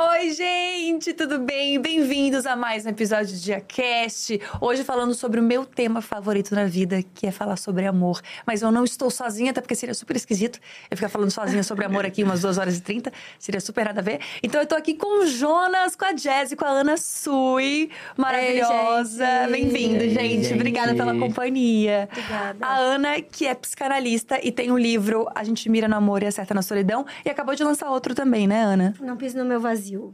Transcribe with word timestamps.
Oh, 0.00 0.07
Oi, 0.20 0.32
gente, 0.32 1.12
tudo 1.12 1.38
bem? 1.38 1.80
Bem-vindos 1.80 2.44
a 2.44 2.56
mais 2.56 2.84
um 2.84 2.88
episódio 2.88 3.36
de 3.36 3.40
DiaCast. 3.40 4.40
Hoje 4.60 4.82
falando 4.82 5.14
sobre 5.14 5.38
o 5.38 5.42
meu 5.44 5.64
tema 5.64 6.02
favorito 6.02 6.56
na 6.56 6.64
vida, 6.64 7.04
que 7.14 7.24
é 7.24 7.30
falar 7.30 7.54
sobre 7.54 7.86
amor. 7.86 8.20
Mas 8.44 8.60
eu 8.60 8.72
não 8.72 8.82
estou 8.82 9.12
sozinha, 9.12 9.52
até 9.52 9.60
porque 9.60 9.76
seria 9.76 9.94
super 9.94 10.16
esquisito 10.16 10.58
eu 10.90 10.96
ficar 10.96 11.08
falando 11.08 11.30
sozinha 11.30 11.62
sobre 11.62 11.84
amor 11.84 12.04
aqui 12.04 12.24
umas 12.24 12.40
2 12.40 12.58
horas 12.58 12.78
e 12.78 12.80
30. 12.80 13.12
Seria 13.38 13.60
super 13.60 13.84
nada 13.84 14.00
a 14.00 14.02
ver. 14.02 14.18
Então 14.42 14.60
eu 14.60 14.66
tô 14.66 14.74
aqui 14.74 14.94
com 14.94 15.22
o 15.22 15.26
Jonas, 15.28 15.94
com 15.94 16.06
a 16.06 16.10
Jazz 16.10 16.50
e 16.50 16.56
com 16.56 16.64
a 16.64 16.70
Ana 16.70 16.96
Sui. 16.96 17.88
Maravilhosa. 18.16 19.46
Bem-vindo, 19.48 20.00
gente. 20.00 20.42
gente. 20.42 20.54
Obrigada 20.54 20.96
pela 20.96 21.16
companhia. 21.16 22.08
Obrigada. 22.10 22.66
A 22.66 22.76
Ana, 22.76 23.20
que 23.22 23.46
é 23.46 23.54
psicanalista 23.54 24.40
e 24.42 24.50
tem 24.50 24.72
o 24.72 24.76
livro 24.76 25.28
A 25.32 25.44
gente 25.44 25.68
mira 25.68 25.86
no 25.86 25.94
amor 25.94 26.24
e 26.24 26.26
acerta 26.26 26.52
na 26.52 26.62
solidão. 26.62 27.06
E 27.24 27.30
acabou 27.30 27.54
de 27.54 27.62
lançar 27.62 27.88
outro 27.88 28.16
também, 28.16 28.48
né, 28.48 28.64
Ana? 28.64 28.94
Não 29.00 29.16
pise 29.16 29.36
no 29.38 29.44
meu 29.44 29.60
vazio. 29.60 30.07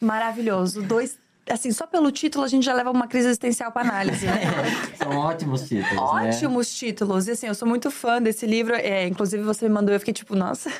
Maravilhoso. 0.00 0.82
Dois. 0.82 1.18
Assim, 1.50 1.72
só 1.72 1.86
pelo 1.86 2.12
título 2.12 2.44
a 2.44 2.48
gente 2.48 2.64
já 2.64 2.74
leva 2.74 2.90
uma 2.90 3.06
crise 3.06 3.28
existencial 3.28 3.72
para 3.72 3.88
análise, 3.88 4.26
né? 4.26 4.42
São 5.02 5.16
ótimos 5.16 5.62
títulos, 5.66 5.94
né? 6.14 6.28
Ótimos 6.28 6.74
títulos. 6.74 7.26
E 7.26 7.30
assim, 7.30 7.46
eu 7.46 7.54
sou 7.54 7.66
muito 7.66 7.90
fã 7.90 8.20
desse 8.20 8.46
livro. 8.46 8.74
É, 8.74 9.06
inclusive, 9.06 9.42
você 9.42 9.66
me 9.66 9.74
mandou, 9.74 9.94
eu 9.94 9.98
fiquei 9.98 10.12
tipo, 10.12 10.36
nossa, 10.36 10.70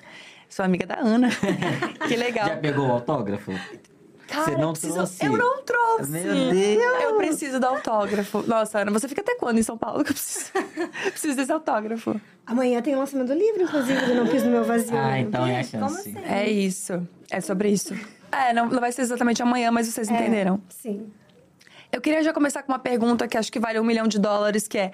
sou 0.48 0.62
amiga 0.64 0.86
da 0.86 0.98
Ana. 0.98 1.30
que 2.06 2.14
legal. 2.16 2.48
Já 2.48 2.56
pegou 2.58 2.86
o 2.86 2.92
autógrafo? 2.92 3.50
Cara, 4.26 4.44
Você 4.44 4.56
não 4.58 4.72
preciso- 4.72 4.92
trouxe? 4.94 5.24
Eu 5.24 5.36
não 5.38 5.62
trouxe. 5.62 6.10
Meu 6.10 6.50
Deus! 6.50 7.02
Eu 7.02 7.16
preciso 7.16 7.58
do 7.58 7.64
autógrafo. 7.66 8.44
Nossa, 8.46 8.80
Ana, 8.80 8.90
você 8.90 9.08
fica 9.08 9.22
até 9.22 9.36
quando 9.36 9.56
em 9.56 9.62
São 9.62 9.78
Paulo 9.78 10.04
que 10.04 10.10
eu 10.10 10.14
preciso, 10.14 10.52
preciso 11.10 11.34
desse 11.34 11.50
autógrafo? 11.50 12.20
Amanhã 12.46 12.82
tem 12.82 12.94
o 12.94 12.98
lançamento 12.98 13.28
do 13.28 13.32
livro, 13.34 13.62
inclusive, 13.62 14.04
do 14.04 14.14
Não 14.16 14.26
Pise 14.26 14.44
no 14.44 14.50
Meu 14.50 14.64
Vazio. 14.64 14.94
Ah, 14.98 15.18
então 15.18 15.46
é 15.46 15.60
a 15.60 15.64
Como 15.64 15.88
chance. 15.88 16.10
assim? 16.10 16.18
É 16.26 16.46
isso. 16.46 17.08
É 17.30 17.40
sobre 17.40 17.70
isso. 17.70 17.94
É, 18.30 18.52
não, 18.52 18.66
não 18.66 18.80
vai 18.80 18.92
ser 18.92 19.02
exatamente 19.02 19.42
amanhã, 19.42 19.70
mas 19.70 19.86
vocês 19.88 20.08
entenderam. 20.10 20.60
Sim. 20.68 21.10
Eu 21.90 22.02
queria 22.02 22.22
já 22.22 22.34
começar 22.34 22.62
com 22.62 22.70
uma 22.70 22.78
pergunta 22.78 23.26
que 23.26 23.34
acho 23.38 23.50
que 23.50 23.58
vale 23.58 23.80
um 23.80 23.84
milhão 23.84 24.06
de 24.06 24.18
dólares, 24.18 24.68
que 24.68 24.76
é, 24.76 24.92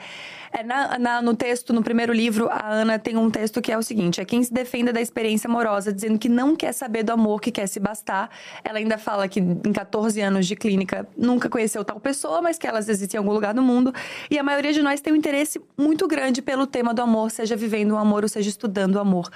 é 0.52 0.62
na- 0.62 0.96
na- 0.96 1.20
no 1.20 1.34
texto, 1.34 1.72
no 1.72 1.82
primeiro 1.82 2.12
livro, 2.12 2.48
a 2.48 2.68
Ana 2.68 3.00
tem 3.00 3.16
um 3.16 3.28
texto 3.28 3.60
que 3.60 3.72
é 3.72 3.76
o 3.76 3.82
seguinte: 3.82 4.20
é 4.20 4.24
quem 4.24 4.40
se 4.44 4.54
defenda 4.54 4.92
da 4.92 5.00
experiência 5.00 5.48
amorosa, 5.48 5.92
dizendo 5.92 6.16
que 6.20 6.28
não 6.28 6.54
quer 6.54 6.72
saber 6.72 7.02
do 7.02 7.10
amor, 7.10 7.40
que 7.40 7.50
quer 7.50 7.66
se 7.66 7.80
bastar. 7.80 8.30
Ela 8.62 8.78
ainda 8.78 8.96
fala 8.96 9.26
que 9.26 9.40
em 9.40 9.72
14 9.72 10.20
anos 10.20 10.46
de 10.46 10.54
clínica 10.54 11.04
nunca 11.16 11.48
conheceu 11.48 11.84
tal 11.84 11.98
pessoa, 11.98 12.40
mas 12.40 12.58
que 12.58 12.66
elas 12.68 12.88
existem 12.88 13.18
em 13.18 13.20
algum 13.20 13.32
lugar 13.32 13.52
do 13.54 13.60
mundo. 13.62 13.92
E 14.30 14.38
a 14.38 14.44
maioria 14.44 14.72
de 14.72 14.80
nós 14.80 15.00
tem 15.00 15.12
um 15.12 15.16
interesse 15.16 15.60
muito 15.76 16.06
grande 16.06 16.40
pelo 16.40 16.64
tema 16.64 16.94
do 16.94 17.02
amor, 17.02 17.32
seja 17.32 17.56
vivendo 17.56 17.90
o 17.92 17.96
amor 17.96 18.22
ou 18.22 18.28
seja 18.28 18.48
estudando 18.48 18.94
o 18.94 19.00
amor. 19.00 19.28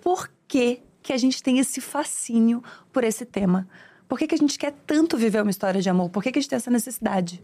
Por 0.00 0.30
que, 0.46 0.80
que 1.02 1.12
a 1.12 1.16
gente 1.16 1.42
tem 1.42 1.58
esse 1.58 1.80
fascínio 1.80 2.62
por 2.92 3.04
esse 3.04 3.24
tema? 3.24 3.68
Por 4.08 4.18
que, 4.18 4.26
que 4.26 4.34
a 4.34 4.38
gente 4.38 4.58
quer 4.58 4.72
tanto 4.86 5.16
viver 5.16 5.40
uma 5.40 5.50
história 5.50 5.80
de 5.80 5.88
amor? 5.88 6.10
Por 6.10 6.22
que, 6.22 6.32
que 6.32 6.38
a 6.38 6.42
gente 6.42 6.50
tem 6.50 6.56
essa 6.56 6.70
necessidade? 6.70 7.40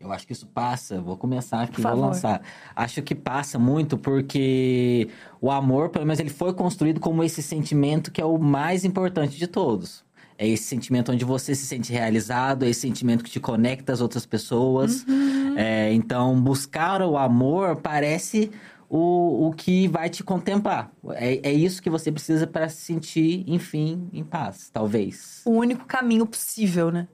Eu 0.00 0.12
acho 0.12 0.26
que 0.26 0.32
isso 0.32 0.46
passa, 0.46 1.00
vou 1.00 1.16
começar 1.16 1.62
aqui, 1.62 1.80
vou 1.80 1.94
lançar. 1.94 2.42
Acho 2.76 3.02
que 3.02 3.14
passa 3.14 3.58
muito 3.58 3.96
porque 3.96 5.08
o 5.40 5.50
amor, 5.50 5.88
pelo 5.88 6.04
menos, 6.04 6.20
ele 6.20 6.30
foi 6.30 6.52
construído 6.52 7.00
como 7.00 7.24
esse 7.24 7.42
sentimento 7.42 8.10
que 8.10 8.20
é 8.20 8.24
o 8.24 8.38
mais 8.38 8.84
importante 8.84 9.38
de 9.38 9.46
todos. 9.46 10.04
É 10.36 10.46
esse 10.46 10.64
sentimento 10.64 11.12
onde 11.12 11.24
você 11.24 11.54
se 11.54 11.64
sente 11.64 11.92
realizado, 11.92 12.64
é 12.64 12.68
esse 12.68 12.80
sentimento 12.80 13.22
que 13.22 13.30
te 13.30 13.40
conecta 13.40 13.92
às 13.92 14.00
outras 14.00 14.26
pessoas. 14.26 15.04
Uhum. 15.06 15.56
É, 15.56 15.92
então, 15.92 16.38
buscar 16.40 17.00
o 17.00 17.16
amor 17.16 17.76
parece 17.76 18.50
o, 18.88 19.48
o 19.48 19.52
que 19.52 19.88
vai 19.88 20.08
te 20.10 20.22
contemplar. 20.22 20.92
É, 21.12 21.48
é 21.50 21.52
isso 21.52 21.82
que 21.82 21.90
você 21.90 22.10
precisa 22.12 22.46
para 22.46 22.68
se 22.68 22.82
sentir, 22.82 23.44
enfim, 23.46 24.08
em 24.12 24.24
paz, 24.24 24.70
talvez. 24.70 25.42
O 25.44 25.50
único 25.52 25.84
caminho 25.84 26.26
possível, 26.26 26.90
né? 26.90 27.08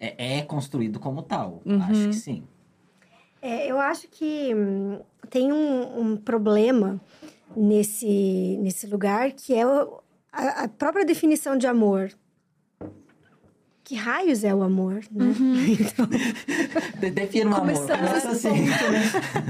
É, 0.00 0.38
é 0.38 0.42
construído 0.42 0.98
como 0.98 1.22
tal. 1.22 1.62
Uhum. 1.64 1.82
Acho 1.82 2.08
que 2.08 2.14
sim. 2.14 2.42
É, 3.40 3.66
eu 3.70 3.80
acho 3.80 4.08
que 4.08 4.54
hum, 4.54 5.00
tem 5.30 5.52
um, 5.52 6.00
um 6.00 6.16
problema 6.16 7.00
nesse, 7.56 8.56
nesse 8.60 8.86
lugar 8.86 9.32
que 9.32 9.54
é 9.54 9.66
o- 9.66 10.00
a, 10.32 10.64
a 10.64 10.68
própria 10.68 11.04
definição 11.04 11.56
de 11.56 11.66
amor. 11.66 12.10
Que 13.92 13.96
raios 13.98 14.42
é 14.42 14.54
o 14.54 14.62
amor, 14.62 15.02
né? 15.10 15.34
De- 15.34 17.10
Defina 17.12 17.50
um 17.50 17.54
amor. 17.54 17.74
Começa 17.74 17.94
nesse 17.98 18.26
assim. 18.26 18.64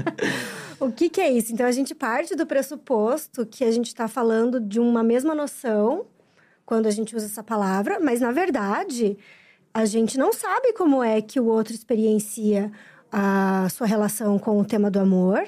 O 0.81 0.91
que, 0.91 1.07
que 1.07 1.21
é 1.21 1.31
isso? 1.31 1.53
Então, 1.53 1.65
a 1.65 1.71
gente 1.71 1.95
parte 1.95 2.35
do 2.35 2.45
pressuposto 2.45 3.45
que 3.45 3.63
a 3.63 3.71
gente 3.71 3.87
está 3.87 4.05
falando 4.05 4.59
de 4.59 4.81
uma 4.81 5.01
mesma 5.01 5.33
noção 5.33 6.07
quando 6.65 6.87
a 6.87 6.91
gente 6.91 7.15
usa 7.15 7.27
essa 7.27 7.41
palavra, 7.41 8.01
mas, 8.01 8.19
na 8.19 8.33
verdade, 8.33 9.17
a 9.73 9.85
gente 9.85 10.17
não 10.17 10.33
sabe 10.33 10.73
como 10.73 11.01
é 11.01 11.21
que 11.21 11.39
o 11.39 11.45
outro 11.45 11.73
experiencia 11.73 12.69
a 13.09 13.69
sua 13.69 13.87
relação 13.87 14.37
com 14.37 14.59
o 14.59 14.65
tema 14.65 14.91
do 14.91 14.99
amor. 14.99 15.41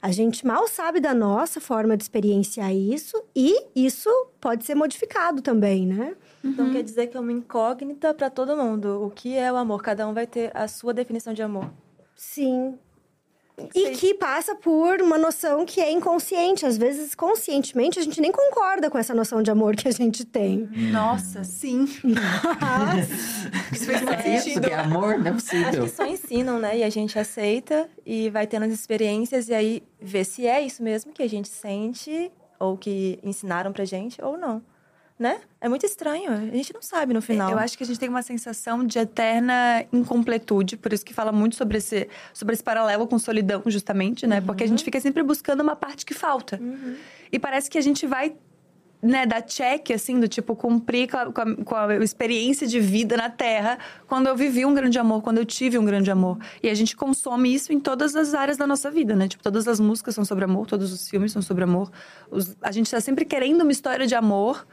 A 0.00 0.10
gente 0.10 0.44
mal 0.44 0.66
sabe 0.66 0.98
da 0.98 1.14
nossa 1.14 1.60
forma 1.60 1.96
de 1.96 2.02
experienciar 2.02 2.74
isso 2.74 3.22
e 3.36 3.54
isso 3.76 4.10
pode 4.40 4.64
ser 4.64 4.74
modificado 4.74 5.40
também, 5.40 5.86
né? 5.86 6.16
Então 6.44 6.70
quer 6.72 6.82
dizer 6.82 7.06
que 7.08 7.16
é 7.16 7.20
uma 7.20 7.32
incógnita 7.32 8.12
para 8.12 8.28
todo 8.30 8.56
mundo. 8.56 9.04
O 9.04 9.10
que 9.10 9.36
é 9.36 9.52
o 9.52 9.56
amor? 9.56 9.82
Cada 9.82 10.06
um 10.08 10.12
vai 10.14 10.26
ter 10.26 10.50
a 10.54 10.66
sua 10.68 10.92
definição 10.92 11.32
de 11.32 11.42
amor. 11.42 11.70
Sim. 12.16 12.78
E 13.74 13.90
que 13.90 14.14
passa 14.14 14.54
por 14.56 15.00
uma 15.02 15.18
noção 15.18 15.64
que 15.66 15.80
é 15.80 15.90
inconsciente. 15.92 16.64
Às 16.66 16.76
vezes, 16.76 17.14
conscientemente, 17.14 17.98
a 17.98 18.02
gente 18.02 18.20
nem 18.20 18.32
concorda 18.32 18.90
com 18.90 18.96
essa 18.98 19.14
noção 19.14 19.42
de 19.42 19.50
amor 19.50 19.76
que 19.76 19.86
a 19.86 19.90
gente 19.92 20.24
tem. 20.24 20.68
Nossa, 20.90 21.44
sim. 21.44 21.84
Isso 23.72 23.84
fez 23.84 24.02
muito 24.02 24.12
É 24.22 24.34
isso 24.36 24.44
sentido. 24.44 24.66
que 24.68 24.72
é 24.72 24.78
amor? 24.78 25.18
Não 25.18 25.26
é 25.26 25.30
Acho 25.30 25.44
possível. 25.44 25.84
que 25.84 25.90
só 25.90 26.06
ensinam, 26.06 26.58
né? 26.58 26.78
E 26.78 26.82
a 26.82 26.90
gente 26.90 27.18
aceita 27.18 27.88
e 28.04 28.30
vai 28.30 28.46
tendo 28.46 28.64
as 28.64 28.72
experiências 28.72 29.48
e 29.48 29.54
aí 29.54 29.82
vê 30.00 30.24
se 30.24 30.46
é 30.46 30.60
isso 30.60 30.82
mesmo 30.82 31.12
que 31.12 31.22
a 31.22 31.28
gente 31.28 31.48
sente 31.48 32.32
ou 32.58 32.76
que 32.76 33.18
ensinaram 33.22 33.72
pra 33.72 33.84
gente 33.84 34.20
ou 34.22 34.36
não. 34.38 34.62
Né? 35.22 35.38
É 35.60 35.68
muito 35.68 35.86
estranho. 35.86 36.32
A 36.32 36.56
gente 36.56 36.74
não 36.74 36.82
sabe 36.82 37.14
no 37.14 37.22
final. 37.22 37.48
Eu 37.52 37.58
acho 37.64 37.78
que 37.78 37.84
a 37.84 37.86
gente 37.86 38.00
tem 38.00 38.08
uma 38.08 38.22
sensação 38.22 38.84
de 38.84 38.98
eterna 38.98 39.84
incompletude, 39.92 40.76
por 40.76 40.92
isso 40.92 41.04
que 41.04 41.14
fala 41.14 41.30
muito 41.30 41.54
sobre 41.54 41.78
esse, 41.78 42.08
sobre 42.34 42.54
esse 42.54 42.62
paralelo 42.64 43.06
com 43.06 43.18
solidão, 43.20 43.62
justamente, 43.66 44.26
né? 44.26 44.40
Porque 44.40 44.64
a 44.64 44.66
gente 44.66 44.82
fica 44.82 44.98
sempre 45.00 45.22
buscando 45.22 45.60
uma 45.60 45.76
parte 45.76 46.04
que 46.04 46.12
falta. 46.12 46.60
E 47.30 47.38
parece 47.38 47.70
que 47.70 47.78
a 47.78 47.80
gente 47.80 48.04
vai, 48.04 48.34
né, 49.00 49.24
dar 49.24 49.42
check, 49.42 49.92
assim, 49.92 50.18
do 50.18 50.26
tipo, 50.26 50.56
cumprir 50.56 51.08
com 51.08 51.16
a, 51.16 51.32
com 51.32 51.40
a- 51.40 51.56
com 51.64 51.74
a 51.76 51.96
experiência 52.02 52.66
de 52.66 52.80
vida 52.80 53.16
na 53.16 53.30
Terra 53.30 53.78
quando 54.08 54.26
eu 54.26 54.36
vivi 54.36 54.66
um 54.66 54.74
grande 54.74 54.98
amor, 54.98 55.22
quando 55.22 55.38
eu 55.38 55.44
tive 55.44 55.78
um 55.78 55.84
grande 55.84 56.10
amor. 56.10 56.36
E 56.62 56.68
a 56.68 56.74
gente 56.74 56.96
consome 56.96 57.54
isso 57.54 57.72
em 57.72 57.78
todas 57.78 58.16
as 58.16 58.34
áreas 58.34 58.56
da 58.56 58.66
nossa 58.66 58.90
vida, 58.90 59.14
né? 59.14 59.28
Tipo, 59.28 59.42
todas 59.44 59.68
as 59.68 59.78
músicas 59.78 60.14
são 60.16 60.24
sobre 60.24 60.44
amor, 60.44 60.66
todos 60.66 60.92
os 60.92 61.08
filmes 61.08 61.30
são 61.30 61.42
sobre 61.42 61.62
amor. 61.62 61.90
Os- 62.30 62.56
a 62.60 62.72
gente 62.72 62.90
tá 62.90 63.00
sempre 63.00 63.24
querendo 63.24 63.62
uma 63.62 63.70
história 63.72 64.04
de 64.06 64.14
amor 64.16 64.66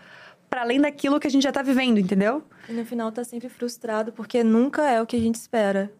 para 0.50 0.62
além 0.62 0.82
daquilo 0.82 1.20
que 1.20 1.28
a 1.28 1.30
gente 1.30 1.44
já 1.44 1.52
tá 1.52 1.62
vivendo, 1.62 2.00
entendeu? 2.00 2.44
E 2.68 2.74
no 2.74 2.86
final 2.86 3.12
tá 3.12 3.24
sempre 3.24 3.50
frustrado 3.50 4.12
porque 4.12 4.44
nunca 4.44 4.90
é 4.90 5.02
o 5.02 5.06
que 5.06 5.16
a 5.16 5.20
gente 5.20 5.36
espera. 5.36 5.92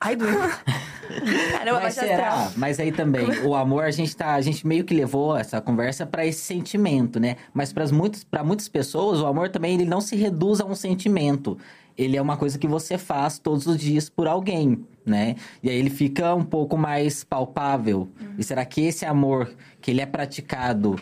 Ai, 0.00 0.14
doeu. 0.16 0.38
Caramba, 0.38 1.80
Mas 1.80 1.82
baixa 1.82 2.00
será? 2.00 2.28
astral. 2.28 2.52
Mas 2.56 2.80
aí 2.80 2.92
também, 2.92 3.26
o 3.44 3.54
amor, 3.54 3.84
a 3.84 3.90
gente 3.90 4.14
tá, 4.14 4.34
a 4.34 4.40
gente 4.40 4.66
meio 4.66 4.84
que 4.84 4.94
levou 4.94 5.36
essa 5.36 5.60
conversa 5.60 6.04
para 6.04 6.26
esse 6.26 6.40
sentimento, 6.40 7.18
né? 7.18 7.36
Mas 7.54 7.72
para 7.72 7.86
muitas, 7.88 8.24
para 8.24 8.44
muitas 8.44 8.68
pessoas, 8.68 9.20
o 9.20 9.26
amor 9.26 9.48
também 9.48 9.74
ele 9.74 9.84
não 9.84 10.00
se 10.00 10.16
reduz 10.16 10.60
a 10.60 10.64
um 10.64 10.74
sentimento. 10.74 11.56
Ele 11.96 12.16
é 12.16 12.20
uma 12.20 12.36
coisa 12.36 12.58
que 12.58 12.66
você 12.66 12.98
faz 12.98 13.38
todos 13.38 13.66
os 13.66 13.78
dias 13.78 14.10
por 14.10 14.28
alguém, 14.28 14.84
né? 15.04 15.36
E 15.62 15.70
aí 15.70 15.76
ele 15.76 15.88
fica 15.88 16.34
um 16.34 16.44
pouco 16.44 16.76
mais 16.76 17.24
palpável. 17.24 18.08
E 18.36 18.44
será 18.44 18.66
que 18.66 18.82
esse 18.82 19.06
amor 19.06 19.50
que 19.80 19.90
ele 19.92 20.02
é 20.02 20.06
praticado, 20.06 20.96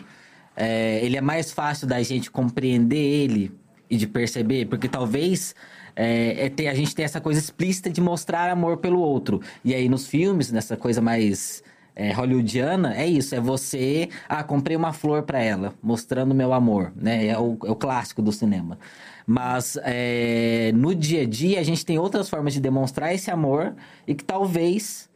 é, 0.55 0.99
ele 1.03 1.17
é 1.17 1.21
mais 1.21 1.51
fácil 1.51 1.87
da 1.87 2.01
gente 2.01 2.31
compreender 2.31 2.97
ele 2.97 3.51
e 3.89 3.97
de 3.97 4.07
perceber? 4.07 4.65
Porque 4.65 4.87
talvez 4.87 5.53
é, 5.95 6.45
é 6.45 6.49
ter- 6.49 6.67
a 6.67 6.73
gente 6.73 6.93
tem 6.95 7.05
essa 7.05 7.21
coisa 7.21 7.39
explícita 7.39 7.89
de 7.89 8.01
mostrar 8.01 8.49
amor 8.49 8.77
pelo 8.77 8.99
outro. 8.99 9.41
E 9.63 9.73
aí 9.73 9.87
nos 9.89 10.07
filmes, 10.07 10.51
nessa 10.51 10.75
coisa 10.75 11.01
mais 11.01 11.63
é, 11.95 12.11
hollywoodiana, 12.11 12.95
é 12.95 13.07
isso. 13.07 13.35
É 13.35 13.39
você... 13.39 14.09
Ah, 14.27 14.43
comprei 14.43 14.75
uma 14.75 14.91
flor 14.93 15.23
pra 15.23 15.41
ela, 15.41 15.73
mostrando 15.81 16.35
meu 16.35 16.53
amor, 16.53 16.91
né? 16.95 17.27
É 17.27 17.37
o, 17.39 17.57
é 17.65 17.71
o 17.71 17.75
clássico 17.75 18.21
do 18.21 18.31
cinema. 18.31 18.77
Mas 19.25 19.77
é, 19.83 20.71
no 20.75 20.93
dia 20.93 21.23
a 21.23 21.25
dia, 21.25 21.59
a 21.59 21.63
gente 21.63 21.85
tem 21.85 21.97
outras 21.97 22.29
formas 22.29 22.53
de 22.53 22.59
demonstrar 22.59 23.13
esse 23.13 23.31
amor 23.31 23.73
e 24.07 24.13
que 24.13 24.23
talvez 24.23 25.09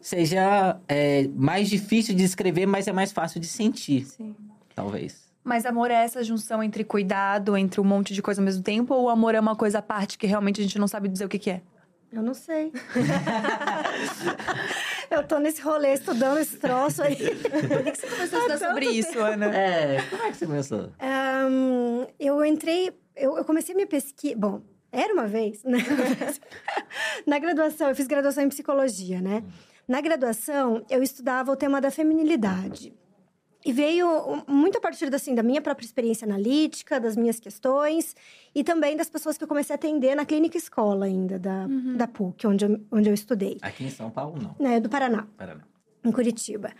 seja 0.00 0.80
é, 0.88 1.28
mais 1.36 1.68
difícil 1.68 2.14
de 2.14 2.24
escrever, 2.24 2.66
mas 2.66 2.88
é 2.88 2.92
mais 2.92 3.12
fácil 3.12 3.40
de 3.40 3.46
sentir, 3.46 4.04
Sim. 4.06 4.34
Talvez. 4.82 5.32
Mas 5.44 5.66
amor 5.66 5.90
é 5.90 5.94
essa 5.94 6.22
junção 6.22 6.62
entre 6.62 6.84
cuidado, 6.84 7.56
entre 7.56 7.80
um 7.80 7.84
monte 7.84 8.14
de 8.14 8.22
coisa 8.22 8.40
ao 8.40 8.44
mesmo 8.44 8.62
tempo? 8.62 8.94
Ou 8.94 9.08
amor 9.08 9.34
é 9.34 9.40
uma 9.40 9.56
coisa 9.56 9.78
à 9.78 9.82
parte 9.82 10.16
que 10.16 10.26
realmente 10.26 10.60
a 10.60 10.62
gente 10.62 10.78
não 10.78 10.86
sabe 10.86 11.08
dizer 11.08 11.24
o 11.24 11.28
que, 11.28 11.38
que 11.38 11.50
é? 11.50 11.62
Eu 12.12 12.22
não 12.22 12.34
sei. 12.34 12.70
eu 15.10 15.26
tô 15.26 15.38
nesse 15.38 15.62
rolê 15.62 15.94
estudando 15.94 16.38
esse 16.38 16.58
troço 16.58 17.02
aí. 17.02 17.16
Por 17.16 17.82
que, 17.82 17.90
que 17.90 17.98
você 17.98 18.06
começou 18.06 18.38
a 18.38 18.42
estudar 18.42 18.58
sobre 18.58 18.86
isso, 18.86 19.18
Ana? 19.18 19.46
É, 19.46 20.02
como 20.10 20.22
é 20.22 20.30
que 20.30 20.36
você 20.36 20.46
começou? 20.46 20.90
Ahn, 21.00 22.06
eu 22.20 22.44
entrei 22.44 22.92
eu, 23.16 23.36
eu 23.36 23.44
comecei 23.44 23.74
a 23.74 23.76
minha 23.76 23.86
pesquisa. 23.86 24.36
Bom, 24.36 24.62
era 24.90 25.12
uma 25.12 25.26
vez, 25.26 25.62
né? 25.64 25.78
Na 27.26 27.38
graduação, 27.38 27.88
eu 27.88 27.96
fiz 27.96 28.06
graduação 28.06 28.44
em 28.44 28.48
psicologia, 28.48 29.20
né? 29.20 29.42
Na 29.86 30.00
graduação, 30.00 30.84
eu 30.88 31.02
estudava 31.02 31.50
o 31.50 31.56
tema 31.56 31.80
da 31.80 31.90
feminilidade. 31.90 32.94
E 33.64 33.72
veio 33.72 34.42
muito 34.46 34.78
a 34.78 34.80
partir 34.80 35.14
assim, 35.14 35.34
da 35.34 35.42
minha 35.42 35.60
própria 35.60 35.84
experiência 35.86 36.24
analítica, 36.26 36.98
das 36.98 37.16
minhas 37.16 37.38
questões 37.38 38.16
e 38.54 38.64
também 38.64 38.96
das 38.96 39.08
pessoas 39.08 39.38
que 39.38 39.44
eu 39.44 39.48
comecei 39.48 39.74
a 39.74 39.76
atender 39.76 40.14
na 40.16 40.24
clínica 40.24 40.58
escola 40.58 41.06
ainda, 41.06 41.38
da, 41.38 41.66
uhum. 41.66 41.96
da 41.96 42.08
PUC, 42.08 42.46
onde 42.46 42.64
eu, 42.64 42.80
onde 42.90 43.08
eu 43.08 43.14
estudei. 43.14 43.58
Aqui 43.62 43.84
em 43.84 43.90
São 43.90 44.10
Paulo, 44.10 44.36
não? 44.58 44.66
É, 44.66 44.80
do 44.80 44.88
Paraná. 44.88 45.26
Paraná. 45.36 45.62
Em 46.04 46.10
Curitiba. 46.10 46.70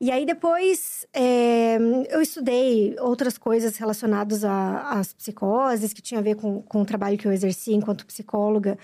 E 0.00 0.10
aí 0.10 0.26
depois 0.26 1.06
é, 1.14 1.78
eu 2.10 2.20
estudei 2.20 2.96
outras 2.98 3.38
coisas 3.38 3.76
relacionadas 3.76 4.44
às 4.44 5.14
psicoses, 5.14 5.92
que 5.92 6.02
tinha 6.02 6.20
a 6.20 6.22
ver 6.22 6.34
com, 6.34 6.60
com 6.62 6.82
o 6.82 6.84
trabalho 6.84 7.16
que 7.16 7.26
eu 7.26 7.32
exerci 7.32 7.72
enquanto 7.72 8.04
psicóloga 8.04 8.76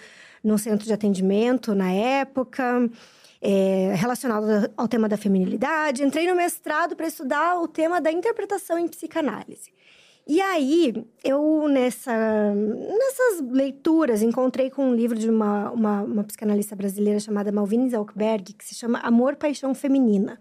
no 0.43 0.57
centro 0.57 0.87
de 0.87 0.93
atendimento 0.93 1.75
na 1.75 1.93
época 1.93 2.89
é, 3.43 3.93
relacionado 3.97 4.71
ao 4.77 4.87
tema 4.87 5.09
da 5.09 5.17
feminilidade. 5.17 6.05
Entrei 6.05 6.29
no 6.29 6.37
mestrado 6.37 6.95
para 6.95 7.09
estudar 7.09 7.61
o 7.61 7.67
tema 7.67 8.01
da 8.01 8.13
interpretação 8.13 8.79
em 8.79 8.87
psicanálise. 8.87 9.73
E 10.25 10.41
aí, 10.41 11.05
eu, 11.25 11.67
nessa, 11.69 12.55
nessas 12.55 13.41
leituras, 13.51 14.23
encontrei 14.23 14.71
com 14.71 14.91
um 14.91 14.95
livro 14.95 15.19
de 15.19 15.29
uma, 15.29 15.73
uma, 15.73 16.03
uma 16.03 16.25
psicanalista 16.25 16.77
brasileira 16.77 17.19
chamada 17.19 17.51
Malvine 17.51 17.91
Zalkberg, 17.91 18.53
que 18.53 18.65
se 18.65 18.77
chama 18.77 19.01
Amor, 19.01 19.35
Paixão 19.35 19.75
Feminina. 19.75 20.39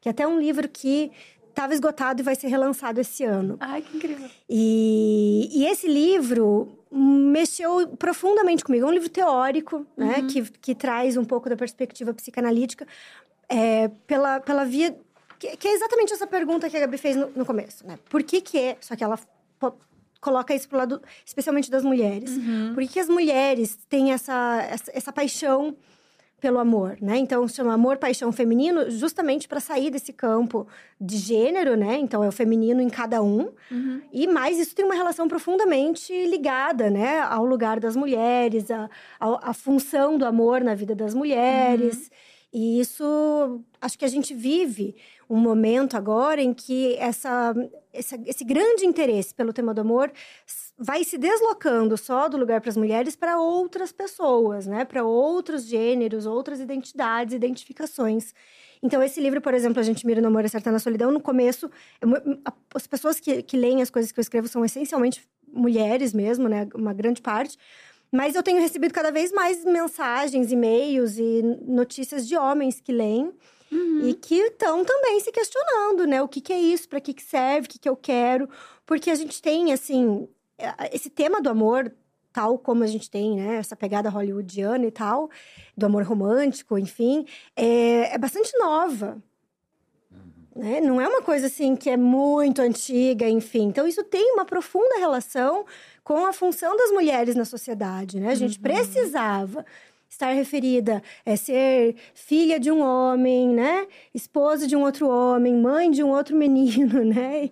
Que 0.00 0.08
é 0.08 0.10
até 0.10 0.26
um 0.26 0.40
livro 0.40 0.68
que 0.68 1.12
estava 1.48 1.72
esgotado 1.72 2.20
e 2.20 2.24
vai 2.24 2.34
ser 2.34 2.48
relançado 2.48 3.00
esse 3.00 3.22
ano. 3.22 3.56
Ai, 3.60 3.82
que 3.82 3.96
incrível. 3.96 4.28
E, 4.48 5.48
e 5.52 5.66
esse 5.66 5.86
livro 5.86 6.79
mexeu 6.90 7.88
profundamente 7.96 8.64
comigo. 8.64 8.86
É 8.86 8.88
um 8.88 8.92
livro 8.92 9.08
teórico, 9.08 9.86
né? 9.96 10.18
uhum. 10.18 10.26
Que, 10.26 10.42
que 10.42 10.74
traz 10.74 11.16
um 11.16 11.24
pouco 11.24 11.48
da 11.48 11.56
perspectiva 11.56 12.12
psicanalítica 12.12 12.86
é, 13.48 13.88
pela, 14.06 14.40
pela 14.40 14.64
via... 14.64 14.96
Que, 15.38 15.56
que, 15.56 15.68
é 15.68 15.72
exatamente 15.72 16.12
essa 16.12 16.26
pergunta 16.26 16.68
que 16.68 16.76
a 16.76 16.80
Gabi 16.80 16.98
fez 16.98 17.16
no, 17.16 17.30
no 17.30 17.46
começo, 17.46 17.86
né? 17.86 17.98
Por 18.08 18.22
que 18.22 18.40
que 18.40 18.58
é... 18.58 18.76
Só 18.80 18.94
que 18.96 19.04
ela 19.04 19.18
coloca 20.20 20.54
isso 20.54 20.68
pro 20.68 20.76
lado, 20.76 21.00
especialmente 21.24 21.70
das 21.70 21.82
mulheres. 21.82 22.30
Uhum. 22.30 22.74
Por 22.74 22.82
que, 22.82 22.88
que 22.88 23.00
as 23.00 23.08
mulheres 23.08 23.78
têm 23.88 24.12
essa, 24.12 24.62
essa, 24.70 24.92
essa 24.94 25.12
paixão 25.12 25.74
pelo 26.40 26.58
amor, 26.58 26.96
né? 27.00 27.18
Então 27.18 27.46
se 27.46 27.56
chama 27.56 27.74
amor, 27.74 27.98
paixão 27.98 28.32
feminino, 28.32 28.90
justamente 28.90 29.46
para 29.46 29.60
sair 29.60 29.90
desse 29.90 30.12
campo 30.12 30.66
de 31.00 31.16
gênero, 31.16 31.76
né? 31.76 31.98
Então 31.98 32.24
é 32.24 32.28
o 32.28 32.32
feminino 32.32 32.80
em 32.80 32.88
cada 32.88 33.22
um. 33.22 33.50
Uhum. 33.70 34.00
E 34.12 34.26
mais 34.26 34.58
isso 34.58 34.74
tem 34.74 34.84
uma 34.84 34.94
relação 34.94 35.28
profundamente 35.28 36.12
ligada, 36.26 36.90
né, 36.90 37.20
ao 37.20 37.44
lugar 37.44 37.78
das 37.78 37.94
mulheres, 37.94 38.70
a, 38.70 38.88
a, 39.18 39.50
a 39.50 39.52
função 39.52 40.16
do 40.16 40.24
amor 40.24 40.62
na 40.62 40.74
vida 40.74 40.94
das 40.94 41.14
mulheres. 41.14 41.96
Uhum. 41.96 42.30
E 42.52 42.80
isso, 42.80 43.60
acho 43.80 43.98
que 43.98 44.04
a 44.04 44.08
gente 44.08 44.34
vive 44.34 44.96
um 45.30 45.36
momento 45.36 45.96
agora 45.96 46.42
em 46.42 46.52
que 46.52 46.96
essa, 46.96 47.54
essa, 47.92 48.20
esse 48.26 48.42
grande 48.42 48.84
interesse 48.84 49.32
pelo 49.32 49.52
tema 49.52 49.72
do 49.72 49.80
amor 49.80 50.12
vai 50.76 51.04
se 51.04 51.16
deslocando 51.16 51.96
só 51.96 52.28
do 52.28 52.36
lugar 52.36 52.60
para 52.60 52.68
as 52.68 52.76
mulheres 52.76 53.14
para 53.14 53.38
outras 53.38 53.92
pessoas, 53.92 54.66
né? 54.66 54.84
Para 54.84 55.04
outros 55.04 55.64
gêneros, 55.66 56.26
outras 56.26 56.58
identidades, 56.58 57.32
identificações. 57.32 58.34
Então, 58.82 59.00
esse 59.00 59.20
livro, 59.20 59.40
por 59.40 59.54
exemplo, 59.54 59.78
A 59.78 59.84
gente 59.84 60.04
mira 60.04 60.20
no 60.20 60.26
amor 60.26 60.42
e 60.42 60.46
acerta 60.46 60.72
na 60.72 60.80
solidão, 60.80 61.12
no 61.12 61.20
começo, 61.20 61.70
as 62.74 62.86
pessoas 62.88 63.20
que, 63.20 63.40
que 63.42 63.56
leem 63.56 63.82
as 63.82 63.90
coisas 63.90 64.10
que 64.10 64.18
eu 64.18 64.22
escrevo 64.22 64.48
são 64.48 64.64
essencialmente 64.64 65.28
mulheres 65.46 66.12
mesmo, 66.12 66.48
né? 66.48 66.66
Uma 66.74 66.92
grande 66.92 67.22
parte. 67.22 67.56
Mas 68.10 68.34
eu 68.34 68.42
tenho 68.42 68.60
recebido 68.60 68.92
cada 68.92 69.12
vez 69.12 69.30
mais 69.30 69.64
mensagens, 69.64 70.50
e-mails 70.50 71.18
e 71.18 71.42
notícias 71.64 72.26
de 72.26 72.36
homens 72.36 72.80
que 72.80 72.90
leem. 72.90 73.32
Uhum. 73.70 74.08
E 74.08 74.14
que 74.14 74.34
estão 74.34 74.84
também 74.84 75.20
se 75.20 75.30
questionando, 75.30 76.06
né? 76.06 76.20
O 76.20 76.28
que, 76.28 76.40
que 76.40 76.52
é 76.52 76.58
isso, 76.60 76.88
para 76.88 77.00
que, 77.00 77.14
que 77.14 77.22
serve, 77.22 77.66
o 77.66 77.70
que, 77.70 77.78
que 77.78 77.88
eu 77.88 77.96
quero. 77.96 78.48
Porque 78.84 79.10
a 79.10 79.14
gente 79.14 79.40
tem, 79.40 79.72
assim, 79.72 80.28
é, 80.58 80.94
esse 80.94 81.08
tema 81.08 81.40
do 81.40 81.48
amor, 81.48 81.92
tal 82.32 82.58
como 82.58 82.84
a 82.84 82.86
gente 82.86 83.10
tem, 83.10 83.36
né, 83.36 83.56
essa 83.56 83.76
pegada 83.76 84.10
hollywoodiana 84.10 84.86
e 84.86 84.90
tal, 84.90 85.30
do 85.76 85.86
amor 85.86 86.02
romântico, 86.02 86.78
enfim, 86.78 87.24
é, 87.56 88.14
é 88.14 88.18
bastante 88.18 88.56
nova. 88.58 89.22
Uhum. 90.10 90.62
Né? 90.62 90.80
Não 90.80 91.00
é 91.00 91.08
uma 91.08 91.22
coisa 91.22 91.46
assim 91.46 91.76
que 91.76 91.88
é 91.88 91.96
muito 91.96 92.60
antiga, 92.60 93.28
enfim. 93.28 93.68
Então, 93.68 93.86
isso 93.86 94.02
tem 94.04 94.32
uma 94.32 94.44
profunda 94.44 94.98
relação 94.98 95.64
com 96.02 96.26
a 96.26 96.32
função 96.32 96.76
das 96.76 96.90
mulheres 96.90 97.36
na 97.36 97.44
sociedade, 97.44 98.18
né? 98.18 98.30
A 98.30 98.34
gente 98.34 98.56
uhum. 98.56 98.62
precisava 98.62 99.64
estar 100.10 100.32
referida 100.32 101.00
é 101.24 101.36
ser 101.36 101.94
filha 102.12 102.58
de 102.58 102.70
um 102.70 102.82
homem, 102.82 103.48
né? 103.48 103.86
Esposa 104.12 104.66
de 104.66 104.74
um 104.74 104.82
outro 104.82 105.08
homem, 105.08 105.54
mãe 105.54 105.90
de 105.90 106.02
um 106.02 106.10
outro 106.10 106.36
menino, 106.36 107.04
né? 107.04 107.48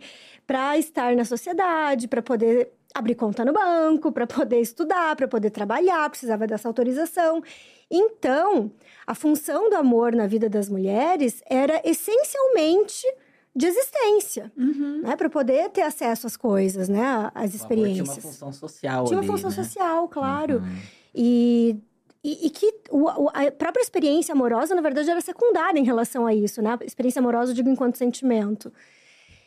Para 0.47 0.77
estar 0.77 1.15
na 1.15 1.25
sociedade, 1.25 2.09
para 2.09 2.21
poder 2.21 2.73
abrir 2.95 3.15
conta 3.15 3.45
no 3.45 3.53
banco, 3.53 4.11
para 4.11 4.27
poder 4.27 4.61
estudar, 4.61 5.15
para 5.15 5.29
poder 5.29 5.51
trabalhar, 5.51 6.09
precisava 6.11 6.47
dessa 6.47 6.69
autorização. 6.69 7.43
Então, 7.91 8.71
a 9.07 9.15
função 9.15 9.71
do 9.71 9.77
amor 9.77 10.15
na 10.15 10.27
vida 10.27 10.49
das 10.49 10.69
mulheres 10.69 11.43
era 11.49 11.81
essencialmente 11.85 13.07
de 13.55 13.67
existência, 13.67 14.53
uhum. 14.57 15.03
né? 15.03 15.17
Para 15.17 15.31
poder 15.31 15.71
ter 15.71 15.83
acesso 15.83 16.27
às 16.27 16.37
coisas, 16.37 16.89
né? 16.89 17.31
Às 17.35 17.55
experiências. 17.55 17.95
tinha 17.95 18.05
uma 18.05 18.23
função 18.23 18.53
social 18.53 19.05
Tinha 19.05 19.21
uma 19.21 19.27
função 19.27 19.51
né? 19.51 19.57
social, 19.57 20.09
claro. 20.09 20.59
Uhum. 20.59 20.77
E, 21.15 21.77
e, 22.23 22.47
e, 22.47 22.51
que 22.51 22.75
o, 22.91 23.29
a 23.29 23.51
própria 23.51 23.83
experiência 23.83 24.33
amorosa, 24.33 24.75
na 24.75 24.83
verdade, 24.83 25.09
era 25.11 25.21
secundária 25.21 25.79
em 25.79 25.85
relação 25.85 26.27
a 26.27 26.35
isso, 26.35 26.61
né? 26.61 26.77
A 26.81 26.85
experiência 26.85 27.21
amorosa, 27.21 27.55
digo 27.55 27.69
enquanto 27.69 27.97
sentimento. 27.97 28.73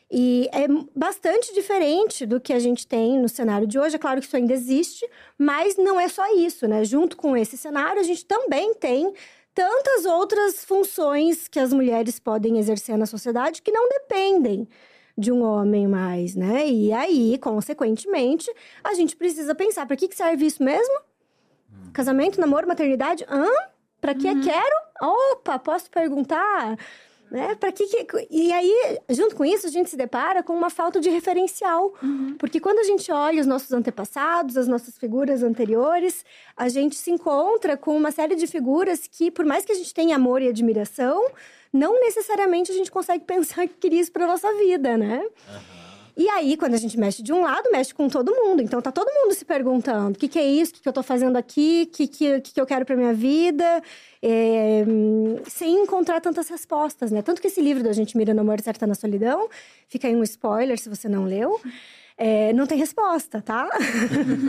E 0.09 0.49
é 0.51 0.67
bastante 0.95 1.53
diferente 1.53 2.25
do 2.25 2.39
que 2.39 2.51
a 2.51 2.59
gente 2.59 2.85
tem 2.85 3.17
no 3.17 3.29
cenário 3.29 3.65
de 3.65 3.79
hoje. 3.79 3.95
É 3.95 3.99
claro 3.99 4.19
que 4.19 4.25
isso 4.25 4.35
ainda 4.35 4.53
existe, 4.53 5.09
mas 5.37 5.77
não 5.77 5.99
é 5.99 6.07
só 6.07 6.35
isso, 6.35 6.67
né? 6.67 6.83
Junto 6.83 7.15
com 7.15 7.35
esse 7.35 7.57
cenário, 7.57 8.01
a 8.01 8.03
gente 8.03 8.25
também 8.25 8.73
tem 8.73 9.13
tantas 9.53 10.05
outras 10.05 10.65
funções 10.65 11.47
que 11.47 11.59
as 11.59 11.71
mulheres 11.71 12.19
podem 12.19 12.57
exercer 12.57 12.97
na 12.97 13.05
sociedade 13.05 13.61
que 13.61 13.71
não 13.71 13.87
dependem 13.87 14.67
de 15.17 15.31
um 15.31 15.43
homem 15.43 15.87
mais, 15.87 16.35
né? 16.35 16.67
E 16.67 16.91
aí, 16.91 17.37
consequentemente, 17.37 18.51
a 18.83 18.93
gente 18.93 19.15
precisa 19.15 19.53
pensar: 19.55 19.85
para 19.85 19.95
que, 19.95 20.07
que 20.07 20.15
serve 20.15 20.45
isso 20.45 20.63
mesmo? 20.63 21.10
Casamento, 21.93 22.39
namoro, 22.39 22.67
maternidade? 22.67 23.25
Hã? 23.29 23.47
Para 23.99 24.15
que 24.15 24.27
uhum. 24.27 24.41
quero? 24.41 24.75
Opa, 25.01 25.59
posso 25.59 25.89
perguntar? 25.89 26.77
Né? 27.31 27.55
Para 27.55 27.71
que, 27.71 27.87
que, 27.87 28.27
E 28.29 28.51
aí, 28.51 28.99
junto 29.09 29.35
com 29.37 29.45
isso, 29.45 29.65
a 29.65 29.69
gente 29.69 29.89
se 29.89 29.95
depara 29.95 30.43
com 30.43 30.53
uma 30.53 30.69
falta 30.69 30.99
de 30.99 31.09
referencial. 31.09 31.93
Uhum. 32.03 32.35
Porque 32.37 32.59
quando 32.59 32.79
a 32.79 32.83
gente 32.83 33.09
olha 33.09 33.39
os 33.39 33.47
nossos 33.47 33.71
antepassados, 33.71 34.57
as 34.57 34.67
nossas 34.67 34.97
figuras 34.97 35.41
anteriores, 35.41 36.25
a 36.57 36.67
gente 36.67 36.95
se 36.95 37.09
encontra 37.09 37.77
com 37.77 37.95
uma 37.95 38.11
série 38.11 38.35
de 38.35 38.47
figuras 38.47 39.07
que, 39.07 39.31
por 39.31 39.45
mais 39.45 39.63
que 39.63 39.71
a 39.71 39.75
gente 39.75 39.93
tenha 39.93 40.17
amor 40.17 40.41
e 40.41 40.49
admiração, 40.49 41.25
não 41.71 42.01
necessariamente 42.01 42.69
a 42.69 42.75
gente 42.75 42.91
consegue 42.91 43.23
pensar 43.25 43.65
que 43.65 43.75
queria 43.75 44.01
isso 44.01 44.11
para 44.11 44.27
nossa 44.27 44.51
vida, 44.57 44.97
né? 44.97 45.23
Uhum. 45.23 45.80
E 46.15 46.27
aí, 46.29 46.57
quando 46.57 46.73
a 46.73 46.77
gente 46.77 46.97
mexe 46.97 47.23
de 47.23 47.31
um 47.31 47.41
lado, 47.41 47.69
mexe 47.71 47.93
com 47.93 48.07
todo 48.09 48.33
mundo. 48.33 48.61
Então, 48.61 48.81
tá 48.81 48.91
todo 48.91 49.07
mundo 49.13 49.33
se 49.33 49.45
perguntando: 49.45 50.15
o 50.15 50.19
que, 50.19 50.27
que 50.27 50.39
é 50.39 50.45
isso? 50.45 50.71
O 50.71 50.75
que, 50.75 50.81
que 50.81 50.89
eu 50.89 50.93
tô 50.93 51.03
fazendo 51.03 51.37
aqui? 51.37 51.87
O 51.87 51.95
que, 51.95 52.07
que, 52.07 52.41
que, 52.41 52.61
eu 52.61 52.65
quero 52.65 52.85
pra 52.85 52.95
minha 52.95 53.13
vida? 53.13 53.81
É, 54.21 54.83
sem 55.47 55.83
encontrar 55.83 56.21
tantas 56.21 56.49
respostas, 56.49 57.11
né? 57.11 57.21
Tanto 57.21 57.41
que 57.41 57.47
esse 57.47 57.61
livro 57.61 57.83
da 57.83 57.93
Gente 57.93 58.17
Mira 58.17 58.33
no 58.33 58.41
Amor 58.41 58.61
Certa 58.61 58.85
na 58.85 58.95
Solidão, 58.95 59.49
fica 59.87 60.07
aí 60.07 60.15
um 60.15 60.23
spoiler 60.23 60.79
se 60.79 60.89
você 60.89 61.09
não 61.09 61.25
leu 61.25 61.59
é, 62.23 62.53
não 62.53 62.67
tem 62.67 62.77
resposta, 62.77 63.41
tá? 63.41 63.67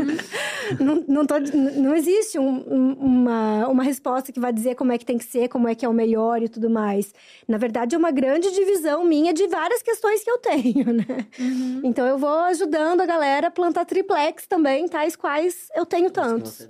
não, 0.79 1.02
não, 1.09 1.26
tô, 1.26 1.38
não 1.41 1.97
existe 1.97 2.38
um, 2.38 2.59
uma, 3.00 3.67
uma 3.67 3.83
resposta 3.83 4.31
que 4.31 4.38
vai 4.38 4.52
dizer 4.52 4.75
como 4.75 4.93
é 4.93 4.99
que 4.99 5.07
tem 5.07 5.17
que 5.17 5.25
ser, 5.25 5.49
como 5.49 5.67
é 5.67 5.75
que 5.75 5.83
é 5.83 5.88
o 5.88 5.93
melhor 5.95 6.43
e 6.43 6.50
tudo 6.50 6.69
mais. 6.69 7.14
Na 7.49 7.57
verdade, 7.57 7.95
é 7.95 7.99
uma 7.99 8.11
grande 8.11 8.50
divisão 8.50 9.07
minha 9.07 9.33
de 9.33 9.47
várias 9.49 9.83
questões 9.83 10.23
que 10.23 10.31
eu 10.31 10.37
tenho, 10.37 10.93
né? 10.93 11.26
Uhum. 11.38 11.81
Então, 11.83 12.07
eu 12.07 12.19
vou 12.19 12.41
ajudando 12.41 13.00
a 13.00 13.07
galera 13.07 13.47
a 13.47 13.50
plantar 13.50 13.87
triplex 13.87 14.47
também, 14.47 14.87
tais 14.87 15.17
quais 15.17 15.69
eu 15.75 15.87
tenho 15.87 16.11
tantos. 16.11 16.69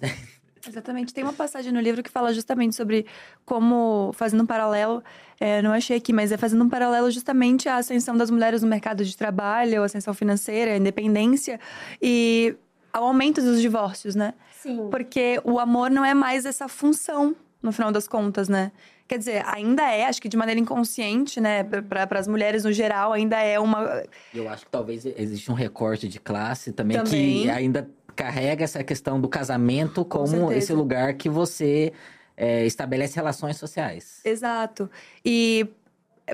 Exatamente. 0.66 1.12
Tem 1.12 1.24
uma 1.24 1.32
passagem 1.32 1.72
no 1.72 1.80
livro 1.80 2.02
que 2.02 2.10
fala 2.10 2.32
justamente 2.32 2.74
sobre 2.74 3.06
como, 3.44 4.12
fazendo 4.14 4.42
um 4.42 4.46
paralelo, 4.46 5.02
é, 5.40 5.60
não 5.60 5.72
achei 5.72 5.96
aqui, 5.96 6.12
mas 6.12 6.30
é 6.30 6.36
fazendo 6.36 6.62
um 6.64 6.68
paralelo 6.68 7.10
justamente 7.10 7.68
à 7.68 7.76
ascensão 7.76 8.16
das 8.16 8.30
mulheres 8.30 8.62
no 8.62 8.68
mercado 8.68 9.04
de 9.04 9.16
trabalho, 9.16 9.82
a 9.82 9.86
ascensão 9.86 10.14
financeira, 10.14 10.72
a 10.72 10.76
independência 10.76 11.58
e 12.00 12.54
ao 12.92 13.04
aumento 13.04 13.40
dos 13.40 13.60
divórcios, 13.60 14.14
né? 14.14 14.34
Sim. 14.60 14.88
Porque 14.90 15.40
o 15.44 15.58
amor 15.58 15.90
não 15.90 16.04
é 16.04 16.14
mais 16.14 16.44
essa 16.46 16.68
função 16.68 17.34
no 17.60 17.72
final 17.72 17.90
das 17.90 18.06
contas, 18.06 18.48
né? 18.48 18.70
Quer 19.08 19.18
dizer, 19.18 19.44
ainda 19.46 19.82
é, 19.82 20.06
acho 20.06 20.22
que 20.22 20.28
de 20.28 20.36
maneira 20.36 20.58
inconsciente, 20.60 21.40
né, 21.40 21.62
para 21.64 22.18
as 22.18 22.26
mulheres 22.26 22.64
no 22.64 22.72
geral, 22.72 23.12
ainda 23.12 23.38
é 23.40 23.58
uma. 23.58 24.04
Eu 24.32 24.48
acho 24.48 24.64
que 24.64 24.70
talvez 24.70 25.04
existe 25.04 25.50
um 25.50 25.54
recorte 25.54 26.08
de 26.08 26.18
classe 26.18 26.72
também, 26.72 26.96
Também. 26.96 27.42
que 27.42 27.50
ainda 27.50 27.90
carrega 28.14 28.64
essa 28.64 28.82
questão 28.84 29.20
do 29.20 29.28
casamento 29.28 30.04
como 30.04 30.26
certeza. 30.26 30.54
esse 30.56 30.72
lugar 30.72 31.14
que 31.14 31.28
você 31.28 31.92
é, 32.36 32.64
estabelece 32.66 33.16
relações 33.16 33.56
sociais. 33.56 34.20
Exato. 34.24 34.90
E 35.24 35.68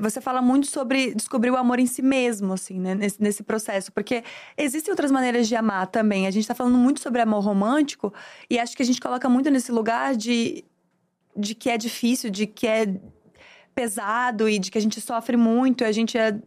você 0.00 0.20
fala 0.20 0.42
muito 0.42 0.66
sobre 0.66 1.14
descobrir 1.14 1.50
o 1.50 1.56
amor 1.56 1.78
em 1.78 1.86
si 1.86 2.02
mesmo, 2.02 2.52
assim, 2.52 2.78
né? 2.78 2.94
Nesse, 2.94 3.22
nesse 3.22 3.42
processo. 3.42 3.92
Porque 3.92 4.22
existem 4.56 4.92
outras 4.92 5.10
maneiras 5.10 5.48
de 5.48 5.56
amar 5.56 5.86
também. 5.86 6.26
A 6.26 6.30
gente 6.30 6.46
tá 6.46 6.54
falando 6.54 6.76
muito 6.76 7.00
sobre 7.00 7.20
amor 7.20 7.42
romântico 7.42 8.12
e 8.48 8.58
acho 8.58 8.76
que 8.76 8.82
a 8.82 8.86
gente 8.86 9.00
coloca 9.00 9.28
muito 9.28 9.50
nesse 9.50 9.72
lugar 9.72 10.14
de, 10.14 10.64
de 11.36 11.54
que 11.54 11.70
é 11.70 11.78
difícil, 11.78 12.30
de 12.30 12.46
que 12.46 12.66
é 12.66 12.94
pesado 13.74 14.48
e 14.48 14.58
de 14.58 14.70
que 14.70 14.78
a 14.78 14.80
gente 14.80 15.00
sofre 15.00 15.36
muito. 15.36 15.84
A 15.84 15.92
gente 15.92 16.18
é. 16.18 16.38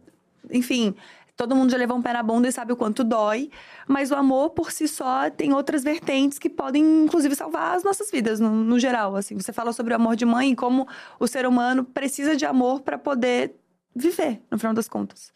Enfim. 0.50 0.94
Todo 1.42 1.56
mundo 1.56 1.72
já 1.72 1.76
levou 1.76 1.96
um 1.96 2.02
pé 2.02 2.12
na 2.12 2.22
bunda 2.22 2.46
e 2.46 2.52
sabe 2.52 2.72
o 2.72 2.76
quanto 2.76 3.02
dói. 3.02 3.50
Mas 3.88 4.12
o 4.12 4.14
amor, 4.14 4.50
por 4.50 4.70
si 4.70 4.86
só, 4.86 5.28
tem 5.28 5.52
outras 5.52 5.82
vertentes 5.82 6.38
que 6.38 6.48
podem, 6.48 7.02
inclusive, 7.02 7.34
salvar 7.34 7.76
as 7.76 7.82
nossas 7.82 8.12
vidas, 8.12 8.38
no, 8.38 8.48
no 8.48 8.78
geral. 8.78 9.16
Assim, 9.16 9.36
você 9.36 9.52
fala 9.52 9.72
sobre 9.72 9.92
o 9.92 9.96
amor 9.96 10.14
de 10.14 10.24
mãe 10.24 10.52
e 10.52 10.54
como 10.54 10.86
o 11.18 11.26
ser 11.26 11.44
humano 11.44 11.82
precisa 11.82 12.36
de 12.36 12.46
amor 12.46 12.82
para 12.82 12.96
poder 12.96 13.56
viver, 13.92 14.40
no 14.48 14.56
final 14.56 14.72
das 14.72 14.86
contas. 14.86 15.32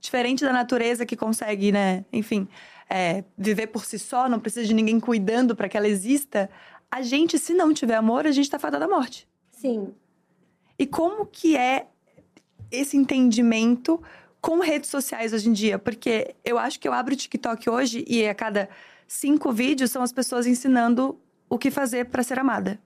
Diferente 0.00 0.44
da 0.44 0.52
natureza 0.52 1.06
que 1.06 1.16
consegue, 1.16 1.70
né, 1.70 2.04
enfim, 2.12 2.48
é, 2.90 3.22
viver 3.36 3.68
por 3.68 3.84
si 3.84 3.96
só, 3.96 4.28
não 4.28 4.40
precisa 4.40 4.66
de 4.66 4.74
ninguém 4.74 4.98
cuidando 4.98 5.54
para 5.54 5.68
que 5.68 5.76
ela 5.76 5.86
exista. 5.86 6.50
A 6.90 7.00
gente, 7.00 7.38
se 7.38 7.54
não 7.54 7.72
tiver 7.72 7.94
amor, 7.94 8.26
a 8.26 8.32
gente 8.32 8.50
tá 8.50 8.58
fadada 8.58 8.86
à 8.86 8.88
morte. 8.88 9.28
Sim. 9.52 9.94
E 10.76 10.84
como 10.84 11.26
que 11.26 11.56
é 11.56 11.86
esse 12.70 12.96
entendimento 12.96 14.02
com 14.40 14.60
redes 14.60 14.90
sociais 14.90 15.32
hoje 15.32 15.48
em 15.48 15.52
dia? 15.52 15.78
Porque 15.78 16.34
eu 16.44 16.58
acho 16.58 16.78
que 16.78 16.86
eu 16.86 16.92
abro 16.92 17.14
o 17.14 17.16
TikTok 17.16 17.68
hoje 17.68 18.04
e 18.06 18.26
a 18.26 18.34
cada 18.34 18.68
cinco 19.06 19.52
vídeos 19.52 19.90
são 19.90 20.02
as 20.02 20.12
pessoas 20.12 20.46
ensinando 20.46 21.18
o 21.48 21.58
que 21.58 21.70
fazer 21.70 22.06
para 22.06 22.22
ser 22.22 22.38
amada. 22.38 22.78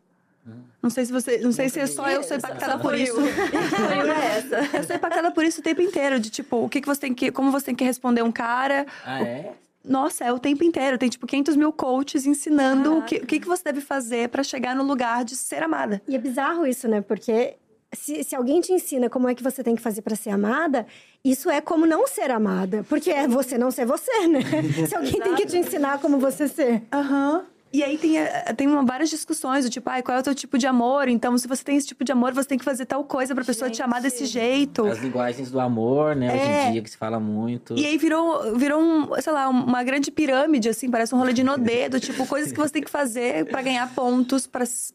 Não 0.82 0.90
sei 0.90 1.04
se 1.04 1.12
você, 1.12 1.38
não 1.38 1.52
sei 1.52 1.68
se 1.68 1.78
é 1.78 1.87
só 1.87 2.09
eu 2.11 2.25
sou 2.25 2.37
impactada 2.37 2.76
por 2.78 2.99
isso. 2.99 3.21
é 3.21 4.38
essa. 4.38 4.56
Eu 4.76 4.82
sou 4.82 4.97
impactada 4.97 5.30
por 5.30 5.44
isso 5.44 5.61
o 5.61 5.62
tempo 5.62 5.80
inteiro, 5.80 6.18
de 6.18 6.28
tipo, 6.28 6.56
o 6.56 6.68
que, 6.68 6.80
que 6.80 6.87
você 6.88 7.02
tem 7.02 7.14
que, 7.14 7.30
como 7.30 7.52
você 7.52 7.66
tem 7.66 7.75
que 7.76 7.85
responder 7.85 8.23
um 8.23 8.32
cara. 8.32 8.85
Ah, 9.04 9.23
é? 9.23 9.52
Nossa, 9.85 10.25
é 10.25 10.32
o 10.32 10.40
tempo 10.40 10.64
inteiro. 10.64 10.99
Tem 10.99 11.09
tipo 11.09 11.25
500 11.25 11.54
mil 11.54 11.73
coaches 11.73 12.26
ensinando 12.26 12.99
o 12.99 13.02
que, 13.02 13.16
o 13.18 13.26
que, 13.26 13.38
que 13.38 13.47
você 13.47 13.62
deve 13.62 13.80
fazer 13.80 14.28
para 14.28 14.42
chegar 14.42 14.75
no 14.75 14.82
lugar 14.82 15.25
de 15.25 15.37
ser 15.37 15.62
amada. 15.62 16.02
E 16.09 16.16
é 16.16 16.18
bizarro 16.18 16.66
isso, 16.66 16.88
né? 16.88 17.00
Porque 17.00 17.54
se, 17.94 18.25
se 18.25 18.34
alguém 18.34 18.61
te 18.61 18.72
ensina 18.72 19.08
como 19.11 19.28
é 19.28 19.34
que 19.34 19.42
você 19.42 19.62
tem 19.62 19.75
que 19.76 19.82
fazer 19.82 20.02
pra 20.02 20.16
ser 20.16 20.30
amada, 20.30 20.87
isso 21.25 21.50
é 21.50 21.61
como 21.61 21.87
não 21.87 22.06
ser 22.06 22.30
amada. 22.30 22.84
Porque 22.88 23.11
é 23.11 23.26
você 23.28 23.56
não 23.58 23.70
ser 23.70 23.87
você, 23.87 24.26
né? 24.28 24.40
se 24.88 24.94
alguém 24.94 25.20
tem 25.20 25.34
que 25.34 25.46
te 25.46 25.56
ensinar 25.58 25.99
como 26.00 26.18
você 26.18 26.49
ser. 26.49 26.82
Aham. 26.92 27.44
E 27.75 27.82
aí 27.82 27.96
tem, 27.96 28.18
eh, 28.18 28.52
tem 28.54 28.66
uma- 28.68 28.84
várias 28.84 29.08
discussões 29.08 29.64
do 29.64 29.70
tipo, 29.70 29.88
ai, 29.88 30.02
qual 30.02 30.18
é 30.18 30.20
o 30.20 30.22
teu 30.22 30.34
tipo 30.34 30.58
de 30.58 30.66
amor? 30.66 31.08
Então, 31.08 31.38
se 31.38 31.49
você 31.49 31.64
tem 31.64 31.75
esse 31.78 31.87
tipo 31.87 32.04
de 32.04 32.12
amor, 32.12 32.34
você 32.34 32.46
tem 32.46 32.58
que 32.58 32.64
fazer 32.66 32.84
tal 32.84 33.02
coisa 33.02 33.34
pra 33.34 33.42
pessoa 33.42 33.70
te 33.70 33.82
amar 33.82 34.02
Gente. 34.02 34.11
desse 34.12 34.26
jeito. 34.26 34.84
As 34.87 34.99
linguagens 34.99 35.50
do 35.50 35.58
amor, 35.58 36.14
né? 36.14 36.34
Hoje 36.34 36.42
É. 36.42 36.68
em 36.68 36.72
dia, 36.72 36.82
que 36.82 36.90
se 36.90 36.99
fala 36.99 37.18
muito. 37.18 37.75
E 37.75 37.87
aí 37.87 37.96
virou, 37.96 38.54
virou 38.58 38.78
um, 38.78 39.08
sei 39.22 39.32
lá, 39.32 39.49
uma 39.49 39.82
grande 39.82 40.11
pirâmide, 40.11 40.68
assim, 40.68 40.90
parece 40.90 41.14
um 41.14 41.18
rolê 41.18 41.32
de 41.32 41.42
nodê, 41.42 41.88
do 41.88 41.99
tipo, 41.99 42.26
coisas 42.26 42.52
que 42.52 42.58
você 42.58 42.75
tem 42.75 42.82
que 42.82 42.90
fazer 42.90 43.46
pra 43.46 43.62
ganhar 43.62 43.88
pontos, 43.94 44.46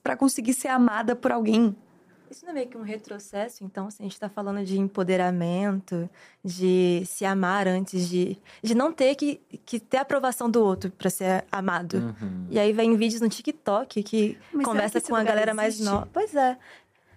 pra 0.03 0.15
conseguir 0.15 0.53
ser 0.53 0.67
amada 0.67 1.15
por 1.15 1.31
alguém. 1.31 1.75
Isso 2.29 2.45
não 2.45 2.51
é 2.51 2.53
meio 2.55 2.67
que 2.67 2.77
um 2.77 2.81
retrocesso, 2.81 3.63
então, 3.63 3.89
se 3.89 4.01
a 4.01 4.03
gente 4.03 4.19
tá 4.19 4.29
falando 4.29 4.63
de 4.63 4.77
empoderamento, 4.79 6.09
de 6.43 7.03
se 7.05 7.25
amar 7.25 7.67
antes 7.67 8.07
de. 8.09 8.37
de 8.61 8.75
não 8.75 8.91
ter 8.91 9.15
que, 9.15 9.41
que 9.65 9.79
ter 9.79 9.97
a 9.97 10.01
aprovação 10.01 10.49
do 10.49 10.63
outro 10.63 10.91
pra 10.91 11.09
ser 11.09 11.45
amado. 11.51 12.15
Uhum. 12.21 12.47
E 12.49 12.59
aí 12.59 12.71
vem 12.73 12.95
vídeos 12.95 13.21
no 13.21 13.29
TikTok 13.29 14.03
que 14.03 14.37
Mas 14.51 14.65
conversa 14.65 14.99
que 15.01 15.07
com 15.07 15.15
a 15.15 15.23
galera 15.23 15.53
mais 15.53 15.75
existe? 15.75 15.89
nova. 15.89 16.07
Pois 16.11 16.35
é. 16.35 16.57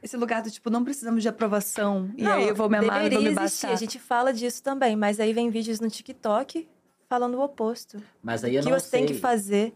Esse 0.03 0.17
lugar 0.17 0.43
do 0.43 0.51
tipo, 0.51 0.71
não 0.71 0.83
precisamos 0.83 1.23
de 1.23 1.29
aprovação. 1.29 2.11
E 2.17 2.23
Não, 2.23 2.33
aí 2.33 2.49
eu 2.49 2.55
vou 2.55 2.71
me 2.71 2.79
amar, 2.79 3.05
eu 3.05 3.11
vou 3.11 3.21
me 3.21 3.29
deveria 3.29 3.43
existir. 3.43 3.67
baixar. 3.67 3.75
A 3.75 3.77
gente 3.77 3.99
fala 3.99 4.33
disso 4.33 4.63
também, 4.63 4.97
mas 4.97 5.21
aí 5.21 5.33
vem 5.35 5.51
vídeos 5.51 5.79
no 5.79 5.91
TikTok 5.91 6.67
falando 7.07 7.35
o 7.35 7.43
oposto. 7.43 7.99
Mas 8.23 8.43
aí 8.43 8.55
eu 8.55 8.61
O 8.63 8.65
que 8.65 8.71
não 8.71 8.79
você 8.81 8.87
sei. 8.89 9.01
tem 9.01 9.07
que 9.09 9.21
fazer. 9.21 9.75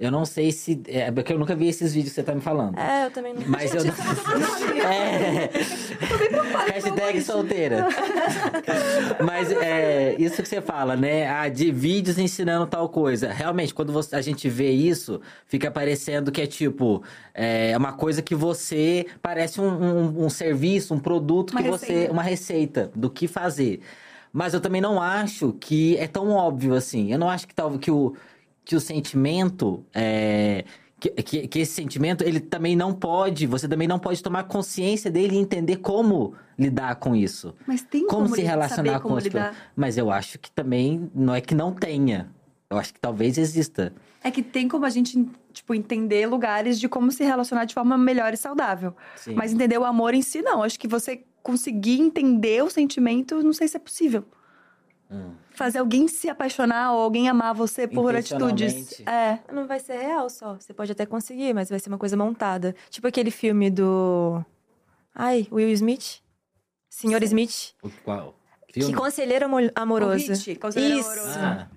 Eu 0.00 0.12
não 0.12 0.24
sei 0.24 0.52
se. 0.52 0.80
É 0.86 1.10
porque 1.10 1.32
eu 1.32 1.38
nunca 1.38 1.56
vi 1.56 1.66
esses 1.68 1.92
vídeos 1.92 2.10
que 2.12 2.20
você 2.20 2.22
tá 2.22 2.32
me 2.34 2.40
falando. 2.40 2.78
É, 2.78 3.06
eu 3.06 3.10
também 3.10 3.34
não. 3.34 3.42
Mas 3.48 3.74
eu. 3.74 3.82
é. 4.84 5.50
Hashtag 6.72 7.20
solteira. 7.22 7.88
Mas 9.24 9.50
é 9.50 10.14
isso 10.18 10.42
que 10.42 10.48
você 10.48 10.60
fala, 10.60 10.96
né? 10.96 11.28
Ah, 11.28 11.48
de 11.48 11.70
vídeos 11.70 12.18
ensinando 12.18 12.66
tal 12.66 12.88
coisa. 12.88 13.32
Realmente, 13.32 13.74
quando 13.74 13.92
você- 13.92 14.16
a 14.16 14.20
gente 14.22 14.48
vê 14.48 14.70
isso, 14.70 15.20
fica 15.46 15.70
parecendo 15.70 16.30
que 16.30 16.40
é 16.42 16.46
tipo. 16.46 17.02
É 17.34 17.76
uma 17.76 17.92
coisa 17.92 18.22
que 18.22 18.34
você. 18.34 19.06
Parece 19.20 19.60
um, 19.60 19.66
um- 19.68 20.24
um 20.26 20.30
serviço, 20.30 20.94
um 20.94 20.98
produto 21.00 21.50
Uma 21.52 21.62
que 21.62 21.68
você. 21.68 21.86
receita. 21.86 22.12
Uma 22.12 22.22
receita 22.22 22.90
do 22.94 23.10
que 23.10 23.26
fazer. 23.26 23.80
Mas 24.32 24.54
eu 24.54 24.60
também 24.60 24.80
não 24.80 25.00
acho 25.00 25.54
que 25.58 25.96
é 25.96 26.06
tão 26.06 26.30
óbvio 26.30 26.74
assim. 26.74 27.10
Eu 27.12 27.18
não 27.18 27.28
acho 27.30 27.48
que, 27.48 27.54
tal, 27.54 27.78
que, 27.78 27.90
o, 27.90 28.14
que 28.68 28.76
o 28.76 28.80
sentimento. 28.80 29.82
É, 29.94 30.62
que, 31.00 31.08
que, 31.10 31.48
que 31.48 31.58
esse 31.60 31.72
sentimento, 31.72 32.22
ele 32.22 32.38
também 32.38 32.76
não 32.76 32.92
pode. 32.92 33.46
Você 33.46 33.66
também 33.66 33.88
não 33.88 33.98
pode 33.98 34.22
tomar 34.22 34.44
consciência 34.44 35.10
dele 35.10 35.36
e 35.36 35.38
entender 35.38 35.76
como 35.76 36.34
lidar 36.58 36.96
com 36.96 37.16
isso. 37.16 37.54
Mas 37.66 37.82
tem 37.82 38.06
Como, 38.06 38.24
como, 38.24 38.34
se 38.34 38.42
relacionar 38.42 39.00
com 39.00 39.14
pessoas. 39.14 39.56
Mas 39.74 39.96
eu 39.96 40.10
acho 40.10 40.38
que 40.38 40.50
também 40.50 41.10
não 41.14 41.34
é 41.34 41.40
que 41.40 41.54
não 41.54 41.72
tenha. 41.72 42.28
Eu 42.68 42.76
acho 42.76 42.92
que 42.92 43.00
talvez 43.00 43.38
exista. 43.38 43.94
É 44.22 44.30
que 44.30 44.42
tem 44.42 44.68
como 44.68 44.84
a 44.84 44.90
gente, 44.90 45.26
tipo, 45.50 45.72
entender 45.72 46.26
lugares 46.26 46.78
de 46.78 46.90
como 46.90 47.10
se 47.10 47.24
relacionar 47.24 47.64
de 47.64 47.72
forma 47.72 47.96
melhor 47.96 48.34
e 48.34 48.36
saudável. 48.36 48.94
Sim. 49.16 49.32
Mas 49.34 49.54
entender 49.54 49.78
o 49.78 49.84
amor 49.84 50.12
em 50.12 50.20
si, 50.20 50.42
não. 50.42 50.62
Acho 50.62 50.78
que 50.78 50.86
você 50.86 51.22
conseguir 51.42 52.00
entender 52.00 52.62
o 52.62 52.68
sentimento, 52.68 53.42
não 53.42 53.54
sei 53.54 53.66
se 53.66 53.78
é 53.78 53.80
possível. 53.80 54.26
Hum. 55.10 55.32
Fazer 55.50 55.78
alguém 55.78 56.06
se 56.06 56.28
apaixonar 56.28 56.92
ou 56.92 57.00
alguém 57.00 57.28
amar 57.28 57.54
você 57.54 57.88
por 57.88 58.14
atitudes. 58.14 59.00
É. 59.06 59.38
Não 59.52 59.66
vai 59.66 59.80
ser 59.80 59.98
real 59.98 60.28
só. 60.28 60.54
Você 60.54 60.74
pode 60.74 60.92
até 60.92 61.06
conseguir, 61.06 61.54
mas 61.54 61.70
vai 61.70 61.78
ser 61.78 61.88
uma 61.88 61.96
coisa 61.98 62.16
montada. 62.16 62.74
Tipo 62.90 63.06
aquele 63.08 63.30
filme 63.30 63.70
do. 63.70 64.44
Ai, 65.14 65.48
Will 65.50 65.70
Smith? 65.70 66.20
Senhor 66.90 67.22
Smith? 67.22 67.72
O 67.82 67.90
qual? 68.04 68.38
Que 68.68 68.80
Filme? 68.80 68.94
conselheiro 68.94 69.46
amo- 69.46 69.70
amoroso. 69.74 70.32
Hit, 70.32 70.56
Conselheiro 70.56 70.98
Isso. 71.00 71.08
Amoroso. 71.10 71.38
Ah, 71.40 71.68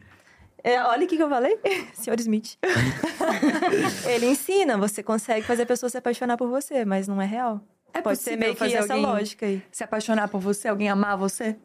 É, 0.63 0.83
olha 0.83 1.05
o 1.05 1.07
que, 1.07 1.15
que 1.17 1.23
eu 1.23 1.29
falei. 1.29 1.57
Senhor 1.93 2.19
Smith. 2.19 2.57
Ele 4.07 4.27
ensina, 4.27 4.77
você 4.77 5.01
consegue 5.01 5.45
fazer 5.45 5.63
a 5.63 5.65
pessoa 5.65 5.89
se 5.89 5.97
apaixonar 5.97 6.37
por 6.37 6.47
você, 6.49 6.83
mas 6.85 7.07
não 7.07 7.21
é 7.21 7.25
real. 7.25 7.61
É 7.93 8.01
Pode 8.01 8.17
ser 8.19 8.31
possível 8.31 8.39
meio 8.39 8.53
que 8.53 8.59
fazer 8.59 8.75
essa 8.75 8.95
lógica 8.95 9.45
aí. 9.45 9.61
Se 9.71 9.83
apaixonar 9.83 10.27
por 10.27 10.39
você, 10.39 10.67
alguém 10.67 10.89
amar 10.89 11.17
você? 11.17 11.57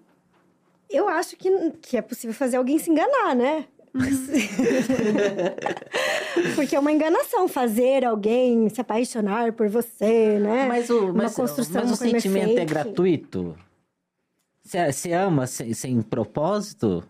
Eu 0.88 1.08
acho 1.08 1.36
que, 1.36 1.50
que 1.82 1.96
é 1.96 2.02
possível 2.02 2.34
fazer 2.34 2.56
alguém 2.56 2.78
se 2.78 2.90
enganar, 2.90 3.34
né? 3.34 3.64
Porque 6.54 6.76
é 6.76 6.78
uma 6.78 6.92
enganação 6.92 7.48
fazer 7.48 8.04
alguém 8.04 8.68
se 8.68 8.80
apaixonar 8.80 9.52
por 9.52 9.68
você, 9.68 10.38
né? 10.38 10.66
Mas 10.68 10.90
o, 10.90 11.06
Uma 11.06 11.24
mas, 11.24 11.34
construção, 11.34 11.82
mas 11.82 11.92
o 11.92 11.98
coisa 11.98 12.20
sentimento 12.20 12.58
é 12.58 12.64
gratuito? 12.64 13.56
Você, 14.62 14.92
você 14.92 15.12
ama 15.12 15.46
sem, 15.46 15.72
sem 15.72 16.02
propósito? 16.02 17.02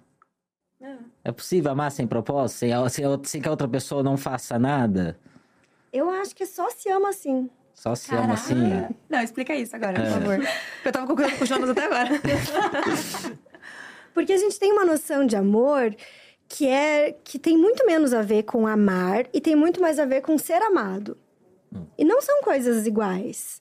É. 0.81 0.95
É 1.25 1.33
possível 1.33 1.73
amar 1.73 1.91
sem 1.91 2.07
propósito? 2.07 2.59
Sem, 2.59 2.71
sem, 2.89 3.05
sem 3.25 3.41
que 3.41 3.49
a 3.49 3.51
outra 3.51 3.67
pessoa 3.67 4.03
não 4.03 4.17
faça 4.17 4.59
nada? 4.59 5.19
Eu 5.93 6.09
acho 6.11 6.35
que 6.37 6.47
só 6.47 6.71
se 6.71 6.89
ama 6.89 7.09
assim. 7.09 7.51
Só 7.75 7.95
se 7.95 8.15
ama 8.15 8.35
assim? 8.35 8.55
Não, 9.09 9.21
explica 9.21 9.55
isso 9.55 9.75
agora, 9.77 9.99
É. 9.99 10.03
por 10.03 10.11
favor. 10.13 10.39
Eu 10.85 10.93
tava 10.93 11.07
concordando 11.07 11.39
com 11.39 11.45
o 11.45 11.47
Jonas 11.47 11.71
até 11.71 11.85
agora. 11.85 12.09
Porque 14.17 14.33
a 14.33 14.39
gente 14.39 14.59
tem 14.59 14.73
uma 14.73 14.83
noção 14.83 15.27
de 15.27 15.37
amor 15.37 15.95
que 16.49 16.67
é 16.67 17.15
que 17.23 17.39
tem 17.39 17.55
muito 17.55 17.85
menos 17.85 18.15
a 18.15 18.23
ver 18.23 18.45
com 18.45 18.67
amar 18.67 19.29
e 19.31 19.43
tem 19.43 19.55
muito 19.55 19.79
mais 19.79 19.99
a 19.99 20.07
ver 20.07 20.23
com 20.23 20.39
ser 20.39 20.63
amado. 20.63 21.19
E 21.99 22.03
não 22.03 22.23
são 22.23 22.41
coisas 22.41 22.87
iguais. 22.87 23.61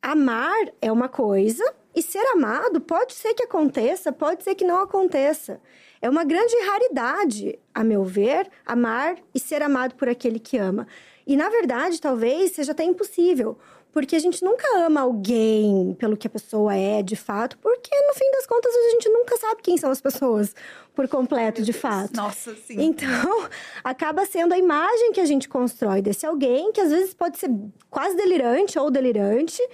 Amar 0.00 0.72
é 0.80 0.90
uma 0.90 1.10
coisa 1.10 1.62
e 1.94 2.00
ser 2.00 2.24
amado 2.28 2.80
pode 2.80 3.12
ser 3.12 3.34
que 3.34 3.42
aconteça, 3.42 4.10
pode 4.10 4.44
ser 4.44 4.54
que 4.54 4.64
não 4.64 4.80
aconteça. 4.80 5.60
É 6.00 6.08
uma 6.08 6.24
grande 6.24 6.56
raridade, 6.64 7.58
a 7.74 7.84
meu 7.84 8.02
ver, 8.02 8.48
amar 8.64 9.16
e 9.34 9.38
ser 9.38 9.60
amado 9.60 9.94
por 9.96 10.08
aquele 10.08 10.38
que 10.38 10.56
ama. 10.56 10.86
E 11.26 11.36
na 11.36 11.50
verdade, 11.50 12.00
talvez 12.00 12.52
seja 12.52 12.72
até 12.72 12.82
impossível, 12.82 13.58
Porque 13.96 14.14
a 14.14 14.18
gente 14.18 14.44
nunca 14.44 14.66
ama 14.84 15.00
alguém 15.00 15.96
pelo 15.98 16.18
que 16.18 16.26
a 16.26 16.30
pessoa 16.30 16.76
é 16.76 17.02
de 17.02 17.16
fato, 17.16 17.56
porque 17.56 17.88
no 18.06 18.12
fim 18.12 18.30
das 18.30 18.46
contas 18.46 18.70
a 18.70 18.90
gente 18.90 19.08
nunca 19.08 19.38
sabe 19.38 19.62
quem 19.62 19.78
são 19.78 19.90
as 19.90 20.02
pessoas 20.02 20.54
por 20.94 21.08
completo, 21.08 21.62
de 21.62 21.72
fato. 21.72 22.14
Nossa, 22.14 22.54
sim. 22.56 22.76
Então, 22.78 23.48
acaba 23.82 24.26
sendo 24.26 24.52
a 24.52 24.58
imagem 24.58 25.12
que 25.12 25.20
a 25.22 25.24
gente 25.24 25.48
constrói 25.48 26.02
desse 26.02 26.26
alguém, 26.26 26.72
que 26.72 26.80
às 26.82 26.90
vezes 26.90 27.14
pode 27.14 27.38
ser 27.38 27.48
quase 27.88 28.14
delirante 28.14 28.78
ou 28.78 28.90
delirante, 28.90 29.66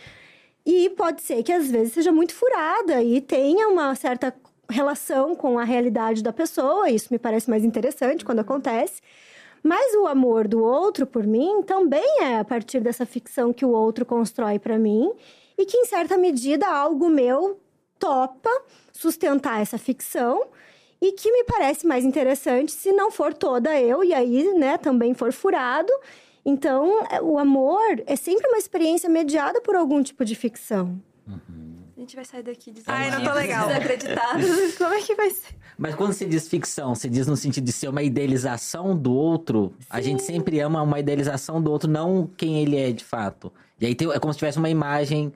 e 0.64 0.88
pode 0.90 1.20
ser 1.20 1.42
que 1.42 1.50
às 1.50 1.68
vezes 1.68 1.92
seja 1.92 2.12
muito 2.12 2.32
furada 2.32 3.02
e 3.02 3.20
tenha 3.20 3.66
uma 3.66 3.92
certa 3.96 4.32
relação 4.70 5.34
com 5.34 5.58
a 5.58 5.64
realidade 5.64 6.22
da 6.22 6.32
pessoa. 6.32 6.88
Isso 6.88 7.08
me 7.10 7.18
parece 7.18 7.50
mais 7.50 7.64
interessante 7.64 8.24
quando 8.24 8.38
acontece. 8.38 9.02
Mas 9.62 9.94
o 9.94 10.06
amor 10.06 10.48
do 10.48 10.62
outro 10.62 11.06
por 11.06 11.24
mim 11.24 11.62
também 11.62 12.20
é 12.20 12.38
a 12.38 12.44
partir 12.44 12.80
dessa 12.80 13.06
ficção 13.06 13.52
que 13.52 13.64
o 13.64 13.70
outro 13.70 14.04
constrói 14.04 14.58
para 14.58 14.78
mim 14.78 15.12
e 15.56 15.64
que 15.64 15.76
em 15.76 15.84
certa 15.84 16.18
medida 16.18 16.66
algo 16.66 17.08
meu 17.08 17.60
topa 17.98 18.50
sustentar 18.92 19.62
essa 19.62 19.78
ficção 19.78 20.46
e 21.00 21.12
que 21.12 21.30
me 21.30 21.44
parece 21.44 21.86
mais 21.86 22.04
interessante 22.04 22.72
se 22.72 22.92
não 22.92 23.10
for 23.10 23.32
toda 23.32 23.80
eu 23.80 24.02
e 24.02 24.12
aí, 24.12 24.52
né, 24.54 24.78
também 24.78 25.14
for 25.14 25.32
furado. 25.32 25.92
Então, 26.44 27.04
é, 27.10 27.22
o 27.22 27.38
amor 27.38 28.02
é 28.06 28.16
sempre 28.16 28.48
uma 28.48 28.58
experiência 28.58 29.08
mediada 29.08 29.60
por 29.60 29.76
algum 29.76 30.02
tipo 30.02 30.24
de 30.24 30.34
ficção. 30.34 31.00
A 31.26 31.38
gente 32.02 32.16
vai 32.16 32.24
sair 32.24 32.42
daqui 32.42 32.70
dizendo. 32.70 32.94
Ai, 32.94 33.10
não 33.10 33.22
tô 33.24 33.30
que 33.30 33.36
legal. 33.36 33.66
Desacreditado. 33.68 34.42
Como 34.78 34.94
é 34.94 35.00
que 35.02 35.14
vai 35.14 35.30
ser? 35.30 35.54
Mas 35.78 35.94
quando 35.94 36.12
você 36.12 36.24
diz 36.26 36.46
ficção, 36.48 36.94
você 36.94 37.08
diz 37.08 37.26
no 37.26 37.36
sentido 37.36 37.64
de 37.64 37.72
ser 37.72 37.88
uma 37.88 38.02
idealização 38.02 38.96
do 38.96 39.12
outro. 39.14 39.72
A 39.90 40.00
gente 40.00 40.22
sempre 40.22 40.60
ama 40.60 40.82
uma 40.82 41.00
idealização 41.00 41.60
do 41.62 41.70
outro, 41.70 41.90
não 41.90 42.28
quem 42.36 42.60
ele 42.62 42.76
é 42.76 42.92
de 42.92 43.04
fato. 43.04 43.52
E 43.80 43.86
aí 43.86 43.94
tem- 43.94 44.10
é 44.12 44.18
como 44.18 44.32
se 44.32 44.38
tivesse 44.38 44.58
uma 44.58 44.68
imagem 44.70 45.32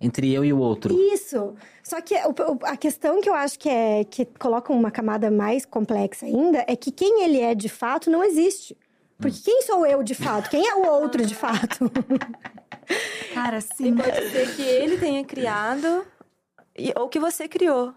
entre 0.00 0.32
eu 0.32 0.44
e 0.44 0.52
o 0.52 0.58
outro. 0.58 0.94
Isso. 1.14 1.54
Só 1.82 2.00
que 2.00 2.14
o- 2.14 2.30
o- 2.52 2.58
a 2.66 2.76
questão 2.76 3.20
que 3.20 3.28
eu 3.28 3.34
acho 3.34 3.58
que 3.58 3.68
é 3.68 4.04
que 4.04 4.24
coloca 4.24 4.72
uma 4.72 4.90
camada 4.90 5.30
mais 5.30 5.64
complexa 5.64 6.26
ainda 6.26 6.64
é 6.68 6.74
que 6.76 6.90
quem 6.90 7.24
ele 7.24 7.40
é 7.40 7.54
de 7.54 7.68
fato 7.68 8.10
não 8.10 8.22
existe. 8.24 8.76
Porque 9.22 9.38
quem 9.44 9.62
sou 9.62 9.86
eu 9.86 10.02
de 10.02 10.14
fato? 10.14 10.50
Quem 10.50 10.66
é 10.68 10.74
o 10.74 10.86
outro 10.86 11.24
de 11.24 11.34
fato? 11.34 11.90
Cara, 13.32 13.58
E 13.58 13.62
sim. 13.62 13.94
pode 13.96 14.30
ser 14.30 14.54
que 14.56 14.62
ele 14.62 14.98
tenha 14.98 15.24
criado 15.24 16.06
e- 16.76 16.92
ou 16.96 17.08
que 17.08 17.18
você 17.18 17.48
criou. 17.48 17.94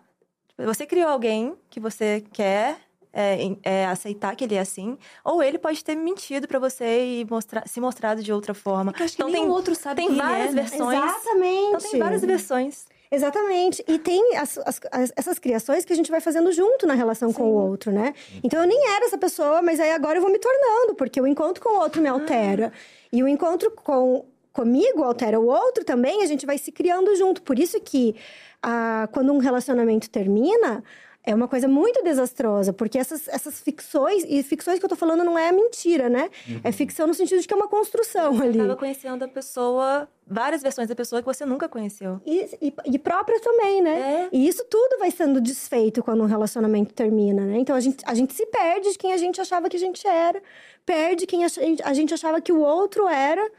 Você 0.58 0.86
criou 0.86 1.10
alguém 1.10 1.56
que 1.70 1.80
você 1.80 2.24
quer 2.32 2.78
é, 3.12 3.38
é, 3.64 3.86
aceitar 3.86 4.36
que 4.36 4.44
ele 4.44 4.56
é 4.56 4.60
assim, 4.60 4.98
ou 5.24 5.42
ele 5.42 5.58
pode 5.58 5.84
ter 5.84 5.96
mentido 5.96 6.48
pra 6.48 6.60
você 6.60 7.22
e 7.22 7.26
mostrar, 7.30 7.68
se 7.68 7.80
mostrado 7.82 8.22
de 8.22 8.32
outra 8.32 8.54
forma. 8.54 8.94
Acho 8.96 9.16
que 9.16 9.22
então 9.24 9.32
tem, 9.32 9.48
outro 9.50 9.74
sabe 9.76 9.96
tem 10.02 10.16
várias 10.16 10.50
é, 10.50 10.52
né? 10.52 10.62
versões. 10.64 11.04
Exatamente. 11.04 11.68
Então 11.76 11.80
tem 11.92 12.00
várias 12.00 12.22
versões. 12.22 12.86
Exatamente. 13.12 13.84
E 13.88 13.98
tem 14.00 14.36
as- 14.38 14.58
as- 14.66 14.82
as- 14.92 15.14
essas 15.16 15.40
criações 15.40 15.86
que 15.86 15.94
a 15.94 15.96
gente 15.96 16.10
vai 16.12 16.20
fazendo 16.20 16.52
junto 16.52 16.86
na 16.88 16.94
relação 16.94 17.32
com 17.32 17.44
o 17.44 17.54
outro, 17.54 17.92
né? 17.92 18.14
Então 18.44 18.62
eu 18.62 18.68
nem 18.68 18.88
era 18.96 19.06
essa 19.06 19.18
pessoa, 19.18 19.62
mas 19.62 19.80
aí 19.80 19.92
agora 19.92 20.18
eu 20.18 20.22
vou 20.22 20.32
me 20.32 20.40
tornando, 20.40 20.96
porque 20.96 21.20
o 21.22 21.28
encontro 21.28 21.64
com 21.64 21.70
o 21.78 21.80
outro 21.80 22.02
me 22.02 22.08
altera. 22.10 22.72
E 23.12 23.22
o 23.24 23.28
encontro 23.28 23.72
com 23.72 24.26
comigo 24.52 25.04
altera 25.04 25.40
o 25.40 25.46
outro 25.48 25.84
também, 25.84 26.24
a 26.24 26.26
gente 26.26 26.46
vai 26.46 26.58
se 26.58 26.72
criando 26.72 27.14
junto. 27.16 27.42
Por 27.42 27.60
isso 27.60 27.80
que 27.80 28.16
ah, 28.64 29.08
quando 29.12 29.32
um 29.32 29.38
relacionamento 29.38 30.10
termina, 30.10 30.84
é 31.26 31.34
uma 31.34 31.48
coisa 31.48 31.68
muito 31.68 32.04
desastrosa, 32.04 32.72
porque 32.72 32.98
essas, 32.98 33.28
essas 33.28 33.60
ficções, 33.60 34.24
e 34.28 34.44
ficções 34.44 34.80
que 34.80 34.86
eu 34.86 34.90
tô 34.90 34.96
falando 34.96 35.24
não 35.24 35.38
é 35.38 35.52
mentira, 35.52 36.08
né? 36.08 36.30
É 36.64 36.72
ficção 36.72 37.08
no 37.08 37.14
sentido 37.14 37.42
de 37.42 37.48
que 37.48 37.54
é 37.54 37.58
uma 37.58 37.68
construção 37.68 38.40
ali. 38.42 38.60
Acaba 38.60 38.76
conhecendo 38.76 39.24
a 39.24 39.28
pessoa, 39.28 40.08
várias 40.28 40.62
versões 40.62 40.88
da 40.88 40.96
pessoa 40.96 41.22
que 41.22 41.26
você 41.26 41.46
nunca 41.46 41.68
conheceu. 41.68 42.22
E, 42.26 42.58
e, 42.62 42.74
e 42.94 43.00
própria 43.00 43.40
também, 43.40 43.82
né? 43.82 44.26
É. 44.26 44.30
E 44.32 44.48
isso 44.48 44.64
tudo 44.70 45.00
vai 45.00 45.10
sendo 45.10 45.42
desfeito 45.42 46.04
quando 46.04 46.22
um 46.22 46.28
relacionamento 46.28 46.94
termina, 46.94 47.44
né? 47.44 47.58
Então 47.58 47.76
a 47.76 47.80
gente, 47.80 48.04
a 48.06 48.14
gente 48.14 48.34
se 48.34 48.46
perde 48.46 48.92
de 48.92 48.98
quem 48.98 49.14
a 49.14 49.18
gente 49.18 49.42
achava 49.42 49.68
que 49.68 49.78
a 49.78 49.80
gente 49.80 50.06
era, 50.08 50.42
perde 50.86 51.26
quem 51.26 51.44
a 51.44 51.48
gente, 51.48 51.82
a 51.82 51.94
gente 51.94 52.14
achava 52.14 52.40
que 52.40 52.52
o 52.52 52.60
outro 52.60 53.08
era. 53.08 53.52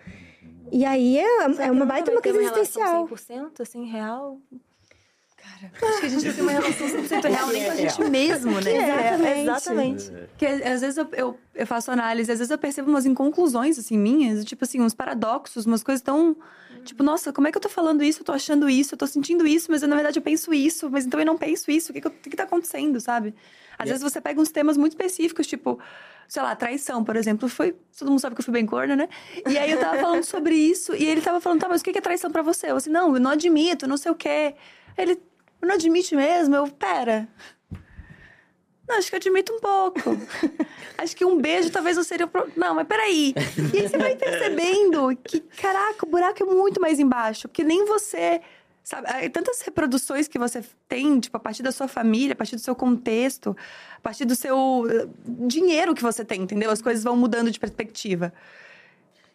E 0.70 0.84
aí 0.84 1.18
é, 1.18 1.44
é 1.66 1.70
uma 1.70 1.86
baita 1.86 2.10
uma 2.10 2.20
crise 2.20 2.38
existencial. 2.38 3.08
100% 3.08 3.60
assim, 3.60 3.84
real. 3.84 4.40
Cara, 5.78 5.90
acho 5.92 6.00
que 6.00 6.06
a 6.06 6.08
gente 6.08 6.26
não 6.26 6.32
tem 6.34 6.42
uma 6.42 6.52
relação 6.52 6.86
100% 6.88 7.28
real 7.28 7.46
nem 7.48 7.64
com 7.64 7.70
a 7.70 7.74
gente 7.76 8.04
mesmo, 8.04 8.60
né? 8.60 8.72
Exatamente. 8.76 9.40
exatamente. 9.40 10.12
Porque 10.30 10.46
às 10.46 10.80
vezes 10.80 10.96
eu, 10.96 11.08
eu, 11.12 11.38
eu 11.54 11.66
faço 11.66 11.90
análise, 11.90 12.30
às 12.30 12.38
vezes 12.38 12.50
eu 12.50 12.58
percebo 12.58 12.90
umas 12.90 13.06
inconclusões, 13.06 13.78
assim, 13.78 13.96
minhas, 13.98 14.44
tipo 14.44 14.64
assim, 14.64 14.80
uns 14.80 14.94
paradoxos, 14.94 15.66
umas 15.66 15.82
coisas 15.82 16.02
tão. 16.02 16.36
Tipo, 16.84 17.02
nossa, 17.02 17.32
como 17.32 17.48
é 17.48 17.50
que 17.50 17.58
eu 17.58 17.62
tô 17.62 17.68
falando 17.68 18.02
isso? 18.04 18.20
Eu 18.20 18.24
tô 18.24 18.32
achando 18.32 18.68
isso, 18.70 18.94
eu 18.94 18.98
tô 18.98 19.06
sentindo 19.08 19.44
isso, 19.46 19.70
mas 19.72 19.82
eu, 19.82 19.88
na 19.88 19.96
verdade 19.96 20.18
eu 20.18 20.22
penso 20.22 20.54
isso, 20.54 20.88
mas 20.88 21.04
então 21.04 21.18
eu 21.18 21.26
não 21.26 21.36
penso 21.36 21.68
isso. 21.70 21.90
O 21.90 21.94
que, 21.94 22.00
que, 22.00 22.06
eu- 22.06 22.10
que, 22.12 22.30
que 22.30 22.36
tá 22.36 22.44
acontecendo, 22.44 23.00
sabe? 23.00 23.34
Às 23.78 23.88
E 23.88 23.92
vezes 23.92 24.02
você 24.02 24.20
pega 24.20 24.40
uns 24.40 24.50
temas 24.50 24.76
muito 24.76 24.92
específicos, 24.92 25.46
tipo, 25.48 25.80
sei 26.28 26.42
lá, 26.42 26.54
traição, 26.54 27.02
por 27.02 27.16
exemplo. 27.16 27.48
Foi. 27.48 27.74
Todo 27.98 28.08
mundo 28.08 28.20
sabe 28.20 28.36
que 28.36 28.40
eu 28.40 28.44
fui 28.44 28.52
bem 28.52 28.64
corna, 28.66 28.94
né? 28.94 29.08
E 29.48 29.58
aí 29.58 29.70
eu 29.72 29.80
tava 29.80 29.98
falando 29.98 30.22
sobre 30.24 30.54
isso, 30.54 30.94
e 30.94 31.04
ele 31.04 31.20
tava 31.20 31.40
falando, 31.40 31.60
tá, 31.60 31.68
mas 31.68 31.80
o 31.80 31.84
que 31.84 31.92
que 31.92 31.98
é 31.98 32.00
traição 32.02 32.30
pra 32.30 32.42
você? 32.42 32.70
Eu 32.70 32.76
assim, 32.76 32.90
não, 32.90 33.14
eu 33.14 33.20
não 33.20 33.30
admito, 33.32 33.86
não 33.88 33.96
sei 33.96 34.12
o 34.12 34.14
quê. 34.14 34.54
Ele, 34.96 35.18
não 35.62 35.74
admite 35.74 36.14
mesmo? 36.14 36.54
Eu, 36.54 36.68
pera. 36.68 37.28
Não, 38.88 38.98
acho 38.98 39.08
que 39.08 39.16
eu 39.16 39.18
admito 39.18 39.52
um 39.52 39.60
pouco. 39.60 40.00
acho 40.96 41.16
que 41.16 41.24
um 41.24 41.40
beijo 41.40 41.70
talvez 41.70 41.96
não 41.96 42.04
seria 42.04 42.26
o 42.26 42.28
pro... 42.28 42.48
Não, 42.56 42.74
mas 42.74 42.86
peraí. 42.86 43.34
E 43.74 43.80
aí 43.80 43.88
você 43.88 43.98
vai 43.98 44.14
percebendo 44.14 45.16
que, 45.24 45.40
caraca, 45.40 46.06
o 46.06 46.08
buraco 46.08 46.42
é 46.42 46.46
muito 46.46 46.80
mais 46.80 47.00
embaixo. 47.00 47.48
Porque 47.48 47.64
nem 47.64 47.84
você. 47.84 48.40
Sabe, 48.84 49.28
tantas 49.30 49.60
reproduções 49.62 50.28
que 50.28 50.38
você 50.38 50.62
tem, 50.88 51.18
tipo, 51.18 51.36
a 51.36 51.40
partir 51.40 51.60
da 51.60 51.72
sua 51.72 51.88
família, 51.88 52.34
a 52.34 52.36
partir 52.36 52.54
do 52.54 52.62
seu 52.62 52.76
contexto, 52.76 53.56
a 53.96 54.00
partir 54.00 54.24
do 54.24 54.36
seu 54.36 54.86
eh, 54.88 55.08
dinheiro 55.48 55.92
que 55.92 56.04
você 56.04 56.24
tem, 56.24 56.42
entendeu? 56.42 56.70
As 56.70 56.80
coisas 56.80 57.02
vão 57.02 57.16
mudando 57.16 57.50
de 57.50 57.58
perspectiva. 57.58 58.32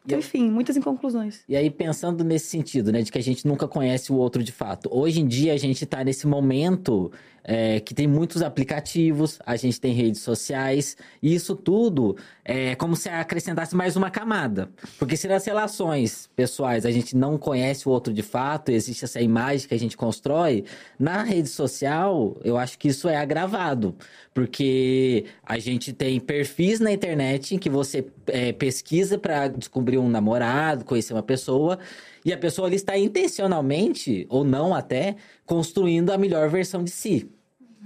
Então, 0.06 0.20
enfim, 0.20 0.50
muitas 0.50 0.76
inconclusões. 0.76 1.42
E 1.48 1.56
aí, 1.56 1.70
pensando 1.70 2.24
nesse 2.24 2.48
sentido, 2.48 2.92
né, 2.92 3.02
de 3.02 3.12
que 3.12 3.20
a 3.20 3.24
gente 3.24 3.48
nunca 3.48 3.68
conhece 3.68 4.12
o 4.12 4.16
outro 4.16 4.44
de 4.44 4.52
fato. 4.52 4.90
Hoje 4.92 5.22
em 5.22 5.28
dia, 5.28 5.54
a 5.54 5.58
gente 5.58 5.86
tá 5.86 6.04
nesse 6.04 6.26
momento 6.26 7.12
é, 7.44 7.80
que 7.80 7.94
tem 7.94 8.08
muitos 8.08 8.42
aplicativos, 8.42 9.40
a 9.46 9.56
gente 9.56 9.80
tem 9.80 9.94
redes 9.94 10.22
sociais, 10.22 10.96
e 11.22 11.34
isso 11.34 11.56
tudo 11.56 12.16
é 12.44 12.76
como 12.76 12.96
se 12.96 13.10
acrescentasse 13.10 13.76
mais 13.76 13.96
uma 13.96 14.10
camada. 14.10 14.70
Porque 14.98 15.16
se 15.18 15.28
nas 15.28 15.46
relações 15.46 16.30
pessoais 16.36 16.86
a 16.86 16.92
gente 16.92 17.16
não 17.16 17.38
conhece 17.38 17.88
o 17.88 17.92
outro 17.92 18.14
de 18.14 18.24
fato, 18.24 18.70
existe 18.70 19.06
essa 19.06 19.22
imagem 19.22 19.68
que 19.68 19.74
a 19.74 19.80
gente 19.80 19.98
constrói, 19.98 20.66
na 21.00 21.24
rede 21.24 21.50
social, 21.50 22.38
eu 22.44 22.58
acho 22.58 22.78
que 22.78 22.88
isso 22.90 23.08
é 23.08 23.18
agravado. 23.18 23.96
Porque 24.34 25.26
a 25.44 25.60
gente 25.60 25.92
tem 25.92 26.20
perfis 26.20 26.80
na 26.80 26.92
internet 26.92 27.56
em 27.56 27.60
que 27.60 27.70
você 27.70 28.06
é, 28.28 28.54
pesquisa 28.54 29.18
para 29.18 29.50
descobrir 29.50 29.98
um 29.98 30.08
namorado, 30.08 30.86
conhecer 30.86 31.14
uma 31.14 31.24
pessoa, 31.24 31.78
e 32.24 32.32
a 32.32 32.38
pessoa 32.38 32.68
ali 32.68 32.76
está 32.76 32.98
intencionalmente, 32.98 34.26
ou 34.30 34.44
não 34.44 34.74
até, 34.74 35.16
construindo 35.46 36.12
a 36.12 36.18
melhor 36.18 36.50
versão 36.50 36.84
de 36.84 36.92
si, 36.92 37.30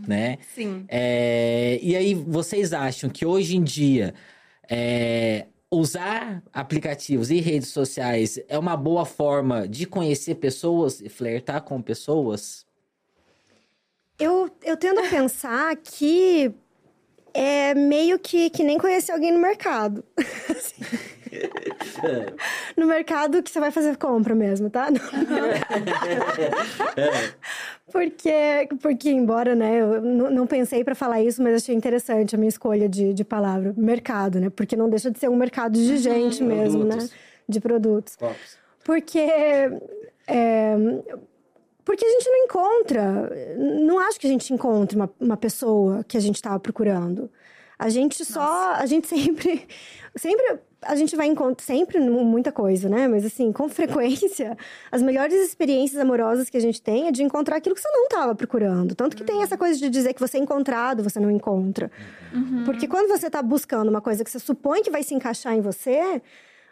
né? 0.08 0.38
Sim. 0.54 0.86
É, 0.88 1.80
e 1.82 1.95
aí, 1.95 2.13
vocês 2.13 2.74
acham 2.74 3.10
que 3.10 3.26
hoje 3.26 3.56
em 3.56 3.63
dia 3.63 4.13
é, 4.69 5.45
usar 5.71 6.43
aplicativos 6.54 7.32
e 7.32 7.39
redes 7.39 7.69
sociais 7.69 8.39
é 8.48 8.58
uma 8.58 8.76
boa 8.76 9.06
forma 9.06 9.67
de 9.67 9.86
conhecer 9.86 10.36
pessoas 10.36 11.02
e 11.02 11.10
flertar 11.10 11.62
com 11.62 11.82
pessoas? 11.82 12.65
Eu, 14.19 14.50
eu 14.63 14.78
tendo 14.78 15.00
a 15.02 15.10
pensar 15.10 15.76
que 15.76 16.54
é 17.34 17.74
meio 17.74 18.17
que, 18.17 18.50
que 18.50 18.63
nem 18.63 18.78
conhecer 18.78 19.12
alguém 19.12 19.32
no 19.32 19.39
mercado. 19.39 20.04
Assim. 20.50 21.14
no 22.76 22.88
mercado 22.88 23.43
que 23.43 23.50
você 23.50 23.60
vai 23.60 23.71
fazer 23.71 23.98
compra 23.98 24.36
mesmo, 24.36 24.69
tá? 24.69 24.89
Não. 24.91 25.00
porque, 27.91 28.67
porque, 28.82 29.10
embora, 29.10 29.56
né, 29.56 29.82
eu 29.82 30.02
não 30.02 30.48
pensei 30.48 30.84
para 30.84 30.95
falar 30.95 31.21
isso, 31.21 31.41
mas 31.41 31.56
achei 31.56 31.76
interessante 31.76 32.36
a 32.36 32.38
minha 32.38 32.50
escolha 32.50 32.89
de, 32.89 33.13
de 33.13 33.24
palavra, 33.24 33.74
mercado, 33.78 34.39
né? 34.39 34.50
Porque 34.50 34.76
não 34.76 34.89
deixa 34.89 35.12
de 35.12 35.19
ser 35.19 35.30
um 35.30 35.36
mercado 35.36 35.74
de 35.74 35.98
gente 35.98 36.43
mesmo, 36.43 36.84
né? 36.84 36.95
Produtos. 36.95 37.13
De 37.48 37.60
produtos. 37.60 38.17
Porque. 38.84 39.19
é, 40.28 40.76
porque 41.86 42.04
a 42.04 42.10
gente 42.10 42.28
não 42.28 42.38
encontra. 42.38 43.56
Não 43.58 44.00
acho 44.00 44.19
que 44.19 44.26
a 44.26 44.30
gente 44.30 44.52
encontre 44.52 44.98
uma, 44.98 45.10
uma 45.19 45.38
pessoa 45.38 46.04
que 46.04 46.17
a 46.17 46.19
gente 46.19 46.36
estava 46.36 46.60
procurando. 46.60 47.30
A 47.78 47.89
gente 47.89 48.26
só. 48.26 48.74
A 48.74 48.86
gente 48.88 49.08
sempre. 49.08 49.67
Sempre. 50.15 50.60
A 50.88 50.95
gente 50.95 51.15
vai 51.15 51.28
encontrar. 51.28 51.63
Sempre 51.65 52.00
mu- 52.00 52.24
muita 52.24 52.52
coisa, 52.52 52.88
né? 52.89 53.08
Mas 53.08 53.26
assim, 53.26 53.52
com 53.52 53.67
frequência, 53.67 54.58
as 54.91 55.02
melhores 55.02 55.34
experiências 55.36 56.00
amorosas 56.00 56.50
que 56.50 56.58
a 56.58 56.60
gente 56.62 56.82
tem 56.82 57.08
é 57.08 57.12
de 57.12 57.24
encontrar 57.24 57.58
aquilo 57.58 57.76
que 57.76 57.82
você 57.82 57.91
não 57.91 58.04
estava 58.06 58.34
procurando. 58.36 58.95
Tanto 58.95 59.15
que 59.15 59.24
tem 59.24 59.41
essa 59.43 59.58
coisa 59.58 59.78
de 59.80 59.89
dizer 59.89 60.13
que 60.13 60.19
você 60.19 60.38
é 60.38 60.41
encontrado, 60.41 61.04
você 61.04 61.19
não 61.19 61.32
encontra. 61.32 61.91
Porque 62.65 62.88
quando 62.88 63.08
você 63.08 63.28
está 63.28 63.41
buscando 63.41 63.89
uma 63.89 64.02
coisa 64.02 64.24
que 64.24 64.30
você 64.30 64.39
supõe 64.39 64.82
que 64.84 64.91
vai 64.91 65.04
se 65.04 65.13
encaixar 65.13 65.54
em 65.56 65.62
você, 65.62 66.21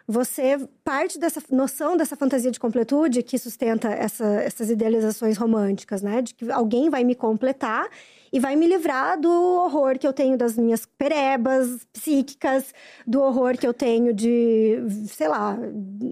você 0.06 0.58
parte 0.84 1.18
dessa 1.18 1.42
noção 1.50 1.96
dessa 1.96 2.14
fantasia 2.14 2.50
de 2.50 2.60
completude 2.60 3.22
que 3.22 3.38
sustenta 3.38 3.88
essa, 3.88 4.26
essas 4.42 4.68
idealizações 4.68 5.38
românticas, 5.38 6.02
né? 6.02 6.20
De 6.20 6.34
que 6.34 6.50
alguém 6.50 6.90
vai 6.90 7.02
me 7.04 7.14
completar 7.14 7.88
e 8.34 8.40
vai 8.40 8.56
me 8.56 8.66
livrar 8.66 9.16
do 9.16 9.30
horror 9.30 9.96
que 9.96 10.04
eu 10.04 10.12
tenho 10.12 10.36
das 10.36 10.58
minhas 10.58 10.84
perebas 10.84 11.86
psíquicas, 11.92 12.74
do 13.06 13.22
horror 13.22 13.56
que 13.56 13.64
eu 13.64 13.72
tenho 13.72 14.12
de, 14.12 14.82
sei 15.06 15.28
lá, 15.28 15.56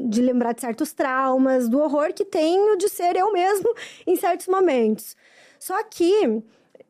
de 0.08 0.22
lembrar 0.22 0.52
de 0.52 0.60
certos 0.60 0.92
traumas, 0.92 1.68
do 1.68 1.80
horror 1.80 2.12
que 2.14 2.24
tenho 2.24 2.78
de 2.78 2.88
ser 2.88 3.16
eu 3.16 3.32
mesmo 3.32 3.74
em 4.06 4.14
certos 4.14 4.46
momentos. 4.46 5.16
Só 5.58 5.82
que 5.82 6.40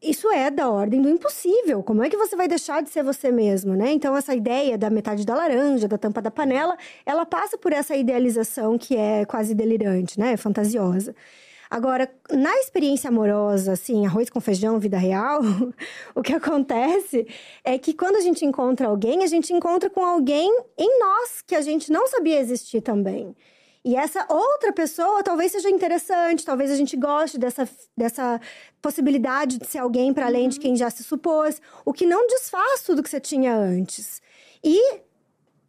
isso 0.02 0.30
é 0.30 0.50
da 0.50 0.68
ordem 0.68 1.00
do 1.00 1.08
impossível. 1.08 1.82
Como 1.82 2.04
é 2.04 2.10
que 2.10 2.16
você 2.18 2.36
vai 2.36 2.46
deixar 2.46 2.82
de 2.82 2.90
ser 2.90 3.02
você 3.02 3.32
mesmo, 3.32 3.74
né? 3.74 3.90
Então, 3.90 4.14
essa 4.14 4.34
ideia 4.34 4.76
da 4.76 4.90
metade 4.90 5.24
da 5.24 5.34
laranja, 5.34 5.88
da 5.88 5.96
tampa 5.96 6.20
da 6.20 6.30
panela, 6.30 6.76
ela 7.06 7.24
passa 7.24 7.56
por 7.56 7.72
essa 7.72 7.96
idealização 7.96 8.76
que 8.76 8.94
é 8.94 9.24
quase 9.24 9.54
delirante, 9.54 10.20
né? 10.20 10.36
Fantasiosa. 10.36 11.14
Agora, 11.72 12.06
na 12.30 12.54
experiência 12.58 13.08
amorosa, 13.08 13.72
assim, 13.72 14.04
arroz 14.04 14.28
com 14.28 14.42
feijão, 14.42 14.78
vida 14.78 14.98
real, 14.98 15.40
o 16.14 16.20
que 16.20 16.34
acontece 16.34 17.26
é 17.64 17.78
que 17.78 17.94
quando 17.94 18.16
a 18.16 18.20
gente 18.20 18.44
encontra 18.44 18.88
alguém, 18.88 19.24
a 19.24 19.26
gente 19.26 19.54
encontra 19.54 19.88
com 19.88 20.04
alguém 20.04 20.54
em 20.76 20.98
nós 21.00 21.40
que 21.40 21.54
a 21.54 21.62
gente 21.62 21.90
não 21.90 22.06
sabia 22.06 22.38
existir 22.38 22.82
também. 22.82 23.34
E 23.82 23.96
essa 23.96 24.26
outra 24.28 24.70
pessoa 24.70 25.22
talvez 25.22 25.52
seja 25.52 25.70
interessante, 25.70 26.44
talvez 26.44 26.70
a 26.70 26.76
gente 26.76 26.94
goste 26.94 27.38
dessa, 27.38 27.66
dessa 27.96 28.38
possibilidade 28.82 29.56
de 29.56 29.66
ser 29.66 29.78
alguém 29.78 30.12
para 30.12 30.26
além 30.26 30.42
uhum. 30.42 30.48
de 30.50 30.60
quem 30.60 30.76
já 30.76 30.90
se 30.90 31.02
supôs, 31.02 31.58
o 31.86 31.92
que 31.94 32.04
não 32.04 32.26
desfaz 32.26 32.82
tudo 32.82 33.02
que 33.02 33.08
você 33.08 33.18
tinha 33.18 33.56
antes. 33.56 34.20
E 34.62 35.00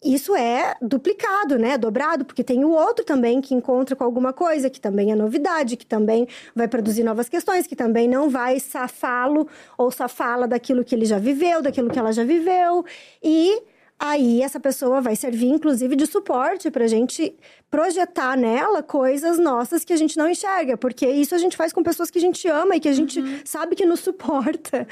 isso 0.03 0.35
é 0.35 0.75
duplicado, 0.81 1.57
né? 1.57 1.77
Dobrado, 1.77 2.25
porque 2.25 2.43
tem 2.43 2.63
o 2.65 2.69
outro 2.69 3.05
também 3.05 3.41
que 3.41 3.53
encontra 3.55 3.95
com 3.95 4.03
alguma 4.03 4.33
coisa, 4.33 4.69
que 4.69 4.79
também 4.79 5.11
é 5.11 5.15
novidade, 5.15 5.77
que 5.77 5.85
também 5.85 6.27
vai 6.55 6.67
produzir 6.67 7.03
novas 7.03 7.29
questões, 7.29 7.67
que 7.67 7.75
também 7.75 8.07
não 8.07 8.29
vai 8.29 8.59
safá-lo 8.59 9.47
ou 9.77 9.91
safá-la 9.91 10.45
daquilo 10.45 10.83
que 10.83 10.93
ele 10.93 11.05
já 11.05 11.17
viveu, 11.17 11.61
daquilo 11.61 11.89
que 11.89 11.99
ela 11.99 12.11
já 12.11 12.23
viveu. 12.23 12.85
E 13.21 13.61
aí 14.03 14.41
essa 14.41 14.59
pessoa 14.59 14.99
vai 14.99 15.15
servir, 15.15 15.47
inclusive, 15.47 15.95
de 15.95 16.05
suporte 16.05 16.69
para 16.69 16.83
a 16.83 16.87
gente 16.87 17.33
projetar 17.71 18.35
nela 18.37 18.83
coisas 18.83 19.39
nossas 19.39 19.85
que 19.85 19.93
a 19.93 19.95
gente 19.95 20.17
não 20.17 20.29
enxerga, 20.29 20.75
porque 20.75 21.07
isso 21.07 21.33
a 21.33 21.37
gente 21.37 21.55
faz 21.55 21.71
com 21.71 21.81
pessoas 21.81 22.11
que 22.11 22.17
a 22.17 22.21
gente 22.21 22.45
ama 22.49 22.75
e 22.75 22.81
que 22.81 22.89
a 22.89 22.93
gente 22.93 23.21
uhum. 23.21 23.39
sabe 23.45 23.77
que 23.77 23.85
nos 23.85 24.01
suporta 24.01 24.85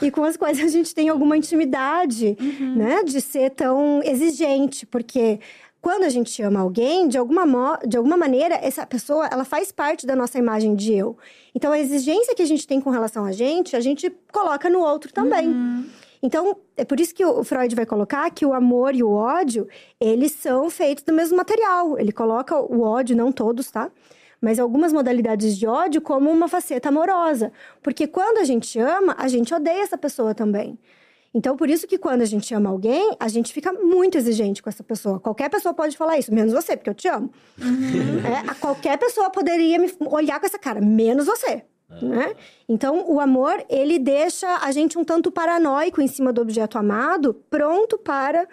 e 0.00 0.10
com 0.10 0.24
as 0.24 0.36
quais 0.38 0.58
a 0.60 0.66
gente 0.66 0.94
tem 0.94 1.10
alguma 1.10 1.36
intimidade, 1.36 2.36
uhum. 2.40 2.76
né? 2.76 3.04
De 3.04 3.20
ser 3.20 3.50
tão 3.50 4.00
exigente, 4.02 4.86
porque 4.86 5.38
quando 5.82 6.04
a 6.04 6.08
gente 6.08 6.40
ama 6.42 6.60
alguém, 6.60 7.06
de 7.06 7.18
alguma, 7.18 7.78
de 7.86 7.98
alguma 7.98 8.16
maneira, 8.16 8.54
essa 8.54 8.86
pessoa, 8.86 9.28
ela 9.30 9.44
faz 9.44 9.70
parte 9.70 10.06
da 10.06 10.16
nossa 10.16 10.38
imagem 10.38 10.74
de 10.74 10.94
eu. 10.94 11.18
Então, 11.54 11.70
a 11.70 11.78
exigência 11.78 12.34
que 12.34 12.40
a 12.40 12.46
gente 12.46 12.66
tem 12.66 12.80
com 12.80 12.88
relação 12.88 13.26
a 13.26 13.32
gente, 13.32 13.76
a 13.76 13.80
gente 13.80 14.10
coloca 14.32 14.70
no 14.70 14.80
outro 14.80 15.12
também. 15.12 15.48
Uhum. 15.48 15.84
Então, 16.24 16.56
é 16.74 16.86
por 16.86 16.98
isso 16.98 17.14
que 17.14 17.22
o 17.22 17.44
Freud 17.44 17.76
vai 17.76 17.84
colocar 17.84 18.30
que 18.30 18.46
o 18.46 18.54
amor 18.54 18.94
e 18.94 19.02
o 19.02 19.10
ódio, 19.10 19.68
eles 20.00 20.32
são 20.32 20.70
feitos 20.70 21.04
do 21.04 21.12
mesmo 21.12 21.36
material. 21.36 21.98
Ele 21.98 22.12
coloca 22.12 22.58
o 22.58 22.80
ódio, 22.80 23.14
não 23.14 23.30
todos, 23.30 23.70
tá? 23.70 23.92
mas 24.40 24.58
algumas 24.58 24.90
modalidades 24.90 25.56
de 25.56 25.66
ódio 25.66 26.00
como 26.00 26.30
uma 26.30 26.48
faceta 26.48 26.88
amorosa. 26.88 27.52
Porque 27.82 28.06
quando 28.06 28.38
a 28.38 28.44
gente 28.44 28.78
ama, 28.78 29.14
a 29.18 29.28
gente 29.28 29.52
odeia 29.54 29.82
essa 29.82 29.98
pessoa 29.98 30.34
também. 30.34 30.78
Então, 31.34 31.58
por 31.58 31.68
isso 31.68 31.86
que 31.86 31.98
quando 31.98 32.22
a 32.22 32.26
gente 32.26 32.54
ama 32.54 32.70
alguém, 32.70 33.14
a 33.20 33.28
gente 33.28 33.52
fica 33.52 33.70
muito 33.72 34.16
exigente 34.16 34.62
com 34.62 34.70
essa 34.70 34.82
pessoa. 34.82 35.20
Qualquer 35.20 35.50
pessoa 35.50 35.74
pode 35.74 35.94
falar 35.94 36.18
isso, 36.18 36.32
menos 36.32 36.54
você, 36.54 36.74
porque 36.74 36.88
eu 36.88 36.94
te 36.94 37.08
amo. 37.08 37.30
Uhum. 37.60 38.50
É, 38.50 38.54
qualquer 38.54 38.96
pessoa 38.96 39.28
poderia 39.28 39.78
me 39.78 39.90
olhar 40.00 40.40
com 40.40 40.46
essa 40.46 40.58
cara, 40.58 40.80
menos 40.80 41.26
você. 41.26 41.64
Uhum. 42.00 42.08
Né? 42.10 42.34
Então, 42.68 43.04
o 43.10 43.20
amor, 43.20 43.64
ele 43.68 43.98
deixa 43.98 44.58
a 44.58 44.70
gente 44.72 44.98
um 44.98 45.04
tanto 45.04 45.30
paranoico 45.30 46.00
em 46.00 46.08
cima 46.08 46.32
do 46.32 46.40
objeto 46.40 46.78
amado, 46.78 47.34
pronto 47.50 47.98
para 47.98 48.46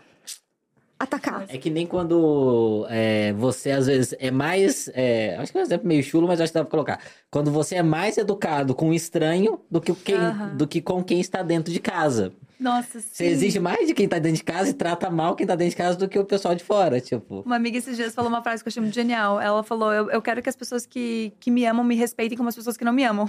atacar. 1.02 1.46
É 1.50 1.58
que 1.58 1.70
nem 1.70 1.86
quando 1.88 2.86
é, 2.90 3.34
você, 3.34 3.72
às 3.72 3.88
vezes, 3.88 4.14
é 4.20 4.30
mais. 4.30 4.90
É, 4.94 5.36
acho 5.38 5.52
que 5.52 5.58
é 5.58 5.62
um 5.62 5.64
exemplo 5.64 5.88
meio 5.88 6.04
chulo, 6.04 6.28
mas 6.28 6.40
acho 6.40 6.52
que 6.52 6.60
dá 6.60 6.64
pra 6.64 6.72
colocar. 6.72 7.00
Quando 7.30 7.52
você 7.52 7.76
é 7.76 7.84
mais 7.84 8.18
educado 8.18 8.76
com 8.76 8.90
um 8.90 8.94
estranho 8.94 9.60
do 9.70 9.82
que, 9.82 9.94
quem, 9.94 10.18
do 10.56 10.68
que 10.68 10.82
com 10.82 11.04
quem 11.04 11.20
está 11.20 11.42
dentro 11.42 11.74
de 11.74 11.80
casa. 11.80 12.32
Nossa, 12.62 13.00
sim. 13.00 13.08
Você 13.12 13.26
exige 13.26 13.60
mais 13.60 13.88
de 13.88 13.94
quem 13.96 14.08
tá 14.08 14.20
dentro 14.20 14.38
de 14.38 14.44
casa 14.44 14.70
e 14.70 14.74
trata 14.74 15.10
mal 15.10 15.36
quem 15.36 15.48
tá 15.48 15.56
dentro 15.56 15.72
de 15.72 15.76
casa 15.76 15.98
do 15.98 16.08
que 16.08 16.20
o 16.20 16.24
pessoal 16.24 16.54
de 16.54 16.64
fora, 16.64 17.02
tipo. 17.02 17.42
Uma 17.44 17.56
amiga 17.56 17.80
esses 17.80 17.98
dias 17.98 18.14
falou 18.14 18.30
uma 18.30 18.44
frase 18.44 18.62
que 18.64 18.68
eu 18.68 18.70
achei 18.70 18.82
muito 18.84 18.94
genial. 18.94 19.42
Ela 19.42 19.64
falou: 19.64 19.92
Eu, 19.92 20.12
eu 20.12 20.22
quero 20.22 20.44
que 20.44 20.50
as 20.50 20.56
pessoas 20.56 20.86
que, 20.86 21.34
que 21.40 21.50
me 21.50 21.66
amam 21.66 21.84
me 21.84 21.96
respeitem 21.96 22.38
como 22.38 22.50
as 22.50 22.56
pessoas 22.56 22.78
que 22.78 22.86
não 22.86 22.94
me 22.94 23.04
amam. 23.04 23.28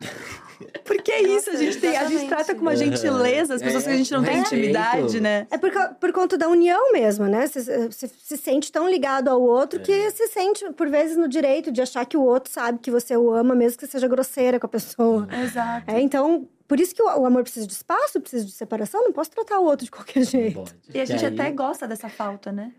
Porque 0.84 1.12
é 1.12 1.22
isso, 1.22 1.50
a 1.50 1.56
gente, 1.56 1.78
tem, 1.78 1.96
a 1.96 2.06
gente 2.06 2.26
trata 2.26 2.54
com 2.54 2.62
uma 2.62 2.76
gentileza 2.76 3.54
as 3.54 3.62
pessoas 3.62 3.84
é, 3.84 3.88
que 3.88 3.94
a 3.94 3.96
gente 3.96 4.12
não 4.12 4.22
é, 4.22 4.26
tem 4.26 4.38
intimidade, 4.40 5.20
né? 5.20 5.46
É 5.50 5.56
por, 5.56 5.70
por 5.98 6.12
conta 6.12 6.36
da 6.36 6.48
união 6.48 6.92
mesmo, 6.92 7.26
né? 7.26 7.46
Você, 7.46 7.90
se 7.90 8.36
sente 8.36 8.72
tão 8.72 8.88
ligado 8.88 9.28
ao 9.28 9.40
outro 9.40 9.78
é. 9.78 9.82
que 9.82 10.10
se 10.10 10.26
sente, 10.28 10.70
por 10.72 10.88
vezes, 10.88 11.16
no 11.16 11.28
direito 11.28 11.70
de 11.70 11.80
achar 11.80 12.04
que 12.04 12.16
o 12.16 12.22
outro 12.22 12.52
sabe 12.52 12.78
que 12.78 12.90
você 12.90 13.16
o 13.16 13.30
ama, 13.30 13.54
mesmo 13.54 13.78
que 13.78 13.86
você 13.86 13.92
seja 13.92 14.08
grosseira 14.08 14.58
com 14.58 14.66
a 14.66 14.68
pessoa. 14.70 15.28
Exato. 15.42 15.90
É, 15.90 16.00
então, 16.00 16.46
por 16.70 16.78
isso 16.78 16.94
que 16.94 17.02
o, 17.02 17.26
amor 17.26 17.42
precisa 17.42 17.66
de 17.66 17.72
espaço, 17.72 18.20
precisa 18.20 18.44
de 18.44 18.52
separação, 18.52 19.02
não 19.02 19.12
posso 19.12 19.28
tratar 19.28 19.58
o 19.58 19.64
outro 19.64 19.84
de 19.84 19.90
qualquer 19.90 20.22
jeito. 20.22 20.72
E 20.94 21.00
a 21.00 21.04
gente 21.04 21.26
aí... 21.26 21.34
até 21.34 21.50
gosta 21.50 21.84
dessa 21.84 22.08
falta, 22.08 22.52
né? 22.52 22.72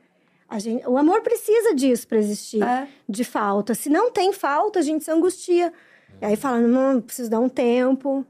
Gente, 0.60 0.88
o 0.88 0.98
amor 0.98 1.22
precisa 1.22 1.76
disso 1.76 2.08
para 2.08 2.18
existir, 2.18 2.64
é. 2.64 2.88
de 3.08 3.26
falta. 3.26 3.76
Se 3.76 3.90
não 3.90 4.10
tem 4.10 4.32
falta, 4.32 4.80
a 4.80 4.82
gente 4.82 5.04
se 5.04 5.12
angustia. 5.12 5.74
E 6.22 6.26
aí 6.26 6.38
fala, 6.38 6.62
não, 6.62 7.02
preciso 7.02 7.30
dar 7.30 7.42
um 7.42 7.50
tempo. 7.50 8.26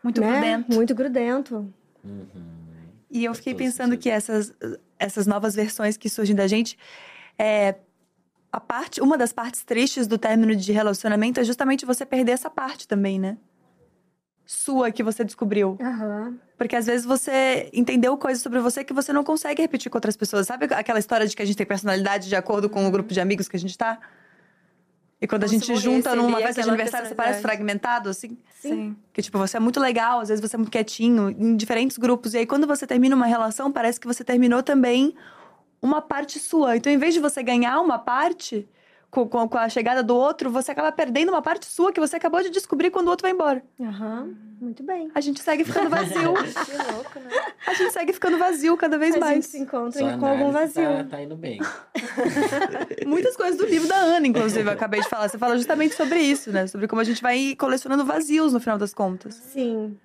Muito 0.00 0.20
né? 0.20 0.30
grudento. 0.30 0.74
Muito 0.76 0.94
grudento. 0.94 1.74
Uhum. 2.04 2.28
E 3.10 3.24
eu 3.24 3.34
fiquei 3.34 3.52
pensando 3.52 3.98
que 3.98 4.08
essas, 4.08 4.54
essas 4.96 5.26
novas 5.26 5.56
versões 5.56 5.96
que 5.96 6.08
surgem 6.08 6.36
da 6.36 6.46
gente, 6.46 6.78
é, 7.36 7.74
a 8.52 8.60
parte, 8.60 9.00
uma 9.00 9.18
das 9.18 9.32
partes 9.32 9.64
tristes 9.64 10.06
do 10.06 10.16
término 10.16 10.54
de 10.54 10.70
relacionamento 10.70 11.40
é 11.40 11.42
justamente 11.42 11.84
você 11.84 12.06
perder 12.06 12.30
essa 12.30 12.48
parte 12.48 12.86
também, 12.86 13.18
né? 13.18 13.36
Sua 14.52 14.90
que 14.90 15.00
você 15.00 15.22
descobriu. 15.22 15.78
Uhum. 15.80 16.36
Porque 16.58 16.74
às 16.74 16.84
vezes 16.84 17.06
você 17.06 17.70
entendeu 17.72 18.18
coisas 18.18 18.42
sobre 18.42 18.58
você 18.58 18.82
que 18.82 18.92
você 18.92 19.12
não 19.12 19.22
consegue 19.22 19.62
repetir 19.62 19.88
com 19.88 19.96
outras 19.96 20.16
pessoas. 20.16 20.48
Sabe 20.48 20.64
aquela 20.74 20.98
história 20.98 21.24
de 21.24 21.36
que 21.36 21.40
a 21.40 21.44
gente 21.44 21.56
tem 21.56 21.64
personalidade 21.64 22.28
de 22.28 22.34
acordo 22.34 22.68
com 22.68 22.84
o 22.84 22.90
grupo 22.90 23.14
de 23.14 23.20
amigos 23.20 23.46
que 23.46 23.56
a 23.56 23.60
gente 23.60 23.78
tá? 23.78 24.00
E 25.20 25.26
quando 25.28 25.42
Como 25.42 25.54
a 25.54 25.56
gente 25.56 25.76
junta 25.76 26.16
numa 26.16 26.38
festa 26.38 26.64
de 26.64 26.68
aniversário, 26.68 27.06
você 27.06 27.14
parece 27.14 27.40
fragmentado, 27.40 28.08
assim? 28.08 28.36
Sim. 28.60 28.96
Que, 29.12 29.22
tipo, 29.22 29.38
você 29.38 29.56
é 29.56 29.60
muito 29.60 29.78
legal, 29.78 30.18
às 30.18 30.30
vezes 30.30 30.42
você 30.42 30.56
é 30.56 30.58
muito 30.58 30.72
quietinho, 30.72 31.30
em 31.30 31.54
diferentes 31.54 31.96
grupos. 31.96 32.34
E 32.34 32.38
aí, 32.38 32.46
quando 32.46 32.66
você 32.66 32.88
termina 32.88 33.14
uma 33.14 33.26
relação, 33.26 33.70
parece 33.70 34.00
que 34.00 34.06
você 34.08 34.24
terminou 34.24 34.64
também 34.64 35.14
uma 35.80 36.02
parte 36.02 36.40
sua. 36.40 36.76
Então, 36.76 36.92
em 36.92 36.98
vez 36.98 37.14
de 37.14 37.20
você 37.20 37.40
ganhar 37.40 37.80
uma 37.80 38.00
parte, 38.00 38.68
com, 39.10 39.28
com, 39.28 39.48
com, 39.48 39.58
a 39.58 39.68
chegada 39.68 40.02
do 40.02 40.14
outro, 40.14 40.50
você 40.50 40.70
acaba 40.70 40.92
perdendo 40.92 41.30
uma 41.30 41.42
parte 41.42 41.66
sua 41.66 41.92
que 41.92 41.98
você 41.98 42.16
acabou 42.16 42.42
de 42.42 42.50
descobrir 42.50 42.90
quando 42.90 43.08
o 43.08 43.10
outro 43.10 43.22
vai 43.22 43.32
embora. 43.32 43.62
Aham, 43.80 44.22
uhum, 44.22 44.36
muito 44.60 44.82
bem. 44.84 45.10
A 45.14 45.20
gente 45.20 45.40
segue 45.40 45.64
ficando 45.64 45.90
vazio. 45.90 46.32
que 46.34 46.92
louco, 46.92 47.18
né? 47.18 47.30
A 47.66 47.74
gente 47.74 47.92
segue 47.92 48.12
ficando 48.12 48.38
vazio 48.38 48.76
cada 48.76 48.96
vez 48.98 49.16
a 49.16 49.18
mais. 49.18 49.32
A 49.32 49.34
gente 49.34 49.46
se 49.46 49.58
encontra 49.58 50.16
com 50.16 50.26
algum 50.26 50.52
vazio. 50.52 50.88
Tá, 50.88 51.04
tá 51.04 51.22
indo 51.22 51.34
bem. 51.34 51.58
Muitas 53.04 53.36
coisas 53.36 53.58
do 53.58 53.66
livro 53.66 53.88
da 53.88 53.96
Ana, 53.96 54.26
inclusive, 54.26 54.68
eu 54.68 54.72
acabei 54.72 55.00
de 55.00 55.08
falar. 55.08 55.28
Você 55.28 55.38
fala 55.38 55.56
justamente 55.56 55.94
sobre 55.94 56.20
isso, 56.20 56.52
né? 56.52 56.68
Sobre 56.68 56.86
como 56.86 57.00
a 57.00 57.04
gente 57.04 57.20
vai 57.20 57.56
colecionando 57.58 58.04
vazios 58.04 58.52
no 58.52 58.60
final 58.60 58.78
das 58.78 58.94
contas. 58.94 59.34
Sim. 59.34 59.98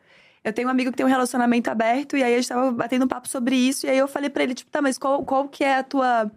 Eu 0.43 0.53
tenho 0.53 0.67
um 0.67 0.71
amigo 0.71 0.91
que 0.91 0.97
tem 0.97 1.05
um 1.05 1.09
relacionamento 1.09 1.69
aberto, 1.69 2.17
e 2.17 2.23
aí 2.23 2.33
a 2.33 2.37
gente 2.37 2.47
tava 2.47 2.71
batendo 2.71 3.05
um 3.05 3.07
papo 3.07 3.27
sobre 3.27 3.55
isso, 3.55 3.87
e 3.87 3.89
aí 3.89 3.97
eu 3.97 4.07
falei 4.07 4.29
para 4.29 4.43
ele, 4.43 4.53
tipo, 4.53 4.69
tá, 4.69 4.79
mas 4.79 4.95
qual, 4.95 5.25
qual 5.25 5.47
que 5.47 5.63
é 5.63 5.77
a 5.77 5.83
tua 5.83 6.31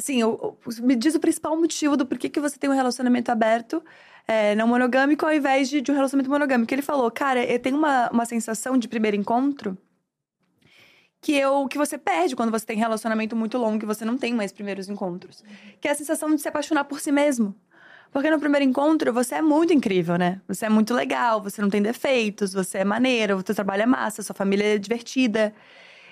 Assim, 0.00 0.18
eu, 0.18 0.56
eu, 0.66 0.82
me 0.82 0.96
diz 0.96 1.14
o 1.14 1.20
principal 1.20 1.54
motivo 1.54 1.94
do 1.94 2.06
porquê 2.06 2.30
que 2.30 2.40
você 2.40 2.58
tem 2.58 2.70
um 2.70 2.72
relacionamento 2.72 3.30
aberto, 3.30 3.84
é, 4.26 4.54
não 4.54 4.66
monogâmico, 4.66 5.26
ao 5.26 5.32
invés 5.34 5.68
de, 5.68 5.82
de 5.82 5.92
um 5.92 5.94
relacionamento 5.94 6.30
monogâmico. 6.30 6.72
Ele 6.72 6.80
falou, 6.80 7.10
cara, 7.10 7.44
eu 7.44 7.58
tenho 7.58 7.76
uma, 7.76 8.08
uma 8.10 8.24
sensação 8.24 8.78
de 8.78 8.88
primeiro 8.88 9.14
encontro 9.14 9.76
que 11.20 11.34
eu 11.34 11.68
que 11.68 11.76
você 11.76 11.98
perde 11.98 12.34
quando 12.34 12.50
você 12.50 12.64
tem 12.64 12.78
relacionamento 12.78 13.36
muito 13.36 13.58
longo 13.58 13.78
que 13.78 13.84
você 13.84 14.02
não 14.02 14.16
tem 14.16 14.32
mais 14.32 14.52
primeiros 14.52 14.88
encontros. 14.88 15.44
Que 15.78 15.86
é 15.86 15.90
a 15.90 15.94
sensação 15.94 16.34
de 16.34 16.40
se 16.40 16.48
apaixonar 16.48 16.84
por 16.84 16.98
si 16.98 17.12
mesmo. 17.12 17.54
Porque 18.10 18.30
no 18.30 18.40
primeiro 18.40 18.64
encontro 18.64 19.12
você 19.12 19.34
é 19.34 19.42
muito 19.42 19.74
incrível, 19.74 20.16
né? 20.16 20.40
Você 20.48 20.64
é 20.64 20.70
muito 20.70 20.94
legal, 20.94 21.42
você 21.42 21.60
não 21.60 21.68
tem 21.68 21.82
defeitos, 21.82 22.54
você 22.54 22.78
é 22.78 22.84
maneiro, 22.84 23.36
você 23.36 23.52
trabalha 23.52 23.86
massa, 23.86 24.22
sua 24.22 24.34
família 24.34 24.76
é 24.76 24.78
divertida. 24.78 25.52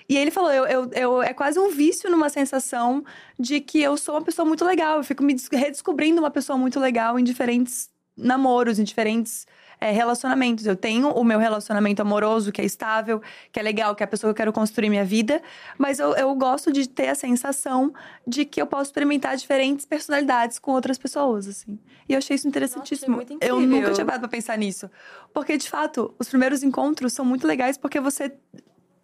E 0.09 0.17
ele 0.17 0.31
falou: 0.31 0.51
eu, 0.51 0.65
eu, 0.65 0.91
eu, 0.93 1.21
é 1.21 1.33
quase 1.33 1.59
um 1.59 1.69
vício 1.69 2.09
numa 2.09 2.29
sensação 2.29 3.05
de 3.39 3.61
que 3.61 3.79
eu 3.79 3.95
sou 3.95 4.15
uma 4.15 4.23
pessoa 4.23 4.45
muito 4.45 4.65
legal. 4.65 4.97
Eu 4.97 5.03
fico 5.03 5.23
me 5.23 5.35
redescobrindo 5.51 6.19
uma 6.19 6.31
pessoa 6.31 6.57
muito 6.57 6.79
legal 6.79 7.19
em 7.19 7.23
diferentes 7.23 7.89
namoros, 8.17 8.79
em 8.79 8.83
diferentes 8.83 9.45
é, 9.79 9.91
relacionamentos. 9.91 10.65
Eu 10.65 10.75
tenho 10.75 11.09
o 11.09 11.23
meu 11.23 11.37
relacionamento 11.37 12.01
amoroso, 12.01 12.51
que 12.51 12.59
é 12.59 12.65
estável, 12.65 13.21
que 13.51 13.59
é 13.59 13.63
legal, 13.63 13.95
que 13.95 14.01
é 14.01 14.05
a 14.05 14.07
pessoa 14.07 14.29
que 14.29 14.31
eu 14.33 14.37
quero 14.43 14.51
construir 14.51 14.89
minha 14.89 15.05
vida. 15.05 15.41
Mas 15.77 15.99
eu, 15.99 16.15
eu 16.15 16.33
gosto 16.33 16.71
de 16.71 16.89
ter 16.89 17.09
a 17.09 17.15
sensação 17.15 17.93
de 18.27 18.45
que 18.45 18.59
eu 18.59 18.65
posso 18.65 18.89
experimentar 18.89 19.37
diferentes 19.37 19.85
personalidades 19.85 20.57
com 20.57 20.71
outras 20.71 20.97
pessoas, 20.97 21.47
assim. 21.47 21.79
E 22.09 22.13
eu 22.13 22.17
achei 22.17 22.35
isso 22.35 22.47
interessantíssimo. 22.47 23.15
Nossa, 23.15 23.29
muito 23.29 23.43
eu 23.43 23.59
nunca 23.59 23.91
tinha 23.91 24.05
parado 24.05 24.21
pra 24.21 24.29
pensar 24.29 24.57
nisso. 24.57 24.89
Porque, 25.31 25.55
de 25.55 25.69
fato, 25.69 26.13
os 26.17 26.27
primeiros 26.27 26.63
encontros 26.63 27.13
são 27.13 27.23
muito 27.23 27.45
legais 27.45 27.77
porque 27.77 27.99
você 27.99 28.33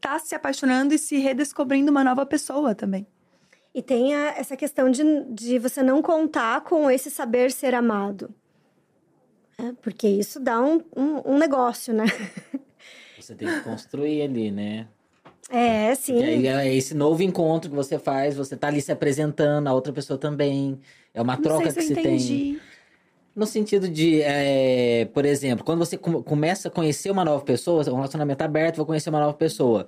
tá 0.05 0.19
se 0.19 0.35
apaixonando 0.35 0.93
e 0.93 0.99
se 0.99 1.17
redescobrindo 1.17 1.89
uma 1.89 2.03
nova 2.03 2.25
pessoa 2.27 2.75
também. 2.75 3.07
E 3.73 3.81
tem 3.81 4.13
a- 4.13 4.35
essa 4.37 4.55
questão 4.55 4.89
de, 4.91 5.03
de 5.31 5.57
você 5.57 5.81
não 5.81 5.99
contar 6.01 6.61
com 6.61 6.89
esse 6.91 7.09
saber 7.09 7.51
ser 7.51 7.73
amado. 7.73 8.29
É, 9.57 9.71
porque 9.81 10.07
isso 10.07 10.39
dá 10.39 10.61
um, 10.61 10.83
um, 10.95 11.33
um 11.33 11.37
negócio, 11.39 11.91
né? 11.93 12.05
Você 13.17 13.33
tem 13.33 13.47
que 13.47 13.61
construir 13.61 14.21
ali, 14.21 14.51
né? 14.51 14.87
É, 15.49 15.95
sim. 15.95 16.45
É 16.45 16.73
esse 16.75 16.93
novo 16.93 17.23
encontro 17.23 17.69
que 17.69 17.75
você 17.75 17.97
faz, 17.97 18.35
você 18.35 18.55
tá 18.57 18.67
ali 18.67 18.81
se 18.81 18.91
apresentando, 18.91 19.67
a 19.67 19.73
outra 19.73 19.93
pessoa 19.93 20.19
também. 20.19 20.79
É 21.13 21.21
uma 21.21 21.37
troca 21.37 21.65
não 21.65 21.71
sei 21.71 21.81
que 21.87 21.87
se 21.87 21.93
eu 21.93 21.97
se 21.97 22.03
tem. 22.03 22.61
No 23.35 23.45
sentido 23.45 23.89
de, 23.89 24.21
é, 24.21 25.05
por 25.13 25.25
exemplo, 25.25 25.65
quando 25.65 25.79
você 25.79 25.97
come- 25.97 26.23
começa 26.23 26.69
a 26.69 26.71
conhecer 26.71 27.11
uma 27.11 27.25
nova 27.25 27.43
pessoa, 27.43 27.81
um 27.91 27.95
relacionamento 27.95 28.41
aberto, 28.43 28.77
vou 28.77 28.85
conhecer 28.85 29.09
uma 29.09 29.19
nova 29.19 29.33
pessoa. 29.33 29.87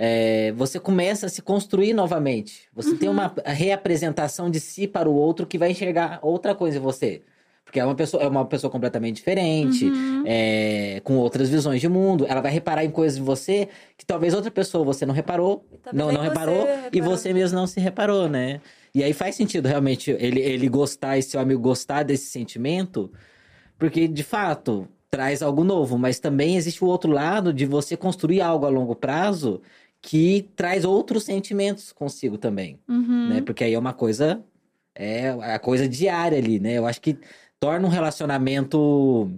é, 0.00 0.52
você 0.52 0.78
começa 0.78 1.26
a 1.26 1.28
se 1.28 1.42
construir 1.42 1.92
novamente. 1.92 2.68
Você 2.72 2.94
tem 2.96 3.08
uma 3.08 3.34
reapresentação 3.44 4.48
de 4.48 4.60
si 4.60 4.86
para 4.86 5.08
o 5.08 5.12
outro 5.14 5.44
que 5.44 5.58
vai 5.58 5.72
enxergar 5.72 6.20
outra 6.22 6.54
coisa 6.54 6.78
em 6.78 6.80
você. 6.80 7.22
Porque 7.64 7.80
é 7.80 7.84
uma 7.84 7.94
pessoa, 7.96 8.22
é 8.22 8.28
uma 8.28 8.44
pessoa 8.46 8.70
completamente 8.70 9.16
diferente, 9.16 9.84
Uhum. 9.86 10.22
é, 10.24 11.00
com 11.04 11.16
outras 11.16 11.48
visões 11.50 11.80
de 11.80 11.88
mundo. 11.88 12.24
Ela 12.28 12.40
vai 12.40 12.50
reparar 12.52 12.84
em 12.84 12.90
coisas 12.90 13.18
em 13.18 13.22
você 13.22 13.68
que 13.96 14.06
talvez 14.06 14.32
outra 14.34 14.50
pessoa 14.52 14.84
você 14.84 15.04
não 15.04 15.12
reparou, 15.12 15.64
não, 15.92 16.12
não 16.12 16.22
você 16.22 16.28
reparou, 16.28 16.62
e 16.62 16.76
reparou. 16.96 17.16
você 17.16 17.32
mesmo 17.32 17.58
não 17.58 17.66
se 17.66 17.78
reparou, 17.80 18.28
né? 18.28 18.60
E 18.94 19.02
aí 19.02 19.12
faz 19.12 19.34
sentido 19.34 19.66
realmente 19.66 20.10
ele, 20.10 20.40
ele 20.40 20.68
gostar, 20.68 21.18
esse 21.18 21.30
seu 21.30 21.40
amigo 21.40 21.60
gostar 21.60 22.02
desse 22.02 22.26
sentimento, 22.26 23.12
porque 23.78 24.08
de 24.08 24.22
fato 24.22 24.88
traz 25.10 25.42
algo 25.42 25.64
novo, 25.64 25.98
mas 25.98 26.18
também 26.18 26.56
existe 26.56 26.84
o 26.84 26.86
outro 26.86 27.10
lado 27.10 27.52
de 27.52 27.64
você 27.64 27.96
construir 27.96 28.40
algo 28.40 28.66
a 28.66 28.68
longo 28.68 28.94
prazo 28.94 29.60
que 30.00 30.48
traz 30.54 30.84
outros 30.84 31.24
sentimentos 31.24 31.92
consigo 31.92 32.38
também, 32.38 32.78
Uhum. 32.88 33.28
né? 33.28 33.42
Porque 33.42 33.64
aí 33.64 33.74
é 33.74 33.78
uma 33.78 33.92
coisa 33.92 34.42
é 34.94 35.28
a 35.30 35.58
coisa 35.58 35.88
diária 35.88 36.36
ali, 36.38 36.58
né? 36.58 36.72
Eu 36.74 36.86
acho 36.86 37.00
que 37.00 37.16
torna 37.60 37.86
um 37.86 37.90
relacionamento 37.90 39.30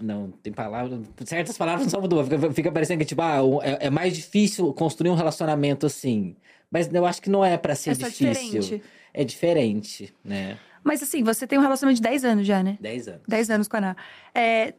não, 0.00 0.30
tem 0.30 0.52
palavras. 0.52 0.98
Certas 1.24 1.58
palavras 1.58 1.84
não 1.84 1.90
são 1.90 2.00
muito 2.00 2.14
boas. 2.14 2.26
Fica, 2.28 2.52
fica 2.52 2.72
parecendo 2.72 3.00
que, 3.00 3.04
tipo, 3.04 3.20
ah, 3.20 3.40
é, 3.62 3.86
é 3.86 3.90
mais 3.90 4.14
difícil 4.16 4.72
construir 4.72 5.10
um 5.10 5.14
relacionamento 5.14 5.84
assim. 5.86 6.36
Mas 6.70 6.92
eu 6.92 7.04
acho 7.04 7.20
que 7.20 7.28
não 7.30 7.44
é 7.44 7.56
pra 7.56 7.74
ser 7.74 7.90
É 7.90 7.94
difícil. 7.94 8.60
diferente. 8.60 8.82
É 9.12 9.24
diferente, 9.24 10.14
né? 10.24 10.56
Mas 10.84 11.02
assim, 11.02 11.22
você 11.22 11.46
tem 11.46 11.58
um 11.58 11.62
relacionamento 11.62 11.96
de 12.02 12.08
10 12.08 12.24
anos 12.24 12.46
já, 12.46 12.62
né? 12.62 12.78
10 12.80 13.08
anos. 13.08 13.22
10 13.28 13.50
anos 13.50 13.68
com 13.68 13.76
a 13.76 13.78
Ana. 13.80 13.96
É, 14.34 14.74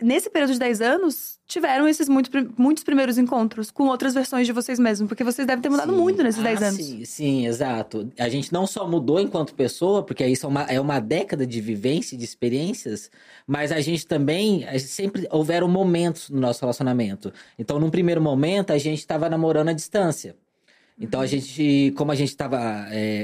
nesse 0.00 0.30
período 0.30 0.52
de 0.52 0.58
10 0.60 0.80
anos, 0.80 1.40
tiveram 1.46 1.88
esses 1.88 2.08
muito, 2.08 2.30
muitos 2.56 2.84
primeiros 2.84 3.18
encontros 3.18 3.70
com 3.70 3.84
outras 3.88 4.14
versões 4.14 4.46
de 4.46 4.52
vocês 4.52 4.78
mesmos. 4.78 5.08
Porque 5.08 5.24
vocês 5.24 5.44
devem 5.46 5.60
ter 5.62 5.70
mudado 5.70 5.92
Sim. 5.92 5.98
muito 5.98 6.22
nesses 6.22 6.40
Ah, 6.40 6.44
10 6.44 6.62
anos. 6.62 6.76
Sim, 6.84 7.04
sim, 7.04 7.46
exato. 7.46 8.12
A 8.18 8.28
gente 8.28 8.52
não 8.52 8.66
só 8.66 8.86
mudou 8.86 9.18
enquanto 9.18 9.54
pessoa, 9.54 10.02
porque 10.04 10.24
isso 10.26 10.46
é 10.46 10.48
uma, 10.48 10.62
é 10.64 10.78
uma 10.80 11.00
década 11.00 11.44
de 11.46 11.60
vivência, 11.60 12.16
de 12.16 12.24
experiências, 12.24 13.10
mas 13.46 13.72
a 13.72 13.80
gente 13.80 14.06
também, 14.06 14.64
a 14.66 14.72
gente 14.72 14.84
sempre 14.90 15.26
houveram 15.32 15.66
momentos 15.66 16.30
no 16.30 16.38
nosso 16.38 16.60
relacionamento. 16.60 17.32
Então, 17.58 17.80
num 17.80 17.90
primeiro 17.90 18.20
momento, 18.20 18.72
a 18.72 18.78
gente 18.78 18.98
estava 19.00 19.28
namorando 19.28 19.70
à 19.70 19.72
distância. 19.72 20.36
Então, 20.98 21.20
a 21.20 21.26
gente, 21.26 21.92
como 21.96 22.12
a 22.12 22.14
gente 22.14 22.28
estava, 22.28 22.58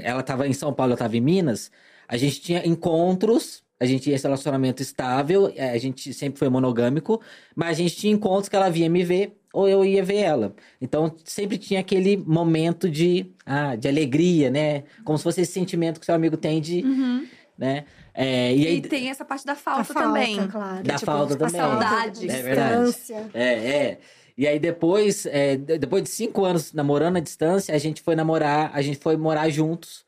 ela 0.03 0.21
estava 0.21 0.47
em 0.49 0.53
São 0.53 0.73
Paulo, 0.73 0.93
eu 0.93 0.95
estava 0.95 1.17
em 1.17 1.21
Minas, 1.21 1.71
a 2.09 2.17
gente 2.17 2.41
tinha 2.41 2.67
encontros, 2.67 3.63
a 3.79 3.87
gente 3.87 4.03
tinha 4.03 4.17
esse 4.17 4.25
relacionamento 4.25 4.83
estável, 4.83 5.53
eh, 5.55 5.71
a 5.71 5.79
gente 5.79 6.13
sempre 6.13 6.39
foi 6.39 6.49
monogâmico, 6.49 7.21
mas 7.55 7.71
a 7.79 7.83
gente 7.83 7.97
tinha 7.97 8.13
encontros 8.13 8.49
que 8.49 8.57
ela 8.57 8.69
vinha 8.69 8.91
me 8.91 9.05
ver 9.05 9.37
ou 9.53 9.69
eu 9.69 9.85
ia 9.85 10.03
ver 10.05 10.17
ela. 10.19 10.55
Então 10.81 11.15
sempre 11.25 11.57
tinha 11.59 11.81
aquele 11.81 12.17
momento 12.17 12.91
de, 12.91 13.27
ah, 13.47 13.75
de 13.77 13.89
alegria, 13.89 14.51
né? 14.51 14.83
Como 15.05 15.17
se 15.17 15.25
fosse 15.25 15.41
esse 15.41 15.53
sentimento 15.53 15.99
que 16.01 16.07
seu 16.07 16.15
amigo 16.15 16.37
tem 16.37 16.61
de, 16.61 16.83
Uhum. 16.85 17.27
né? 17.57 17.85
É, 18.13 18.53
e 18.53 18.63
E, 18.65 18.67
aí 18.67 18.81
tem 18.83 19.09
essa 19.09 19.25
parte 19.25 19.47
da 19.47 19.53
A 19.53 19.57
falta, 19.57 19.85
falta, 19.95 20.09
também. 20.09 20.47
claro. 20.49 20.83
Da 20.85 20.95
tipo, 20.95 21.07
falta 21.07 21.35
a 21.35 21.37
também. 21.37 21.61
saudade. 21.61 22.29
É 22.31 22.43
verdade. 22.43 22.85
Distância. 22.87 23.31
É, 23.33 23.45
é. 23.55 24.01
E 24.37 24.47
aí 24.47 24.59
depois, 24.59 25.27
é, 25.27 25.57
de- 25.57 25.79
depois 25.79 26.03
de 26.03 26.09
cinco 26.11 26.45
anos 26.45 26.73
namorando 26.73 27.17
à 27.17 27.21
distância, 27.21 27.75
a 27.75 27.79
gente 27.79 28.01
foi 28.03 28.15
namorar, 28.15 28.71
a 28.75 28.83
gente 28.83 28.99
foi 28.99 29.17
morar 29.17 29.49
juntos. 29.51 30.05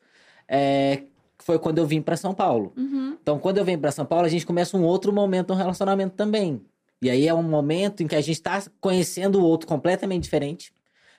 É, 0.47 1.03
foi 1.39 1.59
quando 1.59 1.77
eu 1.77 1.85
vim 1.85 2.01
pra 2.01 2.15
São 2.15 2.33
Paulo. 2.33 2.71
Uhum. 2.77 3.17
Então, 3.21 3.37
quando 3.37 3.57
eu 3.57 3.65
venho 3.65 3.79
pra 3.79 3.91
São 3.91 4.05
Paulo, 4.05 4.25
a 4.25 4.29
gente 4.29 4.45
começa 4.45 4.77
um 4.77 4.83
outro 4.83 5.11
momento 5.11 5.49
no 5.49 5.55
relacionamento 5.55 6.15
também. 6.15 6.61
E 7.01 7.09
aí 7.09 7.27
é 7.27 7.33
um 7.33 7.43
momento 7.43 8.01
em 8.01 8.07
que 8.07 8.15
a 8.15 8.21
gente 8.21 8.41
tá 8.41 8.63
conhecendo 8.79 9.39
o 9.39 9.43
outro 9.43 9.67
completamente 9.67 10.23
diferente. 10.23 10.73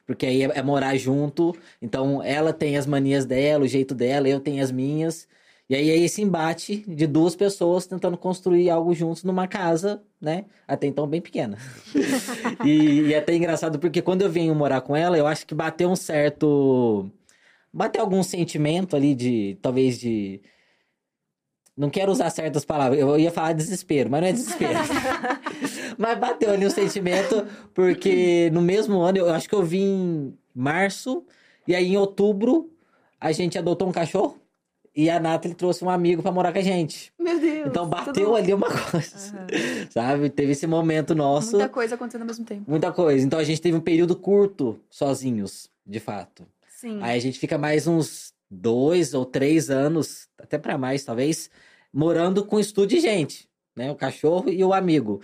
Porque 0.07 0.25
aí 0.25 0.43
é, 0.43 0.59
é 0.59 0.63
morar 0.63 0.97
junto. 0.97 1.55
Então, 1.81 2.23
ela 2.23 2.53
tem 2.53 2.77
as 2.77 2.87
manias 2.87 3.27
dela, 3.27 3.65
o 3.65 3.69
jeito 3.69 3.95
dela, 3.95 4.29
eu 4.29 4.41
tenho 4.41 4.63
as 4.63 4.71
minhas. 4.71 5.29
E 5.69 5.75
aí 5.75 5.89
é 5.89 5.97
esse 5.97 6.21
embate 6.21 6.85
de 6.87 7.07
duas 7.07 7.35
pessoas 7.35 7.87
tentando 7.87 8.19
construir 8.19 8.69
algo 8.69 8.95
juntos 8.95 9.25
numa 9.25 9.49
casa, 9.49 10.03
né? 10.21 10.45
Até 10.69 10.87
então 10.87 11.07
bem 11.07 11.23
pequena. 11.23 11.57
e, 12.65 13.01
e 13.01 13.15
é 13.15 13.19
até 13.19 13.35
engraçado 13.35 13.79
porque 13.79 14.03
quando 14.03 14.23
eu 14.23 14.31
venho 14.31 14.55
morar 14.55 14.83
com 14.83 14.95
ela, 14.95 15.17
eu 15.17 15.27
acho 15.27 15.47
que 15.47 15.55
bateu 15.55 15.89
um 15.89 15.97
certo. 15.97 17.11
Bateu 17.73 18.03
algum 18.03 18.23
sentimento 18.23 18.95
ali 18.95 19.15
de. 19.15 19.59
Talvez 19.63 19.99
de. 19.99 20.43
Não 21.77 21.89
quero 21.91 22.13
usar 22.13 22.29
certas 22.31 22.65
palavras. 22.65 23.01
Eu 23.01 23.19
ia 23.19 23.31
falar 23.31 23.53
desespero, 23.55 24.11
mas 24.11 24.21
não 24.21 24.29
é 24.29 24.33
desespero. 24.33 24.79
mas 25.97 26.19
bateu 26.19 26.53
ali 26.53 26.67
um 26.67 26.71
sentimento, 26.71 27.47
porque 27.73 28.51
no 28.53 28.61
mesmo 28.61 29.01
ano, 29.01 29.19
eu 29.19 29.33
acho 29.33 29.49
que 29.49 29.55
eu 29.55 29.63
vim 29.63 29.83
em 29.83 30.39
março, 30.55 31.25
e 31.67 31.75
aí 31.75 31.95
em 31.95 31.97
outubro 31.97 32.71
a 33.19 33.33
gente 33.33 33.59
adotou 33.59 33.89
um 33.89 33.93
cachorro. 33.93 34.44
E 34.97 35.11
a 35.11 35.19
Nathalie 35.19 35.57
trouxe 35.57 35.85
um 35.85 35.91
amigo 35.91 36.23
pra 36.23 36.31
morar 36.31 36.53
com 36.53 36.59
a 36.59 36.63
gente. 36.63 37.13
Meu 37.19 37.41
Deus. 37.41 37.67
Então 37.67 37.89
tudo- 37.91 38.05
bateu 38.05 38.37
ali 38.37 38.55
uma 38.55 38.69
coisa. 38.69 39.19
Sabe? 39.91 40.31
Teve 40.31 40.53
esse 40.53 40.67
momento 40.67 41.15
nosso. 41.15 41.53
Muita 41.57 41.69
coisa 41.69 41.95
acontecendo 41.97 42.21
ao 42.23 42.27
mesmo 42.29 42.45
tempo. 42.45 42.63
Muita 42.71 42.93
coisa. 42.93 43.27
Então 43.27 43.39
a 43.39 43.45
gente 43.45 43.61
teve 43.61 43.77
um 43.77 43.81
período 43.81 44.15
curto 44.15 44.79
sozinhos, 44.89 45.69
de 45.85 45.99
fato. 45.99 46.47
Sim. 46.69 46.99
Aí 47.03 47.17
a 47.17 47.21
gente 47.21 47.39
fica 47.41 47.59
mais 47.59 47.87
uns 47.89 48.33
dois 48.49 49.15
ou 49.15 49.25
três 49.25 49.69
anos, 49.69 50.29
até 50.39 50.59
pra 50.59 50.79
mais 50.79 51.03
talvez, 51.05 51.51
morando 51.93 52.45
com 52.45 52.61
estúdio 52.61 52.99
de 52.99 53.03
gente, 53.03 53.49
né? 53.75 53.91
O 53.91 53.97
cachorro 53.97 54.49
e 54.49 54.63
o 54.63 54.73
amigo. 54.73 55.21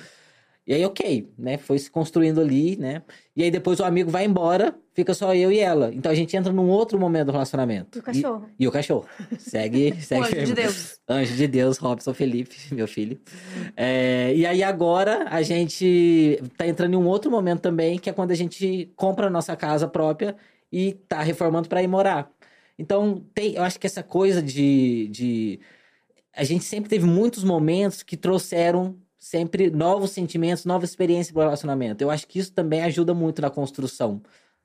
E 0.67 0.75
aí, 0.75 0.85
ok, 0.85 1.33
né? 1.39 1.59
Foi 1.59 1.79
se 1.79 1.91
construindo 1.91 2.41
ali, 2.41 2.77
né? 2.77 3.03
E 3.35 3.43
aí 3.43 3.51
depois 3.51 3.81
o 3.81 3.85
amigo 3.85 4.11
vai 4.11 4.25
embora, 4.25 4.75
fica 4.93 5.15
só 5.15 5.35
eu 5.35 5.51
e 5.51 5.59
ela. 5.59 5.93
Então 5.93 6.13
a 6.13 6.15
gente 6.15 6.37
entra 6.37 6.53
num 6.53 6.69
outro 6.69 6.99
momento 6.99 7.27
do 7.27 7.33
relacionamento. 7.33 7.99
E 7.99 8.01
o 8.01 8.03
cachorro? 8.03 8.47
E, 8.59 8.65
e 8.65 8.69
o 8.69 8.71
cachorro. 8.71 9.07
Segue, 9.39 9.93
O 9.93 10.01
segue 10.03 10.23
anjo 10.23 10.47
de. 10.47 10.55
Deus. 10.55 11.01
Anjo 11.09 11.35
de 11.35 11.47
Deus, 11.49 11.79
Robson 11.79 12.15
Felipe, 12.15 12.57
meu 12.73 12.87
filho. 12.87 13.19
É, 13.77 14.33
e 14.35 14.47
aí 14.47 14.63
agora 14.63 15.27
a 15.31 15.43
gente 15.43 16.41
tá 16.57 16.67
entrando 16.67 16.95
em 16.95 16.97
um 16.97 17.07
outro 17.07 17.31
momento 17.31 17.61
também, 17.61 17.99
que 17.99 18.11
é 18.11 18.13
quando 18.13 18.31
a 18.31 18.37
gente 18.37 18.93
compra 18.95 19.27
a 19.27 19.31
nossa 19.31 19.57
casa 19.57 19.89
própria 19.89 20.37
e 20.71 20.93
tá 21.09 21.23
reformando 21.23 21.69
para 21.69 21.83
ir 21.83 21.89
morar. 21.89 22.31
Então, 22.79 23.23
tem, 23.35 23.55
eu 23.55 23.63
acho 23.63 23.79
que 23.79 23.87
essa 23.87 24.03
coisa 24.03 24.43
de, 24.43 25.09
de. 25.09 25.61
A 26.35 26.45
gente 26.45 26.65
sempre 26.65 26.89
teve 26.89 27.05
muitos 27.05 27.45
momentos 27.45 28.03
que 28.03 28.17
trouxeram 28.17 28.97
sempre 29.21 29.71
novos 29.71 30.13
sentimentos, 30.13 30.65
novas 30.65 30.89
experiências 30.89 31.31
para 31.31 31.41
o 31.41 31.45
relacionamento. 31.45 32.03
Eu 32.03 32.11
acho 32.11 32.27
que 32.27 32.39
isso 32.39 32.53
também 32.53 32.83
ajuda 32.83 33.13
muito 33.13 33.43
na 33.43 33.51
construção 33.51 34.23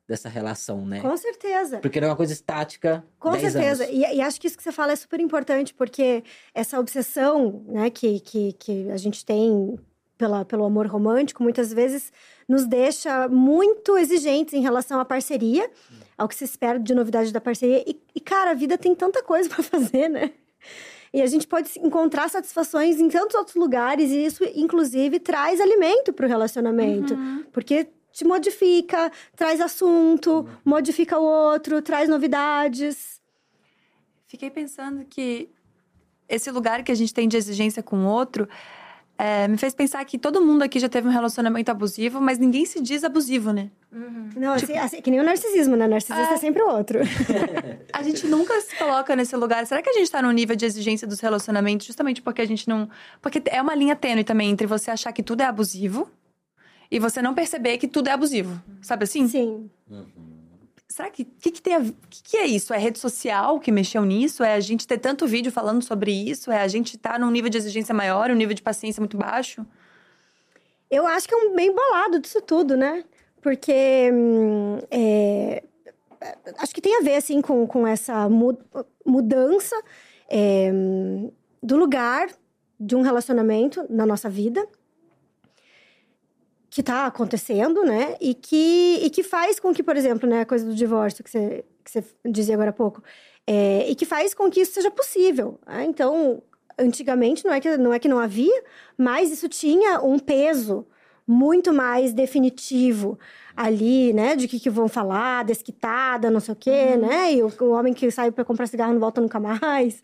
dessa 0.08 0.30
relação, 0.30 0.86
né? 0.86 1.02
Com 1.02 1.18
certeza. 1.18 1.80
Porque 1.80 2.00
não 2.00 2.08
é 2.08 2.12
uma 2.12 2.16
coisa 2.16 2.32
estática. 2.32 3.04
Com 3.20 3.32
10 3.32 3.52
certeza. 3.52 3.86
E, 3.90 4.00
e 4.00 4.22
acho 4.22 4.40
que 4.40 4.48
isso 4.48 4.56
que 4.56 4.64
você 4.64 4.72
fala 4.72 4.94
é 4.94 4.96
super 4.96 5.20
importante, 5.20 5.74
porque 5.74 6.24
essa 6.54 6.80
obsessão 6.80 7.66
né, 7.68 7.90
que, 7.90 8.20
que, 8.22 8.54
que 8.54 8.90
a 8.92 8.98
gente 8.98 9.26
tem 9.26 9.78
pela, 10.18 10.46
pelo 10.46 10.64
amor 10.64 10.88
romântico, 10.88 11.44
muitas 11.44 11.74
vezes 11.74 12.14
nos 12.48 12.66
deixa 12.66 13.28
muito 13.28 13.98
exigentes 13.98 14.54
em 14.54 14.62
relação 14.62 15.00
à 15.00 15.06
parceria, 15.06 15.70
ao 16.18 16.28
que 16.30 16.36
se 16.36 16.46
espera 16.46 16.80
de 16.80 16.96
novidade 16.96 17.34
da 17.34 17.42
parceria. 17.42 17.84
E, 17.86 18.00
e, 18.16 18.20
cara, 18.22 18.52
a 18.52 18.54
vida 18.54 18.78
tem 18.78 18.96
tanta 18.96 19.22
coisa 19.22 19.50
para 19.50 19.62
fazer, 19.64 20.08
né? 20.08 20.32
E 21.14 21.22
a 21.22 21.26
gente 21.26 21.48
pode 21.48 21.72
encontrar 21.80 22.30
satisfações 22.30 23.00
em 23.00 23.10
tantos 23.10 23.36
outros 23.36 23.56
lugares, 23.56 24.12
e 24.12 24.26
isso, 24.26 24.44
inclusive, 24.56 25.20
traz 25.20 25.60
alimento 25.62 26.14
para 26.14 26.26
o 26.26 26.30
relacionamento. 26.30 27.14
Uhum. 27.14 27.44
Porque 27.52 27.88
te 28.12 28.26
modifica, 28.26 29.12
traz 29.36 29.60
assunto, 29.60 30.48
modifica 30.64 31.20
o 31.20 31.24
outro, 31.24 31.82
traz 31.82 32.08
novidades. 32.08 33.22
Fiquei 34.28 34.50
pensando 34.50 35.06
que 35.06 35.50
esse 36.28 36.50
lugar 36.50 36.84
que 36.84 36.92
a 36.92 36.96
gente 36.96 37.14
tem 37.14 37.28
de 37.28 37.38
exigência 37.38 37.84
com 37.84 38.06
o 38.06 38.08
outro 38.08 38.48
é, 39.18 39.48
me 39.48 39.58
fez 39.58 39.74
pensar 39.74 40.04
que 40.04 40.18
todo 40.18 40.42
mundo 40.42 40.64
aqui 40.64 40.80
já 40.80 40.90
teve 40.90 41.08
um 41.08 41.12
relacionamento 41.12 41.72
abusivo, 41.72 42.20
mas 42.20 42.38
ninguém 42.38 42.66
se 42.66 42.82
diz 42.82 43.04
abusivo, 43.04 43.54
né? 43.54 43.70
Não, 44.36 44.54
assim, 44.54 44.78
assim, 44.78 45.02
que 45.02 45.10
nem 45.10 45.22
o 45.22 45.24
narcisismo, 45.24 45.78
né? 45.78 45.88
Narcisista 45.88 46.34
é 46.34 46.38
sempre 46.38 46.62
o 46.62 46.68
outro. 46.68 47.00
A 47.94 48.04
gente 48.04 48.28
nunca 48.28 48.60
se 48.60 48.76
coloca 48.76 49.16
nesse 49.16 49.36
lugar. 49.38 49.66
Será 49.66 49.82
que 49.82 49.90
a 49.90 49.94
gente 49.94 50.12
tá 50.12 50.22
no 50.22 50.32
nível 50.32 50.56
de 50.56 50.66
exigência 50.66 51.08
dos 51.08 51.22
relacionamentos 51.22 51.88
justamente 51.88 52.22
porque 52.22 52.42
a 52.42 52.46
gente 52.46 52.68
não. 52.68 52.90
Porque 53.22 53.42
é 53.46 53.62
uma 53.62 53.74
linha 53.74 53.96
tênue 53.96 54.26
também 54.26 54.50
entre 54.50 54.68
você 54.68 54.92
achar 54.92 55.14
que 55.14 55.24
tudo 55.24 55.42
é 55.42 55.46
abusivo 55.46 56.10
e 56.92 57.00
você 57.00 57.22
não 57.22 57.34
perceber 57.34 57.78
que 57.78 57.88
tudo 57.88 58.10
é 58.10 58.12
abusivo. 58.12 58.62
Sabe 58.82 59.06
assim? 59.06 59.28
Sim. 59.30 59.70
Será 60.88 61.10
que. 61.10 61.26
Que, 61.26 61.52
que, 61.52 61.62
tem 61.62 61.76
a- 61.76 61.82
que, 62.10 62.24
que 62.24 62.38
é 62.38 62.46
isso? 62.46 62.74
É 62.74 62.78
rede 62.78 63.00
social 63.00 63.60
que 63.60 63.72
mexeu 63.72 64.04
nisso? 64.06 64.44
É 64.44 64.54
a 64.54 64.60
gente 64.60 64.88
ter 64.88 64.98
tanto 64.98 65.28
vídeo 65.28 65.52
falando 65.52 65.84
sobre 65.84 66.12
isso? 66.12 66.52
É 66.52 66.62
a 66.62 66.68
gente 66.68 66.96
estar 66.96 67.20
num 67.20 67.32
nível 67.32 67.50
de 67.50 67.58
exigência 67.58 67.94
maior, 67.94 68.30
um 68.32 68.36
nível 68.36 68.54
de 68.54 68.62
paciência 68.62 69.02
muito 69.02 69.18
baixo? 69.18 69.66
Eu 70.90 71.06
acho 71.08 71.28
que 71.28 71.34
é 71.34 71.38
um 71.38 71.56
bem 71.56 71.74
bolado 71.74 72.20
disso 72.20 72.42
tudo, 72.42 72.78
né? 72.78 73.04
Porque 73.42 74.10
hum, 74.14 74.78
é, 74.92 75.64
acho 76.58 76.74
que 76.74 76.82
tem 76.82 76.98
a 77.00 77.02
ver 77.04 77.16
assim 77.16 77.42
com, 77.42 77.66
com 77.68 77.86
essa 77.86 78.30
mu- 78.30 78.58
mudança 79.06 79.76
é, 80.30 80.72
do 81.62 81.76
lugar 81.78 82.30
de 82.80 82.96
um 82.96 83.02
relacionamento 83.02 83.86
na 83.90 84.06
nossa 84.06 84.30
vida 84.30 84.68
que 86.76 86.84
tá 86.84 87.06
acontecendo, 87.06 87.86
né? 87.86 88.18
E 88.20 88.34
que, 88.34 89.00
e 89.02 89.10
que 89.10 89.24
faz 89.24 89.62
com 89.62 89.74
que, 89.74 89.82
por 89.82 89.96
exemplo, 89.96 90.30
né, 90.30 90.42
a 90.42 90.46
coisa 90.46 90.66
do 90.66 90.76
divórcio 90.76 91.24
que 91.24 91.30
você, 91.30 91.64
que 91.82 91.90
você 91.90 92.04
dizia 92.26 92.54
agora 92.54 92.72
há 92.72 92.74
pouco, 92.74 93.02
é, 93.48 93.90
e 93.90 93.96
que 93.96 94.06
faz 94.06 94.34
com 94.34 94.52
que 94.52 94.60
isso 94.60 94.74
seja 94.74 94.92
possível. 94.92 95.58
né? 95.66 95.86
Então, 95.86 96.44
antigamente 96.78 97.46
não 97.46 97.54
é, 97.54 97.62
que, 97.62 97.78
não 97.78 97.94
é 97.94 97.98
que 97.98 98.10
não 98.10 98.20
havia, 98.20 98.62
mas 98.98 99.32
isso 99.32 99.48
tinha 99.48 100.02
um 100.02 100.20
peso 100.20 100.86
muito 101.26 101.74
mais 101.74 102.12
definitivo 102.12 103.18
ali, 103.56 104.12
né? 104.12 104.36
De 104.36 104.46
que, 104.46 104.60
que 104.60 104.70
vão 104.70 104.90
falar, 104.90 105.46
desquitada, 105.46 106.30
não 106.30 106.42
sei 106.42 106.52
o 106.52 106.58
quê, 106.58 106.98
né? 106.98 107.36
E 107.36 107.42
o, 107.42 107.54
o 107.62 107.70
homem 107.70 107.94
que 107.94 108.12
sai 108.12 108.32
para 108.32 108.44
comprar 108.44 108.68
cigarro 108.68 108.92
não 108.92 109.00
volta 109.00 109.22
nunca 109.22 109.40
mais. 109.40 110.04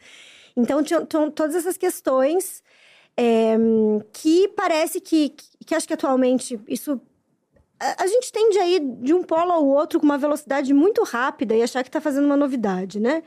Então, 0.56 0.82
tinham 0.82 1.30
todas 1.32 1.54
essas 1.54 1.76
questões 1.76 2.64
é, 3.18 3.58
que 4.14 4.48
parece 4.56 5.02
que, 5.02 5.30
que 5.32 5.51
acho 5.76 5.88
que 5.88 5.94
atualmente 5.94 6.60
isso 6.68 7.00
a, 7.80 8.06
gente 8.08 8.32
tende 8.32 8.60
a 8.60 8.68
ir 8.68 8.80
de 8.80 9.14
um 9.14 9.24
polo 9.24 9.52
ao 9.52 9.66
outro 9.66 10.00
com 10.00 10.06
uma 10.06 10.18
velocidade 10.18 10.74
muito 10.74 11.04
rápida 11.04 11.56
e 11.56 11.64
achar 11.64 11.82
que 11.82 11.90
está 11.90 12.00
fazendo 12.00 12.26
uma 12.26 12.38
novidade, 12.38 13.00
né? 13.00 13.24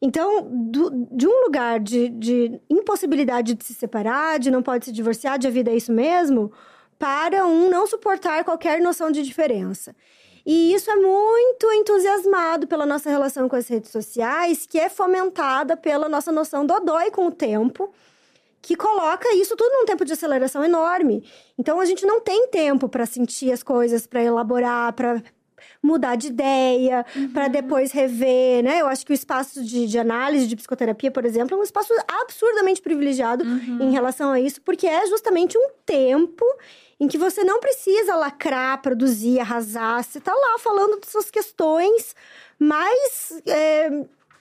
Então, 0.00 0.48
do- 0.50 0.90
de 1.12 1.28
um 1.28 1.44
lugar 1.44 1.78
de, 1.78 2.08
de 2.08 2.60
impossibilidade 2.68 3.54
de 3.54 3.64
se 3.64 3.72
separar, 3.72 4.40
de 4.40 4.50
não 4.50 4.60
pode 4.60 4.86
se 4.86 4.92
divorciar, 4.92 5.38
de 5.38 5.46
a 5.46 5.50
vida 5.50 5.70
é 5.70 5.76
isso 5.76 5.92
mesmo, 5.92 6.50
para 6.98 7.46
um 7.46 7.70
não 7.70 7.86
suportar 7.86 8.44
qualquer 8.44 8.80
noção 8.80 9.12
de 9.12 9.22
diferença. 9.22 9.94
E 10.44 10.74
isso 10.74 10.90
é 10.90 10.96
muito 10.96 11.70
entusiasmado 11.72 12.66
pela 12.66 12.84
nossa 12.84 13.08
relação 13.08 13.48
com 13.48 13.54
as 13.54 13.68
redes 13.68 13.92
sociais, 13.92 14.66
que 14.66 14.80
é 14.80 14.88
fomentada 14.88 15.76
pela 15.76 16.08
nossa 16.08 16.32
noção 16.32 16.66
do 16.66 16.80
dói 16.80 17.12
com 17.12 17.28
o 17.28 17.30
tempo, 17.30 17.92
que 18.62 18.76
coloca 18.76 19.34
isso 19.34 19.56
tudo 19.56 19.72
num 19.72 19.84
tempo 19.84 20.04
de 20.04 20.12
aceleração 20.12 20.64
enorme. 20.64 21.28
Então 21.58 21.80
a 21.80 21.84
gente 21.84 22.06
não 22.06 22.20
tem 22.20 22.46
tempo 22.46 22.88
para 22.88 23.04
sentir 23.04 23.52
as 23.52 23.62
coisas, 23.62 24.06
para 24.06 24.22
elaborar, 24.22 24.92
para 24.92 25.20
mudar 25.82 26.16
de 26.16 26.28
ideia, 26.28 27.04
para 27.34 27.48
depois 27.48 27.90
rever, 27.90 28.62
né? 28.62 28.80
Eu 28.80 28.86
acho 28.86 29.04
que 29.04 29.12
o 29.12 29.14
espaço 29.14 29.64
de, 29.64 29.86
de 29.86 29.98
análise 29.98 30.46
de 30.46 30.54
psicoterapia, 30.54 31.10
por 31.10 31.24
exemplo, 31.24 31.56
é 31.56 31.60
um 31.60 31.62
espaço 31.62 31.92
absurdamente 32.22 32.80
privilegiado 32.80 33.44
em 33.44 33.90
relação 33.90 34.30
a 34.30 34.40
isso, 34.40 34.60
porque 34.62 34.86
é 34.86 35.06
justamente 35.06 35.58
um 35.58 35.68
tempo 35.84 36.44
em 37.00 37.08
que 37.08 37.18
você 37.18 37.42
não 37.42 37.58
precisa 37.58 38.14
lacrar, 38.14 38.80
produzir, 38.80 39.40
arrasar. 39.40 40.04
Você 40.04 40.20
tá 40.20 40.32
lá 40.32 40.56
falando 40.60 41.00
de 41.00 41.08
suas 41.08 41.30
questões 41.32 42.14
mais 42.58 43.42
é, 43.44 43.90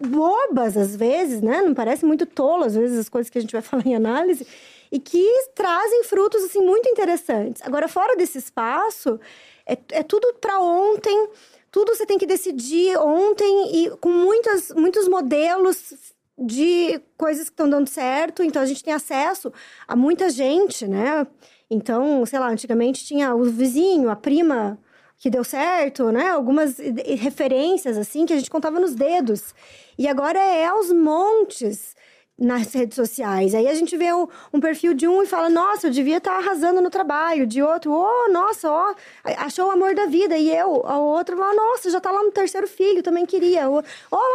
bobas, 0.02 0.76
às 0.76 0.96
vezes, 0.96 1.42
né? 1.42 1.62
Não 1.62 1.74
parece 1.74 2.06
muito 2.06 2.26
tolo, 2.26 2.64
às 2.64 2.76
vezes, 2.76 2.98
as 2.98 3.10
coisas 3.10 3.30
que 3.30 3.38
a 3.38 3.42
gente 3.42 3.52
vai 3.52 3.62
falar 3.64 3.86
em 3.86 3.96
análise. 3.96 4.46
E 4.92 5.00
que 5.00 5.26
trazem 5.56 6.04
frutos, 6.04 6.44
assim, 6.44 6.60
muito 6.60 6.90
interessantes. 6.90 7.62
Agora, 7.64 7.88
fora 7.88 8.16
desse 8.16 8.38
espaço, 8.38 9.20
é, 9.66 9.78
é 9.92 10.04
tudo 10.04 10.34
para 10.42 10.60
ontem. 10.60 11.30
Tudo 11.72 11.96
você 11.96 12.06
tem 12.06 12.18
que 12.18 12.26
decidir 12.26 12.98
ontem 12.98 13.86
e 13.86 13.90
com 13.98 14.10
muitas, 14.10 14.72
muitos 14.72 15.08
modelos 15.08 15.94
de 16.38 17.00
coisas 17.18 17.46
que 17.46 17.54
estão 17.54 17.70
dando 17.70 17.88
certo. 17.88 18.44
Então, 18.44 18.62
a 18.62 18.66
gente 18.66 18.84
tem 18.84 18.94
acesso 18.94 19.54
a 19.88 19.96
muita 19.96 20.30
gente, 20.30 20.86
né? 20.86 21.26
Então, 21.70 22.26
sei 22.26 22.38
lá, 22.40 22.50
antigamente 22.50 23.06
tinha 23.06 23.34
o 23.34 23.44
vizinho, 23.46 24.10
a 24.10 24.16
prima 24.16 24.78
que 25.22 25.30
deu 25.30 25.44
certo, 25.44 26.12
né? 26.12 26.32
Algumas 26.32 26.80
referências, 26.80 27.96
assim, 27.96 28.26
que 28.26 28.34
a 28.34 28.38
gente 28.38 28.50
contava 28.50 28.80
nos 28.80 28.96
dedos. 28.96 29.54
E 29.96 30.08
agora 30.08 30.40
é 30.40 30.66
aos 30.66 30.92
montes 30.92 31.96
nas 32.36 32.74
redes 32.74 32.96
sociais. 32.96 33.54
Aí 33.54 33.68
a 33.68 33.76
gente 33.76 33.96
vê 33.96 34.12
um, 34.12 34.28
um 34.52 34.60
perfil 34.60 34.96
de 34.96 35.08
um 35.08 35.22
e 35.22 35.28
fala, 35.28 35.48
nossa, 35.48 35.86
eu 35.86 35.92
devia 35.92 36.18
estar 36.18 36.36
arrasando 36.36 36.82
no 36.82 36.90
trabalho. 36.90 37.46
De 37.46 37.62
outro, 37.62 37.92
oh, 37.92 38.32
nossa, 38.32 38.68
ó, 38.68 38.96
achou 39.38 39.68
o 39.68 39.72
amor 39.72 39.94
da 39.94 40.08
vida. 40.08 40.36
E 40.40 40.50
eu, 40.50 40.84
a 40.88 40.98
outra, 40.98 41.38
fala, 41.38 41.54
nossa, 41.54 41.92
já 41.92 42.02
tá 42.02 42.10
lá 42.10 42.24
no 42.24 42.32
terceiro 42.32 42.68
filho, 42.68 43.04
também 43.04 43.24
queria. 43.24 43.70
Ó, 43.70 43.84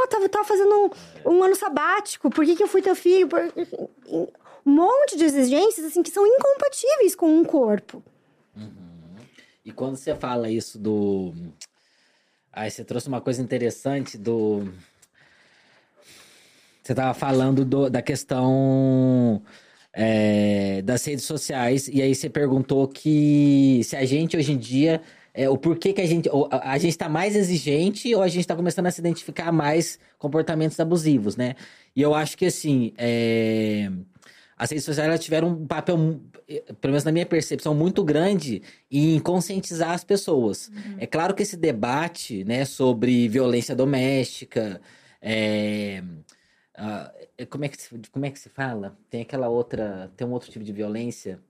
tava, 0.06 0.28
tava 0.28 0.44
fazendo 0.44 0.72
um, 1.24 1.32
um 1.32 1.42
ano 1.42 1.56
sabático, 1.56 2.30
por 2.30 2.44
que, 2.44 2.54
que 2.54 2.62
eu 2.62 2.68
fui 2.68 2.80
teu 2.80 2.94
filho? 2.94 3.26
Por- 3.26 3.52
um 4.08 4.28
monte 4.64 5.16
de 5.16 5.24
exigências, 5.24 5.84
assim, 5.84 6.00
que 6.00 6.10
são 6.10 6.24
incompatíveis 6.24 7.16
com 7.16 7.26
um 7.26 7.44
corpo. 7.44 8.00
E 9.66 9.72
quando 9.72 9.96
você 9.96 10.14
fala 10.14 10.48
isso 10.48 10.78
do. 10.78 11.34
Aí 12.52 12.70
você 12.70 12.84
trouxe 12.84 13.08
uma 13.08 13.20
coisa 13.20 13.42
interessante 13.42 14.16
do. 14.16 14.72
Você 16.80 16.92
estava 16.92 17.12
falando 17.12 17.64
do- 17.64 17.90
da 17.90 18.00
questão 18.00 19.42
é, 19.92 20.82
das 20.82 21.04
redes 21.04 21.24
sociais, 21.24 21.88
e 21.88 22.00
aí 22.00 22.14
você 22.14 22.30
perguntou 22.30 22.86
que 22.86 23.80
se 23.82 23.96
a 23.96 24.04
gente 24.04 24.36
hoje 24.36 24.52
em 24.52 24.58
dia. 24.58 25.02
É, 25.38 25.50
o 25.50 25.58
porquê 25.58 25.92
que 25.92 26.00
a 26.00 26.06
gente. 26.06 26.30
A, 26.50 26.70
a 26.72 26.78
gente 26.78 26.92
está 26.92 27.08
mais 27.10 27.36
exigente 27.36 28.14
ou 28.14 28.22
a 28.22 28.28
gente 28.28 28.40
está 28.40 28.56
começando 28.56 28.86
a 28.86 28.90
se 28.90 29.00
identificar 29.00 29.52
mais 29.52 29.98
comportamentos 30.16 30.78
abusivos, 30.80 31.36
né? 31.36 31.56
E 31.94 32.00
eu 32.00 32.14
acho 32.14 32.38
que 32.38 32.46
assim. 32.46 32.92
é, 32.96 33.90
as 34.56 34.70
redes 34.70 34.84
sociais 34.84 35.20
tiveram 35.22 35.48
um 35.48 35.66
papel, 35.66 36.18
pelo 36.80 36.92
menos 36.92 37.04
na 37.04 37.12
minha 37.12 37.26
percepção, 37.26 37.74
muito 37.74 38.04
grande 38.04 38.62
em 38.90 39.18
conscientizar 39.18 39.90
as 39.90 40.04
pessoas. 40.04 40.70
É 40.98 41.06
claro 41.06 41.34
que 41.34 41.42
esse 41.42 41.56
debate, 41.56 42.44
né, 42.44 42.64
sobre 42.64 43.28
violência 43.28 43.74
doméstica, 43.74 44.80
é, 45.20 46.02
é, 47.36 47.46
como, 47.46 47.64
é 47.64 47.68
que 47.68 47.80
se, 47.80 48.00
como 48.12 48.26
é 48.26 48.30
que 48.30 48.38
se 48.38 48.48
fala? 48.48 48.96
Tem 49.10 49.22
aquela 49.22 49.48
outra, 49.48 50.12
tem 50.16 50.26
um 50.26 50.32
outro 50.32 50.50
tipo 50.50 50.64
de 50.64 50.72
violência. 50.72 51.40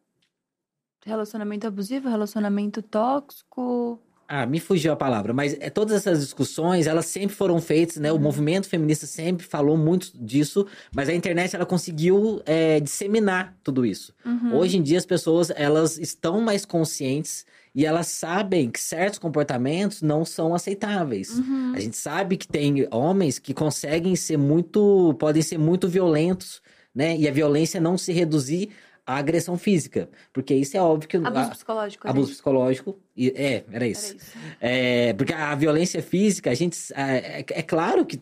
Relacionamento 1.05 1.67
abusivo, 1.67 2.09
relacionamento 2.09 2.81
tóxico. 2.83 4.01
Ah, 4.29 4.45
me 4.45 4.59
fugiu 4.59 4.93
a 4.93 4.97
palavra, 4.97 5.33
mas 5.33 5.57
é, 5.61 5.71
todas 5.71 5.97
essas 5.97 6.21
discussões, 6.21 6.87
elas 6.89 7.07
sempre 7.07 7.37
foram 7.37 7.61
feitas, 7.61 7.97
né? 7.97 8.11
O 8.11 8.19
movimento 8.19 8.69
feminista 8.69 9.07
sempre 9.07 9.47
falou 9.47 9.77
muito 9.77 10.11
disso, 10.15 10.67
mas 10.93 11.09
a 11.09 11.15
internet, 11.15 11.55
ela 11.55 11.65
conseguiu 11.65 12.43
é, 12.45 12.81
disseminar 12.81 13.57
tudo 13.63 13.87
isso. 13.87 14.13
Hoje 14.53 14.79
em 14.79 14.83
dia, 14.83 14.99
as 14.99 15.07
pessoas, 15.07 15.51
elas 15.55 15.97
estão 15.97 16.41
mais 16.41 16.65
conscientes 16.65 17.47
e 17.73 17.87
elas 17.87 18.09
sabem 18.09 18.71
que 18.71 18.81
certos 18.81 19.19
comportamentos 19.19 20.03
não 20.03 20.25
são 20.25 20.55
aceitáveis. 20.55 21.39
A 21.75 21.81
gente 21.81 21.97
sabe 21.97 22.37
que 22.37 22.49
tem 22.49 22.89
homens 22.91 23.39
que 23.39 23.55
conseguem 23.55 24.17
ser 24.17 24.39
muito, 24.39 25.15
podem 25.19 25.43
ser 25.43 25.59
muito 25.59 25.87
violentos, 25.87 26.63
né? 26.95 27.17
E 27.17 27.29
a 27.29 27.31
violência 27.31 27.79
não 27.79 27.99
se 27.99 28.13
reduzir 28.13 28.71
à 29.07 29.17
agressão 29.19 29.57
física, 29.57 30.09
porque 30.33 30.53
isso 30.55 30.77
é 30.77 30.81
óbvio 30.83 31.09
que... 31.09 31.17
Abuso 31.17 31.39
a- 31.39 31.49
psicológico. 31.51 32.09
Abuso 32.09 32.33
psicológico. 32.33 32.99
e- 33.17 33.33
É, 33.37 33.53
era 33.55 33.65
Era 33.73 33.87
isso. 33.87 34.17
isso. 34.17 34.33
É, 34.61 35.13
porque 35.13 35.33
a 35.33 35.55
violência 35.55 36.03
física, 36.03 36.51
a 36.51 36.55
gente. 36.55 36.77
É, 36.95 37.45
é 37.49 37.63
claro 37.63 38.05
que 38.05 38.21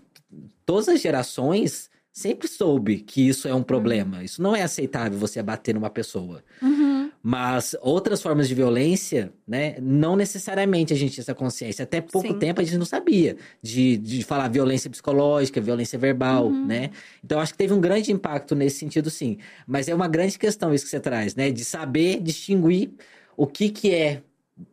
todas 0.67 0.89
as 0.89 1.01
gerações 1.01 1.91
sempre 2.13 2.47
soube 2.47 2.99
que 2.99 3.27
isso 3.27 3.49
é 3.49 3.55
um 3.55 3.63
problema. 3.63 4.23
Isso 4.23 4.41
não 4.43 4.55
é 4.55 4.63
aceitável 4.63 5.19
você 5.19 5.43
bater 5.43 5.75
numa 5.75 5.91
pessoa. 5.91 6.45
Uhum. 6.63 6.94
Mas 7.27 7.75
outras 7.81 8.21
formas 8.21 8.47
de 8.47 8.55
violência, 8.55 9.33
né? 9.49 9.77
Não 9.81 10.15
necessariamente 10.15 10.93
a 10.93 10.97
gente 10.97 11.15
tinha 11.15 11.23
essa 11.23 11.35
consciência. 11.35 11.83
Até 11.83 12.03
pouco 12.03 12.29
Sim. 12.29 12.39
tempo 12.39 12.61
a 12.61 12.65
gente 12.65 12.77
não 12.77 12.85
sabia 12.85 13.39
de, 13.63 13.97
de 13.97 14.23
falar 14.23 14.49
violência 14.49 14.91
psicológica, 14.91 15.59
violência 15.59 15.99
verbal, 15.99 16.49
Uhum. 16.49 16.67
né? 16.67 16.91
Então 17.25 17.41
acho 17.41 17.53
que 17.53 17.57
teve 17.59 17.73
um 17.73 17.81
grande 17.81 18.13
impacto 18.13 18.55
nesse 18.55 18.77
sentido, 18.79 19.09
sim. 19.09 19.39
Mas 19.67 19.89
é 19.89 19.95
uma 19.95 20.07
grande 20.07 20.39
questão 20.39 20.75
isso 20.75 20.85
que 20.85 20.91
você 20.91 21.01
traz, 21.01 21.35
né? 21.35 21.51
De 21.51 21.65
saber 21.65 22.21
distinguir 22.21 22.91
o 23.39 23.47
que 23.47 23.71
que 23.71 23.95
é, 23.95 24.21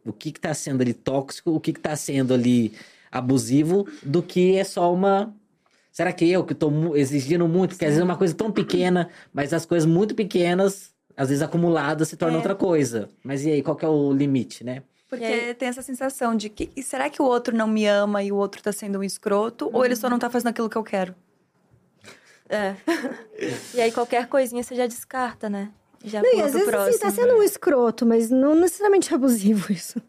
o 0.06 0.12
que 0.12 0.34
que 0.34 0.40
tá 0.42 0.54
sendo 0.54 0.82
ali 0.82 0.94
tóxico, 0.94 1.52
o 1.52 1.60
que 1.62 1.72
que 1.72 1.80
tá 1.80 1.96
sendo 1.96 2.34
ali 2.34 2.74
abusivo, 3.10 3.88
do 4.04 4.22
que 4.22 4.58
é 4.58 4.66
só 4.66 4.94
uma... 4.94 5.34
Será 5.90 6.12
que 6.12 6.30
eu 6.30 6.44
que 6.44 6.54
mu- 6.66 6.98
exigindo 6.98 7.48
muito? 7.48 7.72
Porque 7.72 7.86
às 7.86 7.92
vezes 7.92 8.02
é 8.02 8.04
uma 8.04 8.18
coisa 8.18 8.34
tão 8.34 8.52
pequena, 8.52 9.10
mas 9.34 9.54
as 9.54 9.66
coisas 9.66 9.90
muito 9.90 10.14
pequenas 10.16 10.91
às 11.16 11.30
vezes 11.30 11.42
acumulada 11.42 12.06
se 12.06 12.16
torna 12.18 12.36
É. 12.36 12.38
outra 12.38 12.56
coisa. 12.56 13.10
Mas 13.24 13.44
e 13.46 13.52
aí, 13.52 13.62
qual 13.64 13.76
que 13.76 13.86
é 13.86 13.88
o 13.88 14.12
limite, 14.14 14.64
né? 14.64 14.84
Porque 15.10 15.26
aí- 15.26 15.54
tem 15.54 15.68
essa 15.68 15.82
sensação 15.82 16.36
de 16.36 16.48
que 16.50 16.70
será 16.82 17.10
que 17.10 17.22
o 17.22 17.26
outro 17.26 17.56
não 17.56 17.68
me 17.68 17.86
ama 17.86 18.24
e 18.24 18.32
o 18.32 18.36
outro 18.38 18.62
tá 18.64 18.72
sendo 18.72 19.00
um 19.00 19.04
escroto? 19.04 19.70
Ou 19.74 19.84
ele 19.86 19.96
só 19.96 20.10
não 20.10 20.18
tá 20.18 20.30
fazendo 20.30 20.48
aquilo 20.50 20.70
que 20.70 20.78
eu 20.78 20.84
quero? 20.84 21.14
É. 22.50 22.76
e 23.74 23.82
aí 23.82 23.92
qualquer 23.92 24.28
coisinha 24.28 24.64
você 24.64 24.76
já 24.76 24.86
descarta, 24.88 25.50
né? 25.50 25.72
Já 26.04 26.22
Não, 26.22 26.30
e 26.34 26.42
às 26.42 26.50
pro 26.50 26.54
vezes 26.54 26.68
próximo. 26.68 26.90
assim, 26.90 27.00
tá 27.00 27.12
sendo 27.12 27.36
um 27.38 27.44
escroto, 27.44 28.06
mas 28.06 28.30
não 28.32 28.56
necessariamente 28.56 29.12
é 29.12 29.16
abusivo 29.16 29.72
isso. 29.74 30.02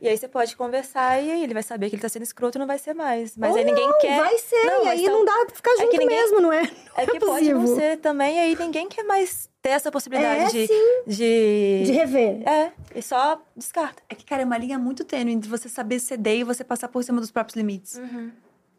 E 0.00 0.08
aí 0.08 0.16
você 0.16 0.28
pode 0.28 0.54
conversar 0.56 1.22
e 1.22 1.30
aí 1.30 1.42
ele 1.42 1.54
vai 1.54 1.62
saber 1.62 1.88
que 1.88 1.96
ele 1.96 2.02
tá 2.02 2.08
sendo 2.08 2.22
escroto 2.22 2.58
e 2.58 2.60
não 2.60 2.66
vai 2.66 2.78
ser 2.78 2.92
mais. 2.94 3.36
Mas 3.36 3.50
Ou 3.52 3.56
aí 3.56 3.64
ninguém 3.64 3.88
não, 3.88 3.98
quer. 3.98 4.20
Vai 4.20 4.36
ser, 4.38 4.64
Não, 4.66 4.84
e 4.84 4.88
aí 4.88 5.02
então- 5.02 5.18
não 5.18 5.24
dá 5.24 5.44
pra 5.46 5.54
ficar 5.56 5.70
é 5.72 5.76
junto 5.78 5.90
que 5.90 5.98
ninguém- 5.98 6.20
mesmo, 6.20 6.40
não 6.40 6.52
é? 6.52 6.70
É 6.96 7.06
que 7.06 7.18
pode 7.18 7.52
não 7.52 7.66
ser 7.74 7.96
também, 7.98 8.36
e 8.36 8.40
aí 8.40 8.56
ninguém 8.58 8.88
quer 8.88 9.04
mais 9.04 9.48
ter 9.62 9.70
essa 9.70 9.90
possibilidade 9.90 10.42
É, 10.42 10.48
de, 10.48 10.66
sim. 10.66 11.02
de. 11.06 11.82
De 11.86 11.92
rever. 11.92 12.46
É, 12.46 12.72
e 12.94 13.00
só 13.00 13.40
descarta. 13.56 14.02
É 14.08 14.14
que, 14.14 14.24
cara, 14.26 14.42
é 14.42 14.44
uma 14.44 14.58
linha 14.58 14.78
muito 14.78 15.02
tênue 15.04 15.32
entre 15.32 15.48
você 15.48 15.68
saber 15.68 15.98
ceder 15.98 16.40
e 16.40 16.44
você 16.44 16.62
passar 16.62 16.88
por 16.88 17.02
cima 17.02 17.20
dos 17.20 17.30
próprios 17.30 17.56
limites. 17.56 17.98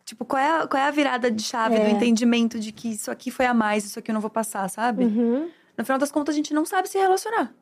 Tipo, 0.05 0.23
qual 0.23 0.39
é, 0.39 0.59
a, 0.61 0.67
qual 0.67 0.81
é 0.83 0.85
a 0.85 0.91
virada 0.91 1.31
de 1.31 1.41
chave 1.41 1.77
É. 1.77 1.79
do 1.83 1.89
entendimento 1.89 2.59
de 2.59 2.71
que 2.71 2.91
isso 2.91 3.09
aqui 3.09 3.31
foi 3.31 3.47
a 3.47 3.55
mais, 3.55 3.83
isso 3.85 3.97
aqui 3.97 4.11
eu 4.11 4.13
não 4.13 4.21
vou 4.21 4.29
passar, 4.29 4.69
sabe? 4.69 5.05
Uhum. 5.05 5.49
No 5.77 5.83
final 5.85 5.97
das 5.99 6.11
contas, 6.11 6.33
a 6.33 6.37
gente 6.37 6.53
não 6.53 6.65
sabe 6.65 6.87
se 6.89 6.97
relacionar. 6.97 7.53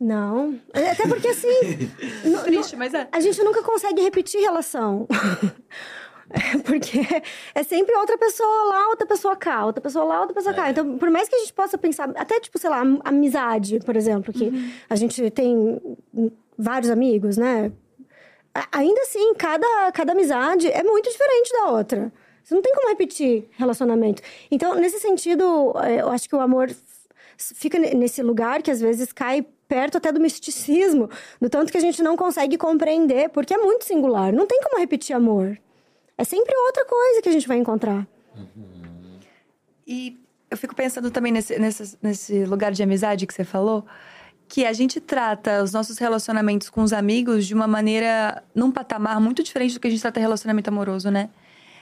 Não. 0.00 0.58
Até 0.72 1.06
porque 1.08 1.28
assim. 1.28 1.48
no- 2.28 2.42
Triste, 2.42 2.76
mas 2.76 2.92
é. 2.94 3.08
a 3.12 3.20
gente 3.20 3.42
nunca 3.42 3.62
consegue 3.62 4.02
repetir 4.02 4.40
relação. 4.40 5.06
É 6.30 6.56
Porque 6.58 7.00
é 7.54 7.62
sempre 7.62 7.94
outra 7.96 8.16
pessoa 8.16 8.64
lá, 8.64 8.88
outra 8.88 9.06
pessoa 9.06 9.36
cá, 9.36 9.66
outra 9.66 9.80
pessoa 9.80 10.04
lá, 10.06 10.20
outra 10.20 10.34
pessoa 10.34 10.54
cá. 10.54 10.70
Então, 10.70 10.96
por 10.98 11.10
mais 11.10 11.28
que 11.28 11.36
a 11.36 11.38
gente 11.38 11.52
possa 11.52 11.76
pensar, 11.76 12.10
até 12.16 12.40
tipo, 12.40 12.58
sei 12.58 12.70
lá, 12.70 12.80
am- 12.80 12.98
amizade, 13.04 13.78
por 13.80 13.94
exemplo, 13.94 14.32
que 14.32 14.50
a 14.88 14.96
gente 14.96 15.30
tem 15.30 15.80
vários 16.58 16.90
amigos, 16.90 17.36
né? 17.36 17.70
Ainda 18.72 19.00
assim, 19.02 19.34
cada, 19.34 19.92
cada 19.92 20.12
amizade 20.12 20.66
é 20.66 20.82
muito 20.82 21.08
diferente 21.10 21.52
da 21.52 21.70
outra. 21.70 22.10
Você 22.42 22.54
não 22.54 22.62
tem 22.62 22.74
como 22.74 22.88
repetir 22.88 23.46
relacionamento. 23.52 24.22
Então, 24.50 24.74
nesse 24.76 24.98
sentido, 24.98 25.72
eh, 25.84 26.00
eu 26.00 26.08
acho 26.08 26.26
que 26.28 26.34
o 26.34 26.40
amor 26.40 26.70
fica 27.36 27.78
ne- 27.78 27.94
nesse 27.94 28.22
lugar 28.22 28.62
que 28.62 28.70
às 28.70 28.80
vezes 28.80 29.12
cai 29.12 29.46
perto 29.68 29.98
até 29.98 30.12
do 30.12 30.20
misticismo, 30.20 31.08
do 31.40 31.48
tanto 31.48 31.72
que 31.72 31.78
a 31.78 31.80
gente 31.80 32.02
não 32.02 32.16
consegue 32.16 32.56
compreender, 32.56 33.28
porque 33.30 33.54
é 33.54 33.58
muito 33.58 33.84
singular. 33.84 34.32
Não 34.32 34.46
tem 34.46 34.60
como 34.62 34.78
repetir 34.78 35.14
amor. 35.16 35.58
É 36.16 36.24
sempre 36.24 36.54
outra 36.66 36.84
coisa 36.84 37.22
que 37.22 37.28
a 37.28 37.32
gente 37.32 37.48
vai 37.48 37.56
encontrar. 37.56 38.06
E 39.86 40.18
eu 40.50 40.56
fico 40.56 40.74
pensando 40.74 41.10
também 41.10 41.32
nesse, 41.32 41.58
nesse, 41.58 41.98
nesse 42.00 42.44
lugar 42.44 42.72
de 42.72 42.82
amizade 42.82 43.26
que 43.26 43.34
você 43.34 43.44
falou, 43.44 43.84
que 44.46 44.64
a 44.64 44.72
gente 44.72 45.00
trata 45.00 45.62
os 45.62 45.72
nossos 45.72 45.98
relacionamentos 45.98 46.70
com 46.70 46.82
os 46.82 46.92
amigos 46.92 47.46
de 47.46 47.54
uma 47.54 47.66
maneira, 47.66 48.42
num 48.54 48.70
patamar 48.70 49.20
muito 49.20 49.42
diferente 49.42 49.74
do 49.74 49.80
que 49.80 49.88
a 49.88 49.90
gente 49.90 50.02
trata 50.02 50.20
relacionamento 50.20 50.68
amoroso, 50.68 51.10
né? 51.10 51.30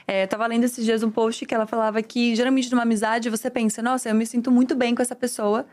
É, 0.06 0.24
eu 0.24 0.28
tava 0.28 0.46
lendo 0.46 0.64
esses 0.64 0.84
dias 0.84 1.02
um 1.02 1.10
post 1.10 1.46
que 1.46 1.54
ela 1.54 1.66
falava 1.66 2.02
que, 2.02 2.34
geralmente, 2.34 2.70
numa 2.70 2.82
amizade, 2.82 3.30
você 3.30 3.50
pensa, 3.50 3.82
nossa, 3.82 4.08
eu 4.08 4.14
me 4.14 4.26
sinto 4.26 4.50
muito 4.50 4.74
bem 4.74 4.94
com 4.94 5.02
essa 5.02 5.14
pessoa 5.14 5.66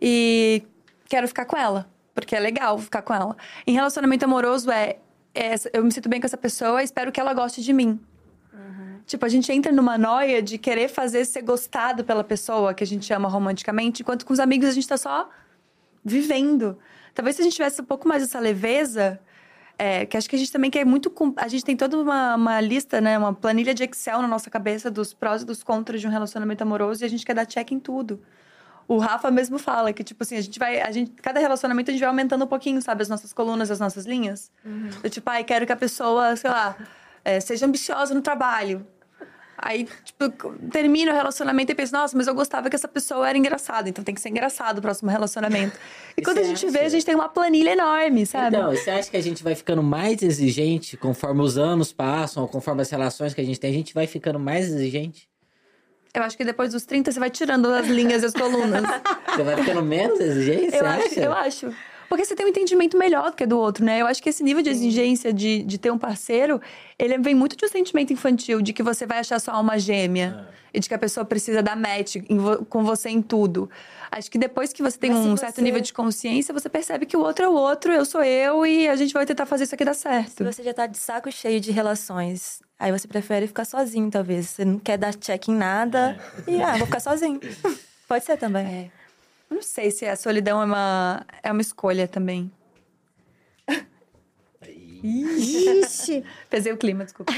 e 0.00 0.62
quero 1.06 1.28
ficar 1.28 1.44
com 1.44 1.56
ela, 1.56 1.88
porque 2.14 2.34
é 2.34 2.40
legal 2.40 2.78
ficar 2.78 3.02
com 3.02 3.14
ela. 3.14 3.36
Em 3.66 3.72
relacionamento 3.72 4.24
amoroso, 4.24 4.70
é, 4.70 4.98
é 5.34 5.54
eu 5.72 5.84
me 5.84 5.92
sinto 5.92 6.08
bem 6.08 6.20
com 6.20 6.26
essa 6.26 6.36
pessoa, 6.36 6.82
espero 6.82 7.12
que 7.12 7.20
ela 7.20 7.34
goste 7.34 7.62
de 7.62 7.72
mim. 7.72 8.00
Tipo, 9.06 9.24
a 9.24 9.28
gente 9.28 9.52
entra 9.52 9.70
numa 9.70 9.96
noia 9.96 10.42
de 10.42 10.58
querer 10.58 10.88
fazer 10.88 11.24
ser 11.24 11.42
gostado 11.42 12.02
pela 12.04 12.24
pessoa 12.24 12.74
que 12.74 12.82
a 12.82 12.86
gente 12.86 13.10
ama 13.12 13.28
romanticamente, 13.28 14.02
enquanto 14.02 14.26
com 14.26 14.32
os 14.32 14.40
amigos 14.40 14.68
a 14.68 14.72
gente 14.72 14.88
tá 14.88 14.96
só 14.96 15.30
vivendo. 16.04 16.76
Talvez 17.14 17.36
se 17.36 17.42
a 17.42 17.44
gente 17.44 17.54
tivesse 17.54 17.80
um 17.80 17.84
pouco 17.84 18.08
mais 18.08 18.22
essa 18.22 18.40
leveza, 18.40 19.20
é, 19.78 20.06
que 20.06 20.16
acho 20.16 20.28
que 20.28 20.36
a 20.36 20.38
gente 20.38 20.50
também 20.50 20.70
quer 20.70 20.84
muito. 20.84 21.12
A 21.36 21.48
gente 21.48 21.64
tem 21.64 21.76
toda 21.76 21.98
uma, 21.98 22.34
uma 22.34 22.60
lista, 22.60 23.00
né? 23.00 23.18
Uma 23.18 23.34
planilha 23.34 23.74
de 23.74 23.84
Excel 23.84 24.22
na 24.22 24.28
nossa 24.28 24.48
cabeça 24.50 24.90
dos 24.90 25.12
prós 25.12 25.42
e 25.42 25.44
dos 25.44 25.62
contras 25.62 26.00
de 26.00 26.06
um 26.06 26.10
relacionamento 26.10 26.62
amoroso 26.62 27.02
e 27.02 27.06
a 27.06 27.08
gente 27.08 27.24
quer 27.24 27.34
dar 27.34 27.46
check 27.46 27.72
em 27.72 27.80
tudo. 27.80 28.20
O 28.88 28.98
Rafa 28.98 29.30
mesmo 29.30 29.58
fala 29.58 29.92
que, 29.92 30.04
tipo 30.04 30.22
assim, 30.22 30.36
a 30.36 30.40
gente 30.40 30.58
vai. 30.58 30.80
A 30.80 30.90
gente, 30.90 31.10
cada 31.20 31.40
relacionamento 31.40 31.90
a 31.90 31.92
gente 31.92 32.00
vai 32.00 32.08
aumentando 32.08 32.44
um 32.44 32.48
pouquinho, 32.48 32.80
sabe? 32.80 33.02
As 33.02 33.08
nossas 33.08 33.32
colunas, 33.32 33.70
as 33.70 33.80
nossas 33.80 34.06
linhas. 34.06 34.50
Eu, 35.02 35.10
tipo, 35.10 35.28
ai, 35.28 35.44
quero 35.44 35.66
que 35.66 35.72
a 35.72 35.76
pessoa, 35.76 36.36
sei 36.36 36.50
lá, 36.50 36.76
é, 37.24 37.40
seja 37.40 37.66
ambiciosa 37.66 38.14
no 38.14 38.22
trabalho. 38.22 38.86
Aí, 39.58 39.88
tipo, 40.04 40.30
termina 40.70 41.12
o 41.12 41.14
relacionamento 41.14 41.72
e 41.72 41.74
pensa, 41.74 41.96
nossa, 41.96 42.16
mas 42.16 42.26
eu 42.26 42.34
gostava 42.34 42.68
que 42.68 42.76
essa 42.76 42.88
pessoa 42.88 43.28
era 43.28 43.38
engraçada, 43.38 43.88
então 43.88 44.04
tem 44.04 44.14
que 44.14 44.20
ser 44.20 44.28
engraçado 44.28 44.78
o 44.78 44.82
próximo 44.82 45.10
relacionamento. 45.10 45.76
E 46.16 46.20
E 46.20 46.22
quando 46.24 46.38
a 46.38 46.42
gente 46.42 46.66
acha? 46.66 46.70
vê, 46.70 46.84
a 46.84 46.88
gente 46.88 47.04
tem 47.06 47.14
uma 47.14 47.28
planilha 47.28 47.70
enorme, 47.72 48.26
sabe? 48.26 48.56
Então, 48.56 48.70
você 48.70 48.90
acha 48.90 49.10
que 49.10 49.16
a 49.16 49.22
gente 49.22 49.42
vai 49.42 49.54
ficando 49.54 49.82
mais 49.82 50.22
exigente 50.22 50.96
conforme 50.96 51.40
os 51.42 51.56
anos 51.56 51.92
passam, 51.92 52.42
ou 52.42 52.48
conforme 52.48 52.82
as 52.82 52.90
relações 52.90 53.32
que 53.34 53.40
a 53.40 53.44
gente 53.44 53.58
tem, 53.58 53.70
a 53.70 53.74
gente 53.74 53.94
vai 53.94 54.06
ficando 54.06 54.38
mais 54.38 54.66
exigente? 54.66 55.28
Eu 56.12 56.22
acho 56.22 56.36
que 56.36 56.44
depois 56.44 56.72
dos 56.72 56.84
30 56.86 57.12
você 57.12 57.20
vai 57.20 57.28
tirando 57.30 57.66
as 57.72 57.86
linhas 57.86 58.22
e 58.22 58.26
as 58.26 58.32
colunas. 58.34 58.82
Você 59.34 59.42
vai 59.42 59.56
ficando 59.56 59.82
menos 59.82 60.18
exigente, 60.20 60.64
eu 60.64 60.70
você 60.70 60.84
acho, 60.84 61.06
acha? 61.08 61.20
eu 61.20 61.32
acho. 61.32 61.74
Porque 62.08 62.24
você 62.24 62.34
tem 62.36 62.46
um 62.46 62.48
entendimento 62.48 62.96
melhor 62.96 63.30
do 63.30 63.36
que 63.36 63.44
do 63.46 63.58
outro, 63.58 63.84
né? 63.84 64.00
Eu 64.00 64.06
acho 64.06 64.22
que 64.22 64.28
esse 64.28 64.42
nível 64.42 64.62
de 64.62 64.70
exigência 64.70 65.32
de, 65.32 65.62
de 65.62 65.78
ter 65.78 65.90
um 65.90 65.98
parceiro, 65.98 66.60
ele 66.98 67.18
vem 67.18 67.34
muito 67.34 67.56
de 67.56 67.64
um 67.64 67.68
sentimento 67.68 68.12
infantil, 68.12 68.60
de 68.62 68.72
que 68.72 68.82
você 68.82 69.04
vai 69.06 69.18
achar 69.18 69.38
sua 69.40 69.54
alma 69.54 69.78
gêmea. 69.78 70.48
E 70.74 70.80
de 70.80 70.88
que 70.88 70.94
a 70.94 70.98
pessoa 70.98 71.24
precisa 71.24 71.62
dar 71.62 71.74
match 71.74 72.16
em 72.16 72.38
com 72.68 72.84
você 72.84 73.08
em 73.08 73.22
tudo. 73.22 73.70
Acho 74.10 74.30
que 74.30 74.36
depois 74.36 74.74
que 74.74 74.82
você 74.82 74.98
tem 74.98 75.10
Mas 75.10 75.24
um 75.24 75.30
você- 75.34 75.46
certo 75.46 75.62
nível 75.62 75.80
de 75.80 75.90
consciência, 75.90 76.52
você 76.52 76.68
percebe 76.68 77.06
que 77.06 77.16
o 77.16 77.20
outro 77.20 77.46
é 77.46 77.48
o 77.48 77.52
outro, 77.54 77.92
eu 77.92 78.04
sou 78.04 78.22
eu, 78.22 78.66
e 78.66 78.86
a 78.86 78.94
gente 78.94 79.14
vai 79.14 79.24
tentar 79.24 79.46
fazer 79.46 79.64
isso 79.64 79.74
aqui 79.74 79.86
dar 79.86 79.94
certo. 79.94 80.36
Se 80.36 80.44
você 80.44 80.62
já 80.62 80.74
tá 80.74 80.86
de 80.86 80.98
saco 80.98 81.32
cheio 81.32 81.60
de 81.60 81.70
relações, 81.72 82.60
aí 82.78 82.92
você 82.92 83.08
prefere 83.08 83.46
ficar 83.46 83.64
sozinho, 83.64 84.10
talvez. 84.10 84.50
Você 84.50 84.66
não 84.66 84.78
quer 84.78 84.98
dar 84.98 85.14
check 85.14 85.48
em 85.48 85.54
nada 85.56 86.14
e, 86.46 86.60
ah, 86.62 86.76
vou 86.76 86.84
ficar 86.86 87.00
sozinho. 87.00 87.40
Pode 88.06 88.24
ser 88.26 88.36
também. 88.36 88.66
É. 88.66 89.05
Eu 89.50 89.56
não 89.56 89.62
sei 89.62 89.90
se 89.90 90.04
a 90.06 90.16
solidão 90.16 90.60
é 90.60 90.64
uma, 90.64 91.26
é 91.42 91.52
uma 91.52 91.60
escolha 91.60 92.08
também. 92.08 92.50
Ixi! 95.02 96.24
Pesei 96.50 96.72
o 96.72 96.76
clima, 96.76 97.04
desculpa. 97.04 97.32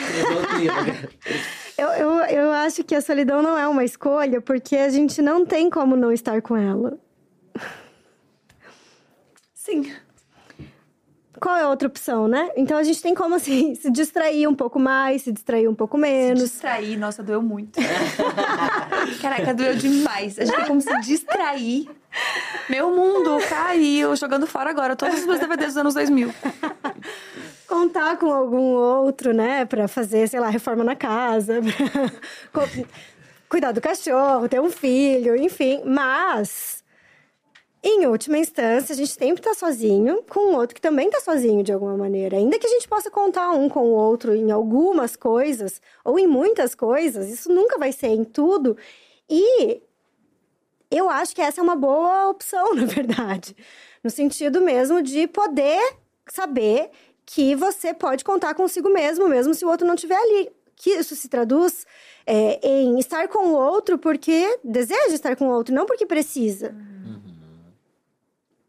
Eu, 1.76 1.88
eu, 1.88 2.10
eu 2.24 2.52
acho 2.52 2.82
que 2.82 2.94
a 2.94 3.00
solidão 3.00 3.42
não 3.42 3.58
é 3.58 3.68
uma 3.68 3.84
escolha, 3.84 4.40
porque 4.40 4.76
a 4.76 4.88
gente 4.88 5.20
não 5.20 5.44
tem 5.44 5.68
como 5.68 5.96
não 5.96 6.10
estar 6.10 6.40
com 6.40 6.56
ela. 6.56 6.98
Sim. 9.54 9.92
Qual 11.40 11.56
é 11.56 11.62
a 11.62 11.68
outra 11.68 11.88
opção, 11.88 12.26
né? 12.28 12.50
Então 12.56 12.76
a 12.76 12.82
gente 12.82 13.00
tem 13.00 13.14
como, 13.14 13.34
assim, 13.34 13.74
se 13.76 13.90
distrair 13.90 14.46
um 14.46 14.54
pouco 14.54 14.78
mais, 14.78 15.22
se 15.22 15.32
distrair 15.32 15.68
um 15.68 15.74
pouco 15.74 15.96
menos. 15.96 16.42
Distrair, 16.42 16.96
nossa, 16.96 17.22
doeu 17.22 17.42
muito. 17.42 17.78
Caraca, 19.22 19.54
doeu 19.54 19.74
demais. 19.74 20.38
A 20.38 20.44
gente 20.44 20.56
tem 20.56 20.66
como 20.66 20.80
se 20.80 21.00
distrair. 21.00 21.88
Meu 22.68 22.90
mundo 22.90 23.38
caiu, 23.48 24.14
jogando 24.16 24.46
fora 24.46 24.70
agora 24.70 24.96
todos 24.96 25.18
os 25.18 25.26
meus 25.26 25.38
DVDs 25.38 25.68
dos 25.68 25.76
anos 25.76 25.94
2000. 25.94 26.32
Contar 27.66 28.16
com 28.16 28.32
algum 28.32 28.72
outro, 28.72 29.34
né? 29.34 29.64
Pra 29.66 29.86
fazer, 29.86 30.26
sei 30.28 30.40
lá, 30.40 30.48
reforma 30.48 30.82
na 30.82 30.96
casa. 30.96 31.60
pra 32.50 32.66
Cuidar 33.48 33.72
do 33.72 33.80
cachorro, 33.80 34.46
ter 34.46 34.60
um 34.60 34.70
filho, 34.70 35.34
enfim. 35.34 35.82
Mas, 35.84 36.84
em 37.82 38.06
última 38.06 38.38
instância, 38.38 38.92
a 38.92 38.96
gente 38.96 39.12
sempre 39.12 39.42
tá 39.42 39.54
sozinho 39.54 40.22
com 40.28 40.52
o 40.52 40.56
outro 40.56 40.74
que 40.74 40.80
também 40.80 41.08
tá 41.10 41.20
sozinho 41.20 41.62
de 41.62 41.72
alguma 41.72 41.96
maneira. 41.96 42.36
Ainda 42.36 42.58
que 42.58 42.66
a 42.66 42.70
gente 42.70 42.88
possa 42.88 43.10
contar 43.10 43.50
um 43.52 43.68
com 43.68 43.80
o 43.80 43.92
outro 43.92 44.34
em 44.34 44.50
algumas 44.50 45.14
coisas, 45.14 45.80
ou 46.04 46.18
em 46.18 46.26
muitas 46.26 46.74
coisas, 46.74 47.28
isso 47.28 47.52
nunca 47.52 47.78
vai 47.78 47.92
ser 47.92 48.08
em 48.08 48.24
tudo. 48.24 48.76
E 49.30 49.80
eu 50.90 51.08
acho 51.08 51.34
que 51.34 51.40
essa 51.40 51.60
é 51.60 51.62
uma 51.62 51.76
boa 51.76 52.28
opção, 52.28 52.74
na 52.76 52.84
verdade. 52.84 53.56
No 54.02 54.10
sentido 54.10 54.60
mesmo 54.60 55.00
de 55.00 55.28
poder 55.28 55.80
saber 56.28 56.90
que 57.24 57.54
você 57.54 57.94
pode 57.94 58.24
contar 58.24 58.54
consigo 58.54 58.88
mesmo, 58.88 59.28
mesmo 59.28 59.54
se 59.54 59.64
o 59.64 59.68
outro 59.68 59.86
não 59.86 59.94
estiver 59.94 60.16
ali. 60.16 60.50
Que 60.74 60.90
isso 60.90 61.14
se 61.14 61.28
traduz 61.28 61.84
é, 62.26 62.60
em 62.66 62.98
estar 62.98 63.28
com 63.28 63.48
o 63.48 63.54
outro 63.54 63.98
porque 63.98 64.58
deseja 64.64 65.14
estar 65.14 65.36
com 65.36 65.48
o 65.48 65.52
outro, 65.52 65.74
não 65.74 65.86
porque 65.86 66.06
precisa. 66.06 66.74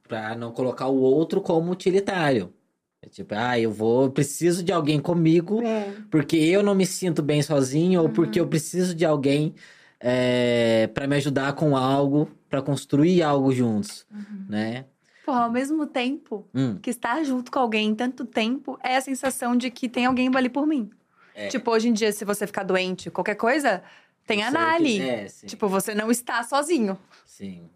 Pra 0.09 0.35
não 0.35 0.51
colocar 0.51 0.87
o 0.87 0.97
outro 0.99 1.39
como 1.39 1.71
utilitário. 1.71 2.51
É 2.99 3.07
tipo, 3.07 3.33
ah, 3.37 3.57
eu 3.59 3.71
vou, 3.71 4.09
preciso 4.09 4.63
de 4.63 4.73
alguém 4.73 4.99
comigo, 4.99 5.61
É. 5.61 5.93
porque 6.11 6.35
eu 6.35 6.61
não 6.63 6.73
me 6.75 6.85
sinto 6.85 7.21
bem 7.21 7.41
sozinho, 7.43 8.01
ou 8.01 8.09
porque 8.09 8.39
eu 8.39 8.47
preciso 8.47 8.93
de 8.95 9.05
alguém 9.05 9.53
é, 10.01 10.87
para 10.93 11.07
me 11.07 11.15
ajudar 11.17 11.53
com 11.53 11.77
algo, 11.77 12.27
pra 12.49 12.61
construir 12.61 13.21
algo 13.21 13.51
juntos, 13.51 14.05
né? 14.49 14.85
Porra, 15.25 15.43
ao 15.43 15.51
mesmo 15.51 15.85
tempo 15.85 16.47
Hum. 16.55 16.77
que 16.81 16.89
estar 16.89 17.23
junto 17.23 17.51
com 17.51 17.59
alguém 17.59 17.93
tanto 17.93 18.25
tempo 18.25 18.79
é 18.83 18.95
a 18.97 19.01
sensação 19.01 19.55
de 19.55 19.69
que 19.69 19.87
tem 19.87 20.05
alguém 20.07 20.29
ali 20.35 20.49
por 20.49 20.65
mim. 20.65 20.89
É. 21.35 21.47
Tipo, 21.49 21.69
hoje 21.71 21.87
em 21.89 21.93
dia, 21.93 22.11
se 22.11 22.25
você 22.25 22.47
ficar 22.47 22.63
doente, 22.63 23.11
qualquer 23.11 23.35
coisa, 23.35 23.83
tem 24.25 24.41
a 24.41 24.49
Sei 24.49 24.57
que- 24.59 24.65
Nali. 24.65 25.01
É. 25.01 25.25
Tipo, 25.45 25.67
você 25.67 25.93
não 25.93 26.09
está 26.09 26.41
sozinho. 26.43 26.97
Sim. 27.25 27.69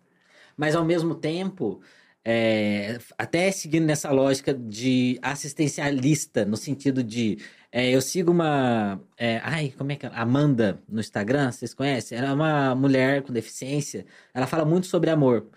Mas 0.58 0.76
ao 0.76 0.84
mesmo 0.84 1.16
tempo, 1.16 1.80
é, 2.26 3.00
até 3.18 3.52
seguindo 3.52 3.86
nessa 3.86 4.12
lógica 4.12 4.54
de 4.54 5.20
assistencialista, 5.22 6.46
no 6.46 6.56
sentido 6.56 7.04
de 7.04 7.38
é, 7.72 7.90
eu 7.90 8.02
sigo 8.02 8.32
uma. 8.32 9.02
É, 9.18 9.42
ai, 9.44 9.74
como 9.78 9.92
é 9.92 9.96
que 9.96 10.06
é? 10.06 10.12
Amanda 10.14 10.80
no 10.88 11.00
Instagram, 11.00 11.52
vocês 11.52 11.74
conhecem? 11.74 12.18
Ela 12.18 12.30
é 12.30 12.34
uma 12.34 12.76
mulher 12.76 13.24
com 13.24 13.34
deficiência. 13.34 14.06
Ela 14.34 14.46
fala 14.48 14.64
muito 14.64 14.88
sobre 14.88 15.10
amor. 15.10 15.48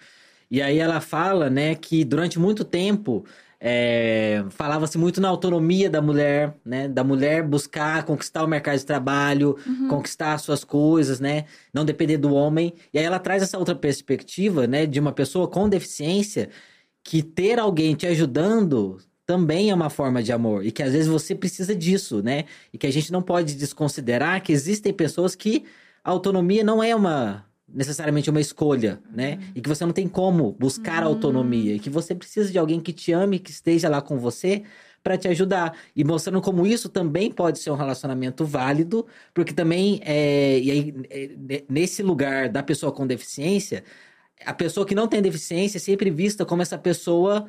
E 0.51 0.63
aí 0.63 0.79
ela 0.79 1.01
fala, 1.01 1.51
né, 1.51 1.75
que 1.75 2.05
durante 2.05 2.39
muito 2.39 2.65
tempo 2.65 3.25
é, 3.61 4.45
falava-se 4.51 4.99
muito 4.99 5.21
na 5.21 5.29
autonomia 5.29 5.89
da 5.89 6.03
mulher, 6.03 6.55
né? 6.65 6.89
Da 6.89 7.03
mulher 7.03 7.43
buscar 7.43 8.05
conquistar 8.05 8.45
o 8.45 8.47
mercado 8.47 8.79
de 8.79 8.85
trabalho, 8.85 9.57
uhum. 9.67 9.89
conquistar 9.89 10.37
suas 10.39 10.63
coisas, 10.63 11.21
né? 11.21 11.47
Não 11.73 11.85
depender 11.85 12.19
do 12.19 12.35
homem. 12.35 12.75
E 12.93 12.99
aí 12.99 13.05
ela 13.05 13.19
traz 13.19 13.43
essa 13.43 13.59
outra 13.59 13.75
perspectiva, 13.75 14.67
né? 14.67 14.85
De 14.87 15.01
uma 15.01 15.13
pessoa 15.13 15.49
com 15.49 15.69
deficiência 15.69 16.51
que 17.03 17.23
ter 17.23 17.59
alguém 17.59 17.95
te 17.95 18.07
ajudando 18.07 18.99
também 19.25 19.71
é 19.71 19.75
uma 19.75 19.91
forma 19.91 20.23
de 20.23 20.33
amor 20.33 20.65
e 20.65 20.71
que 20.71 20.83
às 20.83 20.93
vezes 20.93 21.09
você 21.09 21.35
precisa 21.35 21.75
disso, 21.75 22.23
né? 22.23 22.45
E 22.73 22.79
que 22.79 22.87
a 22.87 22.93
gente 22.93 23.11
não 23.11 23.23
pode 23.23 23.55
desconsiderar 23.55 24.43
que 24.43 24.53
existem 24.53 24.93
pessoas 24.93 25.35
que 25.35 25.65
a 26.05 26.11
autonomia 26.11 26.63
não 26.63 26.83
é 26.83 26.95
uma 26.95 27.46
necessariamente 27.69 28.31
uma 28.31 28.41
escolha, 28.41 29.01
né? 29.11 29.35
Uhum. 29.35 29.53
E 29.57 29.61
que 29.61 29.69
você 29.69 29.85
não 29.85 29.93
tem 29.93 30.09
como 30.09 30.53
buscar 30.59 31.03
uhum. 31.03 31.09
autonomia, 31.09 31.75
e 31.75 31.79
que 31.79 31.91
você 31.91 32.15
precisa 32.15 32.51
de 32.51 32.59
alguém 32.59 32.81
que 32.81 32.93
te 32.93 33.13
ame, 33.13 33.39
que 33.39 33.51
esteja 33.51 33.89
lá 33.89 34.01
com 34.01 34.19
você 34.19 34.63
para 35.03 35.17
te 35.17 35.29
ajudar 35.29 35.77
e 35.95 36.03
mostrando 36.03 36.41
como 36.41 36.67
isso 36.67 36.89
também 36.89 37.31
pode 37.31 37.61
ser 37.61 37.71
um 37.71 37.77
relacionamento 37.77 38.45
válido, 38.45 39.07
porque 39.33 39.53
também 39.53 40.01
é, 40.05 40.59
e 40.59 40.71
aí 40.71 40.95
é, 41.11 41.65
nesse 41.69 42.03
lugar 42.03 42.49
da 42.49 42.61
pessoa 42.61 42.91
com 42.91 43.07
deficiência, 43.07 43.85
a 44.45 44.53
pessoa 44.53 44.85
que 44.85 44.97
não 44.97 45.07
tem 45.07 45.23
deficiência 45.23 45.79
é 45.79 45.81
sempre 45.81 46.11
vista 46.11 46.45
como 46.45 46.61
essa 46.61 46.77
pessoa 46.77 47.49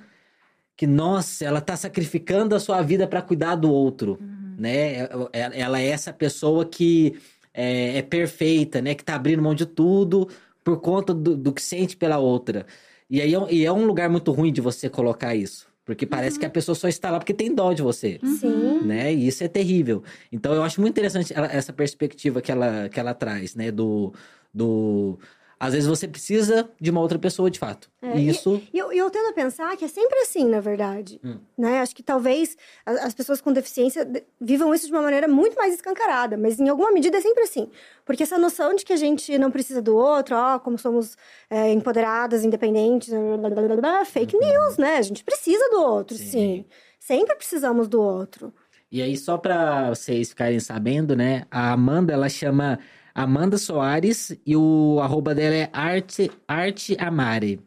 que 0.76 0.86
nossa, 0.86 1.44
ela 1.44 1.58
está 1.58 1.76
sacrificando 1.76 2.54
a 2.54 2.60
sua 2.60 2.84
vida 2.84 3.08
para 3.08 3.24
cuidar 3.24 3.56
do 3.56 3.72
outro, 3.72 4.20
uhum. 4.22 4.56
né? 4.60 4.94
É, 4.94 5.10
é, 5.34 5.60
ela 5.60 5.82
é 5.82 5.88
essa 5.88 6.14
pessoa 6.14 6.64
que 6.64 7.20
é, 7.58 7.98
é, 7.98 8.02
perfeita, 8.04 8.80
né? 8.80 8.94
Que 8.94 9.04
tá 9.04 9.16
abrindo 9.16 9.42
mão 9.42 9.56
de 9.56 9.66
tudo 9.66 10.30
por 10.64 10.80
conta 10.80 11.12
do, 11.12 11.36
do 11.36 11.52
que 11.52 11.62
sente 11.62 11.98
pela 11.98 12.20
outra. 12.20 12.68
E 13.10 13.20
aí 13.20 13.34
é, 13.34 13.40
e 13.50 13.66
é, 13.66 13.72
um 13.72 13.88
lugar 13.88 14.10
muito 14.10 14.32
ruim 14.32 14.54
de 14.54 14.62
você 14.62 14.88
colocar 14.88 15.34
isso. 15.36 15.68
Porque 15.84 16.06
parece 16.06 16.36
uhum. 16.36 16.42
que 16.42 16.46
a 16.46 16.50
pessoa 16.50 16.76
só 16.76 16.88
está 16.88 17.10
lá 17.10 17.18
porque 17.18 17.34
tem 17.34 17.56
dó 17.56 17.74
de 17.74 17.82
você. 17.82 18.20
Sim. 18.22 18.82
Né? 18.84 19.12
E 19.14 19.28
isso 19.28 19.44
é 19.44 19.48
terrível. 19.48 20.04
Então 20.32 20.54
eu 20.54 20.62
acho 20.62 20.80
muito 20.80 20.94
interessante 20.94 21.34
ela, 21.34 21.48
essa 21.48 21.74
perspectiva 21.74 22.42
que 22.42 22.52
ela, 22.52 22.90
que 22.90 23.00
ela 23.00 23.14
traz, 23.14 23.56
né? 23.56 23.72
Do, 23.72 24.14
do 24.54 25.18
às 25.60 25.74
vezes 25.74 25.88
você 25.88 26.08
precisa 26.08 26.70
de 26.80 26.92
uma 26.92 27.02
outra 27.02 27.18
pessoa, 27.18 27.50
de 27.50 27.58
fato. 27.58 27.90
É, 28.02 28.20
Isso. 28.20 28.62
E, 28.72 28.78
e 28.78 28.80
eu, 28.80 28.92
eu, 28.92 29.10
tendo 29.10 29.30
a 29.30 29.34
pensar 29.34 29.76
que 29.76 29.84
é 29.84 29.88
sempre 29.88 30.20
assim, 30.20 30.46
na 30.46 30.60
verdade. 30.60 31.20
Hum. 31.24 31.38
Né? 31.58 31.80
Acho 31.80 31.96
que 31.96 32.04
talvez 32.04 32.56
as, 32.86 32.98
as, 33.06 33.14
pessoas 33.14 33.42
com 33.42 33.52
deficiência 33.52 34.08
vivam 34.40 34.74
isso 34.74 34.86
de 34.86 34.92
uma 34.92 35.02
maneira 35.02 35.28
muito 35.28 35.56
mais 35.56 35.74
escancarada, 35.74 36.38
mas 36.38 36.60
em 36.60 36.70
alguma 36.70 36.92
medida 36.92 37.18
é 37.18 37.22
sempre 37.22 37.44
assim. 37.44 37.70
Porque 38.06 38.24
essa 38.24 38.38
noção 38.38 38.76
de 38.76 38.86
que 38.86 38.94
a 38.94 38.98
gente 38.98 39.38
não 39.40 39.50
precisa 39.50 39.82
do 39.82 39.96
outro, 39.96 40.36
ó, 40.36 40.60
como 40.60 40.78
somos 40.78 41.18
é, 41.50 41.72
empoderadas, 41.72 42.44
independentes, 42.44 43.10
blá, 43.10 43.50
blá, 43.50 43.62
blá, 43.64 43.76
blá, 43.78 44.06
fake 44.06 44.36
uhum. 44.36 44.42
news, 44.42 44.78
né? 44.78 44.98
A 44.98 45.02
gente 45.02 45.24
precisa 45.24 45.68
do 45.70 45.82
outro, 45.82 46.16
sim. 46.16 46.26
sim. 46.26 46.66
Sempre 47.00 47.36
precisamos 47.36 47.88
do 47.88 48.02
outro. 48.02 48.54
E 48.92 49.02
aí, 49.02 49.18
só 49.18 49.38
para 49.38 49.90
vocês 49.90 50.30
ficarem 50.30 50.60
sabendo, 50.60 51.16
né? 51.16 51.44
A 51.52 51.74
Amanda, 51.74 52.14
ela 52.14 52.30
chama 52.30 52.80
Amanda 53.18 53.58
Soares 53.58 54.38
e 54.46 54.56
o 54.56 55.00
arroba 55.02 55.34
dela 55.34 55.56
é 55.56 55.70
Arte, 55.74 56.30
Arte 56.48 56.96
Amare. 57.00 57.60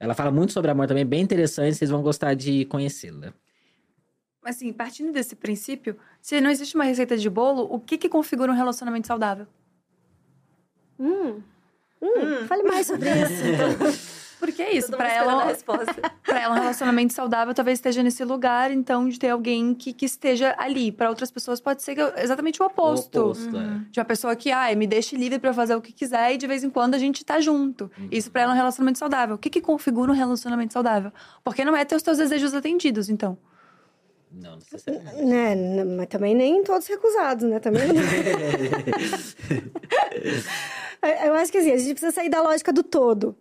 Ela 0.00 0.14
fala 0.14 0.32
muito 0.32 0.52
sobre 0.52 0.68
amor 0.68 0.88
também, 0.88 1.06
bem 1.06 1.22
interessante, 1.22 1.76
vocês 1.76 1.88
vão 1.88 2.02
gostar 2.02 2.34
de 2.34 2.64
conhecê-la. 2.64 3.32
Assim, 4.44 4.72
partindo 4.72 5.12
desse 5.12 5.36
princípio, 5.36 5.96
se 6.20 6.40
não 6.40 6.50
existe 6.50 6.74
uma 6.74 6.82
receita 6.82 7.16
de 7.16 7.30
bolo, 7.30 7.68
o 7.70 7.78
que, 7.78 7.96
que 7.96 8.08
configura 8.08 8.50
um 8.50 8.54
relacionamento 8.56 9.06
saudável? 9.06 9.46
Hum. 10.98 11.40
Hum, 12.02 12.08
hum. 12.42 12.46
Fale 12.48 12.64
mais 12.64 12.88
sobre 12.88 13.08
isso. 13.08 14.06
Porque 14.46 14.62
é 14.62 14.76
isso, 14.76 14.92
para 14.92 15.12
ela, 15.12 15.52
para 16.22 16.38
ela 16.40 16.54
um 16.54 16.60
relacionamento 16.60 17.12
saudável 17.12 17.52
talvez 17.52 17.80
esteja 17.80 18.00
nesse 18.00 18.24
lugar, 18.24 18.70
então 18.70 19.08
de 19.08 19.18
ter 19.18 19.30
alguém 19.30 19.74
que, 19.74 19.92
que 19.92 20.06
esteja 20.06 20.54
ali. 20.56 20.92
Para 20.92 21.08
outras 21.08 21.32
pessoas 21.32 21.60
pode 21.60 21.82
ser 21.82 21.96
exatamente 22.16 22.62
o 22.62 22.66
oposto. 22.66 23.18
O 23.18 23.22
oposto 23.30 23.56
uhum. 23.56 23.60
é. 23.60 23.80
De 23.90 23.98
uma 23.98 24.04
pessoa 24.04 24.36
que, 24.36 24.52
ah, 24.52 24.72
me 24.76 24.86
deixe 24.86 25.16
livre 25.16 25.40
para 25.40 25.52
fazer 25.52 25.74
o 25.74 25.80
que 25.80 25.92
quiser 25.92 26.32
e 26.32 26.36
de 26.36 26.46
vez 26.46 26.62
em 26.62 26.70
quando 26.70 26.94
a 26.94 26.98
gente 26.98 27.24
tá 27.24 27.40
junto. 27.40 27.90
Uhum. 27.98 28.06
Isso 28.12 28.30
para 28.30 28.42
ela 28.42 28.52
é 28.52 28.54
um 28.54 28.56
relacionamento 28.56 29.00
saudável. 29.00 29.34
O 29.34 29.38
que 29.38 29.50
que 29.50 29.60
configura 29.60 30.12
um 30.12 30.14
relacionamento 30.14 30.72
saudável? 30.72 31.12
Porque 31.42 31.64
não 31.64 31.76
é 31.76 31.84
ter 31.84 31.96
os 31.96 32.02
teus 32.02 32.18
desejos 32.18 32.54
atendidos, 32.54 33.08
então. 33.08 33.36
Não 34.30 34.54
necessariamente. 34.54 35.24
Né, 35.24 35.84
mas 35.84 36.06
também 36.06 36.36
nem 36.36 36.62
todos 36.62 36.86
recusados, 36.86 37.48
né? 37.48 37.58
Também 37.58 37.88
não... 37.88 37.96
Eu 41.26 41.34
acho 41.34 41.50
que 41.50 41.58
assim, 41.58 41.72
a 41.72 41.76
gente 41.76 41.94
precisa 41.94 42.12
sair 42.12 42.28
da 42.28 42.40
lógica 42.40 42.72
do 42.72 42.84
todo 42.84 43.36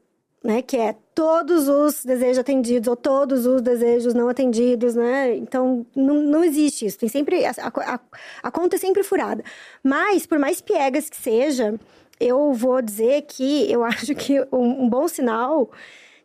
né? 0.46 0.62
Que 0.62 0.78
é 0.78 0.96
todos 1.16 1.68
os 1.68 2.06
desejos 2.06 2.38
atendidos 2.38 2.88
ou 2.88 2.96
todos 2.96 3.48
os 3.48 3.62
desejos 3.64 4.14
não 4.14 4.30
atendidos, 4.30 4.93
né? 4.96 5.36
Então, 5.36 5.86
não, 5.96 6.22
não 6.22 6.43
existe 6.43 6.86
isso. 6.86 7.00
Tem 7.00 7.10
sempre... 7.10 7.43
A, 7.46 7.52
a, 7.58 8.00
a 8.43 8.52
conta 8.52 8.76
é 8.76 8.80
sempre 8.80 9.02
furada. 9.02 9.43
Mas, 9.84 10.28
por 10.28 10.38
mais 10.38 10.62
piegas 10.62 11.10
que 11.10 11.18
seja, 11.18 11.74
eu 12.20 12.54
vou 12.54 12.80
dizer 12.80 13.24
que 13.24 13.70
eu 13.72 13.84
acho 13.86 14.14
que 14.14 14.39
um, 14.52 14.84
um 14.84 14.89
bom 14.89 15.08
sinal 15.08 15.72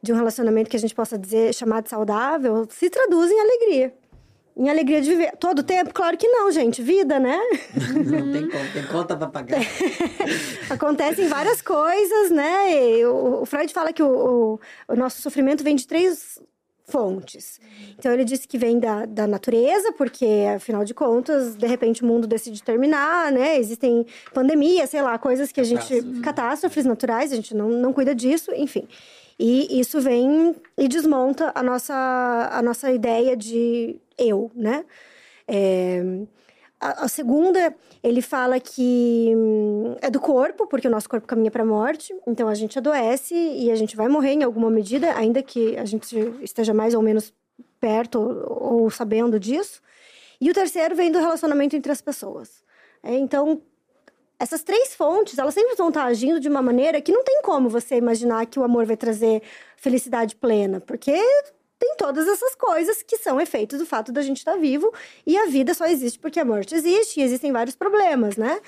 de 0.02 0.12
um 0.12 0.16
relacionamento 0.16 0.68
que 0.68 0.76
a 0.76 0.80
gente 0.80 0.94
possa 0.94 1.18
dizer 1.18 1.54
chamado 1.54 1.88
saudável 1.88 2.66
se 2.70 2.90
traduz 2.90 3.30
em 3.30 3.40
alegria 3.40 3.92
em 4.56 4.68
alegria 4.68 5.00
de 5.00 5.10
viver. 5.10 5.36
Todo 5.38 5.62
tempo? 5.62 5.92
Claro 5.92 6.16
que 6.16 6.28
não, 6.28 6.50
gente. 6.50 6.82
Vida, 6.82 7.18
né? 7.18 7.38
Não 7.94 8.32
tem 8.32 8.48
conta, 8.48 8.72
tem 8.72 8.86
conta 8.86 9.16
pra 9.16 9.28
pagar. 9.28 9.60
Acontecem 10.68 11.28
várias 11.28 11.62
coisas, 11.62 12.30
né? 12.30 13.06
O, 13.06 13.42
o 13.42 13.46
Freud 13.46 13.72
fala 13.72 13.92
que 13.92 14.02
o, 14.02 14.06
o, 14.08 14.60
o, 14.88 14.96
nosso 14.96 15.22
sofrimento 15.22 15.64
vem 15.64 15.76
de 15.76 15.86
três 15.86 16.40
fontes. 16.84 17.60
Então, 17.96 18.12
ele 18.12 18.24
disse 18.24 18.48
que 18.48 18.58
vem 18.58 18.78
da, 18.78 19.06
da 19.06 19.26
natureza, 19.26 19.92
porque, 19.92 20.26
afinal 20.56 20.84
de 20.84 20.92
contas, 20.92 21.54
de 21.54 21.66
repente 21.66 22.02
o 22.02 22.06
mundo 22.06 22.26
decide 22.26 22.62
terminar, 22.62 23.30
né? 23.30 23.56
Existem 23.58 24.04
pandemias, 24.34 24.90
sei 24.90 25.00
lá, 25.00 25.16
coisas 25.16 25.52
que 25.52 25.60
a 25.60 25.64
gente... 25.64 26.02
Catástrofes 26.20 26.84
naturais, 26.84 27.32
a 27.32 27.36
gente 27.36 27.54
não, 27.54 27.68
não 27.68 27.92
cuida 27.92 28.14
disso, 28.14 28.50
enfim. 28.54 28.88
E 29.42 29.80
isso 29.80 30.02
vem 30.02 30.54
e 30.76 30.86
desmonta 30.86 31.50
a 31.54 31.62
nossa, 31.62 32.50
a 32.52 32.60
nossa 32.60 32.92
ideia 32.92 33.34
de 33.34 33.98
eu, 34.20 34.50
né? 34.54 34.84
É, 35.48 36.02
a, 36.80 37.06
segunda, 37.08 37.74
ele 38.02 38.22
fala 38.22 38.58
que 38.58 39.32
hum, 39.36 39.96
é 40.00 40.08
do 40.08 40.18
corpo, 40.18 40.66
porque 40.66 40.88
o 40.88 40.90
nosso 40.90 41.08
corpo 41.08 41.26
caminha 41.26 41.50
para 41.50 41.62
a 41.62 41.66
morte, 41.66 42.14
então 42.26 42.48
a 42.48 42.54
gente 42.54 42.78
adoece 42.78 43.34
e 43.34 43.70
a 43.70 43.74
gente 43.74 43.94
vai 43.94 44.08
morrer 44.08 44.32
em 44.32 44.42
alguma 44.42 44.70
medida, 44.70 45.14
ainda 45.14 45.42
que 45.42 45.76
a 45.76 45.84
gente 45.84 46.16
esteja 46.40 46.72
mais 46.72 46.94
ou 46.94 47.02
menos 47.02 47.34
perto 47.78 48.18
ou, 48.48 48.90
sabendo 48.90 49.38
disso. 49.38 49.82
E 50.40 50.50
o 50.50 50.54
terceiro 50.54 50.96
vem 50.96 51.12
do 51.12 51.18
relacionamento 51.18 51.76
entre 51.76 51.92
as 51.92 52.00
pessoas. 52.00 52.62
É, 53.02 53.14
então, 53.14 53.60
essas 54.38 54.62
três 54.62 54.94
fontes, 54.94 55.36
elas 55.36 55.52
sempre 55.52 55.74
vão 55.74 55.88
estar 55.88 56.04
agindo 56.04 56.40
de 56.40 56.48
uma 56.48 56.62
maneira 56.62 56.98
que 57.02 57.12
não 57.12 57.22
tem 57.22 57.42
como 57.42 57.68
você 57.68 57.96
imaginar 57.96 58.46
que 58.46 58.58
o 58.58 58.64
amor 58.64 58.86
vai 58.86 58.96
trazer 58.96 59.42
felicidade 59.76 60.34
plena, 60.34 60.80
porque 60.80 61.14
tem 61.80 61.96
todas 61.96 62.28
essas 62.28 62.54
coisas 62.54 63.02
que 63.02 63.16
são 63.16 63.40
efeitos 63.40 63.78
do 63.78 63.86
fato 63.86 64.12
da 64.12 64.20
gente 64.20 64.36
estar 64.36 64.56
vivo 64.56 64.92
e 65.26 65.36
a 65.38 65.46
vida 65.46 65.72
só 65.72 65.86
existe 65.86 66.18
porque 66.18 66.38
a 66.38 66.44
morte 66.44 66.74
existe 66.74 67.18
e 67.18 67.22
existem 67.22 67.50
vários 67.50 67.74
problemas, 67.74 68.36
né? 68.36 68.60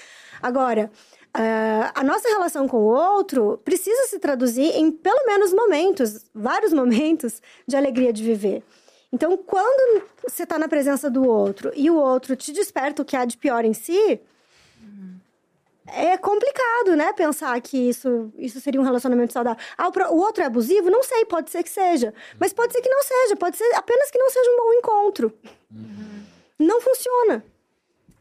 Agora, 0.42 0.90
Uh, 1.34 1.88
a 1.94 2.04
nossa 2.04 2.28
relação 2.28 2.68
com 2.68 2.76
o 2.76 2.84
outro 2.84 3.58
precisa 3.64 4.06
se 4.08 4.18
traduzir 4.18 4.66
em 4.76 4.92
pelo 4.92 5.24
menos 5.26 5.50
momentos, 5.50 6.26
vários 6.34 6.74
momentos 6.76 7.40
de 7.66 7.74
alegria 7.74 8.12
de 8.12 8.22
viver. 8.22 8.62
Então, 9.10 9.34
quando 9.38 10.02
você 10.22 10.42
está 10.42 10.58
na 10.58 10.68
presença 10.68 11.08
do 11.08 11.26
outro 11.26 11.72
e 11.74 11.88
o 11.88 11.96
outro 11.96 12.36
te 12.36 12.52
desperta 12.52 13.00
o 13.00 13.04
que 13.04 13.16
há 13.16 13.24
de 13.24 13.38
pior 13.38 13.64
em 13.64 13.72
si, 13.72 14.20
é 15.86 16.16
complicado, 16.16 16.96
né? 16.96 17.12
Pensar 17.12 17.60
que 17.60 17.76
isso, 17.76 18.32
isso 18.38 18.60
seria 18.60 18.80
um 18.80 18.84
relacionamento 18.84 19.32
saudável. 19.32 19.62
Ah, 19.76 19.88
o, 19.88 20.16
outro 20.16 20.42
é 20.42 20.46
abusivo? 20.46 20.90
Não 20.90 21.02
sei, 21.02 21.24
pode 21.24 21.50
ser 21.50 21.62
que 21.62 21.70
seja. 21.70 22.14
Mas 22.38 22.52
pode 22.52 22.72
ser 22.72 22.80
que 22.80 22.88
não 22.88 23.02
seja, 23.02 23.36
pode 23.36 23.56
ser 23.56 23.74
apenas 23.74 24.10
que 24.10 24.18
não 24.18 24.30
seja 24.30 24.50
um 24.50 24.56
bom 24.56 24.72
encontro. 24.74 25.32
Uhum. 25.70 26.22
Não 26.58 26.80
funciona. 26.80 27.44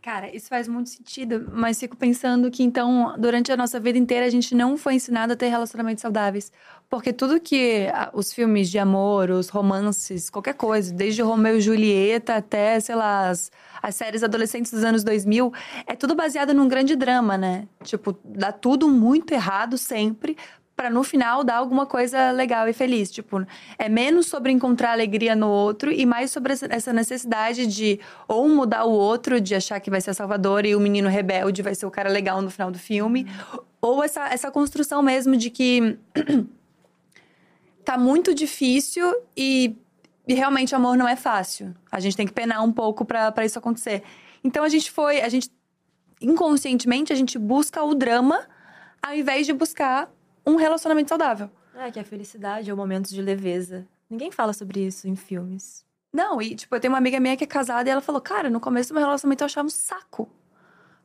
Cara, 0.01 0.35
isso 0.35 0.49
faz 0.49 0.67
muito 0.67 0.89
sentido, 0.89 1.47
mas 1.53 1.79
fico 1.79 1.95
pensando 1.95 2.49
que 2.49 2.63
então, 2.63 3.13
durante 3.19 3.51
a 3.51 3.57
nossa 3.57 3.79
vida 3.79 3.99
inteira, 3.99 4.25
a 4.25 4.29
gente 4.31 4.55
não 4.55 4.75
foi 4.75 4.95
ensinado 4.95 5.33
a 5.33 5.35
ter 5.35 5.47
relacionamentos 5.47 6.01
saudáveis. 6.01 6.51
Porque 6.89 7.13
tudo 7.13 7.39
que 7.39 7.85
os 8.11 8.33
filmes 8.33 8.69
de 8.69 8.79
amor, 8.79 9.29
os 9.29 9.49
romances, 9.49 10.27
qualquer 10.29 10.55
coisa, 10.55 10.91
desde 10.91 11.21
Romeu 11.21 11.57
e 11.57 11.61
Julieta 11.61 12.35
até, 12.35 12.79
sei 12.79 12.95
lá, 12.95 13.29
as, 13.29 13.51
as 13.81 13.95
séries 13.95 14.23
adolescentes 14.23 14.71
dos 14.71 14.83
anos 14.83 15.03
2000, 15.03 15.53
é 15.85 15.95
tudo 15.95 16.15
baseado 16.15 16.51
num 16.51 16.67
grande 16.67 16.95
drama, 16.95 17.37
né? 17.37 17.67
Tipo, 17.83 18.17
dá 18.25 18.51
tudo 18.51 18.89
muito 18.89 19.31
errado 19.33 19.77
sempre 19.77 20.35
Pra 20.81 20.89
no 20.89 21.03
final 21.03 21.43
dar 21.43 21.57
alguma 21.57 21.85
coisa 21.85 22.31
legal 22.31 22.67
e 22.67 22.73
feliz. 22.73 23.11
Tipo, 23.11 23.45
é 23.77 23.87
menos 23.87 24.25
sobre 24.25 24.51
encontrar 24.51 24.93
alegria 24.93 25.35
no 25.35 25.47
outro 25.47 25.91
e 25.91 26.07
mais 26.07 26.31
sobre 26.31 26.53
essa- 26.53 26.91
necessidade 26.91 27.67
de 27.67 27.99
ou 28.27 28.49
mudar 28.49 28.85
o 28.85 28.89
outro, 28.89 29.39
de 29.39 29.53
achar 29.53 29.79
que 29.79 29.91
vai 29.91 30.01
ser 30.01 30.09
a 30.09 30.13
salvadora 30.15 30.67
e 30.67 30.75
o 30.75 30.79
menino 30.79 31.07
rebelde 31.07 31.61
vai 31.61 31.75
ser 31.75 31.85
o 31.85 31.91
cara 31.91 32.09
legal 32.09 32.41
no 32.41 32.49
final 32.49 32.71
do 32.71 32.79
filme. 32.79 33.27
Ou 33.79 34.03
essa, 34.03 34.25
essa 34.33 34.49
construção 34.49 35.03
mesmo 35.03 35.37
de 35.37 35.51
que 35.51 35.99
tá 37.85 37.95
muito 37.95 38.33
difícil 38.33 39.05
e, 39.37 39.75
e 40.27 40.33
realmente 40.33 40.73
amor 40.73 40.97
não 40.97 41.07
é 41.07 41.15
fácil. 41.15 41.75
A 41.91 41.99
gente 41.99 42.17
tem 42.17 42.25
que 42.25 42.33
penar 42.33 42.63
um 42.63 42.71
pouco 42.71 43.05
pra 43.05 43.45
isso 43.45 43.59
acontecer. 43.59 44.01
Então 44.43 44.63
a 44.63 44.69
gente 44.69 44.89
foi, 44.89 45.21
a 45.21 45.29
gente 45.29 45.47
inconscientemente 46.19 47.13
a 47.13 47.15
gente 47.15 47.37
busca 47.37 47.83
o 47.83 47.93
drama 47.93 48.47
ao 48.99 49.13
invés 49.13 49.45
de 49.45 49.53
buscar 49.53 50.09
um 50.45 50.55
relacionamento 50.55 51.09
saudável. 51.09 51.49
É, 51.75 51.89
que 51.89 51.99
a 51.99 52.03
felicidade 52.03 52.69
é 52.69 52.73
o 52.73 52.77
momento 52.77 53.09
de 53.09 53.21
leveza. 53.21 53.87
Ninguém 54.09 54.31
fala 54.31 54.53
sobre 54.53 54.85
isso 54.85 55.07
em 55.07 55.15
filmes. 55.15 55.85
Não, 56.11 56.41
e 56.41 56.55
tipo, 56.55 56.75
eu 56.75 56.79
tenho 56.79 56.91
uma 56.91 56.97
amiga 56.97 57.19
minha 57.19 57.37
que 57.37 57.43
é 57.43 57.47
casada 57.47 57.87
e 57.87 57.91
ela 57.91 58.01
falou: 58.01 58.19
Cara, 58.19 58.49
no 58.49 58.59
começo 58.59 58.89
do 58.89 58.95
meu 58.95 59.03
relacionamento 59.03 59.43
eu 59.43 59.45
achava 59.45 59.65
um 59.65 59.69
saco. 59.69 60.29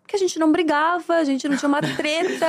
Porque 0.03 0.17
a 0.17 0.19
gente 0.19 0.39
não 0.39 0.51
brigava, 0.53 1.15
a 1.15 1.25
gente 1.25 1.49
não 1.49 1.57
tinha 1.57 1.69
uma 1.69 1.81
treta. 1.81 2.47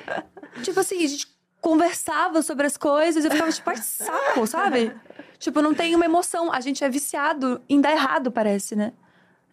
tipo 0.62 0.80
assim, 0.80 1.04
a 1.04 1.08
gente 1.08 1.28
conversava 1.60 2.42
sobre 2.42 2.66
as 2.66 2.76
coisas 2.76 3.24
e 3.24 3.26
eu 3.26 3.30
ficava 3.30 3.50
tipo, 3.50 3.70
ai, 3.70 3.76
saco, 3.76 4.46
sabe? 4.46 4.94
Tipo, 5.38 5.62
não 5.62 5.74
tem 5.74 5.94
uma 5.94 6.04
emoção. 6.04 6.52
A 6.52 6.60
gente 6.60 6.84
é 6.84 6.88
viciado 6.88 7.60
em 7.68 7.80
dar 7.80 7.92
errado, 7.92 8.30
parece, 8.30 8.76
né? 8.76 8.92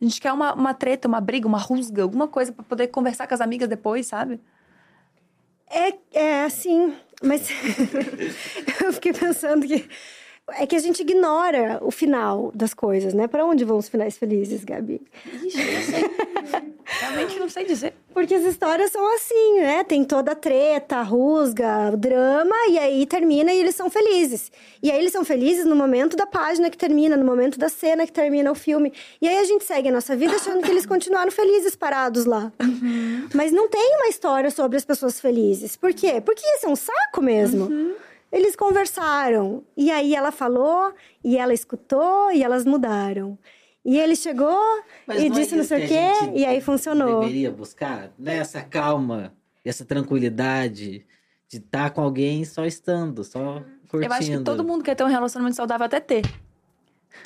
A 0.01 0.03
gente 0.03 0.19
quer 0.19 0.33
uma, 0.33 0.53
uma 0.53 0.73
treta, 0.73 1.07
uma 1.07 1.21
briga, 1.21 1.47
uma 1.47 1.57
rusga, 1.57 2.03
alguma 2.03 2.27
coisa 2.27 2.51
pra 2.51 2.63
poder 2.63 2.87
conversar 2.87 3.27
com 3.27 3.33
as 3.33 3.41
amigas 3.41 3.69
depois, 3.69 4.07
sabe? 4.07 4.41
É, 5.73 5.93
é 6.13 6.43
assim, 6.43 6.93
mas 7.23 7.49
eu 8.83 8.93
fiquei 8.93 9.13
pensando 9.13 9.65
que 9.65 9.87
é 10.49 10.67
que 10.67 10.75
a 10.75 10.79
gente 10.79 11.01
ignora 11.01 11.79
o 11.81 11.91
final 11.91 12.51
das 12.53 12.73
coisas, 12.73 13.13
né? 13.13 13.27
Para 13.27 13.45
onde 13.45 13.63
vão 13.63 13.77
os 13.77 13.87
finais 13.87 14.17
felizes, 14.17 14.63
Gabi? 14.63 15.01
Ixi, 15.43 15.57
não 15.57 15.81
sei. 15.81 16.30
Realmente 16.85 17.39
não 17.39 17.49
sei 17.49 17.65
dizer. 17.65 17.93
Porque 18.13 18.35
as 18.35 18.43
histórias 18.43 18.91
são 18.91 19.15
assim, 19.15 19.59
né? 19.59 19.83
Tem 19.83 20.03
toda 20.03 20.33
a 20.33 20.35
treta, 20.35 20.97
a 20.97 21.01
rusga, 21.01 21.91
o 21.93 21.97
drama, 21.97 22.55
e 22.69 22.77
aí 22.77 23.05
termina 23.05 23.53
e 23.53 23.59
eles 23.59 23.75
são 23.75 23.89
felizes. 23.89 24.51
E 24.83 24.91
aí 24.91 24.99
eles 24.99 25.13
são 25.13 25.23
felizes 25.23 25.65
no 25.65 25.75
momento 25.75 26.17
da 26.17 26.25
página 26.25 26.69
que 26.69 26.77
termina, 26.77 27.15
no 27.15 27.25
momento 27.25 27.57
da 27.57 27.69
cena 27.69 28.05
que 28.05 28.11
termina 28.11 28.51
o 28.51 28.55
filme. 28.55 28.91
E 29.21 29.27
aí 29.27 29.37
a 29.37 29.43
gente 29.45 29.63
segue 29.63 29.89
a 29.89 29.91
nossa 29.91 30.15
vida 30.15 30.35
achando 30.35 30.61
que 30.61 30.69
eles 30.69 30.85
continuaram 30.85 31.31
felizes 31.31 31.75
parados 31.75 32.25
lá. 32.25 32.51
Mas 33.33 33.51
não 33.51 33.69
tem 33.69 33.95
uma 33.95 34.07
história 34.07 34.51
sobre 34.51 34.77
as 34.77 34.83
pessoas 34.83 35.19
felizes. 35.19 35.77
Por 35.77 35.93
quê? 35.93 36.19
Porque 36.19 36.45
isso 36.57 36.65
é 36.65 36.69
um 36.69 36.75
saco 36.75 37.21
mesmo. 37.21 37.95
Eles 38.31 38.55
conversaram. 38.55 39.63
E 39.75 39.89
aí 39.89 40.15
ela 40.15 40.31
falou, 40.31 40.93
e 41.23 41.37
ela 41.37 41.53
escutou, 41.53 42.31
e 42.31 42.43
elas 42.43 42.65
mudaram. 42.65 43.37
E 43.83 43.97
ele 43.99 44.15
chegou 44.15 44.59
Mas 45.07 45.21
e 45.21 45.29
não 45.29 45.35
é 45.35 45.39
disse 45.39 45.55
não 45.55 45.61
isso 45.63 45.69
sei 45.75 45.85
o 45.85 45.87
quê, 45.87 46.11
e 46.35 46.45
aí 46.45 46.61
funcionou. 46.61 47.21
Deveria 47.21 47.49
buscar 47.51 48.11
né? 48.17 48.37
essa 48.37 48.61
calma, 48.61 49.33
essa 49.65 49.83
tranquilidade 49.83 51.05
de 51.47 51.57
estar 51.57 51.89
com 51.89 52.01
alguém 52.01 52.45
só 52.45 52.65
estando, 52.65 53.23
só 53.23 53.63
curtindo. 53.89 54.13
Eu 54.13 54.17
acho 54.17 54.31
que 54.31 54.39
todo 54.43 54.63
mundo 54.63 54.83
quer 54.83 54.95
ter 54.95 55.03
um 55.03 55.07
relacionamento 55.07 55.55
saudável 55.55 55.85
até 55.85 55.99
ter. 55.99 56.21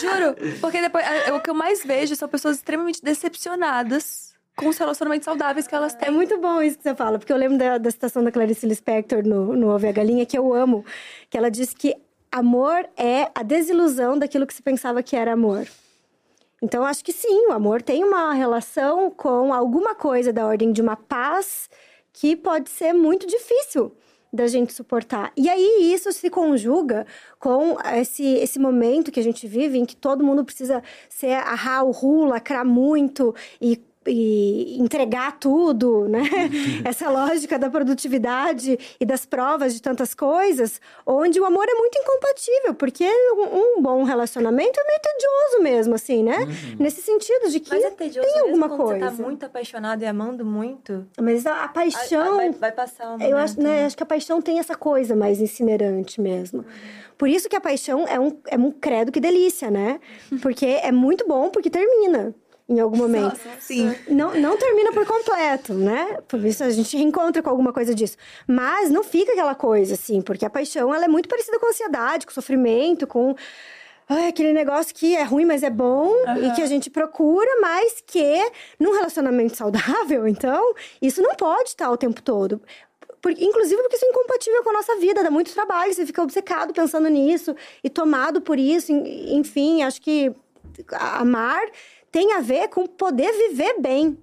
Juro. 0.00 0.36
Porque 0.60 0.80
depois, 0.80 1.04
a- 1.04 1.34
o 1.34 1.40
que 1.40 1.50
eu 1.50 1.54
mais 1.54 1.84
vejo 1.84 2.14
são 2.16 2.28
pessoas 2.28 2.56
extremamente 2.56 3.02
decepcionadas 3.02 4.34
com 4.56 4.68
os 4.68 4.78
relacionamentos 4.78 5.24
saudáveis 5.24 5.66
que 5.66 5.74
elas 5.74 5.94
É 5.94 5.98
têm. 5.98 6.10
muito 6.12 6.38
bom 6.40 6.62
isso 6.62 6.76
que 6.78 6.84
você 6.84 6.94
fala, 6.94 7.18
porque 7.18 7.32
eu 7.32 7.36
lembro 7.36 7.58
da, 7.58 7.76
da 7.76 7.90
citação 7.90 8.22
da 8.22 8.30
Clarice 8.30 8.66
Lispector 8.66 9.26
no, 9.26 9.54
no 9.56 9.68
Ouve 9.70 9.88
a 9.88 9.92
Galinha, 9.92 10.24
que 10.24 10.38
eu 10.38 10.54
amo, 10.54 10.84
que 11.28 11.36
ela 11.36 11.50
diz 11.50 11.74
que 11.74 11.94
amor 12.34 12.88
é 12.96 13.30
a 13.32 13.44
desilusão 13.44 14.18
daquilo 14.18 14.44
que 14.44 14.52
se 14.52 14.60
pensava 14.60 15.04
que 15.04 15.14
era 15.14 15.32
amor. 15.32 15.68
Então, 16.60 16.84
acho 16.84 17.04
que 17.04 17.12
sim, 17.12 17.46
o 17.46 17.52
amor 17.52 17.80
tem 17.80 18.02
uma 18.02 18.32
relação 18.32 19.08
com 19.08 19.54
alguma 19.54 19.94
coisa 19.94 20.32
da 20.32 20.44
ordem 20.44 20.72
de 20.72 20.82
uma 20.82 20.96
paz 20.96 21.70
que 22.12 22.34
pode 22.34 22.70
ser 22.70 22.92
muito 22.92 23.24
difícil 23.24 23.92
da 24.32 24.48
gente 24.48 24.72
suportar. 24.72 25.30
E 25.36 25.48
aí, 25.48 25.92
isso 25.94 26.10
se 26.10 26.28
conjuga 26.28 27.06
com 27.38 27.76
esse, 27.94 28.24
esse 28.24 28.58
momento 28.58 29.12
que 29.12 29.20
a 29.20 29.22
gente 29.22 29.46
vive, 29.46 29.78
em 29.78 29.84
que 29.84 29.94
todo 29.94 30.24
mundo 30.24 30.44
precisa 30.44 30.82
ser 31.08 31.34
arrar 31.34 31.84
o 31.84 31.92
ru, 31.92 32.24
lacrar 32.24 32.64
muito 32.64 33.32
e 33.60 33.80
e 34.06 34.76
entregar 34.80 35.38
tudo, 35.38 36.08
né? 36.08 36.22
Essa 36.84 37.08
lógica 37.10 37.58
da 37.58 37.70
produtividade 37.70 38.78
e 39.00 39.04
das 39.04 39.24
provas 39.26 39.74
de 39.74 39.80
tantas 39.82 40.14
coisas, 40.14 40.80
onde 41.06 41.40
o 41.40 41.44
amor 41.44 41.66
é 41.68 41.74
muito 41.74 41.98
incompatível, 41.98 42.74
porque 42.74 43.04
um, 43.06 43.78
um 43.78 43.82
bom 43.82 44.02
relacionamento 44.04 44.78
é 44.80 44.84
meio 44.86 45.00
tedioso 45.00 45.62
mesmo, 45.62 45.94
assim, 45.94 46.22
né? 46.22 46.46
Nesse 46.78 47.02
sentido 47.02 47.50
de 47.50 47.60
que 47.60 47.70
Mas 47.70 47.84
é 47.84 47.90
tedioso 47.90 48.28
tem 48.28 48.34
mesmo 48.42 48.64
alguma 48.64 48.68
quando 48.68 48.88
coisa. 49.00 49.10
você 49.10 49.16
tá 49.16 49.28
muito 49.28 49.46
apaixonado 49.46 50.02
e 50.02 50.06
amando 50.06 50.44
muito. 50.44 51.06
Mas 51.20 51.46
a, 51.46 51.64
a 51.64 51.68
paixão, 51.68 52.36
Vai, 52.36 52.50
vai 52.50 52.72
passar 52.72 53.14
um 53.16 53.20
eu 53.20 53.36
acho, 53.36 53.56
momento. 53.56 53.72
né, 53.72 53.84
acho 53.86 53.96
que 53.96 54.02
a 54.02 54.06
paixão 54.06 54.40
tem 54.42 54.58
essa 54.58 54.74
coisa 54.74 55.14
mais 55.16 55.40
incinerante 55.40 56.20
mesmo. 56.20 56.64
Por 57.16 57.28
isso 57.28 57.48
que 57.48 57.54
a 57.56 57.60
paixão 57.60 58.06
é 58.08 58.18
um, 58.18 58.36
é 58.48 58.56
um 58.58 58.70
credo 58.72 59.12
que 59.12 59.20
delícia, 59.20 59.70
né? 59.70 60.00
Porque 60.42 60.66
é 60.66 60.90
muito 60.90 61.26
bom 61.28 61.48
porque 61.50 61.70
termina 61.70 62.34
em 62.68 62.80
algum 62.80 62.96
momento. 62.96 63.38
Sim. 63.60 63.94
Não, 64.08 64.34
não 64.34 64.56
termina 64.56 64.90
por 64.92 65.06
completo, 65.06 65.74
né? 65.74 66.18
Por 66.26 66.42
isso 66.44 66.64
a 66.64 66.70
gente 66.70 66.96
reencontra 66.96 67.42
com 67.42 67.50
alguma 67.50 67.72
coisa 67.72 67.94
disso. 67.94 68.16
Mas 68.46 68.90
não 68.90 69.04
fica 69.04 69.32
aquela 69.32 69.54
coisa, 69.54 69.94
assim, 69.94 70.22
porque 70.22 70.44
a 70.46 70.50
paixão 70.50 70.94
ela 70.94 71.04
é 71.04 71.08
muito 71.08 71.28
parecida 71.28 71.58
com 71.58 71.66
a 71.66 71.68
ansiedade, 71.70 72.24
com 72.24 72.30
o 72.30 72.34
sofrimento, 72.34 73.06
com 73.06 73.34
ai, 74.08 74.28
aquele 74.28 74.52
negócio 74.54 74.94
que 74.94 75.14
é 75.14 75.22
ruim, 75.22 75.44
mas 75.44 75.62
é 75.62 75.68
bom 75.70 76.10
e 76.42 76.50
que 76.52 76.62
a 76.62 76.66
gente 76.66 76.88
procura, 76.90 77.50
mas 77.60 78.02
que 78.06 78.50
num 78.80 78.92
relacionamento 78.94 79.56
saudável, 79.56 80.26
então, 80.28 80.74
isso 81.02 81.20
não 81.20 81.34
pode 81.34 81.68
estar 81.70 81.90
o 81.90 81.96
tempo 81.98 82.22
todo. 82.22 82.60
Porque, 83.20 83.42
inclusive 83.44 83.80
porque 83.82 83.96
isso 83.96 84.04
é 84.04 84.08
incompatível 84.10 84.62
com 84.62 84.70
a 84.70 84.74
nossa 84.74 84.96
vida, 84.96 85.22
dá 85.22 85.30
muito 85.30 85.52
trabalho, 85.52 85.92
você 85.94 86.04
fica 86.04 86.22
obcecado 86.22 86.72
pensando 86.74 87.08
nisso 87.08 87.54
e 87.82 87.88
tomado 87.90 88.40
por 88.40 88.58
isso. 88.58 88.92
en- 88.92 89.36
Enfim, 89.38 89.82
acho 89.82 90.00
que 90.00 90.30
amar 90.92 91.62
tem 92.14 92.32
a 92.32 92.40
ver 92.40 92.68
com 92.68 92.86
poder 92.86 93.32
viver 93.32 93.80
bem. 93.80 94.16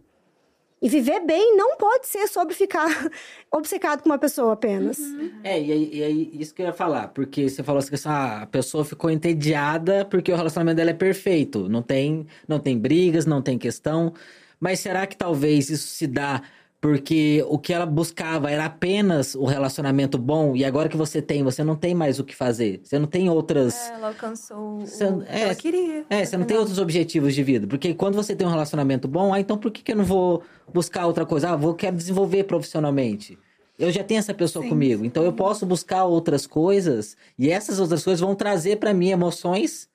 E 0.81 0.87
viver 0.87 1.19
bem 1.25 1.57
não 1.57 1.75
pode 1.75 2.07
ser 2.07 2.25
sobre 2.25 2.55
ficar 2.55 2.87
obcecado 3.51 4.01
com 4.01 4.07
uma 4.07 4.17
pessoa 4.17 4.53
apenas. 4.53 4.97
É, 5.43 5.61
e 5.61 5.71
aí, 5.73 5.89
e 5.91 6.03
aí, 6.03 6.31
isso 6.39 6.55
que 6.55 6.61
eu 6.61 6.67
ia 6.67 6.73
falar, 6.73 7.09
porque 7.09 7.49
você 7.49 7.61
falou 7.61 7.79
assim, 7.79 7.93
ah, 8.05 8.43
a 8.43 8.45
pessoa 8.45 8.85
ficou 8.85 9.11
entediada 9.11 10.05
porque 10.05 10.31
o 10.31 10.35
relacionamento 10.37 10.77
dela 10.77 10.91
é 10.91 10.93
perfeito, 10.93 11.67
não 11.67 11.81
tem, 11.81 12.25
não 12.47 12.59
tem 12.59 12.79
brigas, 12.79 13.25
não 13.25 13.41
tem 13.41 13.57
questão, 13.57 14.13
mas 14.57 14.79
será 14.79 15.05
que 15.05 15.17
talvez 15.17 15.69
isso 15.69 15.89
se 15.89 16.07
dá 16.07 16.41
porque 16.81 17.45
o 17.47 17.59
que 17.59 17.71
ela 17.71 17.85
buscava 17.85 18.49
era 18.49 18.65
apenas 18.65 19.35
o 19.35 19.45
relacionamento 19.45 20.17
bom 20.17 20.55
e 20.55 20.65
agora 20.65 20.89
que 20.89 20.97
você 20.97 21.21
tem, 21.21 21.43
você 21.43 21.63
não 21.63 21.75
tem 21.75 21.93
mais 21.93 22.19
o 22.19 22.23
que 22.23 22.35
fazer, 22.35 22.81
você 22.83 22.97
não 22.97 23.05
tem 23.05 23.29
outras... 23.29 23.75
É, 23.91 23.93
ela 23.93 24.07
alcançou 24.07 24.57
o 24.57 24.79
Você- 24.79 25.05
o 25.05 25.19
que 25.19 25.31
é, 25.31 25.41
ela 25.43 25.55
queria. 25.55 26.05
É, 26.09 26.25
você 26.25 26.35
não 26.35 26.45
tem 26.45 26.57
outros 26.57 26.79
objetivos 26.79 27.35
de 27.35 27.43
vida. 27.43 27.67
Porque 27.67 27.93
quando 27.93 28.15
você 28.15 28.35
tem 28.35 28.47
um 28.47 28.49
relacionamento 28.49 29.07
bom, 29.07 29.31
ah, 29.31 29.39
então 29.39 29.59
por 29.59 29.69
que, 29.69 29.83
que 29.83 29.91
eu 29.91 29.95
não 29.95 30.03
vou 30.03 30.41
buscar 30.73 31.05
outra 31.05 31.23
coisa? 31.23 31.51
Ah, 31.51 31.55
vou 31.55 31.75
quero 31.75 31.95
desenvolver 31.95 32.45
profissionalmente. 32.45 33.37
Eu 33.77 33.91
já 33.91 34.03
tenho 34.03 34.19
essa 34.19 34.33
pessoa 34.33 34.67
comigo, 34.67 35.05
então 35.05 35.23
eu 35.23 35.33
posso 35.33 35.65
buscar 35.65 36.05
outras 36.05 36.45
coisas 36.47 37.15
e 37.37 37.49
essas 37.49 37.79
outras 37.79 38.03
coisas 38.03 38.19
vão 38.19 38.35
trazer 38.35 38.77
pra 38.77 38.93
mim 38.93 39.09
emoções, 39.09 39.87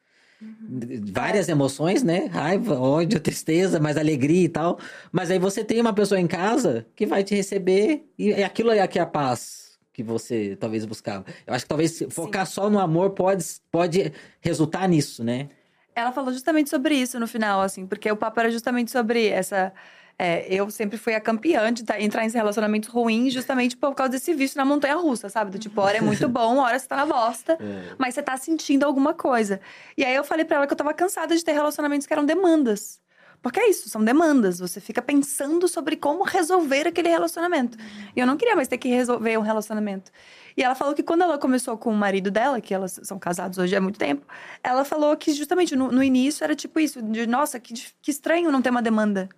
várias 1.13 1.49
emoções, 1.49 2.03
né? 2.03 2.27
Raiva, 2.27 2.79
ódio, 2.79 3.21
tristeza, 3.21 3.81
mais 3.81 3.97
alegria 3.97 4.45
e 4.45 4.49
tal. 4.49 4.79
Mas 5.11 5.31
aí 5.31 5.39
você 5.39 5.65
tem 5.65 5.81
uma 5.81 5.93
pessoa 5.93 6.21
em 6.21 6.27
casa 6.27 6.87
que 6.95 7.07
vai 7.07 7.25
te 7.25 7.35
receber 7.35 8.05
e 8.19 8.33
é 8.33 8.45
aquilo 8.45 8.71
é 8.71 8.87
que 8.87 8.99
é 8.99 9.03
a 9.03 9.07
paz 9.07 9.79
que 9.93 10.03
você 10.03 10.57
talvez 10.61 10.85
buscava. 10.85 11.25
Eu 11.47 11.55
acho 11.55 11.65
que 11.65 11.69
talvez 11.69 12.05
focar 12.11 12.47
só 12.47 12.69
no 12.69 12.79
amor 12.79 13.11
pode, 13.11 13.43
pode 13.73 14.13
resultar 14.43 14.87
nisso, 14.87 15.25
né? 15.25 15.49
Ela 15.95 16.13
falou 16.13 16.31
justamente 16.31 16.69
sobre 16.69 16.95
isso 16.95 17.19
no 17.19 17.27
final, 17.27 17.63
assim, 17.63 17.87
porque 17.87 18.11
o 18.11 18.17
papo 18.17 18.39
era 18.39 18.51
justamente 18.51 18.91
sobre 18.91 19.29
essa. 19.29 19.73
É, 20.19 20.47
eu 20.53 20.71
sempre 20.71 20.97
fui 20.97 21.15
a 21.15 21.21
campeã 21.21 21.73
de 21.73 21.85
tá- 21.85 22.01
entrar 22.01 22.25
em 22.25 22.31
relacionamentos 22.31 22.89
ruins 22.89 23.33
justamente 23.35 23.77
por 23.77 23.95
causa 23.95 24.13
desse 24.13 24.33
vício 24.33 24.57
na 24.57 24.65
montanha 24.65 24.97
russa, 24.97 25.29
sabe? 25.29 25.51
Do 25.51 25.59
tipo, 25.59 25.81
hora 25.81 25.99
é 25.99 26.01
muito 26.01 26.27
bom, 26.29 26.59
hora 26.59 26.79
você 26.79 26.87
tá 26.89 26.97
na 26.97 27.07
bosta, 27.07 27.59
mas 27.99 28.15
você 28.15 28.23
tá 28.23 28.37
sentindo 28.37 28.85
alguma 28.85 29.13
coisa. 29.13 29.61
E 29.97 30.05
aí 30.05 30.15
eu 30.15 30.25
falei 30.25 30.45
pra 30.45 30.57
ela 30.57 30.67
que 30.67 30.73
eu 30.73 30.77
tava 30.77 30.95
cansada 30.95 31.37
de 31.37 31.45
ter 31.45 31.53
relacionamentos 31.53 32.07
que 32.07 32.13
eram 32.13 32.25
demandas. 32.25 33.01
Porque 33.43 33.61
é 33.61 33.69
isso, 33.69 33.89
são 33.91 34.03
demandas. 34.03 34.59
Você 34.59 34.81
fica 34.81 35.03
pensando 35.03 35.69
sobre 35.69 35.97
como 35.97 36.25
resolver 36.25 36.89
aquele 36.89 37.09
relacionamento. 37.09 37.77
E 38.17 38.19
eu 38.19 38.27
não 38.27 38.37
queria 38.37 38.57
mais 38.57 38.67
ter 38.67 38.79
que 38.79 38.89
resolver 38.89 39.37
um 39.37 39.43
relacionamento. 39.43 40.11
E 40.57 40.63
ela 40.65 40.75
falou 40.75 40.95
que 40.95 41.03
quando 41.03 41.23
ela 41.23 41.39
começou 41.39 41.77
com 41.77 41.91
o 41.91 41.95
marido 41.95 42.31
dela, 42.31 42.61
que 42.61 42.73
elas 42.73 42.99
são 43.05 43.19
casados 43.19 43.59
hoje 43.59 43.77
há 43.77 43.81
muito 43.81 43.99
tempo, 43.99 44.27
ela 44.65 44.85
falou 44.85 45.15
que 45.17 45.33
justamente 45.35 45.77
no, 45.77 45.93
no 45.93 46.03
início 46.03 46.43
era 46.43 46.57
tipo 46.57 46.81
isso, 46.81 47.03
de 47.03 47.27
nossa, 47.27 47.61
que, 47.61 47.75
que 48.01 48.11
estranho 48.11 48.51
não 48.51 48.63
ter 48.63 48.71
uma 48.71 48.83
demanda. 48.83 49.29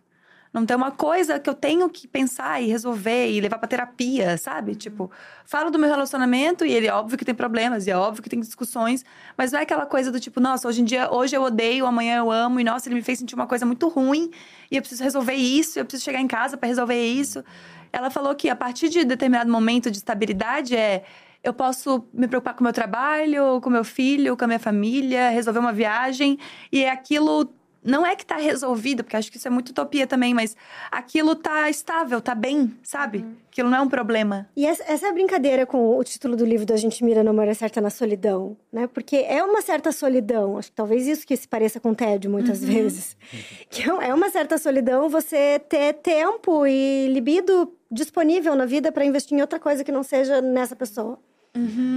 Não 0.53 0.65
tem 0.65 0.77
uma 0.77 0.91
coisa 0.91 1.39
que 1.39 1.49
eu 1.49 1.55
tenho 1.55 1.89
que 1.89 2.09
pensar 2.09 2.61
e 2.63 2.67
resolver 2.67 3.31
e 3.31 3.41
levar 3.41 3.59
pra 3.59 3.69
terapia, 3.69 4.37
sabe? 4.39 4.75
Tipo, 4.75 5.11
falo 5.45 5.71
do 5.71 5.79
meu 5.79 5.89
relacionamento 5.89 6.65
e 6.65 6.73
ele 6.73 6.87
é 6.87 6.93
óbvio 6.93 7.19
que 7.19 7.25
tem 7.25 7.35
problemas 7.35 7.87
e 7.87 7.91
é 7.91 7.97
óbvio 7.97 8.23
que 8.23 8.31
tem 8.31 8.41
discussões, 8.41 9.05
mas 9.37 9.53
não 9.53 9.61
é 9.61 9.63
aquela 9.63 9.87
coisa 9.87 10.11
do 10.11 10.19
tipo, 10.19 10.41
nossa, 10.41 10.67
hoje 10.67 10.81
em 10.83 10.85
dia, 10.85 11.13
hoje 11.13 11.37
eu 11.37 11.43
odeio, 11.43 11.87
amanhã 11.87 12.19
eu 12.19 12.31
amo 12.31 12.59
e 12.61 12.65
nossa, 12.65 12.89
ele 12.89 12.95
me 12.95 13.03
fez 13.03 13.19
sentir 13.19 13.35
uma 13.35 13.47
coisa 13.47 13.67
muito 13.67 13.89
ruim 13.89 14.31
e 14.71 14.77
eu 14.77 14.83
preciso 14.83 15.05
resolver 15.05 15.35
isso, 15.35 15.79
eu 15.79 15.85
preciso 15.85 16.05
chegar 16.05 16.21
em 16.21 16.29
casa 16.29 16.57
pra 16.57 16.69
resolver 16.69 17.01
isso. 17.01 17.45
Ela 17.93 18.11
falou 18.11 18.35
que 18.35 18.49
a 18.49 18.57
partir 18.57 18.89
de 18.89 19.05
determinado 19.05 19.51
momento 19.51 19.91
de 19.91 19.99
estabilidade 19.99 20.77
é 20.77 21.05
eu 21.43 21.53
posso 21.53 22.05
me 22.13 22.27
preocupar 22.27 22.55
com 22.55 22.61
o 22.61 22.65
meu 22.65 22.73
trabalho, 22.73 23.61
com 23.61 23.71
meu 23.71 23.85
filho, 23.85 24.37
com 24.37 24.45
a 24.45 24.49
minha 24.49 24.59
família, 24.59 25.31
resolver 25.31 25.61
uma 25.61 25.73
viagem 25.73 26.39
e 26.73 26.85
é 26.85 26.91
aquilo 26.91 27.49
não 27.83 28.05
é 28.05 28.17
que 28.17 28.27
tá 28.27 28.37
resolvido, 28.37 29.03
porque 29.03 29.17
acho 29.17 29.31
que 29.31 29.37
isso 29.37 29.49
é 29.49 29.51
muito 29.51 29.71
utopia 29.71 30.07
também, 30.07 30.35
mas 30.35 30.57
aquilo 30.91 31.35
tá 31.35 31.71
estável, 31.71 32.21
tá 32.21 32.35
bem, 32.35 32.77
sabe? 32.83 33.25
Aquilo 33.51 33.71
não 33.71 33.79
é 33.79 33.81
um 33.81 33.89
problema. 33.89 34.49
E 34.57 34.67
essa 34.67 34.85
essa 34.85 35.07
é 35.07 35.11
a 35.11 35.13
brincadeira 35.13 35.65
com 35.65 35.97
o 35.97 36.05
título 36.05 36.37
do 36.37 36.45
livro 36.45 36.67
do 36.67 36.73
A 36.73 36.77
Gente 36.77 37.05
Mira 37.05 37.29
Amor 37.29 37.49
é 37.49 37.55
Certa 37.55 37.81
na 37.81 37.91
Solidão, 37.91 38.57
né? 38.73 38.87
Porque 38.87 39.17
é 39.17 39.43
uma 39.43 39.63
certa 39.63 39.93
solidão, 39.93 40.59
acho 40.59 40.71
que 40.71 40.77
talvez 40.77 41.07
isso 41.07 41.27
que 41.27 41.37
se 41.37 41.47
pareça 41.47 41.79
com 41.81 41.95
tédio 41.95 42.31
muitas 42.31 42.63
vezes. 42.63 43.17
Que 43.71 43.83
é 43.83 44.15
uma 44.15 44.31
certa 44.31 44.57
solidão 44.57 45.09
você 45.09 45.59
ter 45.59 45.95
tempo 45.95 46.67
e 46.67 47.09
libido 47.09 47.73
disponível 47.91 48.55
na 48.55 48.65
vida 48.65 48.91
para 48.91 49.05
investir 49.05 49.37
em 49.37 49.41
outra 49.41 49.59
coisa 49.59 49.85
que 49.85 49.93
não 49.93 50.03
seja 50.03 50.41
nessa 50.41 50.75
pessoa. 50.75 51.19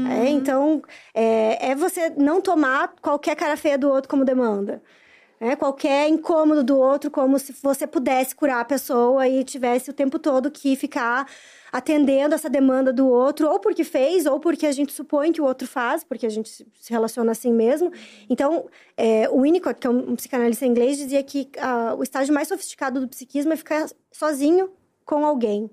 É, 0.09 0.29
então, 0.29 0.81
é, 1.13 1.71
é 1.71 1.75
você 1.75 2.09
não 2.17 2.41
tomar 2.41 2.93
qualquer 3.01 3.35
cara 3.35 3.55
feia 3.55 3.77
do 3.77 3.89
outro 3.89 4.09
como 4.09 4.25
demanda. 4.25 4.81
É, 5.43 5.55
qualquer 5.55 6.07
incômodo 6.07 6.63
do 6.63 6.77
outro, 6.77 7.09
como 7.09 7.39
se 7.39 7.51
você 7.63 7.87
pudesse 7.87 8.35
curar 8.35 8.59
a 8.59 8.65
pessoa 8.65 9.27
e 9.27 9.43
tivesse 9.43 9.89
o 9.89 9.93
tempo 9.93 10.19
todo 10.19 10.51
que 10.51 10.75
ficar 10.75 11.27
atendendo 11.71 12.35
essa 12.35 12.47
demanda 12.47 12.93
do 12.93 13.07
outro, 13.07 13.49
ou 13.49 13.59
porque 13.59 13.83
fez, 13.83 14.27
ou 14.27 14.39
porque 14.39 14.67
a 14.67 14.71
gente 14.71 14.93
supõe 14.93 15.31
que 15.31 15.41
o 15.41 15.43
outro 15.43 15.67
faz, 15.67 16.03
porque 16.03 16.27
a 16.27 16.29
gente 16.29 16.47
se 16.47 16.91
relaciona 16.91 17.31
assim 17.31 17.51
mesmo. 17.51 17.91
Então, 18.29 18.69
é, 18.95 19.27
o 19.31 19.41
Winnicott, 19.41 19.79
que 19.79 19.87
é 19.87 19.89
um 19.89 20.11
um 20.11 20.15
psicanalista 20.15 20.63
inglês, 20.63 20.97
dizia 20.97 21.23
que 21.23 21.49
ah, 21.57 21.95
o 21.97 22.03
estágio 22.03 22.35
mais 22.35 22.47
sofisticado 22.47 23.01
do 23.01 23.07
psiquismo 23.07 23.51
é 23.51 23.55
ficar 23.55 23.89
sozinho 24.11 24.71
com 25.03 25.25
alguém. 25.25 25.71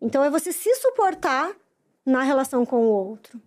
Então, 0.00 0.22
é 0.22 0.30
você 0.30 0.52
se 0.52 0.72
suportar 0.76 1.52
na 2.04 2.22
relação 2.22 2.64
com 2.64 2.86
o 2.86 3.08
outro. 3.08 3.42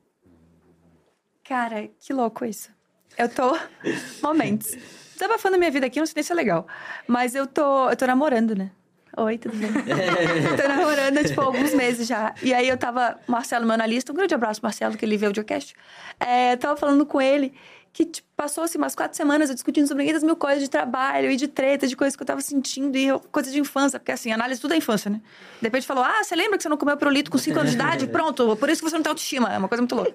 Cara, 1.45 1.87
que 1.97 2.11
louco 2.11 2.43
isso. 2.43 2.69
Eu 3.17 3.29
tô. 3.29 3.57
Momentos. 4.21 4.75
Desabafando 5.19 5.57
minha 5.57 5.69
vida 5.69 5.85
aqui, 5.85 5.99
não 5.99 6.05
sei 6.05 6.13
nem 6.15 6.23
se 6.23 6.31
é 6.31 6.35
legal. 6.35 6.65
Mas 7.05 7.35
eu 7.35 7.45
tô, 7.45 7.89
eu 7.89 7.95
tô 7.97 8.07
namorando, 8.07 8.55
né? 8.55 8.71
Oi, 9.17 9.37
tudo 9.37 9.53
bem? 9.57 9.69
tô 10.55 10.65
namorando 10.65 11.17
há, 11.17 11.23
tipo, 11.25 11.41
alguns 11.41 11.73
meses 11.73 12.07
já. 12.07 12.33
E 12.41 12.53
aí 12.53 12.69
eu 12.69 12.77
tava. 12.77 13.19
Marcelo, 13.27 13.65
meu 13.65 13.73
analista, 13.73 14.13
um 14.13 14.15
grande 14.15 14.33
abraço, 14.33 14.61
Marcelo, 14.63 14.95
que 14.95 15.03
ele 15.03 15.17
vê 15.17 15.27
o 15.27 15.33
podcast. 15.33 15.75
É, 16.21 16.55
tava 16.55 16.77
falando 16.77 17.05
com 17.05 17.19
ele 17.19 17.53
que 17.91 18.05
tipo, 18.05 18.27
passou 18.35 18.63
assim, 18.63 18.77
umas 18.77 18.93
quatro 18.95 19.17
semanas 19.17 19.49
eu 19.49 19.55
discutindo 19.55 19.87
sobre 19.87 20.03
500 20.05 20.23
mil 20.23 20.35
coisas 20.35 20.61
de 20.63 20.69
trabalho 20.69 21.29
e 21.31 21.35
de 21.35 21.47
treta, 21.47 21.87
de 21.87 21.95
coisas 21.95 22.15
que 22.15 22.21
eu 22.21 22.25
tava 22.27 22.39
sentindo 22.39 22.95
e 22.97 23.07
coisas 23.31 23.51
de 23.51 23.59
infância, 23.59 23.99
porque 23.99 24.11
assim, 24.11 24.31
análise 24.31 24.61
tudo 24.61 24.73
é 24.73 24.77
infância, 24.77 25.09
né? 25.09 25.19
De 25.59 25.67
repente 25.67 25.85
falou: 25.87 26.03
Ah, 26.03 26.23
você 26.23 26.35
lembra 26.35 26.55
que 26.57 26.63
você 26.63 26.69
não 26.69 26.77
comeu 26.77 26.95
pirulito 26.95 27.29
com 27.31 27.37
5 27.37 27.57
anos 27.59 27.71
de 27.71 27.75
idade? 27.77 28.07
Pronto, 28.09 28.55
por 28.57 28.69
isso 28.69 28.81
que 28.83 28.89
você 28.89 28.95
não 28.95 29.03
tem 29.03 29.09
autoestima. 29.09 29.51
É 29.53 29.57
uma 29.57 29.67
coisa 29.67 29.81
muito 29.81 29.95
louca. 29.95 30.13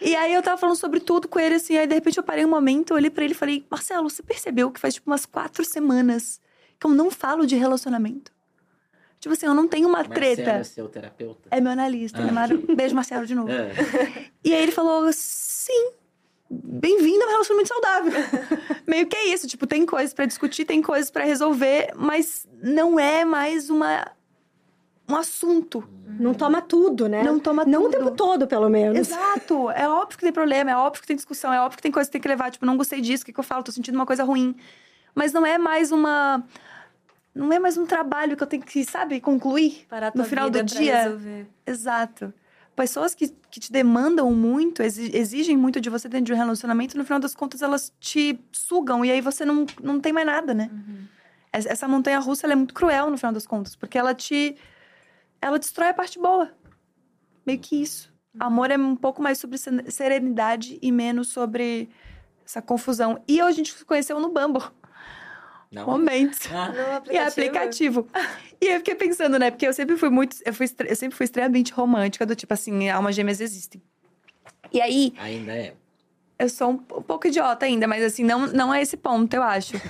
E 0.00 0.14
aí 0.16 0.32
eu 0.32 0.42
tava 0.42 0.56
falando 0.56 0.76
sobre 0.76 1.00
tudo 1.00 1.26
com 1.28 1.38
ele, 1.38 1.56
assim, 1.56 1.76
aí 1.76 1.86
de 1.86 1.94
repente 1.94 2.16
eu 2.16 2.22
parei 2.22 2.44
um 2.44 2.48
momento, 2.50 2.94
olhei 2.94 3.10
pra 3.10 3.24
ele 3.24 3.32
e 3.34 3.36
falei: 3.36 3.66
Marcelo, 3.70 4.08
você 4.08 4.22
percebeu 4.22 4.70
que 4.70 4.78
faz 4.80 4.94
tipo 4.94 5.10
umas 5.10 5.26
quatro 5.26 5.64
semanas 5.64 6.40
que 6.78 6.86
eu 6.86 6.90
não 6.90 7.10
falo 7.10 7.44
de 7.46 7.56
relacionamento? 7.56 8.32
Tipo 9.20 9.32
assim, 9.32 9.46
eu 9.46 9.54
não 9.54 9.66
tenho 9.66 9.88
uma 9.88 9.98
Marcelo 9.98 10.14
treta. 10.14 10.50
é 10.50 10.64
seu 10.64 10.86
terapeuta? 10.88 11.48
É 11.50 11.58
meu 11.60 11.72
analista, 11.72 12.18
Ah. 12.22 12.30
Mar- 12.30 12.48
Beijo, 12.76 12.94
Marcelo, 12.94 13.26
de 13.26 13.34
novo. 13.34 13.50
É. 13.50 13.72
E 14.44 14.52
aí 14.54 14.62
ele 14.62 14.72
falou: 14.72 15.08
sim, 15.12 15.92
bem-vindo 16.50 17.24
a 17.24 17.26
um 17.26 17.30
relacionamento 17.30 17.68
saudável. 17.68 18.12
Meio 18.86 19.06
que 19.06 19.16
é 19.16 19.26
isso, 19.28 19.46
tipo, 19.46 19.66
tem 19.66 19.84
coisas 19.86 20.12
pra 20.14 20.26
discutir, 20.26 20.64
tem 20.64 20.82
coisas 20.82 21.10
pra 21.10 21.24
resolver, 21.24 21.92
mas 21.96 22.46
não 22.62 22.98
é 22.98 23.24
mais 23.24 23.70
uma 23.70 24.06
um 25.08 25.16
assunto. 25.16 25.86
Não 26.18 26.32
toma 26.32 26.62
tudo, 26.62 27.08
né? 27.08 27.22
Não 27.22 27.38
toma 27.38 27.64
Não 27.64 27.80
o 27.80 27.84
tudo. 27.84 27.92
tempo 27.98 28.10
todo, 28.12 28.46
pelo 28.46 28.68
menos. 28.70 28.96
Exato. 28.98 29.70
É 29.70 29.86
óbvio 29.88 30.16
que 30.16 30.24
tem 30.24 30.32
problema, 30.32 30.70
é 30.70 30.76
óbvio 30.76 31.02
que 31.02 31.06
tem 31.06 31.16
discussão, 31.16 31.52
é 31.52 31.60
óbvio 31.60 31.76
que 31.76 31.82
tem 31.82 31.92
coisa 31.92 32.08
que 32.08 32.12
tem 32.12 32.20
que 32.20 32.28
levar. 32.28 32.50
Tipo, 32.50 32.64
não 32.64 32.76
gostei 32.76 33.00
disso, 33.02 33.22
o 33.22 33.26
que, 33.26 33.32
que 33.32 33.38
eu 33.40 33.44
falo? 33.44 33.62
Tô 33.62 33.70
sentindo 33.72 33.96
uma 33.96 34.06
coisa 34.06 34.24
ruim. 34.24 34.54
Mas 35.14 35.32
não 35.32 35.44
é 35.44 35.58
mais 35.58 35.92
uma. 35.92 36.42
Não 37.34 37.52
é 37.52 37.58
mais 37.58 37.76
um 37.76 37.84
trabalho 37.84 38.36
que 38.36 38.42
eu 38.42 38.46
tenho 38.46 38.62
que, 38.62 38.84
sabe, 38.84 39.20
concluir 39.20 39.84
Parar 39.90 40.12
no 40.14 40.24
final 40.24 40.48
do 40.48 40.62
dia. 40.62 41.02
resolver. 41.02 41.46
Exato. 41.66 42.32
Pessoas 42.76 43.14
que, 43.14 43.28
que 43.50 43.60
te 43.60 43.70
demandam 43.70 44.32
muito, 44.32 44.82
exi- 44.82 45.10
exigem 45.14 45.56
muito 45.56 45.80
de 45.80 45.88
você 45.88 46.08
dentro 46.08 46.26
de 46.26 46.32
um 46.32 46.36
relacionamento, 46.36 46.96
no 46.98 47.04
final 47.04 47.20
das 47.20 47.34
contas 47.34 47.62
elas 47.62 47.92
te 48.00 48.38
sugam 48.50 49.04
e 49.04 49.10
aí 49.12 49.20
você 49.20 49.44
não, 49.44 49.64
não 49.82 50.00
tem 50.00 50.12
mais 50.12 50.26
nada, 50.26 50.52
né? 50.52 50.70
Es- 51.52 51.66
Essa 51.66 51.86
montanha 51.86 52.18
russa 52.18 52.46
é 52.48 52.54
muito 52.56 52.74
cruel 52.74 53.10
no 53.10 53.16
final 53.16 53.32
das 53.32 53.46
contas, 53.46 53.76
porque 53.76 53.96
ela 53.96 54.12
te. 54.14 54.56
Ela 55.40 55.58
destrói 55.58 55.88
a 55.90 55.94
parte 55.94 56.18
boa. 56.18 56.50
Meio 57.46 57.58
que 57.60 57.80
isso. 57.80 58.12
Amor 58.40 58.70
é 58.72 58.76
um 58.76 58.96
pouco 58.96 59.22
mais 59.22 59.38
sobre 59.38 59.56
serenidade 59.90 60.78
e 60.82 60.90
menos 60.90 61.28
sobre 61.28 61.88
essa 62.44 62.60
confusão. 62.60 63.22
E 63.28 63.40
a 63.40 63.50
gente 63.52 63.72
se 63.72 63.84
conheceu 63.84 64.18
no 64.18 64.30
Bumble. 64.32 64.64
Não. 65.74 65.86
Momentos. 65.86 66.40
Ah, 66.52 66.68
No 66.68 67.12
E 67.12 67.16
é 67.16 67.26
aplicativo. 67.26 68.08
aplicativo. 68.08 68.08
E 68.60 68.66
eu 68.66 68.76
fiquei 68.78 68.94
pensando, 68.94 69.38
né? 69.38 69.50
Porque 69.50 69.66
eu 69.66 69.72
sempre 69.72 69.96
fui 69.96 70.08
muito. 70.10 70.36
Eu, 70.44 70.54
fui, 70.54 70.66
eu 70.86 70.96
sempre 70.96 71.16
fui 71.16 71.24
extremamente 71.24 71.72
romântica, 71.72 72.24
do 72.24 72.34
tipo 72.36 72.54
assim, 72.54 72.88
almas 72.88 73.14
gêmeas 73.14 73.40
existem. 73.40 73.82
E 74.72 74.80
aí, 74.80 75.12
ainda 75.18 75.52
é. 75.52 75.74
eu 76.38 76.48
sou 76.48 76.70
um, 76.70 76.74
um 76.74 77.02
pouco 77.02 77.26
idiota 77.26 77.64
ainda, 77.66 77.86
mas 77.86 78.02
assim, 78.02 78.24
não, 78.24 78.46
não 78.46 78.72
é 78.74 78.80
esse 78.82 78.96
ponto, 78.96 79.32
eu 79.34 79.42
acho. 79.42 79.80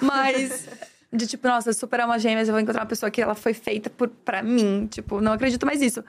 Mas. 0.00 0.68
De 1.12 1.26
tipo, 1.26 1.48
nossa, 1.48 1.72
super 1.72 1.98
alma 2.00 2.20
gêmeas, 2.20 2.46
eu 2.46 2.52
vou 2.52 2.60
encontrar 2.60 2.82
uma 2.82 2.86
pessoa 2.88 3.10
que 3.10 3.20
ela 3.20 3.34
foi 3.34 3.52
feita 3.52 3.90
por, 3.90 4.08
pra 4.08 4.44
mim. 4.44 4.86
Tipo, 4.88 5.20
não 5.20 5.32
acredito 5.32 5.66
mais 5.66 5.80
nisso. 5.80 6.04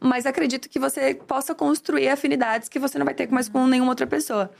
Mas 0.00 0.24
acredito 0.24 0.70
que 0.70 0.78
você 0.78 1.14
possa 1.14 1.54
construir 1.54 2.08
afinidades 2.08 2.68
que 2.68 2.78
você 2.78 2.98
não 2.98 3.04
vai 3.04 3.12
ter 3.14 3.30
mais 3.30 3.48
com 3.48 3.66
nenhuma 3.66 3.90
outra 3.90 4.06
pessoa. 4.06 4.50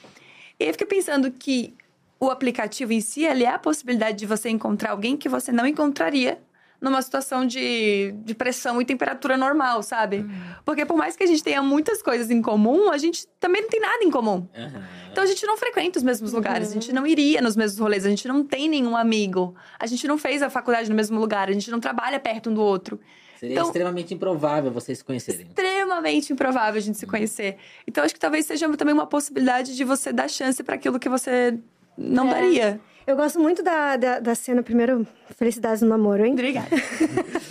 E 0.61 0.64
aí 0.64 0.68
eu 0.68 0.74
fiquei 0.74 0.86
pensando 0.86 1.30
que 1.30 1.72
o 2.21 2.31
aplicativo 2.31 2.93
em 2.93 3.01
si, 3.01 3.25
ele 3.25 3.45
é 3.45 3.51
a 3.51 3.59
possibilidade 3.59 4.19
de 4.19 4.27
você 4.27 4.49
encontrar 4.49 4.91
alguém 4.91 5.16
que 5.16 5.29
você 5.29 5.53
não 5.53 5.66
encontraria 5.66 6.39
numa 6.81 7.03
situação 7.03 7.45
de, 7.45 8.12
de 8.25 8.35
pressão 8.37 8.81
e 8.81 8.85
temperatura 8.85 9.37
normal, 9.37 9.83
sabe? 9.83 10.25
Porque 10.64 10.87
por 10.87 10.97
mais 10.97 11.16
que 11.16 11.25
a 11.25 11.27
gente 11.27 11.43
tenha 11.43 11.61
muitas 11.61 12.01
coisas 12.01 12.31
em 12.31 12.41
comum, 12.41 12.91
a 12.93 12.99
gente 12.99 13.27
também 13.41 13.62
não 13.62 13.69
tem 13.69 13.81
nada 13.81 14.05
em 14.05 14.11
comum. 14.11 14.47
Aham. 14.57 14.85
Então 15.11 15.25
a 15.25 15.27
gente 15.27 15.45
não 15.45 15.57
frequenta 15.57 15.99
os 15.99 16.05
mesmos 16.05 16.33
lugares, 16.33 16.71
a 16.71 16.75
gente 16.75 16.93
não 16.93 17.05
iria 17.05 17.41
nos 17.43 17.57
mesmos 17.57 17.81
rolês, 17.81 18.07
a 18.07 18.09
gente 18.09 18.29
não 18.29 18.45
tem 18.45 18.69
nenhum 18.69 18.97
amigo, 18.97 19.57
a 19.77 19.87
gente 19.87 20.07
não 20.07 20.16
fez 20.16 20.41
a 20.41 20.49
faculdade 20.49 20.89
no 20.89 20.95
mesmo 20.95 21.19
lugar, 21.19 21.49
a 21.49 21.53
gente 21.53 21.69
não 21.69 21.81
trabalha 21.81 22.21
perto 22.21 22.49
um 22.51 22.55
do 22.55 22.62
outro. 22.62 23.01
Seria 23.41 23.55
Então- 23.55 23.66
extremamente 23.66 24.14
improvável 24.14 24.71
vocês 24.71 24.99
se 24.99 25.05
conhecerem. 25.05 25.47
Extremamente 25.49 26.33
improvável 26.33 26.79
a 26.79 26.83
gente 26.83 26.99
se 26.99 27.07
conhecer. 27.07 27.57
Então 27.89 28.05
acho 28.05 28.14
que 28.14 28.21
talvez 28.21 28.47
seja 28.47 28.69
também 28.77 28.95
uma 28.95 29.07
possibilidade 29.07 29.75
de 29.77 29.83
você 29.83 30.12
dar 30.12 30.29
chance 30.29 30.62
para 30.62 30.77
aquilo 30.77 30.99
que 30.99 31.09
você 31.09 31.59
não 31.99 32.28
É. 32.28 32.34
daria. 32.34 32.80
Eu 33.07 33.16
gosto 33.16 33.40
muito 33.40 33.62
da, 33.62 33.96
da, 33.96 34.20
da 34.20 34.34
cena, 34.34 34.62
primeiro, 34.62 35.07
felicidades 35.36 35.80
no 35.82 35.88
namoro, 35.88 36.24
hein? 36.24 36.32
Obrigada. 36.32 36.68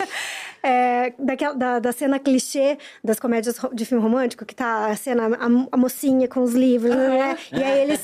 É, 0.60 1.12
daquela, 1.18 1.54
da, 1.54 1.78
da 1.78 1.92
cena 1.92 2.18
clichê 2.18 2.78
das 3.02 3.20
comédias 3.20 3.54
de 3.72 3.84
filme 3.84 4.02
romântico, 4.02 4.44
que 4.44 4.54
tá 4.54 4.86
a 4.86 4.96
cena, 4.96 5.28
a, 5.36 5.46
a 5.70 5.76
mocinha 5.76 6.26
com 6.26 6.42
os 6.42 6.52
livros, 6.52 6.94
né? 6.96 7.38
E 7.52 7.62
aí 7.62 7.80
eles 7.82 8.00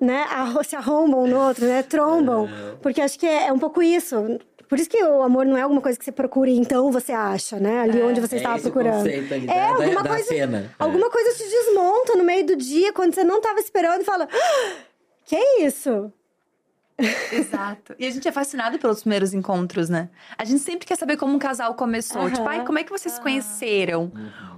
né, 0.00 0.24
se 0.64 0.74
arrombam 0.74 1.26
no 1.26 1.38
outro, 1.38 1.66
né? 1.66 1.82
Trombam. 1.82 2.48
Porque 2.80 3.02
acho 3.02 3.18
que 3.18 3.26
é, 3.26 3.48
é 3.48 3.52
um 3.52 3.58
pouco 3.58 3.82
isso. 3.82 4.40
Por 4.66 4.78
isso 4.80 4.88
que 4.88 5.04
o 5.04 5.22
amor 5.22 5.44
não 5.44 5.58
é 5.58 5.62
alguma 5.62 5.82
coisa 5.82 5.98
que 5.98 6.04
você 6.06 6.10
procura 6.10 6.48
e 6.48 6.56
então 6.56 6.90
você 6.90 7.12
acha, 7.12 7.60
né? 7.60 7.80
Ali 7.80 8.00
onde 8.02 8.18
você 8.18 8.36
é 8.36 8.38
estava 8.38 8.58
procurando. 8.62 9.02
ali 9.06 9.46
É, 9.46 9.54
da, 9.54 9.68
alguma 9.74 10.02
da 10.02 10.08
coisa- 10.10 10.24
cena. 10.24 10.58
É. 10.80 10.82
Alguma 10.82 11.10
coisa 11.10 11.36
te 11.36 11.44
desmonta 11.48 12.16
no 12.16 12.24
meio 12.24 12.46
do 12.46 12.56
dia, 12.56 12.94
quando 12.94 13.14
você 13.14 13.22
não 13.22 13.42
tava 13.42 13.60
esperando 13.60 14.00
e 14.00 14.04
fala... 14.04 14.26
"Ah, 14.32 14.72
Que 15.24 15.36
isso? 15.64 16.12
Exato. 17.32 17.92
E 17.98 18.06
a 18.06 18.10
gente 18.10 18.28
é 18.28 18.30
fascinado 18.30 18.78
pelos 18.78 19.00
primeiros 19.00 19.34
encontros, 19.34 19.88
né? 19.88 20.08
A 20.38 20.44
gente 20.44 20.60
sempre 20.60 20.86
quer 20.86 20.96
saber 20.96 21.16
como 21.16 21.34
um 21.34 21.40
casal 21.40 21.74
começou. 21.74 22.30
Tipo, 22.30 22.46
ai, 22.46 22.64
como 22.64 22.78
é 22.78 22.84
que 22.84 22.90
vocês 22.90 23.14
se 23.14 23.20
conheceram? 23.20 24.12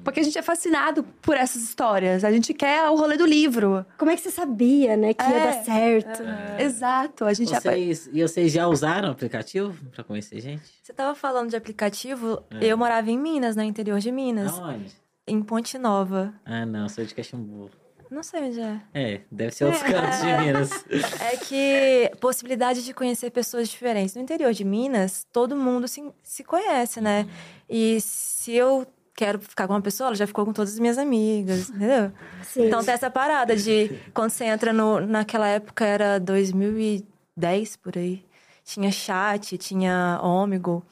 Porque 0.04 0.20
a 0.20 0.22
gente 0.22 0.36
é 0.36 0.42
fascinado 0.42 1.02
por 1.22 1.34
essas 1.34 1.62
histórias. 1.62 2.24
A 2.24 2.30
gente 2.30 2.52
quer 2.52 2.90
o 2.90 2.94
rolê 2.96 3.16
do 3.16 3.24
livro. 3.24 3.86
Como 3.96 4.10
é 4.10 4.14
que 4.16 4.20
você 4.20 4.30
sabia, 4.30 4.98
né? 4.98 5.14
Que 5.14 5.24
ia 5.24 5.34
É. 5.34 5.44
dar 5.46 5.64
certo. 5.64 6.22
Exato. 6.58 7.24
A 7.24 7.32
gente 7.32 7.54
é 7.54 7.58
Vocês, 7.60 8.10
e 8.12 8.20
vocês 8.22 8.52
já 8.52 8.66
usaram 8.68 9.08
o 9.08 9.12
aplicativo 9.12 9.74
pra 9.92 10.04
conhecer 10.04 10.38
gente? 10.40 10.62
Você 10.82 10.92
tava 10.92 11.14
falando 11.14 11.48
de 11.48 11.56
aplicativo, 11.56 12.42
É. 12.50 12.66
eu 12.66 12.76
morava 12.76 13.10
em 13.10 13.18
Minas, 13.18 13.56
no 13.56 13.62
interior 13.62 13.98
de 13.98 14.12
Minas, 14.12 14.52
Aonde? 14.58 14.94
em 15.26 15.42
Ponte 15.42 15.78
Nova. 15.78 16.34
Ah, 16.44 16.66
não, 16.66 16.86
sou 16.90 17.02
de 17.02 17.14
Caxambu. 17.14 17.70
Não 18.10 18.22
sei 18.22 18.42
onde 18.42 18.60
é. 18.60 18.80
É, 18.94 19.20
deve 19.30 19.52
ser 19.52 19.64
outros 19.64 19.82
cantos 19.82 20.18
de 20.18 20.32
Minas. 20.38 20.70
É 21.20 21.36
que 21.36 22.10
possibilidade 22.20 22.84
de 22.84 22.94
conhecer 22.94 23.30
pessoas 23.30 23.68
diferentes. 23.68 24.14
No 24.14 24.22
interior 24.22 24.52
de 24.52 24.64
Minas, 24.64 25.26
todo 25.32 25.56
mundo 25.56 25.88
se, 25.88 26.02
se 26.22 26.44
conhece, 26.44 27.00
né? 27.00 27.26
E 27.68 28.00
se 28.00 28.52
eu 28.52 28.86
quero 29.14 29.40
ficar 29.40 29.66
com 29.66 29.72
uma 29.72 29.80
pessoa, 29.82 30.08
ela 30.08 30.16
já 30.16 30.26
ficou 30.26 30.44
com 30.44 30.52
todas 30.52 30.74
as 30.74 30.78
minhas 30.78 30.98
amigas, 30.98 31.70
entendeu? 31.70 32.12
Sim. 32.44 32.66
Então 32.66 32.84
tem 32.84 32.94
essa 32.94 33.10
parada 33.10 33.56
de 33.56 33.98
quando 34.12 34.30
você 34.30 34.44
entra 34.44 34.72
no. 34.72 35.00
Naquela 35.00 35.48
época 35.48 35.84
era 35.84 36.20
2010 36.20 37.76
por 37.76 37.96
aí. 37.96 38.24
Tinha 38.64 38.90
chat, 38.90 39.56
tinha 39.56 40.20
ômego. 40.22 40.84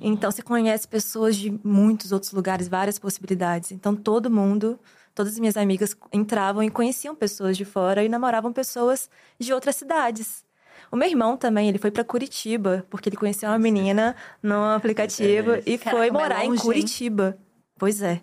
Então 0.00 0.30
você 0.30 0.42
conhece 0.42 0.88
pessoas 0.88 1.36
de 1.36 1.50
muitos 1.62 2.12
outros 2.12 2.32
lugares, 2.32 2.68
várias 2.68 2.98
possibilidades. 2.98 3.72
Então 3.72 3.94
todo 3.94 4.30
mundo, 4.30 4.78
todas 5.14 5.34
as 5.34 5.38
minhas 5.38 5.56
amigas 5.56 5.96
entravam 6.12 6.62
e 6.62 6.70
conheciam 6.70 7.14
pessoas 7.14 7.56
de 7.56 7.64
fora 7.64 8.04
e 8.04 8.08
namoravam 8.08 8.52
pessoas 8.52 9.08
de 9.38 9.52
outras 9.52 9.76
cidades. 9.76 10.44
O 10.90 10.96
meu 10.96 11.08
irmão 11.08 11.36
também, 11.36 11.68
ele 11.68 11.78
foi 11.78 11.90
pra 11.90 12.02
Curitiba, 12.02 12.84
porque 12.90 13.08
ele 13.08 13.16
conheceu 13.16 13.48
uma 13.48 13.58
menina 13.58 14.16
no 14.42 14.64
aplicativo 14.64 15.56
e 15.64 15.78
Caraca, 15.78 15.96
foi 15.96 16.10
morar 16.10 16.44
em 16.44 16.48
longe, 16.48 16.60
hein? 16.60 16.66
Curitiba. 16.66 17.38
Pois 17.78 18.02
é. 18.02 18.20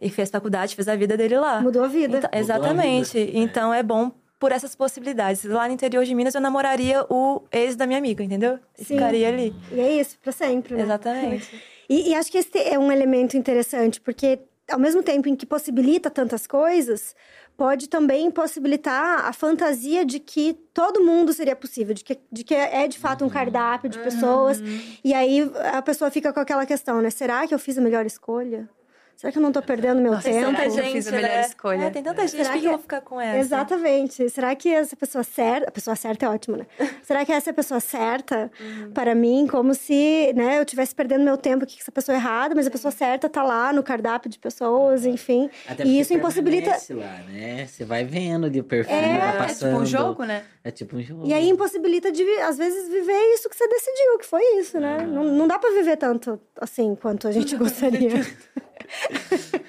E 0.00 0.10
fez 0.10 0.28
faculdade, 0.28 0.74
fez 0.74 0.86
a 0.86 0.96
vida 0.96 1.16
dele 1.16 1.38
lá. 1.38 1.60
Mudou 1.60 1.82
a 1.82 1.88
vida. 1.88 2.18
Então, 2.18 2.30
a 2.32 2.38
exatamente. 2.38 3.18
vida. 3.18 3.38
Então 3.38 3.72
é 3.72 3.82
bom 3.82 4.12
por 4.38 4.52
essas 4.52 4.76
possibilidades. 4.76 5.44
Lá 5.44 5.66
no 5.66 5.72
interior 5.72 6.04
de 6.04 6.14
Minas 6.14 6.34
eu 6.34 6.40
namoraria 6.40 7.06
o 7.08 7.42
ex 7.50 7.76
da 7.76 7.86
minha 7.86 7.98
amiga, 7.98 8.22
entendeu? 8.22 8.58
E 8.78 8.84
Sim. 8.84 8.94
Ficaria 8.94 9.28
ali. 9.28 9.54
E 9.72 9.80
é 9.80 10.00
isso, 10.00 10.18
pra 10.20 10.32
sempre, 10.32 10.74
né? 10.74 10.82
Exatamente. 10.82 11.48
E, 11.86 12.08
e 12.08 12.14
acho 12.14 12.32
que 12.32 12.38
esse 12.38 12.58
é 12.58 12.78
um 12.78 12.90
elemento 12.90 13.36
interessante, 13.36 14.00
porque 14.00 14.38
ao 14.70 14.78
mesmo 14.78 15.02
tempo 15.02 15.28
em 15.28 15.36
que 15.36 15.44
possibilita 15.46 16.10
tantas 16.10 16.46
coisas, 16.46 17.14
pode 17.56 17.88
também 17.88 18.30
possibilitar 18.30 19.26
a 19.26 19.32
fantasia 19.32 20.04
de 20.04 20.18
que 20.18 20.54
todo 20.72 21.02
mundo 21.04 21.32
seria 21.32 21.54
possível, 21.54 21.94
de 21.94 22.02
que, 22.02 22.18
de 22.30 22.42
que 22.44 22.54
é 22.54 22.88
de 22.88 22.98
fato 22.98 23.24
um 23.24 23.28
cardápio 23.28 23.88
de 23.88 23.98
pessoas. 23.98 24.58
E 25.04 25.14
aí 25.14 25.50
a 25.72 25.82
pessoa 25.82 26.10
fica 26.10 26.32
com 26.32 26.40
aquela 26.40 26.66
questão, 26.66 27.00
né? 27.00 27.10
Será 27.10 27.46
que 27.46 27.54
eu 27.54 27.58
fiz 27.58 27.78
a 27.78 27.80
melhor 27.80 28.04
escolha? 28.06 28.68
Será 29.16 29.32
que 29.32 29.38
eu 29.38 29.42
não 29.42 29.52
tô 29.52 29.62
perdendo 29.62 30.00
meu 30.02 30.12
Nossa, 30.12 30.28
tempo? 30.28 30.40
tanta 30.46 30.62
Tanta 30.62 30.64
eu 30.66 30.70
gente, 30.84 30.92
fiz 30.92 31.08
a 31.08 31.12
melhor 31.12 31.28
né? 31.30 31.40
escolha. 31.40 31.84
É, 31.84 31.90
tem 31.90 32.02
tanta 32.02 32.22
gente, 32.26 32.30
Será 32.36 32.44
por 32.50 32.52
que 32.54 32.60
que 32.60 32.66
eu 32.66 32.68
é- 32.70 32.72
vou 32.72 32.82
ficar 32.82 33.00
com 33.00 33.20
essa? 33.20 33.38
Exatamente. 33.38 34.28
Será 34.30 34.54
que 34.54 34.68
essa 34.68 34.96
pessoa 34.96 35.24
certa. 35.24 35.68
A 35.68 35.70
pessoa 35.70 35.96
certa 35.96 36.26
é 36.26 36.28
ótima, 36.28 36.56
né? 36.58 36.66
Será 37.02 37.24
que 37.24 37.32
essa 37.32 37.50
é 37.50 37.52
a 37.52 37.54
pessoa 37.54 37.80
certa 37.80 38.50
Uhum. 38.60 38.90
para 38.92 39.14
mim? 39.14 39.46
Como 39.50 39.74
se 39.74 40.32
né, 40.34 40.58
eu 40.58 40.62
estivesse 40.62 40.94
perdendo 40.94 41.24
meu 41.24 41.36
tempo 41.36 41.64
aqui 41.64 41.76
com 41.76 41.82
essa 41.82 41.92
pessoa 41.92 42.16
errada, 42.16 42.54
mas 42.54 42.66
a 42.66 42.70
pessoa 42.70 42.90
certa 42.90 43.28
tá 43.28 43.42
lá 43.42 43.72
no 43.72 43.82
cardápio 43.82 44.28
de 44.30 44.38
pessoas, 44.38 45.06
enfim. 45.06 45.48
Até 45.68 45.84
e 45.84 46.00
isso 46.00 46.12
impossibilita. 46.12 46.70
Lá, 46.90 47.18
né? 47.30 47.66
Você 47.66 47.84
vai 47.84 48.04
vendo 48.04 48.46
ali 48.46 48.60
o 48.60 48.64
perfil, 48.64 48.94
É, 48.94 49.18
vai 49.18 49.34
É 49.34 49.38
passando. 49.38 49.70
tipo 49.70 49.82
um 49.82 49.86
jogo, 49.86 50.24
né? 50.24 50.42
É 50.62 50.70
tipo 50.70 50.96
um 50.96 51.02
jogo. 51.02 51.26
E 51.26 51.32
aí 51.32 51.48
impossibilita 51.48 52.10
de, 52.10 52.22
às 52.40 52.58
vezes, 52.58 52.88
viver 52.88 53.18
isso 53.34 53.48
que 53.48 53.56
você 53.56 53.66
decidiu, 53.68 54.18
que 54.18 54.26
foi 54.26 54.42
isso, 54.58 54.78
né? 54.80 54.98
Não, 55.06 55.24
não 55.24 55.46
dá 55.46 55.58
pra 55.58 55.70
viver 55.70 55.96
tanto 55.96 56.40
assim 56.60 56.94
quanto 56.94 57.28
a 57.28 57.32
gente 57.32 57.54
gostaria. 57.56 58.10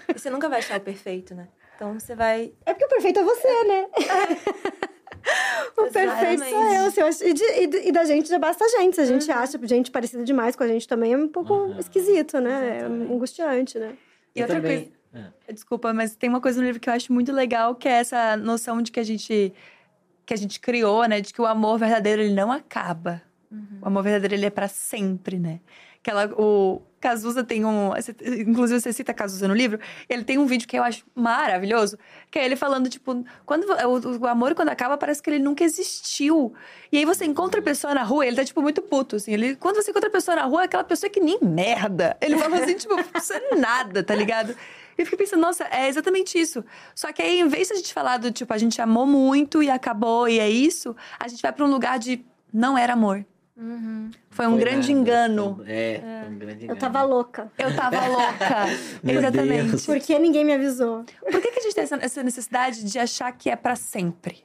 E 0.10 0.14
você 0.18 0.30
nunca 0.30 0.48
vai 0.50 0.60
achar 0.60 0.78
o 0.80 0.82
perfeito, 0.84 1.34
né? 1.36 1.48
Então 1.76 2.00
você 2.00 2.16
vai. 2.16 2.54
É 2.66 2.74
porque 2.74 2.86
o 2.86 2.90
perfeito 2.90 3.20
é 3.20 3.24
você, 3.24 3.64
né? 3.66 3.88
o 5.78 5.88
perfeito 5.92 6.44
sou 6.46 6.60
eu. 6.60 6.86
Exatamente. 6.86 6.92
se 6.94 7.02
eu 7.02 7.06
acho- 7.08 7.24
e, 7.24 7.34
de- 7.34 7.62
e 7.64 7.68
de- 7.68 7.88
e 7.88 7.92
da 7.92 8.06
gente 8.06 8.30
já 8.30 8.40
basta 8.40 8.64
a 8.64 8.68
gente. 8.68 8.96
Se 8.96 9.02
a 9.02 9.06
gente 9.06 9.30
acha 9.32 9.60
gente 9.68 9.92
parecida 9.92 10.24
demais 10.24 10.56
com 10.56 10.64
a 10.64 10.68
gente 10.68 10.88
também, 10.88 11.14
é 11.14 11.18
um 11.18 11.28
pouco 11.28 11.74
esquisito, 11.80 12.40
né? 12.40 12.80
É 12.80 12.84
angustiante, 12.86 13.78
né? 13.80 13.96
E 14.36 14.40
Eu 14.40 14.44
outra 14.46 14.62
também- 14.62 14.92
coisa. 15.14 15.32
É. 15.48 15.54
Desculpa, 15.54 15.94
mas 15.94 16.16
tem 16.16 16.30
uma 16.30 16.42
coisa 16.42 16.60
no 16.60 16.66
livro 16.68 16.80
que 16.80 16.90
eu 16.90 16.94
acho 16.94 17.12
muito 17.14 17.32
legal, 17.32 17.74
que 17.76 17.88
é 17.88 17.94
essa 17.94 18.36
noção 18.36 18.82
de 18.82 18.92
que 18.92 19.00
a 19.00 19.04
gente 19.04 19.54
que 20.26 20.34
a 20.34 20.38
gente 20.38 20.60
criou, 20.60 21.08
né, 21.08 21.22
de 21.22 21.32
que 21.32 21.40
o 21.40 21.46
amor 21.46 21.78
verdadeiro 21.78 22.20
ele 22.24 22.34
não 22.34 22.52
acaba. 22.52 23.22
O 23.80 23.88
amor 23.88 24.02
verdadeiro 24.04 24.34
ele 24.34 24.46
é 24.48 24.50
pra 24.50 24.68
sempre, 24.68 25.38
né? 25.38 25.60
Que 26.02 26.10
ela, 26.10 26.26
o 26.36 26.82
Cazuza 27.06 27.44
tem 27.44 27.64
um, 27.64 27.92
inclusive 28.40 28.82
você 28.82 28.92
cita 28.92 29.14
Cazuza 29.14 29.48
no 29.48 29.54
livro, 29.54 29.80
ele 30.10 30.24
tem 30.24 30.40
um 30.40 30.48
vídeo 30.48 30.68
que 30.68 30.76
eu 30.76 30.82
acho 30.82 31.06
maravilhoso, 31.14 32.00
que 32.32 32.40
é 32.40 32.44
ele 32.44 32.56
falando 32.56 32.90
tipo, 32.90 33.24
quando 33.46 33.66
o, 33.66 34.24
o 34.24 34.26
amor 34.26 34.56
quando 34.56 34.70
acaba 34.70 34.98
parece 34.98 35.22
que 35.22 35.30
ele 35.30 35.38
nunca 35.38 35.64
existiu. 35.64 36.56
E 36.92 36.98
aí 36.98 37.06
você 37.06 37.24
encontra 37.24 37.60
a 37.60 37.64
pessoa 37.64 37.94
na 37.94 38.02
rua, 38.02 38.26
ele 38.26 38.36
tá 38.36 38.44
tipo 38.44 38.60
muito 38.60 38.82
puto 38.82 39.18
assim, 39.18 39.34
ele 39.34 39.56
quando 39.56 39.76
você 39.76 39.92
encontra 39.92 40.10
a 40.10 40.12
pessoa 40.12 40.36
na 40.36 40.46
rua, 40.46 40.64
é 40.64 40.66
aquela 40.66 40.84
pessoa 40.84 41.08
que 41.08 41.20
nem 41.20 41.38
merda. 41.44 42.18
Ele 42.20 42.40
fala 42.40 42.58
assim, 42.58 42.74
tipo, 42.74 42.96
isso 43.16 43.34
é 43.34 43.56
nada, 43.56 44.02
tá 44.02 44.16
ligado? 44.16 44.56
E 44.98 45.02
eu 45.02 45.06
fiquei 45.06 45.20
pensando, 45.20 45.42
nossa, 45.42 45.64
é 45.66 45.88
exatamente 45.88 46.40
isso. 46.40 46.66
Só 46.96 47.14
que 47.14 47.22
aí, 47.22 47.40
em 47.40 47.48
vez 47.48 47.68
de 47.68 47.74
a 47.76 47.78
gente 47.78 47.94
falar 47.94 48.18
do 48.18 48.32
tipo, 48.32 48.52
a 48.52 48.58
gente 48.58 48.82
amou 48.82 49.06
muito 49.06 49.62
e 49.62 49.70
acabou 49.70 50.28
e 50.28 50.40
é 50.40 50.50
isso, 50.50 50.96
a 51.20 51.28
gente 51.28 51.44
vai 51.44 51.52
pra 51.52 51.66
um 51.66 51.70
lugar 51.70 52.00
de 52.00 52.26
não 52.52 52.76
era 52.76 52.94
amor. 52.94 53.24
Foi 54.30 54.48
um 54.48 54.52
Foi 54.52 54.60
grande 54.60 54.94
nada, 54.94 55.00
engano. 55.00 55.64
É, 55.66 56.02
foi 56.24 56.34
um 56.34 56.38
grande 56.38 56.64
engano. 56.66 56.72
Eu 56.74 56.78
tava 56.78 57.04
louca. 57.04 57.52
Eu 57.58 57.74
tava 57.74 58.06
louca. 58.08 58.66
Exatamente. 59.04 59.70
Deus. 59.70 59.86
Por 59.86 60.00
que 60.00 60.20
ninguém 60.20 60.44
me 60.44 60.54
avisou? 60.54 61.06
Por 61.22 61.42
que, 61.42 61.52
que 61.52 61.60
a 61.60 61.62
gente 61.62 61.74
tem 61.74 61.84
essa, 61.86 61.96
essa 61.96 62.24
necessidade 62.24 62.84
de 62.84 63.00
achar 63.00 63.32
que 63.32 63.50
é 63.50 63.56
pra 63.56 63.78
sempre? 63.78 64.44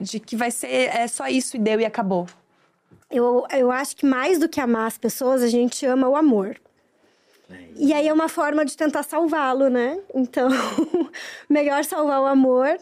De 0.00 0.18
que 0.18 0.34
vai 0.34 0.50
ser 0.50 0.68
é 0.68 1.06
só 1.06 1.28
isso 1.28 1.56
e 1.56 1.60
deu 1.60 1.78
e 1.78 1.84
acabou. 1.84 2.26
Eu, 3.10 3.46
eu 3.50 3.70
acho 3.70 3.94
que 3.96 4.06
mais 4.06 4.38
do 4.38 4.48
que 4.48 4.60
amar 4.60 4.86
as 4.86 4.96
pessoas, 4.96 5.42
a 5.42 5.48
gente 5.48 5.84
ama 5.84 6.08
o 6.08 6.16
amor. 6.16 6.56
É 7.50 7.54
E 7.76 7.92
aí 7.92 8.08
é 8.08 8.12
uma 8.12 8.28
forma 8.28 8.64
de 8.64 8.76
tentar 8.76 9.02
salvá-lo, 9.02 9.68
né? 9.68 10.00
Então, 10.14 10.48
melhor 11.48 11.84
salvar 11.84 12.20
o 12.22 12.26
amor 12.26 12.78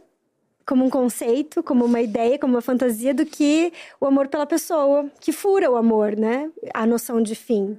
como 0.66 0.84
um 0.84 0.90
conceito, 0.90 1.62
como 1.62 1.84
uma 1.84 2.00
ideia, 2.00 2.38
como 2.38 2.54
uma 2.54 2.60
fantasia, 2.60 3.14
do 3.14 3.24
que 3.24 3.72
o 4.00 4.06
amor 4.06 4.26
pela 4.26 4.44
pessoa, 4.44 5.08
que 5.20 5.30
fura 5.30 5.70
o 5.70 5.76
amor, 5.76 6.16
né? 6.16 6.50
A 6.74 6.84
noção 6.84 7.22
de 7.22 7.36
fim. 7.36 7.78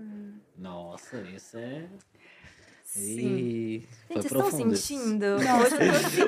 Nossa, 0.57 1.17
isso 1.35 1.57
é. 1.57 1.83
Sim. 2.85 3.35
Ih, 3.35 3.87
Gente, 4.09 4.25
estão 4.25 4.49
sentindo? 4.49 5.25
Hoje 5.35 5.75
eu 5.75 5.91
tô 5.91 5.97
assim. 5.97 6.21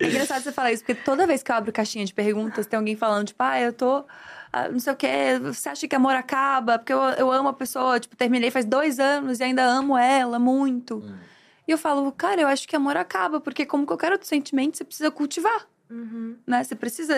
É 0.00 0.06
engraçado 0.06 0.42
você 0.42 0.52
falar 0.52 0.72
isso, 0.72 0.84
porque 0.84 1.00
toda 1.02 1.26
vez 1.26 1.42
que 1.42 1.50
eu 1.52 1.56
abro 1.56 1.72
caixinha 1.72 2.04
de 2.04 2.12
perguntas, 2.12 2.66
tem 2.66 2.76
alguém 2.76 2.96
falando, 2.96 3.28
tipo, 3.28 3.42
ah, 3.42 3.60
eu 3.60 3.72
tô. 3.72 4.04
ah, 4.52 4.68
não 4.68 4.80
sei 4.80 4.92
o 4.92 4.96
quê, 4.96 5.38
você 5.40 5.68
acha 5.68 5.86
que 5.86 5.94
amor 5.94 6.14
acaba? 6.14 6.78
Porque 6.78 6.92
eu, 6.92 6.98
eu 6.98 7.30
amo 7.30 7.48
a 7.48 7.52
pessoa, 7.52 8.00
tipo, 8.00 8.16
terminei 8.16 8.50
faz 8.50 8.66
dois 8.66 8.98
anos 8.98 9.38
e 9.38 9.44
ainda 9.44 9.62
amo 9.64 9.96
ela 9.96 10.38
muito. 10.38 10.96
Hum. 10.96 11.31
E 11.66 11.70
eu 11.72 11.78
falo, 11.78 12.10
cara, 12.12 12.40
eu 12.40 12.48
acho 12.48 12.66
que 12.66 12.74
amor 12.74 12.96
acaba, 12.96 13.40
porque 13.40 13.64
como 13.64 13.86
qualquer 13.86 14.12
outro 14.12 14.26
sentimento, 14.26 14.76
você 14.76 14.84
precisa 14.84 15.10
cultivar, 15.10 15.66
Uhum. 15.90 16.36
né? 16.46 16.62
Você 16.64 16.74
precisa. 16.74 17.14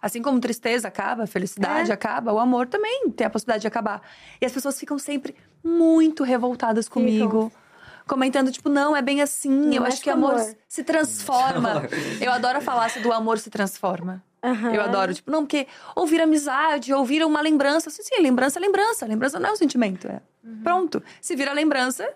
Assim 0.00 0.20
como 0.20 0.38
tristeza 0.38 0.88
acaba, 0.88 1.26
felicidade 1.26 1.90
É. 1.90 1.94
acaba, 1.94 2.32
o 2.32 2.38
amor 2.38 2.66
também 2.66 3.08
tem 3.10 3.26
a 3.26 3.30
possibilidade 3.30 3.62
de 3.62 3.68
acabar. 3.68 4.02
E 4.40 4.44
as 4.46 4.52
pessoas 4.52 4.78
ficam 4.78 4.98
sempre 4.98 5.34
muito 5.62 6.22
revoltadas 6.24 6.88
comigo. 6.88 7.50
Comentando, 8.06 8.52
tipo, 8.52 8.68
não, 8.68 8.94
é 8.94 9.00
bem 9.00 9.22
assim. 9.22 9.48
Não 9.50 9.72
eu 9.72 9.80
mexe 9.82 9.94
acho 9.94 10.02
que 10.02 10.10
amor 10.10 10.34
amor. 10.34 10.54
se 10.68 10.84
transforma. 10.84 11.88
Eu 12.20 12.30
adoro 12.32 12.58
a 12.58 12.60
falácia 12.60 13.00
do 13.02 13.10
amor 13.12 13.38
se 13.38 13.48
transforma. 13.48 14.22
Aham. 14.42 14.74
Eu 14.74 14.82
adoro, 14.82 15.14
tipo, 15.14 15.30
não, 15.30 15.40
porque 15.44 15.66
ouvir 15.96 16.20
amizade, 16.20 16.92
ouvir 16.92 17.24
uma 17.24 17.40
lembrança. 17.40 17.88
Sim, 17.88 18.02
sim, 18.02 18.20
lembrança 18.20 18.58
é 18.58 18.60
lembrança. 18.60 19.06
Lembrança 19.06 19.40
não 19.40 19.48
é 19.48 19.52
um 19.52 19.56
sentimento. 19.56 20.06
É. 20.06 20.20
Pronto. 20.62 21.02
Se 21.18 21.34
vira 21.34 21.50
lembrança, 21.54 22.06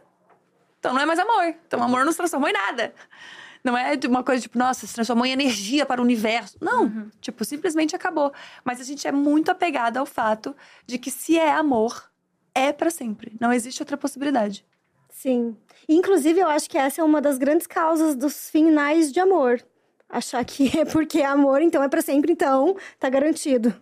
então 0.78 0.92
não 0.92 1.00
é 1.00 1.06
mais 1.06 1.18
amor. 1.18 1.54
Então 1.66 1.82
amor 1.82 2.04
não 2.04 2.12
se 2.12 2.18
transformou 2.18 2.48
em 2.48 2.52
nada. 2.52 2.94
Não 3.62 3.76
é 3.76 3.96
de 3.96 4.06
uma 4.06 4.22
coisa 4.22 4.42
tipo, 4.42 4.56
nossa, 4.56 4.86
se 4.86 4.94
transformou 4.94 5.26
em 5.26 5.32
energia 5.32 5.84
para 5.84 6.00
o 6.00 6.04
universo. 6.04 6.56
Não. 6.60 7.10
Tipo, 7.20 7.44
simplesmente 7.44 7.94
acabou. 7.94 8.32
Mas 8.64 8.80
a 8.80 8.84
gente 8.84 9.06
é 9.06 9.12
muito 9.12 9.50
apegada 9.50 9.98
ao 10.00 10.06
fato 10.06 10.54
de 10.86 10.98
que 10.98 11.10
se 11.10 11.36
é 11.36 11.50
amor, 11.52 12.10
é 12.54 12.72
para 12.72 12.90
sempre. 12.90 13.36
Não 13.40 13.52
existe 13.52 13.82
outra 13.82 13.96
possibilidade. 13.96 14.64
Sim. 15.10 15.56
Inclusive, 15.88 16.38
eu 16.40 16.48
acho 16.48 16.70
que 16.70 16.78
essa 16.78 17.00
é 17.00 17.04
uma 17.04 17.20
das 17.20 17.38
grandes 17.38 17.66
causas 17.66 18.14
dos 18.14 18.48
finais 18.48 19.12
de 19.12 19.18
amor. 19.18 19.60
Achar 20.08 20.44
que 20.44 20.78
é 20.78 20.84
porque 20.84 21.18
é 21.18 21.26
amor, 21.26 21.60
então 21.60 21.82
é 21.82 21.88
pra 21.88 22.00
sempre, 22.00 22.32
então 22.32 22.76
tá 22.98 23.10
garantido. 23.10 23.74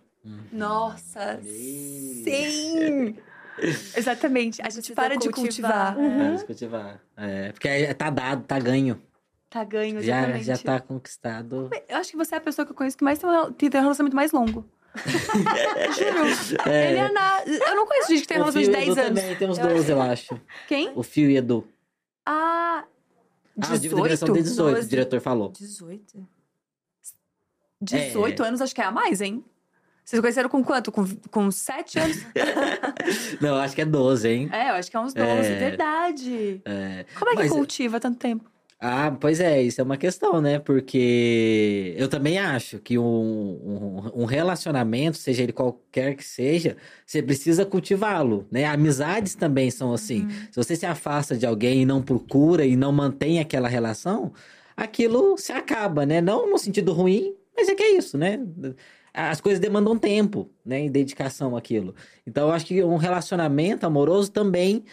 Nossa, 0.51 1.39
Ih. 1.43 2.23
sim! 2.25 3.15
Exatamente. 3.95 4.61
A 4.61 4.69
gente 4.69 4.93
para 4.93 5.17
de 5.17 5.29
cultivar. 5.29 5.95
cultivar. 5.95 6.17
Vamos 6.17 6.43
cultivar. 6.43 7.01
É, 7.15 7.51
porque 7.51 7.93
tá 7.95 8.09
dado, 8.09 8.43
tá 8.43 8.59
ganho. 8.59 9.01
Tá 9.49 9.63
ganho, 9.63 10.01
Já, 10.01 10.17
exatamente. 10.19 10.43
já 10.45 10.57
tá 10.57 10.79
conquistado. 10.79 11.69
Eu 11.87 11.97
acho 11.97 12.11
que 12.11 12.17
você 12.17 12.35
é 12.35 12.37
a 12.37 12.41
pessoa 12.41 12.65
que 12.65 12.71
eu 12.71 12.75
conheço 12.75 12.97
que 12.97 13.03
mais 13.03 13.17
tem 13.17 13.29
um, 13.29 13.51
tem 13.53 13.69
um 13.69 13.81
relacionamento 13.81 14.15
mais 14.15 14.31
longo. 14.31 14.65
Juro. 14.97 16.69
É. 16.69 16.89
Ele 16.91 16.99
é 16.99 17.11
na... 17.11 17.43
Eu 17.45 17.75
não 17.75 17.85
conheço 17.87 18.09
gente 18.09 18.21
que 18.21 18.27
tem 18.27 18.37
um 18.37 18.41
o 18.41 18.49
relacionamento 18.49 18.71
de 18.71 18.89
Edu 18.89 18.95
10 18.95 19.07
anos. 19.07 19.21
também 19.21 19.35
tem 19.37 19.49
uns 19.49 19.57
Eu 19.57 19.67
12, 19.69 19.91
eu 19.91 20.01
acho. 20.01 20.41
Quem? 20.67 20.91
O 20.95 21.03
Fio 21.03 21.29
e 21.29 21.37
Edu. 21.37 21.67
Ah. 22.25 22.83
Ah, 23.61 23.73
a 23.73 23.77
direção 23.77 24.27
18? 24.27 24.33
de 24.33 24.43
18, 24.43 24.69
o 24.69 24.75
12. 24.75 24.89
diretor 24.89 25.21
falou. 25.21 25.49
18? 25.51 26.27
18 27.81 28.43
É. 28.43 28.47
anos, 28.47 28.61
acho 28.61 28.75
que 28.75 28.81
é 28.81 28.85
a 28.85 28.91
mais, 28.91 29.21
hein? 29.21 29.43
Vocês 30.07 30.21
conheceram 30.21 30.47
com 30.47 30.63
quanto? 30.63 30.89
Com, 30.89 31.05
com 31.29 31.51
7 31.51 31.99
anos? 31.99 32.17
Não, 33.41 33.57
acho 33.57 33.75
que 33.75 33.81
é 33.81 33.85
12, 33.85 34.29
hein? 34.29 34.49
é, 34.53 34.69
eu 34.69 34.75
acho 34.75 34.89
que 34.89 34.95
é 34.95 34.99
uns 35.01 35.13
12, 35.13 35.27
É. 35.29 35.55
verdade. 35.59 36.61
É, 36.63 37.05
Como 37.19 37.29
é 37.31 37.33
que 37.33 37.39
Mas- 37.41 37.51
cultiva 37.51 37.99
tanto 37.99 38.17
tempo? 38.17 38.49
Ah, 38.79 39.11
pois 39.19 39.39
é, 39.41 39.61
isso 39.61 39.81
é 39.81 39.83
uma 39.83 39.97
questão, 39.97 40.39
né? 40.39 40.59
Porque 40.59 41.93
eu 41.97 42.07
também 42.07 42.37
acho 42.37 42.77
que 42.79 42.97
um, 42.97 43.03
um, 43.03 44.21
um 44.21 44.25
relacionamento, 44.25 45.17
seja 45.17 45.43
ele 45.43 45.51
qualquer 45.51 46.15
que 46.15 46.23
seja, 46.23 46.77
você 47.05 47.21
precisa 47.21 47.65
cultivá-lo, 47.65 48.47
né? 48.49 48.63
Amizades 48.65 49.35
também 49.35 49.69
são 49.71 49.91
assim. 49.93 50.21
Uhum. 50.21 50.29
Se 50.51 50.55
você 50.55 50.75
se 50.77 50.85
afasta 50.85 51.35
de 51.35 51.45
alguém 51.45 51.81
e 51.81 51.85
não 51.85 52.01
procura 52.03 52.63
e 52.65 52.77
não 52.77 52.91
mantém 52.93 53.39
aquela 53.39 53.67
relação, 53.67 54.31
aquilo 54.77 55.37
se 55.37 55.51
acaba, 55.51 56.05
né? 56.05 56.21
Não 56.21 56.49
no 56.49 56.57
sentido 56.59 56.93
ruim, 56.93 57.33
mas 57.57 57.67
é 57.67 57.73
que 57.75 57.81
é 57.83 57.97
isso, 57.97 58.15
né? 58.17 58.39
As 59.17 59.41
coisas 59.41 59.59
demandam 59.59 59.97
tempo, 59.97 60.49
né? 60.63 60.85
E 60.85 60.89
dedicação 60.89 61.55
àquilo. 61.57 61.95
Então, 62.25 62.47
eu 62.49 62.53
acho 62.53 62.65
que 62.65 62.83
um 62.83 62.97
relacionamento 62.97 63.85
amoroso 63.85 64.31
também 64.31 64.83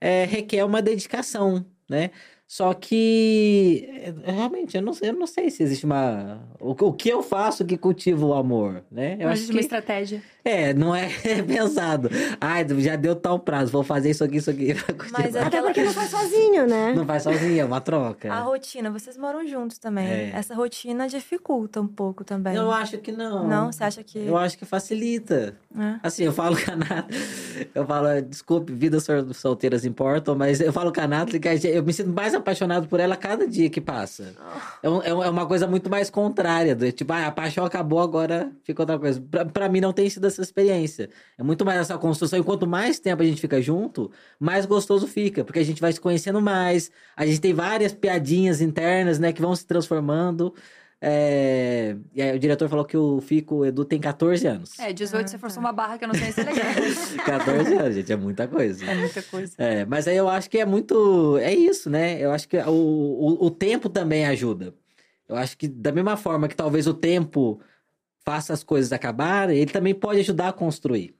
é, 0.00 0.24
requer 0.24 0.64
uma 0.64 0.80
dedicação, 0.80 1.64
né? 1.88 2.10
Só 2.46 2.72
que 2.74 3.88
é, 4.24 4.32
realmente 4.32 4.76
eu 4.76 4.82
não, 4.82 4.92
sei- 4.92 5.08
eu 5.10 5.14
não 5.14 5.26
sei 5.26 5.50
se 5.50 5.62
existe 5.62 5.84
uma. 5.84 6.48
O, 6.60 6.70
o 6.72 6.92
que 6.92 7.08
eu 7.08 7.22
faço 7.22 7.64
que 7.64 7.76
cultiva 7.76 8.24
o 8.24 8.34
amor, 8.34 8.84
né? 8.90 9.14
Eu 9.14 9.26
Não 9.26 9.28
acho 9.32 9.44
uma 9.44 9.52
que 9.54 9.60
estratégia. 9.60 10.22
É, 10.44 10.74
não 10.74 10.94
é 10.94 11.08
pensado. 11.46 12.10
Ai, 12.40 12.66
já 12.80 12.96
deu 12.96 13.16
tal 13.16 13.38
prazo, 13.38 13.72
vou 13.72 13.82
fazer 13.82 14.10
isso 14.10 14.22
aqui, 14.24 14.36
isso 14.36 14.50
aqui. 14.50 14.74
Mas 15.12 15.34
é 15.34 15.38
Até 15.40 15.46
aquela- 15.58 15.66
porque 15.66 15.82
não 15.84 15.92
faz 15.92 16.10
sozinho, 16.10 16.66
né? 16.66 16.92
Não 16.94 17.04
vai 17.04 17.18
sozinho, 17.20 17.60
é 17.60 17.64
uma 17.64 17.80
troca. 17.80 18.32
A 18.32 18.40
rotina, 18.40 18.90
vocês 18.90 19.16
moram 19.16 19.46
juntos 19.46 19.78
também. 19.78 20.06
É. 20.06 20.30
Essa 20.34 20.54
rotina 20.54 21.08
dificulta 21.08 21.80
um 21.80 21.86
pouco 21.86 22.24
também. 22.24 22.54
Eu 22.54 22.70
acho 22.70 22.98
que 22.98 23.10
não. 23.12 23.46
Não? 23.48 23.72
Você 23.72 23.82
acha 23.84 24.02
que- 24.02 24.18
Eu 24.18 24.36
acho 24.36 24.58
que 24.58 24.64
facilita. 24.64 25.56
É. 25.76 25.96
Assim, 26.02 26.24
eu 26.24 26.32
falo 26.32 26.56
com 26.62 26.70
a 26.70 26.76
Nathalie, 26.76 27.68
eu 27.74 27.84
falo, 27.86 28.22
desculpe, 28.22 28.72
vidas 28.72 29.04
sol- 29.04 29.32
solteiras 29.34 29.84
importam, 29.84 30.34
mas 30.36 30.60
eu 30.60 30.72
falo 30.72 30.92
com 30.92 31.00
a 31.00 31.06
Nathalie 31.08 31.40
que 31.40 31.48
eu 31.68 31.82
me 31.82 31.92
sinto 31.92 32.10
mais 32.10 32.34
apaixonado 32.34 32.86
por 32.86 33.00
ela 33.00 33.14
a 33.14 33.16
cada 33.16 33.46
dia 33.46 33.68
que 33.70 33.80
passa. 33.80 34.34
É, 34.82 34.88
um- 34.88 35.02
é 35.02 35.08
é 35.08 35.30
uma 35.30 35.46
coisa 35.46 35.66
muito 35.66 35.88
mais 35.88 36.10
contrária, 36.10 36.74
do, 36.76 36.90
tipo, 36.92 37.12
ah, 37.12 37.26
a 37.28 37.32
paixão 37.32 37.64
acabou, 37.64 38.00
agora 38.00 38.50
fica 38.64 38.82
outra 38.82 38.98
coisa. 38.98 39.20
Pra, 39.30 39.44
pra 39.44 39.68
mim 39.68 39.80
não 39.80 39.92
tem 39.92 40.08
sido 40.10 40.26
essa 40.40 40.48
experiência. 40.48 41.08
É 41.38 41.42
muito 41.42 41.64
mais 41.64 41.80
essa 41.80 41.96
construção, 41.98 42.38
e 42.38 42.42
quanto 42.44 42.66
mais 42.66 42.98
tempo 43.00 43.22
a 43.22 43.26
gente 43.26 43.40
fica 43.40 43.60
junto, 43.60 44.10
mais 44.38 44.66
gostoso 44.66 45.06
fica, 45.06 45.44
porque 45.44 45.58
a 45.58 45.64
gente 45.64 45.80
vai 45.80 45.92
se 45.92 46.00
conhecendo 46.00 46.40
mais, 46.40 46.90
a 47.16 47.24
gente 47.26 47.40
tem 47.40 47.52
várias 47.54 47.92
piadinhas 47.92 48.60
internas, 48.60 49.18
né, 49.18 49.32
que 49.32 49.40
vão 49.40 49.54
se 49.54 49.66
transformando. 49.66 50.54
É, 51.06 51.96
E 52.14 52.22
aí 52.22 52.34
o 52.34 52.38
diretor 52.38 52.66
falou 52.66 52.82
que 52.84 52.96
o 52.96 53.20
Fico 53.20 53.56
o 53.56 53.66
Edu 53.66 53.84
tem 53.84 54.00
14 54.00 54.46
anos. 54.46 54.78
É, 54.78 54.90
18 54.90 55.28
você 55.28 55.36
forçou 55.36 55.60
uma 55.60 55.72
barra 55.72 55.98
que 55.98 56.04
eu 56.04 56.08
não 56.08 56.14
sei 56.14 56.32
se 56.32 56.40
é 56.40 56.44
legal. 56.44 56.64
14 57.26 57.74
anos, 57.74 57.94
gente, 57.94 58.10
é 58.10 58.16
muita 58.16 58.48
coisa. 58.48 58.84
é 58.90 58.94
muita 58.94 59.22
coisa. 59.22 59.52
É, 59.58 59.84
mas 59.84 60.08
aí 60.08 60.16
eu 60.16 60.28
acho 60.30 60.48
que 60.48 60.56
é 60.56 60.64
muito. 60.64 61.36
É 61.38 61.52
isso, 61.54 61.90
né? 61.90 62.18
Eu 62.18 62.32
acho 62.32 62.48
que 62.48 62.56
o, 62.56 62.70
o, 62.70 63.46
o 63.46 63.50
tempo 63.50 63.90
também 63.90 64.24
ajuda. 64.24 64.74
Eu 65.28 65.36
acho 65.36 65.58
que, 65.58 65.68
da 65.68 65.92
mesma 65.92 66.16
forma 66.16 66.48
que 66.48 66.56
talvez 66.56 66.86
o 66.86 66.94
tempo 66.94 67.60
faça 68.24 68.52
as 68.52 68.62
coisas 68.62 68.92
acabarem, 68.92 69.56
ele 69.58 69.70
também 69.70 69.94
pode 69.94 70.20
ajudar 70.20 70.48
a 70.48 70.52
construir. 70.52 71.14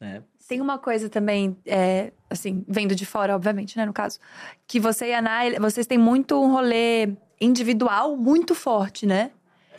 Né? 0.00 0.22
Tem 0.48 0.60
uma 0.60 0.78
coisa 0.78 1.08
também, 1.08 1.56
é, 1.66 2.12
assim, 2.28 2.64
vendo 2.66 2.94
de 2.94 3.06
fora, 3.06 3.36
obviamente, 3.36 3.76
né, 3.76 3.84
no 3.86 3.92
caso, 3.92 4.18
que 4.66 4.80
você 4.80 5.08
e 5.08 5.14
a 5.14 5.18
Ana, 5.18 5.46
ele- 5.46 5.60
vocês 5.60 5.86
têm 5.86 5.98
muito 5.98 6.34
um 6.42 6.50
rolê 6.50 7.10
individual 7.40 8.16
muito 8.16 8.54
forte, 8.54 9.06
né? 9.06 9.30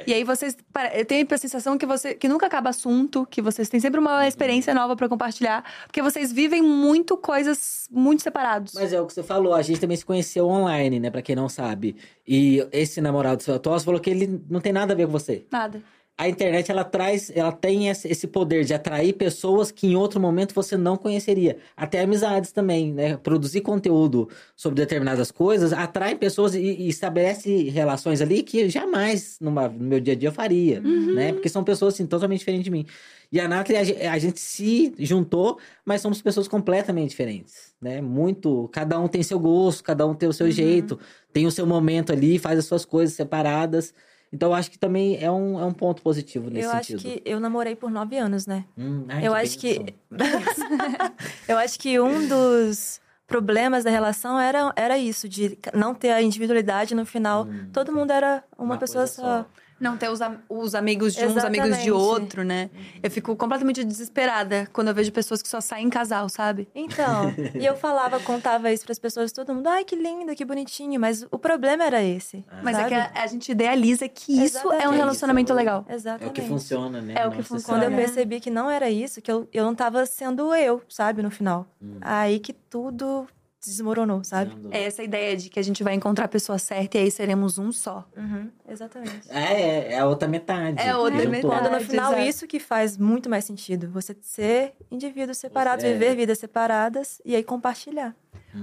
E 0.07 0.13
aí 0.15 0.23
vocês, 0.23 0.57
eu 0.95 1.05
tenho 1.05 1.27
a 1.29 1.37
sensação 1.37 1.77
que 1.77 1.85
você 1.85 2.15
que 2.15 2.27
nunca 2.27 2.47
acaba 2.47 2.71
assunto, 2.71 3.23
que 3.29 3.39
vocês 3.39 3.69
têm 3.69 3.79
sempre 3.79 3.99
uma 3.99 4.27
experiência 4.27 4.73
nova 4.73 4.95
pra 4.95 5.07
compartilhar, 5.07 5.63
porque 5.85 6.01
vocês 6.01 6.31
vivem 6.31 6.59
muito 6.63 7.15
coisas 7.15 7.87
muito 7.91 8.23
separados. 8.23 8.73
Mas 8.73 8.93
é 8.93 8.99
o 8.99 9.05
que 9.05 9.13
você 9.13 9.21
falou, 9.21 9.53
a 9.53 9.61
gente 9.61 9.79
também 9.79 9.95
se 9.95 10.03
conheceu 10.05 10.47
online, 10.47 10.99
né? 10.99 11.11
Pra 11.11 11.21
quem 11.21 11.35
não 11.35 11.47
sabe. 11.47 11.95
E 12.27 12.65
esse 12.71 12.99
namorado 12.99 13.43
seu 13.43 13.53
atual 13.55 13.77
você 13.77 13.85
falou 13.85 13.99
que 13.99 14.09
ele 14.09 14.41
não 14.49 14.59
tem 14.59 14.73
nada 14.73 14.93
a 14.93 14.95
ver 14.95 15.05
com 15.05 15.11
você. 15.11 15.45
Nada. 15.51 15.83
A 16.21 16.29
internet, 16.29 16.69
ela 16.71 16.83
traz, 16.83 17.31
ela 17.33 17.51
tem 17.51 17.87
esse 17.89 18.27
poder 18.27 18.63
de 18.63 18.75
atrair 18.75 19.13
pessoas 19.13 19.71
que 19.71 19.87
em 19.87 19.95
outro 19.95 20.19
momento 20.19 20.53
você 20.53 20.77
não 20.77 20.95
conheceria. 20.95 21.57
Até 21.75 22.01
amizades 22.01 22.51
também, 22.51 22.93
né? 22.93 23.17
Produzir 23.17 23.61
conteúdo 23.61 24.29
sobre 24.55 24.75
determinadas 24.75 25.31
coisas 25.31 25.73
atrai 25.73 26.13
pessoas 26.13 26.53
e, 26.53 26.59
e 26.59 26.87
estabelece 26.89 27.69
relações 27.69 28.21
ali 28.21 28.43
que 28.43 28.69
jamais 28.69 29.37
numa- 29.41 29.67
no 29.67 29.83
meu 29.83 29.99
dia 29.99 30.13
a 30.13 30.15
dia 30.15 30.29
eu 30.29 30.33
faria, 30.33 30.79
né? 30.79 31.33
Porque 31.33 31.49
são 31.49 31.63
pessoas, 31.63 31.95
assim, 31.95 32.05
totalmente 32.05 32.37
diferentes 32.41 32.65
de 32.65 32.69
mim. 32.71 32.85
E 33.31 33.39
a 33.39 33.47
Nathalie, 33.47 33.77
a 33.79 33.83
ge- 33.83 34.05
a 34.05 34.19
gente 34.19 34.39
se 34.39 34.93
juntou, 34.99 35.57
mas 35.83 36.01
somos 36.01 36.21
pessoas 36.21 36.47
completamente 36.47 37.09
diferentes, 37.09 37.73
né? 37.81 37.99
Muito, 37.99 38.69
cada 38.71 38.99
um 38.99 39.07
tem 39.07 39.23
seu 39.23 39.39
gosto, 39.39 39.83
cada 39.83 40.05
um 40.05 40.13
tem 40.13 40.29
o 40.29 40.33
seu 40.33 40.45
jeito, 40.51 40.99
tem 41.33 41.47
o 41.47 41.51
seu 41.51 41.65
momento 41.65 42.11
ali, 42.11 42.37
faz 42.37 42.59
as 42.59 42.65
suas 42.65 42.85
coisas 42.85 43.15
separadas. 43.15 43.91
Então, 44.33 44.49
eu 44.49 44.53
acho 44.55 44.71
que 44.71 44.79
também 44.79 45.17
é 45.21 45.29
um, 45.29 45.59
é 45.59 45.65
um 45.65 45.73
ponto 45.73 46.01
positivo 46.01 46.49
nesse 46.49 46.65
Eu 46.65 46.71
acho 46.71 46.91
sentido. 46.91 47.21
que 47.21 47.21
eu 47.29 47.39
namorei 47.39 47.75
por 47.75 47.91
nove 47.91 48.17
anos, 48.17 48.47
né? 48.47 48.63
Hum, 48.77 49.05
ai, 49.09 49.27
eu 49.27 49.33
acho 49.33 49.57
que. 49.59 49.93
eu 51.47 51.57
acho 51.57 51.79
que 51.79 51.99
um 51.99 52.27
dos 52.27 53.01
problemas 53.27 53.83
da 53.83 53.89
relação 53.89 54.39
era, 54.39 54.73
era 54.75 54.97
isso, 54.97 55.27
de 55.27 55.57
não 55.73 55.93
ter 55.93 56.11
a 56.11 56.21
individualidade 56.21 56.93
no 56.95 57.05
final. 57.05 57.47
Todo 57.71 57.91
mundo 57.91 58.11
era 58.11 58.43
uma, 58.57 58.63
Hum. 58.63 58.67
Uma 58.67 58.77
pessoa 58.77 59.07
só. 59.07 59.21
só. 59.21 59.45
Não 59.81 59.97
ter 59.97 60.09
os, 60.09 60.19
os 60.47 60.75
amigos 60.75 61.15
de 61.15 61.25
um, 61.25 61.35
os 61.35 61.43
amigos 61.43 61.69
de 61.69 61.89
Exatamente. 61.89 61.91
outro, 61.91 62.43
né? 62.43 62.69
Eu 63.01 63.09
fico 63.09 63.35
completamente 63.35 63.83
desesperada 63.83 64.69
quando 64.71 64.89
eu 64.89 64.93
vejo 64.93 65.11
pessoas 65.11 65.41
que 65.41 65.49
só 65.49 65.59
saem 65.59 65.87
em 65.87 65.89
casal, 65.89 66.29
sabe? 66.29 66.67
Então, 66.75 67.33
e 67.59 67.65
eu 67.65 67.75
falava, 67.75 68.19
contava 68.19 68.71
isso 68.71 68.83
para 68.83 68.91
as 68.91 68.99
pessoas, 68.99 69.31
todo 69.31 69.53
mundo, 69.55 69.67
ai, 69.67 69.83
que 69.83 69.95
lindo, 69.95 70.35
que 70.35 70.45
bonitinho, 70.45 70.99
mas 70.99 71.25
o 71.31 71.39
problema 71.39 71.83
era 71.83 72.03
esse. 72.03 72.45
Mas 72.61 72.75
sabe? 72.77 72.85
é 72.85 72.87
que 72.89 73.17
a, 73.17 73.23
a 73.23 73.27
gente 73.27 73.51
idealiza 73.51 74.07
que 74.07 74.31
isso 74.31 74.59
é 74.59 74.61
um 74.61 74.73
Exatamente. 74.73 74.97
relacionamento 74.97 75.53
legal. 75.53 75.85
É 75.87 75.93
o 75.93 75.95
Exatamente. 75.95 76.33
que 76.33 76.47
funciona, 76.47 77.01
né? 77.01 77.13
É 77.17 77.27
o 77.27 77.31
que 77.31 77.41
funciona. 77.41 77.79
Quando 77.81 77.91
eu 77.91 77.97
percebi 77.97 78.39
que 78.39 78.51
não 78.51 78.69
era 78.69 78.87
isso, 78.87 79.19
que 79.19 79.31
eu, 79.31 79.49
eu 79.51 79.65
não 79.65 79.73
tava 79.73 80.05
sendo 80.05 80.53
eu, 80.53 80.81
sabe, 80.87 81.23
no 81.23 81.31
final. 81.31 81.65
Hum. 81.81 81.97
Aí 82.01 82.39
que 82.39 82.53
tudo 82.53 83.27
desmoronou, 83.63 84.23
sabe? 84.23 84.55
É 84.71 84.83
essa 84.83 85.03
ideia 85.03 85.37
de 85.37 85.49
que 85.49 85.59
a 85.59 85.63
gente 85.63 85.83
vai 85.83 85.93
encontrar 85.93 86.25
a 86.25 86.27
pessoa 86.27 86.57
certa 86.57 86.97
e 86.97 87.01
aí 87.01 87.11
seremos 87.11 87.57
um 87.57 87.71
só. 87.71 88.07
Uhum, 88.17 88.49
exatamente. 88.67 89.29
É, 89.29 89.61
é, 89.61 89.93
é 89.93 89.99
a 89.99 90.05
outra 90.07 90.27
metade. 90.27 90.81
É 90.81 90.89
a 90.89 90.97
outra 90.97 91.27
metade. 91.29 91.47
Quando 91.47 91.71
no 91.71 91.79
final 91.81 92.13
exato. 92.13 92.27
isso 92.27 92.47
que 92.47 92.59
faz 92.59 92.97
muito 92.97 93.29
mais 93.29 93.45
sentido. 93.45 93.89
Você 93.91 94.15
ser 94.21 94.73
indivíduos 94.89 95.37
separados, 95.37 95.83
Você 95.83 95.89
é. 95.89 95.93
viver 95.93 96.15
vidas 96.15 96.39
separadas 96.39 97.21
e 97.23 97.35
aí 97.35 97.43
compartilhar. 97.43 98.15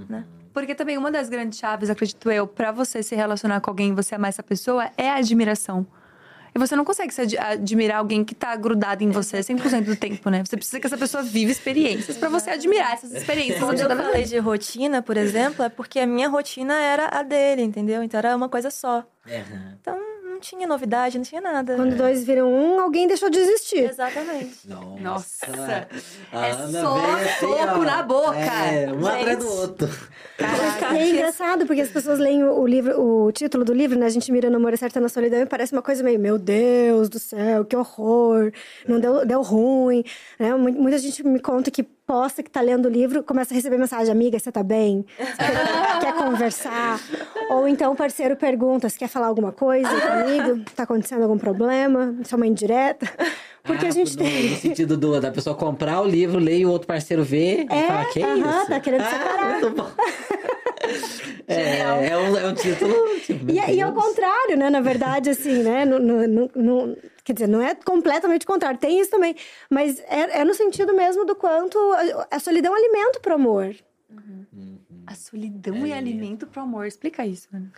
né? 0.09 0.27
Porque 0.53 0.75
também 0.75 0.99
uma 0.99 1.11
das 1.11 1.29
grandes 1.29 1.59
chaves, 1.59 1.89
acredito 1.89 2.31
eu, 2.31 2.47
pra 2.47 2.73
você 2.73 3.03
se 3.03 3.15
relacionar 3.15 3.61
com 3.61 3.71
alguém 3.71 3.91
e 3.91 3.95
você 3.95 4.17
amar 4.17 4.31
essa 4.31 4.43
pessoa 4.43 4.91
é 4.97 5.09
a 5.09 5.17
admiração. 5.17 5.87
E 6.59 6.67
você 6.67 6.75
não 6.75 6.85
consegue 6.85 7.15
se 7.15 7.21
ad- 7.23 7.39
admirar 7.39 7.99
alguém 7.99 8.25
que 8.25 8.35
tá 8.35 8.55
grudado 8.57 9.05
em 9.05 9.11
você 9.11 9.39
100% 9.39 9.85
do 9.85 9.95
tempo, 9.95 10.29
né? 10.29 10.43
Você 10.45 10.57
precisa 10.57 10.81
que 10.81 10.87
essa 10.89 10.99
pessoa 10.99 11.23
viva 11.23 11.53
experiências 11.53 12.17
pra 12.17 12.29
você 12.29 12.51
admirar 12.51 12.95
essas 12.95 13.13
experiências. 13.13 13.61
Quando 13.61 13.81
eu 13.81 13.89
falei 13.97 14.25
de 14.25 14.39
rotina, 14.39 15.01
por 15.01 15.17
exemplo, 15.17 15.65
é 15.65 15.69
porque 15.69 16.01
a 16.01 16.07
minha 16.07 16.29
rotina 16.29 16.75
era 16.75 17.09
a 17.17 17.23
dele, 17.23 17.63
entendeu? 17.63 18.03
Então 18.03 18.19
era 18.19 18.35
uma 18.37 18.49
coisa 18.49 18.71
só. 18.71 19.05
É. 19.27 19.45
Então 19.81 19.97
não 20.39 20.41
tinha 20.41 20.67
novidade, 20.69 21.19
não 21.19 21.25
tinha 21.25 21.41
nada. 21.41 21.75
Quando 21.75 21.97
dois 21.97 22.23
viram 22.25 22.49
um, 22.53 22.79
alguém 22.81 23.09
deixou 23.09 23.29
de 23.29 23.39
existir. 23.41 23.91
Exatamente. 23.91 24.69
Nossa. 24.69 25.47
Nossa. 25.51 25.89
A 26.33 26.47
É 26.47 26.51
Ana 26.53 26.81
só 26.81 26.97
assim, 26.97 27.41
soco 27.41 27.79
na 27.85 28.03
boca. 28.05 28.37
É, 28.39 28.93
um 28.93 29.05
atrás 29.07 29.39
do 29.39 29.49
outro. 29.53 29.89
E 30.95 30.97
é 30.97 31.09
engraçado, 31.11 31.67
porque 31.67 31.81
as 31.83 31.89
pessoas 31.91 32.19
leem 32.21 32.45
o, 32.45 32.65
livro, 32.67 33.01
o 33.01 33.33
título 33.33 33.65
do 33.65 33.73
livro, 33.75 33.99
né? 33.99 34.07
A 34.07 34.11
gente 34.11 34.31
mira 34.31 34.49
no 34.49 34.57
amor 34.57 34.73
é 34.73 34.77
certo 34.77 35.01
na 35.01 35.09
solidão 35.09 35.41
e 35.41 35.47
parece 35.47 35.73
uma 35.73 35.83
coisa 35.83 36.03
meio, 36.05 36.19
meu 36.21 36.39
Deus 36.39 37.09
do 37.09 37.19
céu, 37.19 37.65
que 37.65 37.77
horror, 37.77 38.53
não 38.87 39.01
deu, 39.01 39.27
deu 39.27 39.43
ruim. 39.43 40.05
Né? 40.39 40.55
Mu- 40.55 40.71
Muita 40.73 40.99
gente 40.99 41.25
me 41.25 41.41
conta 41.41 41.71
que 41.71 41.83
posta 42.09 42.43
que 42.43 42.51
tá 42.51 42.63
lendo 42.63 42.87
o 42.87 42.89
livro, 42.89 43.23
começa 43.23 43.53
a 43.53 43.55
receber 43.55 43.77
mensagem, 43.77 44.11
amiga, 44.11 44.39
você 44.39 44.51
tá 44.51 44.63
bem? 44.63 45.05
Você 45.19 45.27
quer, 46.01 46.15
conversar? 46.15 46.99
Ou 47.51 47.69
então 47.69 47.93
o 47.93 47.97
parceiro 47.97 48.35
pergunta, 48.35 48.89
você 48.89 48.99
quer 48.99 49.09
falar 49.09 49.27
alguma 49.27 49.53
coisa 49.53 49.91
comigo? 49.91 50.65
Tá 50.75 50.85
acontecendo 50.85 51.23
algum 51.23 51.37
problema? 51.37 52.15
Isso 52.23 52.35
é 52.35 52.37
uma 52.37 52.47
indireta? 52.47 53.07
Porque 53.63 53.85
Ah, 53.85 53.89
a 53.89 53.93
gente 53.93 54.17
no, 54.17 54.25
tem... 54.25 54.49
No 54.49 54.57
sentido 54.57 54.97
do, 54.97 55.21
da 55.21 55.31
pessoa 55.31 55.55
comprar 55.55 56.01
o 56.01 56.07
livro, 56.09 56.39
ler 56.39 56.61
e 56.61 56.65
o 56.67 56.71
outro 56.71 56.89
parceiro 56.89 57.23
ver 57.23 57.67
e 57.71 57.75
É, 57.75 57.87
falar, 57.87 58.05
que 58.07 58.23
aham, 58.23 58.59
isso? 58.63 58.71
tá 58.71 58.81
querendo 58.81 59.03
ah, 59.05 59.11
separar. 59.11 59.61
Muito 59.61 59.71
bom. 59.77 59.91
é, 61.47 61.79
é, 61.81 62.17
um, 62.19 62.37
é 62.37 62.47
um 62.49 62.55
título. 62.55 62.95
Tipo, 63.21 63.51
E, 63.51 63.75
e 63.75 63.81
ao 63.81 63.93
contrário, 63.93 64.57
né? 64.57 64.71
Na 64.71 64.81
verdade, 64.81 65.31
assim, 65.31 65.63
né? 65.63 65.85
No, 65.85 65.99
no- 65.99 66.27
no- 66.29 66.51
no- 66.55 66.97
quer 67.25 67.33
dizer, 67.33 67.47
não 67.49 67.61
é 67.63 67.75
completamente 67.75 68.45
o 68.45 68.47
contrário, 68.47 68.79
tem 68.79 69.01
isso 69.01 69.11
também. 69.11 69.35
Mas 69.71 70.01
é, 70.09 70.41
é 70.41 70.45
no 70.45 70.55
sentido 70.55 70.95
mesmo 70.95 71.25
do 71.25 71.35
quanto 71.37 71.79
a, 71.93 72.37
a 72.37 72.41
solidão 72.41 72.75
alimenta 72.75 73.21
pro 73.21 73.35
amor. 73.35 73.75
A 75.07 75.15
solidão 75.15 75.87
é, 75.87 75.93
alimento 75.93 76.47
pro 76.47 76.63
amor. 76.63 76.87
Explica 76.87 77.25
isso, 77.25 77.49
Ana. 77.53 77.71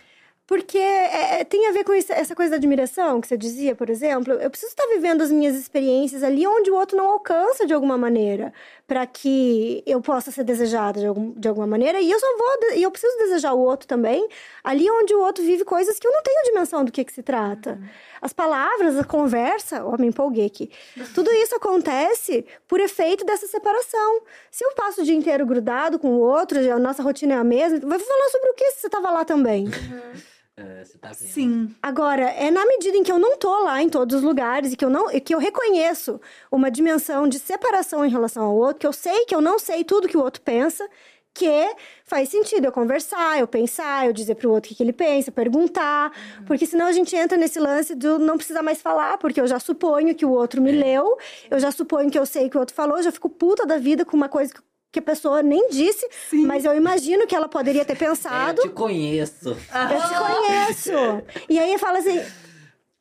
Porque 0.46 0.78
é, 0.78 1.40
é, 1.40 1.44
tem 1.44 1.68
a 1.68 1.72
ver 1.72 1.84
com 1.84 1.94
isso, 1.94 2.12
essa 2.12 2.34
coisa 2.34 2.50
da 2.50 2.56
admiração 2.56 3.20
que 3.20 3.28
você 3.28 3.36
dizia, 3.36 3.72
por 3.76 3.88
exemplo. 3.88 4.32
Eu 4.34 4.50
preciso 4.50 4.70
estar 4.72 4.84
vivendo 4.88 5.22
as 5.22 5.30
minhas 5.30 5.54
experiências 5.54 6.24
ali 6.24 6.44
onde 6.44 6.72
o 6.72 6.74
outro 6.74 6.96
não 6.96 7.06
alcança 7.08 7.64
de 7.64 7.72
alguma 7.72 7.96
maneira, 7.96 8.52
para 8.91 9.07
que 9.07 9.84
eu 9.86 10.01
possa 10.01 10.32
ser 10.32 10.43
desejada 10.43 10.99
de, 10.99 11.07
algum, 11.07 11.30
de 11.30 11.47
alguma 11.47 11.64
maneira. 11.64 12.01
E 12.01 12.11
eu 12.11 12.18
só 12.18 12.26
vou, 12.36 12.72
e 12.74 12.82
eu 12.82 12.91
preciso 12.91 13.16
desejar 13.18 13.53
o 13.53 13.61
outro 13.61 13.86
também, 13.86 14.28
ali 14.64 14.91
onde 14.91 15.14
o 15.14 15.20
outro 15.20 15.45
vive 15.45 15.64
coisas 15.64 15.97
que 15.97 16.09
eu 16.09 16.11
não 16.11 16.20
tenho 16.24 16.43
dimensão 16.47 16.84
do 16.84 16.91
que, 16.91 17.05
que 17.05 17.12
se 17.12 17.22
trata. 17.22 17.78
Uhum. 17.80 17.88
As 18.20 18.32
palavras, 18.32 18.99
a 18.99 19.05
conversa, 19.05 19.84
oh, 19.84 19.97
me 19.97 20.09
empolguei 20.09 20.47
aqui. 20.47 20.72
Tudo 21.14 21.30
isso 21.30 21.55
acontece 21.55 22.45
por 22.66 22.80
efeito 22.80 23.24
dessa 23.24 23.47
separação. 23.47 24.22
Se 24.51 24.64
eu 24.64 24.74
passo 24.74 25.03
o 25.03 25.05
dia 25.05 25.14
inteiro 25.14 25.47
grudado 25.47 25.97
com 25.97 26.09
o 26.16 26.18
outro, 26.18 26.59
a 26.59 26.78
nossa 26.80 27.01
rotina 27.01 27.34
é 27.34 27.38
a 27.38 27.45
mesma, 27.45 27.78
vai 27.78 27.99
falar 28.01 28.28
sobre 28.30 28.51
o 28.51 28.55
que 28.55 28.72
se 28.72 28.80
você 28.80 28.86
estava 28.88 29.12
lá 29.12 29.24
também. 29.24 29.66
Uhum. 29.66 30.20
É, 30.57 30.84
você 30.84 30.98
tá 30.98 31.09
vendo. 31.09 31.30
Sim. 31.30 31.74
Agora, 31.82 32.22
é 32.22 32.51
na 32.51 32.66
medida 32.66 32.96
em 32.96 33.03
que 33.03 33.11
eu 33.11 33.18
não 33.18 33.38
tô 33.38 33.64
lá 33.64 33.80
em 33.80 33.88
todos 33.88 34.16
os 34.16 34.22
lugares 34.22 34.72
e 34.72 34.76
que 34.76 34.84
eu 34.84 34.90
não 34.90 35.09
que 35.20 35.34
eu 35.34 35.38
reconheço 35.38 36.20
uma 36.51 36.70
dimensão 36.70 37.26
de 37.26 37.38
separação 37.38 38.05
em 38.05 38.11
relação 38.11 38.44
ao 38.44 38.55
outro, 38.55 38.80
que 38.80 38.86
eu 38.86 38.92
sei 38.92 39.24
que 39.24 39.34
eu 39.34 39.40
não 39.40 39.59
sei 39.59 39.84
tudo 39.84 40.09
que 40.09 40.16
o 40.16 40.22
outro 40.22 40.42
pensa, 40.42 40.86
que 41.32 41.74
faz 42.05 42.28
sentido 42.28 42.66
eu 42.66 42.72
conversar, 42.72 43.38
eu 43.38 43.46
pensar, 43.46 44.07
eu 44.07 44.12
dizer 44.12 44.34
pro 44.34 44.51
outro 44.51 44.66
o 44.66 44.68
que, 44.70 44.74
que 44.74 44.82
ele 44.82 44.92
pensa, 44.92 45.30
perguntar, 45.30 46.12
uhum. 46.38 46.44
porque 46.44 46.66
senão 46.66 46.86
a 46.86 46.92
gente 46.92 47.14
entra 47.14 47.38
nesse 47.38 47.59
lance 47.59 47.94
de 47.94 48.07
não 48.18 48.36
precisar 48.36 48.62
mais 48.62 48.82
falar, 48.82 49.16
porque 49.18 49.40
eu 49.40 49.46
já 49.46 49.59
suponho 49.59 50.14
que 50.14 50.26
o 50.26 50.30
outro 50.30 50.61
me 50.61 50.70
é. 50.70 50.74
leu, 50.74 51.16
eu 51.51 51.59
já 51.59 51.70
suponho 51.70 52.11
que 52.11 52.18
eu 52.18 52.26
sei 52.26 52.51
que 52.51 52.57
o 52.57 52.61
outro 52.61 52.74
falou, 52.74 52.98
eu 52.98 53.03
já 53.03 53.12
fico 53.12 53.30
puta 53.30 53.64
da 53.64 53.78
vida 53.78 54.05
com 54.05 54.16
uma 54.16 54.28
coisa 54.28 54.53
que 54.53 54.61
que 54.93 54.99
a 54.99 55.03
pessoa 55.03 55.43
nem 55.43 55.68
disse, 55.70 56.09
Sim. 56.28 56.47
mas 56.47 56.64
eu 56.64 56.74
imagino 56.74 57.26
que 57.26 57.34
ela 57.34 57.49
poderia 57.49 57.84
ter 57.84 57.97
pensado. 57.97 58.61
É, 58.61 58.64
eu 58.64 58.68
te 58.68 58.74
conheço. 58.74 59.51
Eu 59.51 59.57
te 59.57 60.14
conheço. 60.18 61.22
E 61.49 61.59
aí 61.59 61.78
fala 61.78 61.99
assim: 61.99 62.20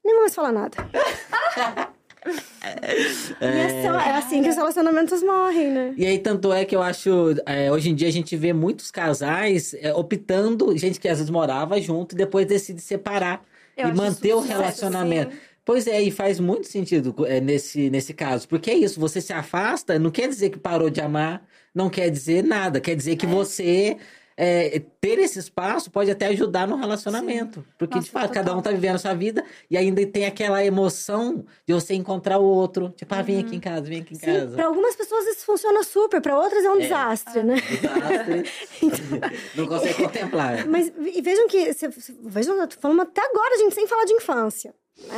nem 0.04 0.14
vou 0.14 0.22
mais 0.22 0.36
falar 0.36 0.52
nada. 0.52 0.78
É... 3.40 3.86
é 3.86 4.12
assim 4.12 4.44
que 4.44 4.50
os 4.50 4.56
relacionamentos 4.56 5.24
morrem, 5.24 5.72
né? 5.72 5.94
E 5.98 6.06
aí, 6.06 6.20
tanto 6.20 6.52
é 6.52 6.66
que 6.66 6.76
eu 6.76 6.82
acho. 6.82 7.34
É, 7.46 7.72
hoje 7.72 7.90
em 7.90 7.96
dia 7.96 8.10
a 8.10 8.12
gente 8.12 8.36
vê 8.36 8.52
muitos 8.52 8.92
casais 8.92 9.74
é, 9.76 9.94
optando, 9.94 10.78
gente 10.78 11.00
que 11.00 11.08
às 11.08 11.18
vezes 11.18 11.32
morava 11.32 11.80
junto 11.80 12.14
e 12.14 12.18
depois 12.18 12.46
decide 12.46 12.82
separar 12.82 13.42
eu 13.76 13.88
e 13.88 13.94
manter 13.94 14.34
o 14.34 14.42
relacionamento. 14.42 15.30
Assim. 15.30 15.40
Pois 15.64 15.88
é, 15.88 16.02
e 16.02 16.12
faz 16.12 16.40
muito 16.40 16.68
sentido 16.68 17.16
é, 17.26 17.40
nesse, 17.40 17.90
nesse 17.90 18.14
caso. 18.14 18.48
Porque 18.48 18.70
é 18.70 18.74
isso, 18.74 19.00
você 19.00 19.22
se 19.22 19.32
afasta, 19.32 19.98
não 19.98 20.12
quer 20.12 20.28
dizer 20.28 20.50
que 20.50 20.60
parou 20.60 20.90
de 20.90 21.00
amar, 21.00 21.46
não 21.80 21.90
quer 21.90 22.10
dizer 22.10 22.44
nada. 22.44 22.80
Quer 22.80 22.96
dizer 22.96 23.16
que 23.16 23.26
é. 23.26 23.30
você 23.30 23.98
é, 24.42 24.82
ter 25.02 25.20
esse 25.20 25.38
espaço 25.38 25.92
pode 25.92 26.10
até 26.10 26.28
ajudar 26.28 26.66
no 26.68 26.78
relacionamento. 26.78 27.60
Sim. 27.60 27.66
Porque, 27.78 27.96
Nossa, 27.96 28.06
de 28.06 28.12
fato, 28.12 28.34
cada 28.34 28.56
um 28.56 28.62
tá 28.62 28.72
vivendo 28.72 28.96
a 28.96 28.98
sua 28.98 29.14
vida 29.14 29.44
e 29.70 29.78
ainda 29.78 30.06
tem 30.06 30.26
aquela 30.26 30.64
emoção 30.64 31.46
de 31.66 31.74
você 31.74 31.94
encontrar 31.94 32.38
o 32.38 32.46
outro. 32.46 32.90
Tipo, 32.96 33.16
ah, 33.16 33.22
vem 33.22 33.40
aqui 33.40 33.52
em 33.52 33.56
uhum. 33.56 33.60
casa, 33.60 33.82
vem 33.82 34.02
aqui 34.02 34.14
em 34.14 34.18
Sim, 34.18 34.26
casa. 34.26 34.56
Pra 34.56 34.66
algumas 34.66 34.96
pessoas 34.96 35.26
isso 35.28 35.46
funciona 35.46 35.84
super, 35.84 36.22
para 36.22 36.38
outras 36.38 36.64
é 36.64 36.70
um 36.70 36.78
é. 36.78 36.82
desastre, 36.82 37.44
né? 37.44 37.56
Desastre. 37.82 38.50
então... 38.82 39.30
Não 39.56 39.68
consegue 39.68 39.94
contemplar. 39.96 40.66
Mas 40.68 40.88
e 40.88 41.22
vejam 41.22 41.48
que. 41.48 41.76
Vejam, 42.22 42.56
eu 42.56 42.68
tô 42.68 42.80
falando 42.80 43.02
até 43.02 43.22
agora, 43.22 43.58
gente, 43.58 43.76
sem 43.76 43.88
falar 43.88 44.06
de 44.06 44.14
infância. 44.14 44.74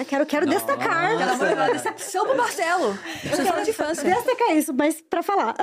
Quero, 0.08 0.26
quero 0.26 0.46
destacar. 0.46 1.12
Aquela 1.12 1.70
decepção 1.70 2.26
pro 2.26 2.38
Marcelo. 2.38 2.94
Fala 3.46 3.62
de 3.64 3.70
infância. 3.72 4.04
Destacar 4.04 4.56
isso, 4.56 4.74
mas 4.74 5.02
para 5.02 5.22
falar. 5.22 5.56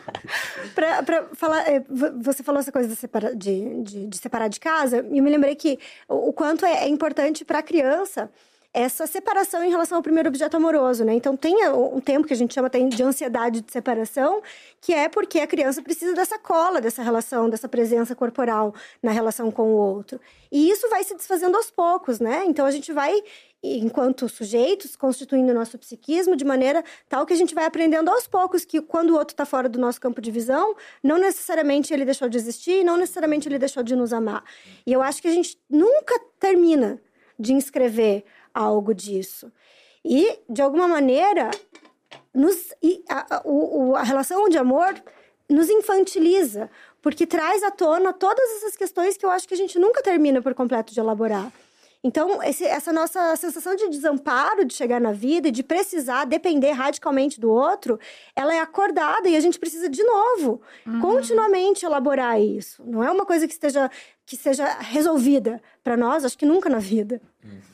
para 0.74 1.26
falar. 1.34 1.68
É, 1.68 1.82
você 2.20 2.42
falou 2.42 2.60
essa 2.60 2.72
coisa 2.72 2.88
de 2.88 2.96
separar 2.96 3.34
de, 3.34 3.82
de, 3.82 4.06
de, 4.06 4.16
separar 4.16 4.48
de 4.48 4.58
casa, 4.58 5.04
e 5.10 5.18
eu 5.18 5.22
me 5.22 5.30
lembrei 5.30 5.54
que 5.54 5.78
o, 6.08 6.28
o 6.28 6.32
quanto 6.32 6.64
é, 6.64 6.84
é 6.84 6.88
importante 6.88 7.44
para 7.44 7.58
a 7.58 7.62
criança 7.62 8.30
essa 8.74 9.06
separação 9.06 9.62
em 9.62 9.70
relação 9.70 9.98
ao 9.98 10.02
primeiro 10.02 10.28
objeto 10.28 10.56
amoroso, 10.56 11.04
né? 11.04 11.12
Então 11.12 11.36
tem 11.36 11.68
um 11.68 12.00
tempo 12.00 12.26
que 12.26 12.32
a 12.32 12.36
gente 12.36 12.54
chama 12.54 12.68
até 12.68 12.80
de 12.80 13.02
ansiedade 13.02 13.60
de 13.60 13.70
separação, 13.70 14.42
que 14.80 14.94
é 14.94 15.10
porque 15.10 15.40
a 15.40 15.46
criança 15.46 15.82
precisa 15.82 16.14
dessa 16.14 16.38
cola, 16.38 16.80
dessa 16.80 17.02
relação, 17.02 17.50
dessa 17.50 17.68
presença 17.68 18.14
corporal 18.14 18.74
na 19.02 19.10
relação 19.10 19.50
com 19.50 19.74
o 19.74 19.76
outro. 19.76 20.18
E 20.50 20.70
isso 20.70 20.88
vai 20.88 21.04
se 21.04 21.14
desfazendo 21.14 21.56
aos 21.56 21.70
poucos, 21.70 22.18
né? 22.18 22.44
Então 22.46 22.64
a 22.64 22.70
gente 22.70 22.92
vai 22.92 23.22
enquanto 23.62 24.28
sujeitos, 24.28 24.96
constituindo 24.96 25.52
o 25.52 25.54
nosso 25.54 25.78
psiquismo 25.78 26.34
de 26.34 26.44
maneira 26.44 26.82
tal 27.08 27.24
que 27.24 27.32
a 27.32 27.36
gente 27.36 27.54
vai 27.54 27.64
aprendendo 27.64 28.10
aos 28.10 28.26
poucos 28.26 28.64
que 28.64 28.80
quando 28.80 29.10
o 29.10 29.14
outro 29.14 29.34
está 29.34 29.44
fora 29.44 29.68
do 29.68 29.78
nosso 29.78 30.00
campo 30.00 30.20
de 30.20 30.30
visão, 30.30 30.74
não 31.02 31.18
necessariamente 31.18 31.92
ele 31.92 32.04
deixou 32.04 32.28
de 32.28 32.38
existir, 32.38 32.82
não 32.82 32.96
necessariamente 32.96 33.46
ele 33.48 33.58
deixou 33.58 33.82
de 33.82 33.94
nos 33.94 34.12
amar. 34.12 34.42
E 34.84 34.92
eu 34.92 35.02
acho 35.02 35.22
que 35.22 35.28
a 35.28 35.32
gente 35.32 35.58
nunca 35.70 36.18
termina 36.40 37.00
de 37.38 37.52
inscrever 37.52 38.24
algo 38.54 38.94
disso. 38.94 39.52
E, 40.04 40.38
de 40.48 40.60
alguma 40.60 40.88
maneira, 40.88 41.50
nos, 42.34 42.72
a, 43.08 43.36
a, 43.36 43.42
a 44.00 44.02
relação 44.02 44.48
de 44.48 44.58
amor 44.58 44.94
nos 45.48 45.68
infantiliza, 45.68 46.70
porque 47.00 47.26
traz 47.26 47.62
à 47.62 47.70
tona 47.70 48.12
todas 48.12 48.48
essas 48.56 48.76
questões 48.76 49.16
que 49.16 49.26
eu 49.26 49.30
acho 49.30 49.46
que 49.46 49.54
a 49.54 49.56
gente 49.56 49.78
nunca 49.78 50.02
termina 50.02 50.40
por 50.40 50.54
completo 50.54 50.92
de 50.92 51.00
elaborar. 51.00 51.52
Então, 52.04 52.42
esse, 52.42 52.64
essa 52.64 52.92
nossa 52.92 53.36
sensação 53.36 53.76
de 53.76 53.88
desamparo 53.88 54.64
de 54.64 54.74
chegar 54.74 55.00
na 55.00 55.12
vida 55.12 55.48
e 55.48 55.52
de 55.52 55.62
precisar 55.62 56.24
depender 56.24 56.72
radicalmente 56.72 57.40
do 57.40 57.48
outro, 57.48 57.98
ela 58.34 58.52
é 58.52 58.58
acordada 58.58 59.28
e 59.28 59.36
a 59.36 59.40
gente 59.40 59.56
precisa, 59.56 59.88
de 59.88 60.02
novo, 60.02 60.60
uhum. 60.84 61.00
continuamente 61.00 61.86
elaborar 61.86 62.40
isso. 62.40 62.82
Não 62.84 63.04
é 63.04 63.10
uma 63.10 63.24
coisa 63.24 63.46
que 63.46 63.52
esteja 63.52 63.88
que 64.26 64.36
seja 64.36 64.66
resolvida 64.80 65.62
para 65.84 65.96
nós, 65.96 66.24
acho 66.24 66.38
que 66.38 66.46
nunca 66.46 66.68
na 66.68 66.78
vida. 66.78 67.20
Uhum. 67.44 67.71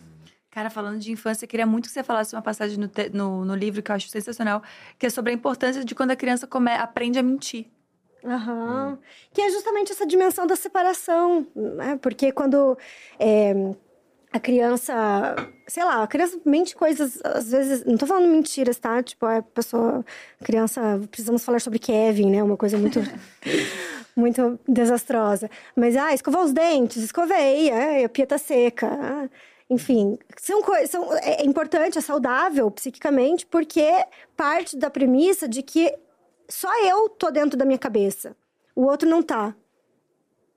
Cara, 0.58 0.70
falando 0.70 0.98
de 0.98 1.12
infância, 1.12 1.44
eu 1.44 1.48
queria 1.48 1.64
muito 1.64 1.84
que 1.84 1.92
você 1.92 2.02
falasse 2.02 2.34
uma 2.34 2.42
passagem 2.42 2.76
no, 2.78 2.88
te, 2.88 3.10
no, 3.10 3.44
no, 3.44 3.54
livro 3.54 3.80
que 3.80 3.92
eu 3.92 3.94
acho 3.94 4.08
sensacional, 4.08 4.60
que 4.98 5.06
é 5.06 5.08
sobre 5.08 5.30
a 5.30 5.32
importância 5.32 5.84
de 5.84 5.94
quando 5.94 6.10
a 6.10 6.16
criança 6.16 6.48
come, 6.48 6.72
aprende 6.72 7.16
a 7.16 7.22
mentir. 7.22 7.66
Uhum. 8.24 8.88
Hum. 8.88 8.98
Que 9.32 9.40
é 9.40 9.50
justamente 9.50 9.92
essa 9.92 10.04
dimensão 10.04 10.48
da 10.48 10.56
separação, 10.56 11.46
né? 11.54 11.96
Porque 12.02 12.32
quando 12.32 12.76
é, 13.20 13.54
a 14.32 14.40
criança, 14.40 15.36
sei 15.68 15.84
lá, 15.84 16.02
a 16.02 16.08
criança 16.08 16.40
mente 16.44 16.74
coisas, 16.74 17.20
às 17.22 17.52
vezes, 17.52 17.84
não 17.84 17.96
tô 17.96 18.04
falando 18.04 18.26
mentiras, 18.28 18.80
tá? 18.80 19.00
Tipo, 19.00 19.26
a 19.26 19.40
pessoa, 19.40 20.04
a 20.40 20.44
criança, 20.44 21.00
precisamos 21.08 21.44
falar 21.44 21.60
sobre 21.60 21.78
Kevin, 21.78 22.32
né? 22.32 22.42
Uma 22.42 22.56
coisa 22.56 22.76
muito, 22.76 22.98
muito 24.16 24.58
desastrosa. 24.66 25.48
Mas, 25.76 25.96
ah, 25.96 26.12
escovar 26.12 26.42
os 26.42 26.52
dentes, 26.52 27.00
escovei, 27.04 27.70
é, 27.70 28.04
a 28.06 28.08
pia 28.08 28.26
tá 28.26 28.38
seca. 28.38 28.88
Ah, 28.90 29.28
enfim, 29.70 30.18
são 30.36 30.62
coisas. 30.62 30.90
São, 30.90 31.12
é, 31.14 31.42
é 31.42 31.44
importante, 31.44 31.98
é 31.98 32.00
saudável 32.00 32.70
psiquicamente, 32.70 33.44
porque 33.46 33.86
parte 34.36 34.76
da 34.76 34.88
premissa 34.88 35.46
de 35.46 35.62
que 35.62 35.94
só 36.48 36.70
eu 36.84 37.08
tô 37.10 37.30
dentro 37.30 37.58
da 37.58 37.64
minha 37.64 37.78
cabeça. 37.78 38.34
O 38.74 38.84
outro 38.84 39.08
não 39.08 39.22
tá. 39.22 39.54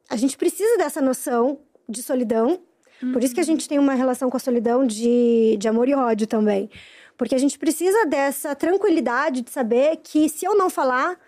A 0.10 0.16
gente 0.16 0.38
precisa 0.38 0.78
dessa 0.78 1.02
noção 1.02 1.60
de 1.88 2.02
solidão. 2.02 2.62
Uhum. 3.04 3.12
Por 3.12 3.24
isso 3.24 3.34
que 3.34 3.42
a 3.42 3.46
gente 3.46 3.68
tem 3.68 3.80
uma 3.80 3.94
relação 3.94 4.30
com 4.30 4.38
a 4.38 4.40
solidão 4.40 4.86
de, 4.86 5.58
de 5.58 5.68
amor 5.68 5.90
e 5.90 5.96
ódio 5.96 6.28
também. 6.28 6.70
Porque 7.18 7.36
a 7.36 7.38
gente 7.38 7.60
precisa 7.60 8.06
dessa 8.06 8.56
tranquilidade 8.56 9.42
de 9.42 9.52
saber 9.52 9.98
que 9.98 10.30
se 10.30 10.46
eu 10.46 10.56
não 10.56 10.70
falar, 10.70 11.20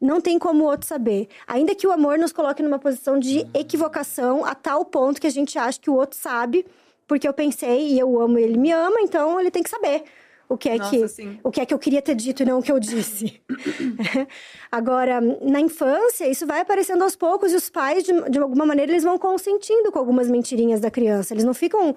não 0.00 0.20
tem 0.20 0.38
como 0.38 0.64
o 0.64 0.66
outro 0.66 0.86
saber. 0.86 1.28
Ainda 1.46 1.74
que 1.74 1.86
o 1.86 1.92
amor 1.92 2.18
nos 2.18 2.32
coloque 2.32 2.62
numa 2.62 2.78
posição 2.78 3.18
de 3.18 3.40
uhum. 3.40 3.50
equivocação 3.54 4.44
a 4.44 4.54
tal 4.54 4.84
ponto 4.84 5.20
que 5.20 5.26
a 5.26 5.30
gente 5.30 5.58
acha 5.58 5.80
que 5.80 5.90
o 5.90 5.94
outro 5.94 6.16
sabe 6.16 6.64
porque 7.06 7.26
eu 7.26 7.32
pensei 7.32 7.88
e 7.88 7.98
eu 7.98 8.20
amo 8.20 8.38
ele 8.38 8.58
me 8.58 8.72
ama, 8.72 9.00
então 9.00 9.38
ele 9.40 9.50
tem 9.50 9.62
que 9.62 9.70
saber 9.70 10.04
o 10.48 10.56
que 10.56 10.68
é 10.68 10.76
Nossa, 10.76 10.90
que 10.90 11.08
sim. 11.08 11.40
o 11.42 11.50
que 11.50 11.60
é 11.60 11.66
que 11.66 11.74
eu 11.74 11.78
queria 11.78 12.00
ter 12.00 12.14
dito 12.14 12.42
e 12.42 12.46
não 12.46 12.58
o 12.58 12.62
que 12.62 12.70
eu 12.70 12.78
disse. 12.78 13.40
Agora, 14.70 15.20
na 15.20 15.60
infância, 15.60 16.28
isso 16.28 16.46
vai 16.46 16.60
aparecendo 16.60 17.02
aos 17.02 17.16
poucos 17.16 17.52
e 17.52 17.56
os 17.56 17.68
pais 17.68 18.04
de, 18.04 18.30
de 18.30 18.38
alguma 18.38 18.64
maneira 18.64 18.92
eles 18.92 19.02
vão 19.02 19.18
consentindo 19.18 19.90
com 19.90 19.98
algumas 19.98 20.30
mentirinhas 20.30 20.80
da 20.80 20.90
criança. 20.90 21.34
Eles 21.34 21.44
não 21.44 21.54
ficam 21.54 21.94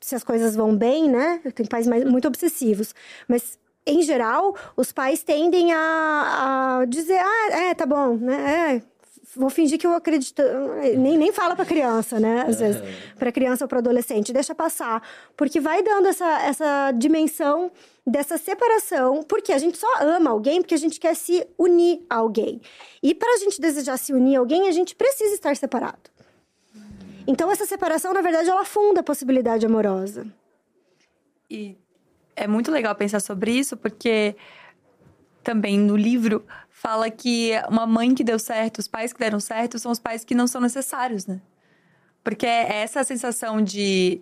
se 0.00 0.14
as 0.14 0.24
coisas 0.24 0.56
vão 0.56 0.74
bem, 0.74 1.08
né? 1.10 1.40
Tem 1.54 1.66
pais 1.66 1.86
mais, 1.86 2.04
muito 2.04 2.28
obsessivos, 2.28 2.94
mas 3.28 3.58
em 3.86 4.02
geral, 4.02 4.56
os 4.76 4.90
pais 4.90 5.22
tendem 5.22 5.72
a, 5.72 6.78
a 6.80 6.84
dizer, 6.86 7.20
ah, 7.20 7.48
é, 7.52 7.74
tá 7.74 7.86
bom, 7.86 8.16
né? 8.16 8.76
É, 8.76 8.82
vou 9.36 9.50
fingir 9.50 9.78
que 9.78 9.86
eu 9.86 9.94
acredito. 9.94 10.42
Nem, 10.98 11.16
nem 11.16 11.32
fala 11.32 11.54
para 11.54 11.64
criança, 11.64 12.18
né? 12.18 12.44
Às 12.48 12.58
vezes, 12.58 12.82
para 13.18 13.30
criança 13.30 13.64
ou 13.64 13.68
para 13.68 13.78
adolescente, 13.78 14.32
deixa 14.32 14.54
passar. 14.54 15.02
Porque 15.36 15.60
vai 15.60 15.82
dando 15.82 16.08
essa, 16.08 16.42
essa 16.42 16.92
dimensão 16.92 17.70
dessa 18.06 18.38
separação, 18.38 19.22
porque 19.22 19.52
a 19.52 19.58
gente 19.58 19.76
só 19.76 19.88
ama 20.00 20.30
alguém 20.30 20.62
porque 20.62 20.74
a 20.74 20.78
gente 20.78 20.98
quer 20.98 21.14
se 21.14 21.46
unir 21.58 22.04
a 22.08 22.16
alguém. 22.16 22.60
E 23.02 23.14
para 23.14 23.34
a 23.34 23.36
gente 23.38 23.60
desejar 23.60 23.96
se 23.96 24.12
unir 24.12 24.36
a 24.36 24.38
alguém, 24.40 24.68
a 24.68 24.72
gente 24.72 24.94
precisa 24.94 25.34
estar 25.34 25.54
separado. 25.56 26.10
Então, 27.26 27.50
essa 27.50 27.66
separação, 27.66 28.14
na 28.14 28.22
verdade, 28.22 28.48
ela 28.48 28.64
funda 28.64 29.00
a 29.00 29.02
possibilidade 29.02 29.66
amorosa. 29.66 30.26
E 31.50 31.76
é 32.36 32.46
muito 32.46 32.70
legal 32.70 32.94
pensar 32.94 33.20
sobre 33.20 33.50
isso, 33.50 33.76
porque 33.76 34.36
também 35.42 35.78
no 35.78 35.96
livro 35.96 36.44
fala 36.86 37.10
que 37.10 37.50
uma 37.68 37.84
mãe 37.84 38.14
que 38.14 38.22
deu 38.22 38.38
certo, 38.38 38.78
os 38.78 38.86
pais 38.86 39.12
que 39.12 39.18
deram 39.18 39.40
certo, 39.40 39.76
são 39.76 39.90
os 39.90 39.98
pais 39.98 40.24
que 40.24 40.36
não 40.36 40.46
são 40.46 40.60
necessários, 40.60 41.26
né? 41.26 41.40
Porque 42.22 42.46
é 42.46 42.82
essa 42.82 43.02
sensação 43.02 43.60
de 43.60 44.20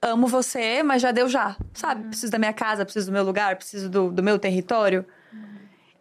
amo 0.00 0.26
você, 0.26 0.82
mas 0.82 1.02
já 1.02 1.12
deu 1.12 1.28
já, 1.28 1.58
sabe? 1.74 2.04
Uhum. 2.04 2.08
Preciso 2.08 2.32
da 2.32 2.38
minha 2.38 2.54
casa, 2.54 2.86
preciso 2.86 3.10
do 3.10 3.12
meu 3.12 3.22
lugar, 3.22 3.56
preciso 3.56 3.90
do, 3.90 4.10
do 4.10 4.22
meu 4.22 4.38
território. 4.38 5.04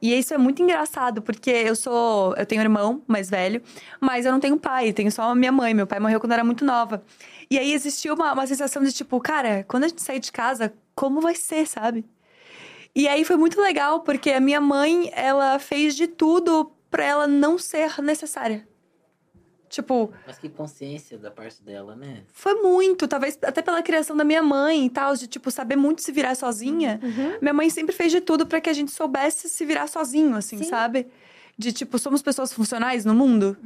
E 0.02 0.18
isso 0.18 0.34
é 0.34 0.38
muito 0.38 0.64
engraçado, 0.64 1.22
porque 1.22 1.50
eu 1.50 1.76
sou. 1.76 2.34
Eu 2.38 2.46
tenho 2.46 2.62
um 2.62 2.64
irmão 2.64 3.02
mais 3.06 3.30
velho, 3.30 3.62
mas 4.00 4.26
eu 4.26 4.32
não 4.32 4.40
tenho 4.40 4.58
pai, 4.58 4.94
tenho 4.94 5.12
só 5.12 5.24
a 5.24 5.36
minha 5.36 5.52
mãe. 5.52 5.74
Meu 5.74 5.88
pai 5.88 6.00
morreu 6.00 6.22
quando 6.22 6.32
eu 6.32 6.36
era 6.36 6.46
muito 6.46 6.64
nova. 6.64 7.04
E 7.52 7.60
aí 7.60 7.74
existiu 7.74 8.14
uma, 8.14 8.32
uma 8.32 8.48
sensação 8.48 8.82
de 8.84 8.94
tipo, 8.94 9.20
cara, 9.20 9.66
quando 9.68 9.84
a 9.84 9.88
gente 9.90 10.02
sair 10.02 10.20
de 10.20 10.32
casa, 10.32 10.74
como 10.96 11.20
vai 11.20 11.36
ser, 11.36 11.68
sabe? 11.68 12.06
E 12.96 13.08
aí 13.08 13.26
foi 13.26 13.36
muito 13.36 13.60
legal, 13.60 14.00
porque 14.02 14.32
a 14.32 14.40
minha 14.40 14.62
mãe, 14.62 15.12
ela 15.14 15.60
fez 15.60 15.96
de 15.96 16.08
tudo 16.08 16.72
pra 16.90 17.04
ela 17.04 17.28
não 17.28 17.58
ser 17.58 18.02
necessária. 18.02 18.66
Tipo, 19.68 20.14
Mas 20.26 20.38
que 20.38 20.48
consciência 20.48 21.18
da 21.18 21.30
parte 21.30 21.62
dela, 21.62 21.96
né? 21.96 22.24
foi 22.32 22.54
muito, 22.62 23.08
talvez 23.08 23.38
até 23.42 23.62
pela 23.62 23.82
criação 23.82 24.16
da 24.16 24.24
minha 24.24 24.42
mãe 24.42 24.86
e 24.86 24.90
tal, 24.90 25.14
de 25.16 25.28
tipo 25.28 25.52
saber 25.52 25.76
muito 25.76 26.02
se 26.02 26.12
virar 26.14 26.36
sozinha. 26.36 27.00
Uhum. 27.04 27.38
Minha 27.42 27.54
mãe 27.54 27.70
sempre 27.70 27.94
fez 27.94 28.12
de 28.12 28.22
tudo 28.22 28.46
pra 28.48 28.62
que 28.62 28.70
a 28.70 28.74
gente 28.74 28.92
soubesse 28.92 29.50
se 29.50 29.66
virar 29.66 29.88
sozinho, 29.88 30.36
assim, 30.38 30.60
Sim. 30.60 30.64
sabe? 30.66 31.08
De 31.58 31.74
tipo, 31.74 31.98
somos 31.98 32.22
pessoas 32.22 32.54
funcionais 32.54 33.04
no 33.04 33.14
mundo. 33.14 33.58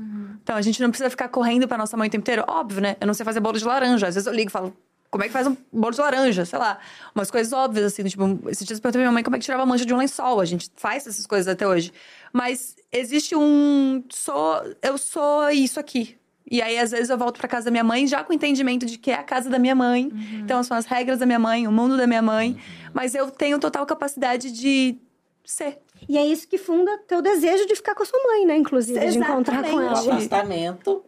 Então 0.42 0.56
a 0.56 0.62
gente 0.62 0.82
não 0.82 0.90
precisa 0.90 1.10
ficar 1.10 1.28
correndo 1.30 1.68
pra 1.68 1.78
nossa 1.78 1.96
mãe 1.98 2.08
o 2.08 2.12
tempo 2.12 2.22
inteiro. 2.24 2.44
Óbvio, 2.48 2.82
né? 2.82 2.96
Eu 3.00 3.06
não 3.06 3.14
sei 3.14 3.24
fazer 3.24 3.40
bolo 3.40 3.58
de 3.60 3.66
laranja. 3.66 4.08
Às 4.08 4.16
vezes 4.16 4.26
eu 4.26 4.34
ligo 4.34 4.50
e 4.50 4.52
falo, 4.52 4.76
como 5.12 5.24
é 5.24 5.28
que 5.28 5.34
faz 5.34 5.48
um 5.48 5.56
bolo 5.72 5.94
de 5.94 6.02
laranja? 6.02 6.46
Sei 6.46 6.60
lá. 6.60 6.78
Umas 7.16 7.32
coisas 7.32 7.52
óbvias, 7.52 7.86
assim. 7.86 8.04
Tipo, 8.04 8.24
esses 8.50 8.66
dias 8.66 8.78
eu 8.78 8.82
perguntei 8.82 9.00
pra 9.00 9.02
minha 9.02 9.12
mãe 9.12 9.24
como 9.24 9.36
é 9.36 9.40
que 9.40 9.46
tirava 9.46 9.64
a 9.64 9.66
mancha 9.66 9.86
de 9.86 9.94
um 9.94 9.98
lençol. 9.98 10.40
A 10.40 10.46
gente 10.46 10.70
faz 10.76 11.08
essas 11.08 11.26
coisas 11.26 11.48
até 11.48 11.68
hoje. 11.68 11.92
Mas 12.32 12.76
existe 12.92 13.36
um. 13.36 14.04
Sou, 14.10 14.62
eu 14.82 14.98
sou 14.98 15.50
isso 15.50 15.80
aqui. 15.80 16.18
E 16.52 16.62
aí, 16.62 16.80
às 16.80 16.92
vezes, 16.92 17.10
eu 17.10 17.18
volto 17.18 17.38
pra 17.38 17.48
casa 17.48 17.66
da 17.66 17.72
minha 17.72 17.84
mãe 17.84 18.08
já 18.08 18.24
com 18.24 18.32
o 18.34 18.36
entendimento 18.36 18.86
de 18.86 18.98
que 18.98 19.12
é 19.12 19.16
a 19.16 19.24
casa 19.24 19.50
da 19.50 19.60
minha 19.60 19.76
mãe. 19.76 20.12
Então, 20.34 20.64
são 20.64 20.76
as 20.76 20.86
regras 20.86 21.20
da 21.20 21.26
minha 21.26 21.38
mãe, 21.38 21.68
o 21.68 21.72
mundo 21.72 21.96
da 21.96 22.08
minha 22.08 22.24
mãe. 22.24 22.60
Mas 22.92 23.14
eu 23.14 23.30
tenho 23.30 23.60
total 23.60 23.86
capacidade 23.86 24.52
de 24.52 24.98
ser. 25.44 25.80
E 26.08 26.18
é 26.18 26.26
isso 26.26 26.48
que 26.48 26.58
funda 26.58 26.98
teu 27.08 27.22
desejo 27.22 27.66
de 27.68 27.76
ficar 27.76 27.94
com 27.94 28.02
a 28.04 28.06
sua 28.06 28.20
mãe, 28.24 28.46
né? 28.46 28.58
Inclusive, 28.58 29.00
de 29.00 29.18
encontrar 29.20 29.64
com 29.64 29.76
O 29.76 29.82
ela. 29.82 29.92
Exatamente. 29.92 30.12
afastamento. 30.12 31.04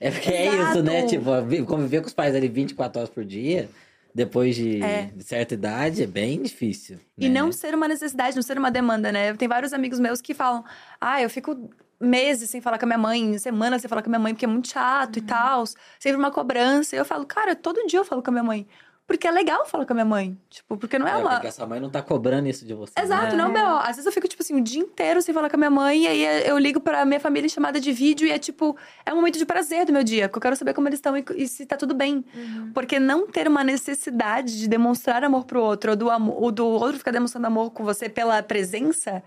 É 0.00 0.10
porque 0.10 0.30
é 0.30 0.46
Exato. 0.46 0.70
isso, 0.70 0.82
né? 0.82 1.06
Tipo, 1.06 1.42
vi- 1.42 1.62
conviver 1.62 2.00
com 2.00 2.06
os 2.06 2.14
pais 2.14 2.34
ali 2.34 2.48
24 2.48 2.98
horas 3.00 3.10
por 3.12 3.24
dia, 3.24 3.68
depois 4.14 4.56
de, 4.56 4.82
É. 4.82 5.10
certa 5.20 5.54
idade, 5.54 6.02
é 6.02 6.06
bem 6.06 6.42
difícil. 6.42 6.98
E 7.18 7.28
né? 7.28 7.40
não 7.40 7.52
ser 7.52 7.74
uma 7.74 7.86
necessidade, 7.86 8.34
não 8.34 8.42
ser 8.42 8.58
uma 8.58 8.70
demanda, 8.70 9.12
né? 9.12 9.34
Tem 9.34 9.46
vários 9.46 9.72
amigos 9.72 10.00
meus 10.00 10.20
que 10.20 10.32
falam: 10.34 10.64
ah, 11.00 11.22
eu 11.22 11.28
fico 11.28 11.68
meses 12.00 12.48
sem 12.48 12.62
falar 12.62 12.78
com 12.78 12.86
a 12.86 12.88
minha 12.88 12.98
mãe, 12.98 13.36
semanas 13.38 13.82
sem 13.82 13.88
falar 13.88 14.00
com 14.02 14.08
a 14.08 14.12
minha 14.12 14.18
mãe, 14.18 14.32
porque 14.32 14.46
é 14.46 14.48
muito 14.48 14.68
chato 14.68 15.18
e 15.18 15.22
tal. 15.22 15.64
Sempre 15.98 16.16
uma 16.18 16.30
cobrança. 16.30 16.96
E 16.96 16.98
eu 16.98 17.04
falo, 17.04 17.26
cara, 17.26 17.54
todo 17.54 17.86
dia 17.86 17.98
eu 18.00 18.04
falo 18.04 18.22
com 18.22 18.30
a 18.30 18.32
minha 18.32 18.42
mãe. 18.44 18.66
Porque 19.10 19.26
é 19.26 19.30
legal 19.32 19.66
falar 19.66 19.84
com 19.86 19.92
a 19.92 19.94
minha 19.94 20.04
mãe. 20.04 20.38
Tipo, 20.48 20.76
porque 20.76 20.96
não 20.96 21.04
é, 21.08 21.10
É, 21.10 21.16
uma. 21.16 21.30
porque 21.30 21.48
a 21.48 21.50
sua 21.50 21.66
mãe 21.66 21.80
não 21.80 21.90
tá 21.90 22.00
cobrando 22.00 22.46
isso 22.48 22.64
de 22.64 22.72
você. 22.74 22.92
né? 22.96 23.02
Exato, 23.04 23.34
não, 23.34 23.48
É. 23.50 23.54
B.O. 23.54 23.76
Às 23.78 23.96
vezes 23.96 24.06
eu 24.06 24.12
fico, 24.12 24.28
tipo 24.28 24.40
assim, 24.40 24.54
o 24.54 24.60
dia 24.60 24.78
inteiro 24.80 25.20
sem 25.20 25.34
falar 25.34 25.50
com 25.50 25.56
a 25.56 25.58
minha 25.58 25.68
mãe, 25.70 26.04
e 26.04 26.06
aí 26.06 26.46
eu 26.48 26.56
ligo 26.56 26.78
pra 26.78 27.04
minha 27.04 27.18
família 27.18 27.46
em 27.46 27.48
chamada 27.50 27.80
de 27.80 27.90
vídeo, 27.90 28.24
e 28.28 28.30
é 28.30 28.38
tipo, 28.38 28.76
é 29.04 29.12
um 29.12 29.16
momento 29.16 29.36
de 29.36 29.44
prazer 29.44 29.84
do 29.84 29.92
meu 29.92 30.04
dia, 30.04 30.28
porque 30.28 30.38
eu 30.38 30.42
quero 30.42 30.54
saber 30.54 30.74
como 30.74 30.86
eles 30.86 30.98
estão 30.98 31.16
e, 31.16 31.24
e 31.34 31.48
se 31.48 31.66
tá 31.66 31.76
tudo 31.76 31.92
bem. 31.92 32.24
Porque 32.72 33.00
não 33.00 33.26
ter 33.26 33.48
uma 33.48 33.64
necessidade 33.64 34.56
de 34.56 34.68
demonstrar 34.68 35.24
amor 35.24 35.44
pro 35.44 35.60
outro, 35.60 35.90
ou 35.90 35.96
do, 35.96 36.08
amo- 36.08 36.36
ou 36.40 36.52
do 36.52 36.64
outro 36.64 36.96
ficar 36.98 37.10
demonstrando 37.10 37.48
amor 37.48 37.72
com 37.72 37.82
você 37.82 38.08
pela 38.08 38.40
presença, 38.44 39.24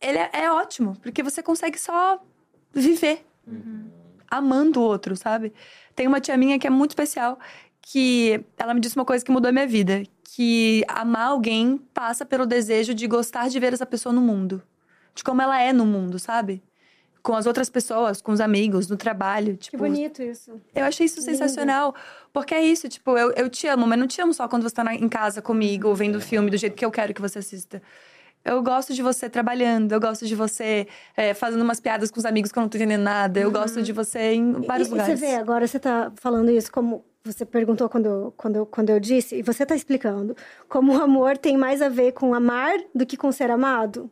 ele 0.00 0.18
é, 0.18 0.30
é 0.32 0.52
ótimo, 0.52 0.96
porque 1.02 1.24
você 1.24 1.42
consegue 1.42 1.76
só 1.76 2.22
viver 2.72 3.26
amando 4.30 4.80
o 4.80 4.82
outro, 4.84 5.16
sabe? 5.16 5.52
Tem 5.94 6.06
uma 6.06 6.20
tia 6.20 6.36
minha 6.36 6.58
que 6.58 6.66
é 6.66 6.70
muito 6.70 6.90
especial, 6.90 7.38
que 7.88 8.44
ela 8.58 8.74
me 8.74 8.80
disse 8.80 8.96
uma 8.96 9.04
coisa 9.04 9.24
que 9.24 9.30
mudou 9.30 9.48
a 9.48 9.52
minha 9.52 9.66
vida. 9.66 10.02
Que 10.24 10.84
amar 10.88 11.28
alguém 11.28 11.78
passa 11.94 12.26
pelo 12.26 12.44
desejo 12.44 12.92
de 12.92 13.06
gostar 13.06 13.48
de 13.48 13.58
ver 13.60 13.72
essa 13.72 13.86
pessoa 13.86 14.12
no 14.12 14.20
mundo. 14.20 14.60
De 15.14 15.22
como 15.22 15.40
ela 15.40 15.60
é 15.62 15.72
no 15.72 15.86
mundo, 15.86 16.18
sabe? 16.18 16.62
Com 17.22 17.34
as 17.34 17.46
outras 17.46 17.70
pessoas, 17.70 18.20
com 18.20 18.32
os 18.32 18.40
amigos, 18.40 18.88
no 18.88 18.96
trabalho. 18.96 19.52
Que 19.56 19.70
Tipo, 19.70 19.78
bonito 19.78 20.20
isso. 20.22 20.60
eu 20.74 20.84
achei 20.84 21.06
isso 21.06 21.20
Lindo. 21.20 21.30
sensacional. 21.30 21.94
Porque 22.32 22.54
é 22.54 22.62
isso, 22.62 22.88
tipo, 22.88 23.16
eu, 23.16 23.30
eu 23.32 23.48
te 23.48 23.66
amo, 23.68 23.86
mas 23.86 23.98
não 23.98 24.06
te 24.06 24.20
amo 24.20 24.34
só 24.34 24.46
quando 24.48 24.62
você 24.64 24.74
tá 24.74 24.84
na- 24.84 24.94
em 24.94 25.08
casa 25.08 25.40
comigo, 25.40 25.94
vendo 25.94 26.16
o 26.16 26.20
filme 26.20 26.50
do 26.50 26.56
jeito 26.56 26.74
que 26.76 26.84
eu 26.84 26.90
quero 26.90 27.14
que 27.14 27.20
você 27.20 27.38
assista. 27.38 27.80
Eu 28.46 28.62
gosto 28.62 28.94
de 28.94 29.02
você 29.02 29.28
trabalhando, 29.28 29.90
eu 29.92 30.00
gosto 30.00 30.24
de 30.26 30.34
você 30.34 30.86
é, 31.16 31.34
fazendo 31.34 31.62
umas 31.62 31.80
piadas 31.80 32.10
com 32.10 32.18
os 32.20 32.24
amigos 32.24 32.52
que 32.52 32.58
eu 32.58 32.60
não 32.62 32.68
tô 32.68 32.76
entendendo 32.78 33.02
nada. 33.02 33.40
Eu 33.40 33.50
gosto 33.50 33.82
de 33.82 33.92
você 33.92 34.34
em 34.34 34.52
vários 34.62 34.88
e, 34.88 34.90
lugares. 34.92 35.14
E 35.14 35.16
você 35.18 35.26
vê, 35.26 35.34
agora 35.34 35.66
você 35.66 35.78
tá 35.78 36.12
falando 36.16 36.50
isso 36.50 36.70
como 36.70 37.04
você 37.24 37.44
perguntou 37.44 37.88
quando, 37.88 38.06
eu- 38.06 38.34
quando, 38.36 38.56
eu- 38.56 38.66
quando 38.66 38.90
eu 38.90 39.00
disse, 39.00 39.34
e 39.36 39.42
você 39.42 39.66
tá 39.66 39.74
explicando 39.74 40.36
como 40.68 40.96
o 40.96 41.02
amor 41.02 41.36
tem 41.36 41.56
mais 41.56 41.82
a 41.82 41.88
ver 41.88 42.12
com 42.12 42.32
amar 42.34 42.76
do 42.94 43.04
que 43.04 43.16
com 43.16 43.32
ser 43.32 43.50
amado. 43.50 44.08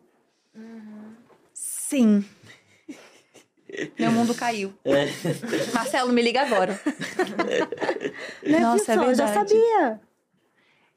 Sim. 1.53 2.25
Meu 3.99 4.11
mundo 4.13 4.35
caiu. 4.35 4.73
Marcelo, 5.73 6.13
me 6.13 6.23
liga 6.23 6.43
agora. 6.43 6.81
Né? 8.43 8.61
Nossa, 8.61 8.93
é 8.93 8.95
só? 8.97 9.03
Eu 9.05 9.15
já 9.15 9.27
verdade. 9.27 9.51
sabia. 9.51 10.01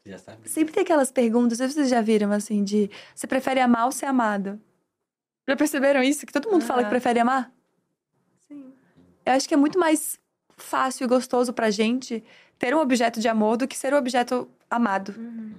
Já 0.08 0.18
sabe. 0.18 0.50
Sempre 0.50 0.74
tem 0.74 0.84
aquelas 0.84 1.12
perguntas, 1.12 1.60
não 1.60 1.66
sei 1.66 1.70
se 1.70 1.74
vocês 1.76 1.90
já 1.90 2.02
viram, 2.02 2.32
assim, 2.32 2.64
de... 2.64 2.90
Você 3.14 3.28
prefere 3.28 3.60
amar 3.60 3.86
ou 3.86 3.92
ser 3.92 4.06
amado? 4.06 4.60
Já 5.48 5.56
perceberam 5.56 6.02
isso? 6.02 6.26
Que 6.26 6.34
todo 6.34 6.50
mundo 6.50 6.66
fala 6.66 6.84
que 6.84 6.90
prefere 6.90 7.20
amar? 7.20 7.52
Sim. 8.48 8.74
Eu 9.26 9.34
acho 9.34 9.48
que 9.48 9.54
é 9.54 9.58
muito 9.58 9.78
mais 9.80 10.20
fácil 10.58 11.06
e 11.06 11.08
gostoso 11.08 11.54
pra 11.54 11.70
gente 11.70 12.24
ter 12.58 12.74
um 12.74 12.80
objeto 12.80 13.20
de 13.20 13.28
amor 13.28 13.58
do 13.58 13.68
que 13.68 13.78
ser 13.78 13.94
um 13.94 13.98
objeto 13.98 14.50
amado. 14.70 15.14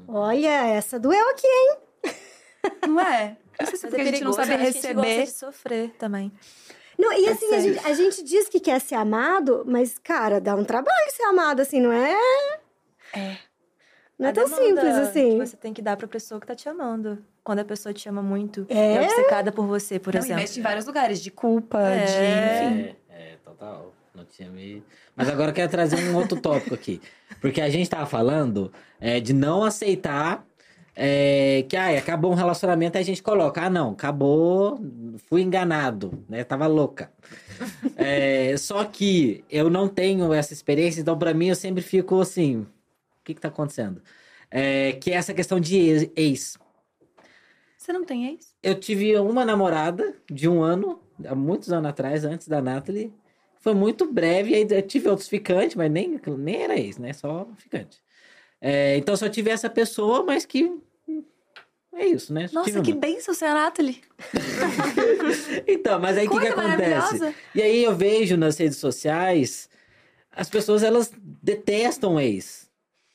Olha, 0.07 0.67
essa 0.67 0.99
doeu 0.99 1.29
aqui, 1.31 1.47
hein? 1.47 1.77
Não 2.89 3.01
é? 3.01 3.37
Não 3.59 3.67
sei 3.67 3.77
se 3.77 3.87
Mas 3.87 3.91
porque 3.91 3.97
é 3.97 4.03
a 4.03 4.13
gente 4.13 4.25
não 4.25 4.33
sabe 4.33 4.49
né? 4.51 4.55
A 4.55 4.59
gente 4.59 4.75
gosta 4.75 4.89
receber. 4.89 5.25
de 5.25 5.31
sofrer 5.31 5.91
também. 5.99 6.33
Não, 6.97 7.13
e 7.13 7.27
É 7.27 7.31
assim, 7.31 7.55
a 7.55 7.61
gente, 7.61 7.87
a 7.87 7.93
gente 7.93 8.23
diz 8.23 8.49
que 8.49 8.61
quer 8.61 8.81
ser 8.81 8.95
amado, 8.95 9.65
mas, 9.67 9.99
cara, 9.99 10.41
dá 10.41 10.55
um 10.55 10.65
trabalho 10.65 11.11
ser 11.11 11.25
amado, 11.25 11.61
assim, 11.61 11.81
não 11.81 11.93
é? 11.93 12.17
É. 13.15 13.37
Não 14.19 14.29
é 14.29 14.33
tão 14.33 14.49
simples 14.49 14.95
assim. 14.97 15.39
Que 15.39 15.47
você 15.47 15.57
tem 15.57 15.73
que 15.73 15.81
dar 15.81 15.97
pra 15.97 16.09
pessoa 16.09 16.41
que 16.41 16.47
tá 16.47 16.55
te 16.55 16.69
amando. 16.69 17.19
Quando 17.45 17.61
a 17.61 17.65
pessoa 17.65 17.93
te 17.93 18.09
ama 18.09 18.21
muito 18.23 18.67
É? 18.69 18.95
é 18.97 19.01
obcecada 19.03 19.53
por 19.53 19.67
você, 19.67 19.99
por 19.99 20.13
Não, 20.13 20.21
exemplo. 20.21 20.37
mexe 20.41 20.59
em 20.59 20.63
vários 20.63 20.87
lugares, 20.87 21.21
de 21.23 21.31
culpa, 21.31 21.81
É. 21.81 22.05
de... 22.05 22.13
Enfim. 22.83 22.97
É, 23.09 23.33
é, 23.33 23.37
total. 23.45 23.95
Não 24.15 24.25
tinha 24.25 24.51
me. 24.51 24.83
Mas 25.15 25.29
agora 25.29 25.51
eu 25.51 25.55
quero 25.55 25.71
trazer 25.71 25.97
um 26.11 26.17
outro 26.17 26.41
tópico 26.41 26.75
aqui. 26.75 27.01
Porque 27.41 27.61
a 27.61 27.69
gente 27.69 27.89
tava 27.89 28.05
falando 28.07 28.73
é, 29.01 29.21
de 29.21 29.33
não 29.33 29.63
aceitar 29.63 30.45
é, 31.01 31.65
que 31.69 31.77
ai, 31.77 31.97
acabou 31.97 32.33
um 32.33 32.35
relacionamento 32.35 32.99
e 32.99 33.01
a 33.01 33.05
gente 33.05 33.23
coloca, 33.23 33.63
ah, 33.63 33.71
não, 33.71 33.93
acabou, 33.93 34.81
fui 35.29 35.43
enganado, 35.43 36.25
né? 36.29 36.43
Tava 36.43 36.67
louca. 36.67 37.13
É, 37.97 38.57
só 38.57 38.85
que 38.85 39.45
eu 39.49 39.71
não 39.71 39.87
tenho 39.87 40.33
essa 40.33 40.53
experiência, 40.53 41.01
então 41.01 41.17
pra 41.17 41.33
mim 41.33 41.47
eu 41.49 41.55
sempre 41.55 41.83
fico 41.83 42.21
assim: 42.21 42.67
que 43.29 43.35
que 43.35 43.41
tá 43.41 43.49
acontecendo? 43.49 44.03
É, 44.51 44.93
que 44.93 45.11
é 45.11 45.15
essa 45.15 45.35
questão 45.35 45.61
de 45.61 46.11
ex-. 46.17 46.59
Você 47.77 47.93
não 47.93 48.05
tem 48.05 48.27
ex? 48.29 48.55
Eu 48.63 48.75
tive 48.75 49.17
uma 49.19 49.45
namorada 49.45 50.15
de 50.31 50.49
um 50.49 50.63
ano, 50.63 51.01
há 51.27 51.35
muitos 51.35 51.71
anos 51.71 51.91
atrás, 51.91 52.25
antes 52.25 52.49
da 52.49 52.63
Nathalie. 52.63 53.13
Foi 53.61 53.75
muito 53.75 54.11
breve, 54.11 54.55
aí 54.55 54.67
eu 54.69 54.83
tive 54.83 55.09
outros 55.09 55.29
ficantes, 55.29 55.77
mas 55.77 55.91
nem, 55.91 56.21
nem 56.39 56.63
era 56.63 56.79
ex, 56.79 56.97
né? 56.97 57.13
Só 57.13 57.49
ficante. 57.57 58.01
É, 58.61 58.97
então 58.97 59.17
só 59.17 59.29
tive 59.29 59.51
essa 59.51 59.69
pessoa, 59.69 60.25
mas 60.25 60.45
que. 60.45 60.75
É 61.95 62.07
isso, 62.07 62.33
né? 62.33 62.49
Nossa, 62.53 62.71
tive 62.71 62.83
que 62.83 62.93
uma. 62.93 63.01
bênção 63.01 63.35
ser 63.35 63.47
a 63.47 63.55
Nathalie. 63.55 64.01
Então, 65.67 66.01
mas 66.01 66.17
aí 66.17 66.27
o 66.27 66.31
que, 66.31 66.41
que 66.41 66.47
acontece? 66.49 67.35
E 67.55 67.61
aí 67.61 67.85
eu 67.85 67.95
vejo 67.95 68.37
nas 68.37 68.57
redes 68.57 68.79
sociais, 68.79 69.69
as 70.33 70.49
pessoas 70.49 70.83
elas 70.83 71.13
detestam 71.43 72.19
ex. 72.19 72.68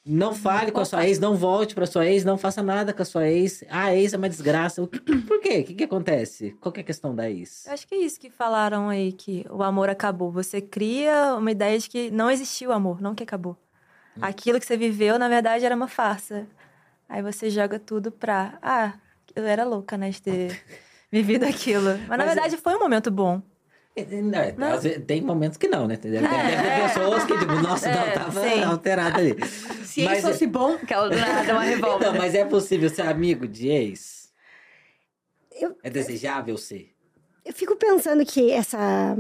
Não 0.05 0.35
fale 0.35 0.69
com 0.71 0.81
a 0.81 0.85
sua 0.85 1.07
ex, 1.07 1.17
não 1.17 1.34
volte 1.35 1.73
pra 1.73 1.85
sua 1.85 2.05
ex, 2.05 2.25
não 2.25 2.38
faça 2.38 2.61
nada 2.61 2.91
com 2.93 3.01
a 3.01 3.05
sua 3.05 3.25
ex. 3.30 3.63
Ah, 3.69 3.85
a 3.85 3.95
ex 3.95 4.13
é 4.13 4.17
uma 4.17 4.27
desgraça. 4.27 4.85
Que- 4.85 4.99
Por 4.99 5.39
quê? 5.39 5.59
O 5.59 5.63
que, 5.63 5.73
que 5.75 5.84
acontece? 5.85 6.51
Qual 6.59 6.73
que 6.73 6.81
é 6.81 6.84
a 6.84 6.85
questão 6.85 7.15
da 7.15 7.30
ex? 7.30 7.65
Eu 7.65 7.71
acho 7.73 7.88
que 7.88 7.95
é 7.95 7.99
isso 7.99 8.19
que 8.19 8.30
falaram 8.30 8.89
aí, 8.89 9.13
que 9.13 9.45
o 9.49 9.63
amor 9.63 9.89
acabou. 9.89 10.30
Você 10.31 10.59
cria 10.59 11.35
uma 11.38 11.51
ideia 11.51 11.80
de 11.80 11.89
que 11.89 12.11
não 12.11 12.30
existiu 12.30 12.73
amor, 12.73 13.01
não 13.01 13.15
que 13.15 13.23
acabou. 13.23 13.55
Aquilo 14.21 14.59
que 14.59 14.65
você 14.65 14.75
viveu, 14.75 15.17
na 15.17 15.30
verdade, 15.30 15.65
era 15.65 15.75
uma 15.75 15.88
farsa. 15.88 16.45
Aí 17.07 17.21
você 17.21 17.49
joga 17.49 17.80
tudo 17.80 18.11
pra. 18.11 18.57
Ah, 18.61 18.93
eu 19.34 19.45
era 19.45 19.63
louca, 19.63 19.97
né, 19.97 20.09
de 20.09 20.21
ter 20.21 20.61
vivido 21.09 21.45
aquilo. 21.45 21.91
Mas, 22.07 22.09
na 22.09 22.17
Mas 22.17 22.27
é- 22.27 22.34
verdade, 22.35 22.57
foi 22.57 22.75
um 22.75 22.80
momento 22.80 23.09
bom. 23.09 23.41
É, 23.95 24.03
não, 24.21 24.39
é, 24.39 24.51
Não. 24.57 24.67
às 24.73 24.81
vezes 24.84 25.05
tem 25.05 25.21
momentos 25.21 25.55
que 25.55 25.67
não, 25.67 25.88
né? 25.88 25.95
Deve, 25.97 26.17
deve 26.19 26.25
É, 26.25 26.61
ter 26.61 26.65
é. 26.67 26.81
pessoas 26.89 27.23
que, 27.25 27.38
tipo, 27.38 27.53
nossa, 27.53 27.91
não, 27.91 27.99
É, 28.01 28.11
tava 28.11 28.41
sim. 28.49 28.63
alterada 28.63 29.17
ali. 29.19 29.35
Se 29.93 30.03
Mas 30.03 30.19
ex 30.19 30.27
fosse 30.27 30.47
bom, 30.47 30.77
que 30.79 30.93
ela 30.93 31.07
do 31.09 31.15
nada, 31.15 31.53
uma 31.53 31.61
revolta. 31.63 32.05
Então, 32.07 32.17
mas 32.17 32.33
é 32.33 32.43
possível 32.45 32.89
ser 32.89 33.03
amigo 33.03 33.47
de 33.47 33.67
ex? 33.69 34.31
Eu- 35.51 35.77
É 35.83 35.89
desejável 35.89 36.57
ser? 36.57 36.91
Eu 37.45 37.53
fico 37.53 37.75
pensando 37.75 38.25
que 38.25 38.49
essa, 38.51 39.15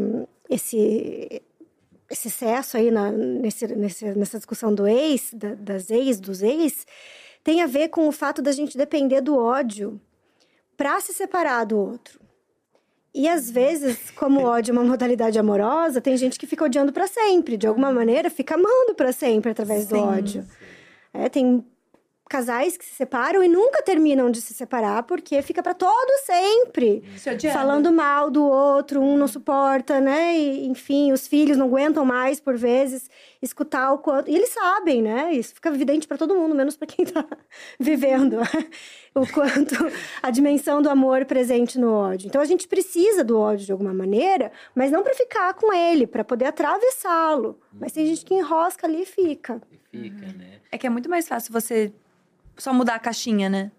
esse, 0.49 1.41
esse 2.09 2.27
excesso 2.29 2.77
aí 2.77 2.89
na, 2.89 3.11
nesse, 3.11 3.67
nesse, 3.67 4.05
nessa 4.15 4.37
discussão 4.37 4.73
do 4.73 4.87
ex, 4.87 5.31
da, 5.33 5.53
das 5.53 5.91
ex, 5.91 6.19
dos 6.19 6.41
ex, 6.41 6.87
tem 7.43 7.61
a 7.61 7.67
ver 7.67 7.89
com 7.89 8.07
o 8.07 8.11
fato 8.11 8.41
da 8.41 8.51
gente 8.51 8.77
depender 8.77 9.21
do 9.21 9.37
ódio 9.37 9.99
para 10.75 10.99
se 11.01 11.13
separar 11.13 11.65
do 11.65 11.77
outro. 11.77 12.19
E 13.13 13.29
às 13.29 13.51
vezes, 13.51 14.09
como 14.09 14.39
o 14.41 14.45
ódio 14.45 14.71
é 14.71 14.73
uma 14.73 14.83
modalidade 14.83 15.37
amorosa, 15.37 16.01
tem 16.01 16.17
gente 16.17 16.39
que 16.39 16.47
fica 16.47 16.65
odiando 16.65 16.91
para 16.91 17.05
sempre, 17.07 17.57
de 17.57 17.67
alguma 17.67 17.91
maneira 17.91 18.27
fica 18.29 18.55
amando 18.55 18.95
para 18.95 19.11
sempre 19.11 19.51
através 19.51 19.85
do 19.85 19.95
Sim. 19.95 20.01
ódio. 20.01 20.47
É, 21.13 21.29
tem 21.29 21.63
casais 22.29 22.75
que 22.77 22.83
se 22.83 22.95
separam 22.95 23.43
e 23.43 23.47
nunca 23.47 23.83
terminam 23.83 24.31
de 24.31 24.41
se 24.41 24.55
separar 24.55 25.03
porque 25.03 25.39
fica 25.43 25.61
para 25.61 25.75
todo 25.75 26.25
sempre 26.25 27.03
Se 27.17 27.29
falando 27.53 27.91
mal 27.91 28.31
do 28.31 28.43
outro, 28.43 28.99
um 28.99 29.15
não 29.15 29.27
suporta, 29.27 29.99
né? 29.99 30.35
E, 30.35 30.65
enfim, 30.65 31.11
os 31.11 31.27
filhos 31.27 31.57
não 31.57 31.67
aguentam 31.67 32.03
mais 32.03 32.39
por 32.39 32.57
vezes 32.57 33.07
escutar 33.39 33.91
o 33.93 33.99
quanto. 33.99 34.31
E 34.31 34.35
eles 34.35 34.49
sabem, 34.49 35.03
né? 35.03 35.31
Isso 35.31 35.53
fica 35.53 35.69
evidente 35.69 36.07
para 36.07 36.17
todo 36.17 36.33
mundo, 36.33 36.55
menos 36.55 36.75
para 36.75 36.87
quem 36.87 37.05
tá 37.05 37.23
vivendo. 37.79 38.37
o 39.13 39.27
quanto 39.31 39.75
a 40.23 40.31
dimensão 40.31 40.81
do 40.81 40.89
amor 40.89 41.25
presente 41.25 41.77
no 41.77 41.93
ódio. 41.93 42.27
Então 42.27 42.41
a 42.41 42.45
gente 42.45 42.67
precisa 42.67 43.23
do 43.23 43.37
ódio 43.39 43.65
de 43.67 43.71
alguma 43.71 43.93
maneira, 43.93 44.51
mas 44.73 44.89
não 44.91 45.03
para 45.03 45.13
ficar 45.13 45.53
com 45.53 45.71
ele, 45.71 46.07
para 46.07 46.23
poder 46.23 46.45
atravessá-lo. 46.45 47.59
Mas 47.79 47.91
tem 47.91 48.07
gente 48.07 48.25
que 48.25 48.33
enrosca 48.33 48.87
ali 48.87 49.03
e 49.03 49.05
fica. 49.05 49.61
Fica, 50.01 50.25
né? 50.33 50.59
É 50.71 50.77
que 50.77 50.87
é 50.87 50.89
muito 50.89 51.09
mais 51.09 51.27
fácil 51.27 51.53
você 51.53 51.93
só 52.57 52.73
mudar 52.73 52.95
a 52.95 52.99
caixinha, 52.99 53.47
né? 53.47 53.71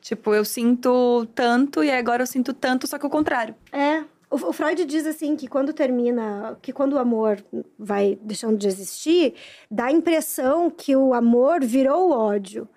Tipo, 0.00 0.34
eu 0.34 0.44
sinto 0.44 1.26
tanto 1.34 1.82
e 1.82 1.90
agora 1.90 2.22
eu 2.22 2.26
sinto 2.26 2.52
tanto, 2.52 2.86
só 2.86 2.98
que 2.98 3.06
o 3.06 3.10
contrário. 3.10 3.54
É. 3.72 4.04
O, 4.30 4.36
o 4.36 4.52
Freud 4.52 4.84
diz 4.84 5.06
assim 5.06 5.34
que 5.34 5.48
quando 5.48 5.72
termina, 5.72 6.58
que 6.60 6.72
quando 6.72 6.92
o 6.92 6.98
amor 6.98 7.42
vai 7.78 8.18
deixando 8.22 8.56
de 8.56 8.68
existir, 8.68 9.34
dá 9.70 9.86
a 9.86 9.92
impressão 9.92 10.70
que 10.70 10.94
o 10.94 11.14
amor 11.14 11.64
virou 11.64 12.10
o 12.10 12.12
ódio, 12.12 12.68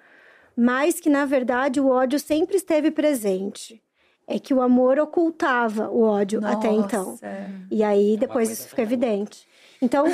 mas 0.56 1.00
que 1.00 1.10
na 1.10 1.26
verdade 1.26 1.80
o 1.80 1.90
ódio 1.90 2.20
sempre 2.20 2.58
esteve 2.58 2.92
presente. 2.92 3.84
É 4.26 4.40
que 4.40 4.54
o 4.54 4.62
amor 4.62 5.00
ocultava 5.00 5.90
o 5.90 6.02
ódio 6.02 6.46
até 6.46 6.70
então. 6.70 7.12
Nossa. 7.12 7.28
E 7.72 7.82
aí 7.82 8.18
depois 8.18 8.48
coisa 8.48 8.54
isso 8.54 8.70
fica 8.70 8.82
evidente. 8.82 9.48
Então, 9.82 10.06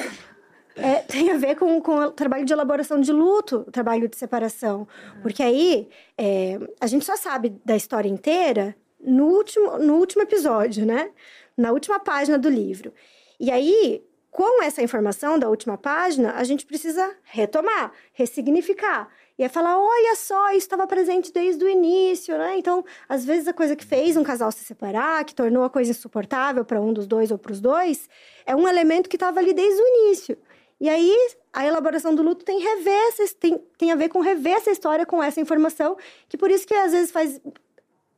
é, 0.75 0.95
tem 0.99 1.31
a 1.31 1.37
ver 1.37 1.55
com, 1.55 1.81
com 1.81 1.97
o 1.97 2.11
trabalho 2.11 2.45
de 2.45 2.53
elaboração 2.53 2.99
de 2.99 3.11
luto, 3.11 3.65
o 3.67 3.71
trabalho 3.71 4.07
de 4.07 4.17
separação. 4.17 4.87
Porque 5.21 5.43
aí 5.43 5.87
é, 6.17 6.59
a 6.79 6.87
gente 6.87 7.05
só 7.05 7.15
sabe 7.15 7.55
da 7.63 7.75
história 7.75 8.09
inteira 8.09 8.75
no 8.99 9.27
último, 9.27 9.77
no 9.77 9.95
último 9.95 10.23
episódio, 10.23 10.85
né? 10.85 11.11
Na 11.57 11.71
última 11.71 11.99
página 11.99 12.37
do 12.37 12.49
livro. 12.49 12.93
E 13.39 13.51
aí, 13.51 14.03
com 14.31 14.63
essa 14.63 14.81
informação 14.81 15.37
da 15.37 15.49
última 15.49 15.77
página, 15.77 16.33
a 16.33 16.43
gente 16.43 16.65
precisa 16.65 17.15
retomar, 17.23 17.91
ressignificar. 18.13 19.09
E 19.37 19.43
é 19.43 19.49
falar, 19.49 19.79
olha 19.79 20.15
só, 20.15 20.49
isso 20.49 20.59
estava 20.59 20.85
presente 20.85 21.33
desde 21.33 21.63
o 21.65 21.67
início, 21.67 22.37
né? 22.37 22.55
Então, 22.57 22.85
às 23.09 23.25
vezes 23.25 23.47
a 23.47 23.53
coisa 23.53 23.75
que 23.75 23.83
fez 23.83 24.15
um 24.15 24.23
casal 24.23 24.51
se 24.51 24.63
separar, 24.63 25.25
que 25.25 25.33
tornou 25.33 25.63
a 25.63 25.69
coisa 25.69 25.89
insuportável 25.89 26.63
para 26.63 26.79
um 26.79 26.93
dos 26.93 27.07
dois 27.07 27.31
ou 27.31 27.37
para 27.37 27.51
os 27.51 27.59
dois, 27.59 28.07
é 28.45 28.55
um 28.55 28.67
elemento 28.67 29.09
que 29.09 29.15
estava 29.15 29.39
ali 29.39 29.53
desde 29.53 29.81
o 29.81 29.87
início. 29.87 30.37
E 30.83 30.89
aí, 30.89 31.15
a 31.53 31.65
elaboração 31.65 32.13
do 32.13 32.21
luto 32.21 32.43
tem, 32.43 32.59
rever 32.59 33.07
essa, 33.07 33.23
tem, 33.39 33.57
tem 33.77 33.89
a 33.93 33.95
ver 33.95 34.09
com 34.09 34.19
rever 34.19 34.57
essa 34.57 34.69
história 34.69 35.05
com 35.05 35.23
essa 35.23 35.39
informação, 35.39 35.95
que 36.27 36.35
por 36.35 36.51
isso 36.51 36.67
que 36.67 36.73
às 36.73 36.91
vezes 36.91 37.09
faz 37.09 37.39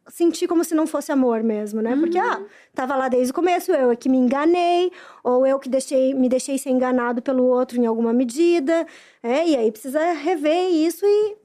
sentir 0.10 0.48
como 0.48 0.64
se 0.64 0.74
não 0.74 0.88
fosse 0.88 1.12
amor 1.12 1.44
mesmo, 1.44 1.80
né? 1.80 1.96
Porque, 1.96 2.18
ah, 2.18 2.44
tava 2.74 2.96
lá 2.96 3.08
desde 3.08 3.30
o 3.30 3.36
começo, 3.36 3.72
eu 3.72 3.92
é 3.92 3.96
que 3.96 4.10
me 4.10 4.18
enganei, 4.18 4.92
ou 5.24 5.46
eu 5.46 5.60
que 5.60 5.70
deixei, 5.70 6.16
me 6.16 6.28
deixei 6.28 6.58
ser 6.58 6.72
enganado 6.72 7.22
pelo 7.22 7.44
outro 7.46 7.80
em 7.80 7.86
alguma 7.86 8.12
medida, 8.12 8.88
é, 9.22 9.48
e 9.48 9.56
aí 9.56 9.72
precisa 9.72 10.14
rever 10.14 10.72
isso 10.72 11.06
e, 11.06 11.36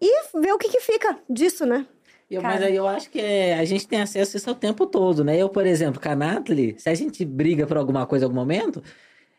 e 0.00 0.40
ver 0.40 0.52
o 0.52 0.58
que 0.58 0.68
que 0.68 0.78
fica 0.78 1.18
disso, 1.28 1.66
né? 1.66 1.84
Eu- 2.30 2.42
mas 2.42 2.62
aí 2.62 2.76
eu 2.76 2.86
acho 2.86 3.10
que 3.10 3.18
é, 3.20 3.58
a 3.58 3.64
gente 3.64 3.88
tem 3.88 4.00
acesso 4.00 4.36
a 4.36 4.38
isso 4.38 4.50
o 4.52 4.54
tempo 4.54 4.86
todo, 4.86 5.24
né? 5.24 5.36
Eu, 5.36 5.48
por 5.48 5.66
exemplo, 5.66 6.00
com 6.00 6.08
a 6.10 6.14
Nathalie, 6.14 6.76
se 6.78 6.88
a 6.88 6.94
gente 6.94 7.24
briga 7.24 7.66
por 7.66 7.76
alguma 7.76 8.06
coisa 8.06 8.24
em 8.24 8.28
algum 8.28 8.38
momento, 8.38 8.80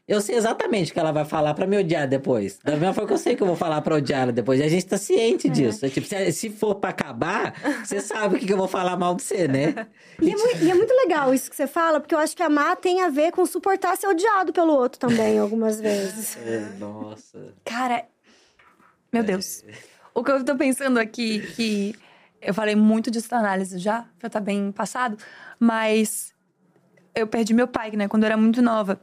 eu 0.08 0.20
sei 0.22 0.36
exatamente 0.36 0.92
o 0.92 0.94
que 0.94 1.00
ela 1.00 1.12
vai 1.12 1.24
falar 1.26 1.54
pra 1.54 1.66
me 1.68 1.78
odiar 1.78 2.08
depois. 2.08 2.60
Da 2.64 2.74
mesma 2.74 2.94
forma 2.94 3.08
que 3.08 3.14
eu 3.14 3.18
sei 3.18 3.36
que 3.36 3.44
eu 3.44 3.48
vou 3.48 3.56
falar 3.56 3.82
pra 3.82 3.96
odiar 3.96 4.24
ela 4.24 4.32
depois. 4.32 4.60
E 4.60 4.64
a 4.64 4.68
gente 4.70 4.86
tá 4.86 4.98
ciente 4.98 5.48
disso. 5.50 5.86
É 5.86 5.90
tipo, 5.90 6.06
se, 6.08 6.32
se 6.34 6.50
for 6.50 6.76
pra 6.76 6.90
acabar, 6.90 7.54
você 7.84 8.02
sabe 8.02 8.36
o 8.36 8.40
que, 8.40 8.46
que 8.46 8.54
eu 8.54 8.58
vou 8.58 8.68
falar 8.68 8.98
mal 8.98 9.16
de 9.16 9.24
você, 9.24 9.48
né? 9.48 9.88
E 10.22 10.30
é, 10.30 10.36
mui- 10.36 10.58
e 10.62 10.70
é 10.72 10.76
muito 10.76 10.94
legal 10.94 11.34
isso 11.34 11.50
que 11.50 11.56
você 11.56 11.66
fala, 11.68 12.00
porque 12.00 12.14
eu 12.14 12.20
acho 12.20 12.36
que 12.36 12.44
amar 12.44 12.76
tem 12.76 13.02
a 13.02 13.10
ver 13.10 13.32
com 13.32 13.46
suportar 13.46 13.96
ser 13.98 14.08
odiado 14.08 14.52
pelo 14.52 14.74
outro 14.74 15.00
também, 15.00 15.40
algumas 15.40 15.80
vezes. 15.80 16.38
É, 16.46 16.60
nossa. 16.80 17.54
Cara, 17.64 18.06
meu 19.14 19.24
Deus. 19.24 19.64
O 20.14 20.24
que 20.24 20.32
eu 20.32 20.44
tô 20.44 20.56
pensando 20.58 20.98
aqui, 21.00 21.40
que 21.56 21.96
eu 22.42 22.54
falei 22.54 22.76
muito 22.76 23.10
disso 23.10 23.28
na 23.32 23.40
análise 23.40 23.78
já, 23.80 24.06
já 24.22 24.30
tá 24.30 24.40
bem 24.40 24.72
passado, 24.72 25.18
mas 25.60 26.34
eu 27.16 27.28
perdi 27.28 27.54
meu 27.54 27.68
pai, 27.68 27.92
né, 27.92 28.08
quando 28.08 28.24
eu 28.24 28.28
era 28.28 28.38
muito 28.38 28.62
nova. 28.62 29.00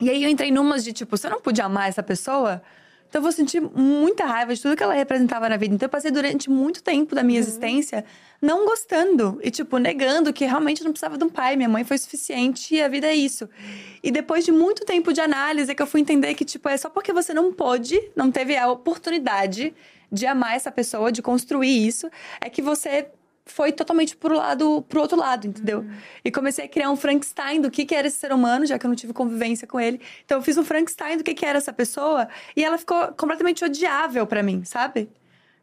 E 0.00 0.08
aí 0.08 0.22
eu 0.22 0.30
entrei 0.30 0.50
numas 0.52 0.84
de 0.84 0.92
tipo, 0.92 1.16
você 1.16 1.28
não 1.28 1.40
podia 1.40 1.64
amar 1.64 1.88
essa 1.88 2.02
pessoa? 2.02 2.62
Então 3.08 3.20
eu 3.20 3.22
vou 3.22 3.32
sentir 3.32 3.60
muita 3.60 4.24
raiva 4.26 4.54
de 4.54 4.60
tudo 4.60 4.76
que 4.76 4.82
ela 4.82 4.94
representava 4.94 5.48
na 5.48 5.56
vida. 5.56 5.74
Então 5.74 5.86
eu 5.86 5.90
passei 5.90 6.10
durante 6.10 6.50
muito 6.50 6.82
tempo 6.82 7.14
da 7.14 7.22
minha 7.22 7.38
existência 7.38 8.04
não 8.40 8.66
gostando 8.66 9.40
e, 9.42 9.50
tipo, 9.50 9.78
negando 9.78 10.32
que 10.32 10.44
realmente 10.44 10.82
eu 10.82 10.84
não 10.84 10.92
precisava 10.92 11.16
de 11.16 11.24
um 11.24 11.30
pai. 11.30 11.56
Minha 11.56 11.68
mãe 11.68 11.84
foi 11.84 11.96
suficiente 11.98 12.74
e 12.74 12.82
a 12.82 12.86
vida 12.86 13.06
é 13.06 13.14
isso. 13.14 13.48
E 14.02 14.10
depois 14.10 14.44
de 14.44 14.52
muito 14.52 14.84
tempo 14.84 15.12
de 15.12 15.20
análise 15.20 15.72
é 15.72 15.74
que 15.74 15.82
eu 15.82 15.86
fui 15.86 16.00
entender 16.00 16.34
que, 16.34 16.44
tipo, 16.44 16.68
é 16.68 16.76
só 16.76 16.90
porque 16.90 17.12
você 17.12 17.32
não 17.32 17.52
pôde, 17.52 17.98
não 18.14 18.30
teve 18.30 18.56
a 18.56 18.70
oportunidade 18.70 19.74
de 20.12 20.26
amar 20.26 20.54
essa 20.54 20.70
pessoa, 20.70 21.10
de 21.10 21.22
construir 21.22 21.86
isso, 21.86 22.10
é 22.40 22.48
que 22.48 22.62
você 22.62 23.08
foi 23.52 23.72
totalmente 23.72 24.16
pro 24.16 24.36
lado, 24.36 24.82
pro 24.88 25.00
outro 25.00 25.18
lado, 25.18 25.46
entendeu? 25.46 25.84
E 26.24 26.30
comecei 26.30 26.64
a 26.64 26.68
criar 26.68 26.90
um 26.90 26.96
Frankenstein 26.96 27.60
do 27.60 27.70
que, 27.70 27.84
que 27.84 27.94
era 27.94 28.06
esse 28.06 28.18
ser 28.18 28.32
humano, 28.32 28.66
já 28.66 28.78
que 28.78 28.86
eu 28.86 28.88
não 28.88 28.96
tive 28.96 29.12
convivência 29.12 29.66
com 29.66 29.80
ele. 29.80 30.00
Então 30.24 30.38
eu 30.38 30.42
fiz 30.42 30.56
um 30.56 30.64
Frankenstein 30.64 31.16
do 31.16 31.24
que, 31.24 31.34
que 31.34 31.44
era 31.44 31.58
essa 31.58 31.72
pessoa 31.72 32.28
e 32.56 32.64
ela 32.64 32.78
ficou 32.78 33.08
completamente 33.08 33.64
odiável 33.64 34.26
pra 34.26 34.42
mim, 34.42 34.64
sabe? 34.64 35.08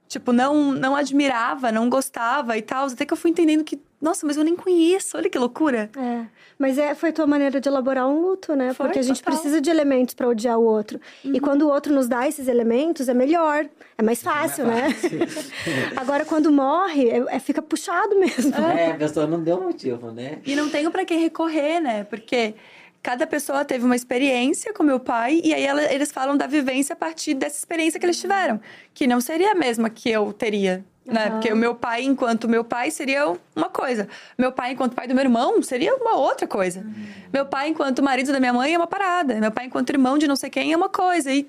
Tipo, 0.08 0.32
não, 0.32 0.72
não 0.72 0.96
admirava, 0.96 1.72
não 1.72 1.90
gostava 1.90 2.58
e 2.58 2.62
tal. 2.62 2.88
Até 2.88 3.06
que 3.06 3.14
eu 3.14 3.18
fui 3.18 3.32
entendendo 3.32 3.64
que, 3.64 3.82
nossa, 4.02 4.26
mas 4.28 4.38
eu 4.38 4.44
nem 4.44 4.56
conheço, 4.56 5.18
olha 5.18 5.30
que 5.30 5.38
loucura. 5.38 5.90
É, 5.98 6.26
mas 6.60 6.78
é, 6.78 6.94
foi 6.94 7.12
tua 7.12 7.26
maneira 7.26 7.60
de 7.60 7.68
elaborar 7.68 8.08
um 8.08 8.20
luto, 8.22 8.56
né? 8.56 8.74
Foi, 8.74 8.86
Porque 8.88 9.00
a 9.00 9.02
gente 9.02 9.22
total. 9.22 9.34
precisa 9.34 9.60
de 9.62 9.70
elementos 9.70 10.14
pra 10.14 10.28
odiar 10.28 10.58
o 10.60 10.64
outro. 10.64 11.00
E 11.24 11.40
quando 11.40 11.64
o 11.64 11.70
outro 11.70 11.94
nos 11.94 12.08
dá 12.08 12.28
esses 12.28 12.48
elementos, 12.48 13.10
é 13.10 13.14
melhor, 13.14 13.66
é 13.98 14.04
mais 14.04 14.22
fácil, 14.22 14.66
né? 14.66 14.88
Agora, 15.96 16.26
quando 16.26 16.52
morre, 16.52 17.10
é- 17.10 17.36
é- 17.36 17.40
fica 17.40 17.62
puxado 17.62 18.18
mesmo. 18.20 18.54
É, 18.56 18.92
a 18.92 18.96
pessoa 18.96 19.28
não 19.28 19.42
deu 19.42 19.62
motivo, 19.62 20.12
né? 20.12 20.40
E 20.46 20.56
não 20.56 20.70
tenho 20.70 20.92
pra 20.92 21.06
quem 21.06 21.20
recorrer, 21.20 21.80
né? 21.80 22.04
Porque 22.04 22.56
cada 23.02 23.28
pessoa 23.28 23.64
teve 23.64 23.86
uma 23.86 23.96
experiência 23.96 24.74
com 24.74 24.82
meu 24.84 25.00
pai 25.00 25.40
e 25.44 25.54
aí 25.54 25.64
ela- 25.64 25.92
eles 25.94 26.12
falam 26.12 26.36
da 26.36 26.48
vivência 26.48 26.94
a 26.94 26.96
partir 26.96 27.34
dessa 27.36 27.58
experiência 27.58 28.00
que 28.00 28.06
eles 28.06 28.20
tiveram, 28.20 28.60
que 28.94 29.06
não 29.08 29.22
seria 29.22 29.52
a 29.52 29.56
mesma 29.56 29.90
que 29.90 30.10
eu 30.10 30.34
teria. 30.34 30.84
Né? 31.06 31.26
Aham. 31.26 31.32
Porque 31.32 31.54
o 31.54 31.56
meu 31.56 31.76
pai, 31.76 32.04
enquanto 32.04 32.50
meu 32.50 32.64
pai, 32.64 32.90
seria 32.90 33.32
uma 33.56 33.70
coisa. 33.70 34.08
Meu 34.38 34.52
pai, 34.52 34.72
enquanto 34.72 34.96
pai 34.96 35.08
do 35.08 35.14
meu 35.14 35.24
irmão, 35.24 35.62
seria 35.62 35.96
uma 35.96 36.16
outra 36.16 36.48
coisa. 36.48 36.86
Meu 37.32 37.46
pai, 37.46 37.70
enquanto 37.70 38.02
marido 38.02 38.32
da 38.32 38.40
minha 38.40 38.54
mãe, 38.54 38.74
é 38.74 38.78
uma 38.78 38.88
parada. 38.88 39.36
Meu 39.36 39.52
pai, 39.52 39.66
enquanto 39.66 39.92
irmão 39.92 40.18
de 40.18 40.28
não 40.28 40.36
sei 40.36 40.50
quem, 40.50 40.74
é 40.74 40.78
uma 40.78 40.90
coisa. 40.90 41.32
E 41.32 41.48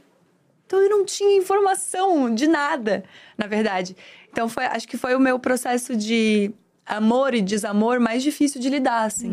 então 0.67 0.81
eu 0.81 0.91
não 0.91 1.05
tinha 1.05 1.39
informação 1.39 2.35
de 2.35 2.49
nada, 2.49 3.05
na 3.39 3.47
verdade. 3.47 3.97
Então 4.31 4.49
foi, 4.49 4.65
acho 4.65 4.87
que 4.87 4.97
foi 4.97 5.15
o 5.15 5.21
meu 5.21 5.39
processo 5.39 5.97
de 5.97 6.53
amor 6.85 7.35
e 7.35 7.41
desamor 7.41 7.99
mais 8.01 8.23
difícil 8.23 8.61
de 8.61 8.69
lidar, 8.69 9.05
assim. 9.05 9.29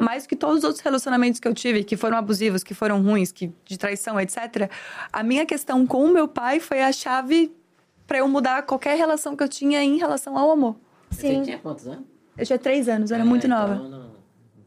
Mais 0.00 0.24
do 0.24 0.28
que 0.28 0.36
todos 0.36 0.58
os 0.58 0.64
outros 0.64 0.82
relacionamentos 0.82 1.40
que 1.40 1.46
eu 1.46 1.54
tive, 1.54 1.84
que 1.84 1.96
foram 1.96 2.16
abusivos, 2.16 2.64
que 2.64 2.74
foram 2.74 3.00
ruins, 3.00 3.30
que 3.30 3.52
de 3.64 3.78
traição, 3.78 4.20
etc. 4.20 4.70
A 5.12 5.22
minha 5.22 5.46
questão 5.46 5.86
com 5.86 6.04
o 6.04 6.08
meu 6.08 6.26
pai 6.26 6.58
foi 6.58 6.82
a 6.82 6.92
chave 6.92 7.52
para 8.12 8.18
eu 8.18 8.28
mudar 8.28 8.62
qualquer 8.64 8.94
relação 8.98 9.34
que 9.34 9.42
eu 9.42 9.48
tinha 9.48 9.82
em 9.82 9.96
relação 9.96 10.36
ao 10.36 10.50
amor. 10.50 10.76
Você 11.10 11.28
Sim. 11.28 11.42
tinha 11.44 11.58
quantos 11.58 11.86
anos? 11.86 12.04
Eu 12.36 12.44
tinha 12.44 12.58
três 12.58 12.86
anos, 12.86 13.10
eu 13.10 13.14
era 13.14 13.24
É, 13.24 13.26
muito 13.26 13.46
então 13.46 13.58
nova. 13.58 13.74
Não, 13.74 13.88
não 13.88 14.10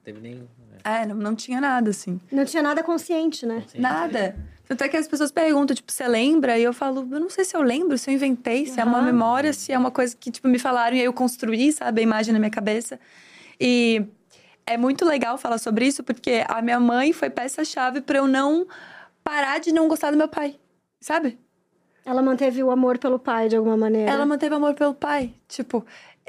teve 0.03 0.19
nem. 0.19 0.49
É, 0.83 1.05
não, 1.05 1.15
não 1.15 1.35
tinha 1.35 1.61
nada, 1.61 1.91
assim. 1.91 2.19
Não 2.31 2.43
tinha 2.43 2.63
nada 2.63 2.81
consciente, 2.81 3.45
né? 3.45 3.63
Sim. 3.67 3.79
Nada. 3.79 4.35
Tanto 4.67 4.83
é 4.83 4.89
que 4.89 4.97
as 4.97 5.07
pessoas 5.07 5.31
perguntam, 5.31 5.75
tipo, 5.75 5.91
você 5.91 6.07
lembra? 6.07 6.57
E 6.57 6.63
eu 6.63 6.73
falo, 6.73 7.07
eu 7.11 7.19
não 7.19 7.29
sei 7.29 7.45
se 7.45 7.55
eu 7.55 7.61
lembro, 7.61 7.99
se 7.99 8.09
eu 8.09 8.15
inventei, 8.15 8.65
se 8.65 8.79
é 8.79 8.83
uma 8.83 8.99
memória, 9.03 9.53
se 9.53 9.71
é 9.71 9.77
uma 9.77 9.91
coisa 9.91 10.17
que, 10.19 10.31
tipo, 10.31 10.47
me 10.47 10.57
falaram 10.57 10.95
e 10.95 11.01
aí 11.01 11.05
eu 11.05 11.13
construí, 11.13 11.71
sabe, 11.71 12.01
a 12.01 12.03
imagem 12.03 12.33
na 12.33 12.39
minha 12.39 12.49
cabeça. 12.49 12.99
E 13.61 14.07
é 14.65 14.75
muito 14.75 15.05
legal 15.05 15.37
falar 15.37 15.59
sobre 15.59 15.85
isso, 15.85 16.03
porque 16.03 16.43
a 16.47 16.63
minha 16.63 16.79
mãe 16.79 17.13
foi 17.13 17.29
peça-chave 17.29 18.01
pra 18.01 18.17
eu 18.17 18.27
não 18.27 18.65
parar 19.23 19.59
de 19.59 19.71
não 19.71 19.87
gostar 19.87 20.09
do 20.09 20.17
meu 20.17 20.27
pai, 20.27 20.55
sabe? 20.99 21.37
Ela 22.05 22.21
manteve 22.21 22.63
o 22.63 22.69
amor 22.69 22.99
pelo 22.99 23.17
pai 23.17 23.49
de 23.49 23.55
alguma 23.55 23.75
maneira. 23.75 24.11
Ela 24.11 24.25
manteve 24.25 24.53
amor 24.53 24.75
pelo 24.75 24.93
pai. 24.93 25.33
Tipo, 25.47 25.83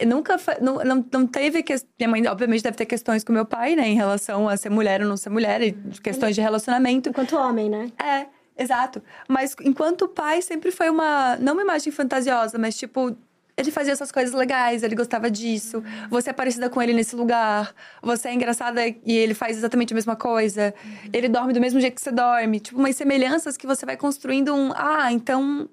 nunca 0.07 0.37
não, 0.61 0.77
não, 0.77 1.05
não 1.13 1.27
teve 1.27 1.63
que 1.63 1.75
minha 1.99 2.09
mãe 2.09 2.27
obviamente 2.27 2.63
deve 2.63 2.77
ter 2.77 2.87
questões 2.87 3.23
com 3.23 3.33
meu 3.33 3.47
pai 3.47 3.75
né 3.77 3.89
em 3.89 3.95
relação 3.95 4.49
a 4.49 4.57
ser 4.57 4.69
mulher 4.69 5.01
ou 5.01 5.09
não 5.09 5.17
ser 5.17 5.31
mulher 5.31 5.63
e 5.63 5.73
questões 6.03 6.35
de 6.35 6.41
relacionamento 6.41 7.09
Enquanto 7.09 7.37
homem, 7.37 7.71
né? 7.71 7.91
é 8.03 8.27
exato 8.59 9.03
mas 9.27 9.55
enquanto 9.63 10.07
pai 10.09 10.43
sempre 10.43 10.71
foi 10.71 10.91
uma 10.91 11.37
não 11.37 11.55
uma 11.55 11.63
imagem 11.63 11.91
fantasiosa 11.93 12.59
mas 12.59 12.77
tipo 12.77 13.17
ele 13.57 13.71
fazia 13.71 13.93
essas 13.93 14.13
coisas 14.13 14.35
legais, 14.35 14.83
ele 14.83 14.95
gostava 14.95 15.31
disso. 15.31 15.83
Você 16.11 16.29
é 16.29 16.33
parecida 16.33 16.69
com 16.69 16.83
ele 16.83 16.93
nesse 16.93 17.17
lugar. 17.17 17.75
Você 18.03 18.29
é 18.29 18.35
engraçada 18.35 18.87
e 18.87 19.13
ele 19.17 19.33
faz 19.33 19.57
exatamente 19.57 19.95
a 19.95 19.97
mesma 19.97 20.15
coisa. 20.15 20.75
Ele 21.11 21.27
dorme 21.27 21.55
do 21.55 21.61
mesmo 21.61 21.81
jeito 21.81 21.95
que 21.95 22.03
você 22.03 22.13
dorme. 22.13 22.61
Tipo, 22.61 22.79
umas 22.79 22.95
semelhanças 22.95 23.57
que 23.57 23.67
você 23.67 23.87
vai 23.87 23.97
construindo 23.97 24.55
um. 24.55 24.73
Ah, 24.75 25.11
então. 25.11 25.71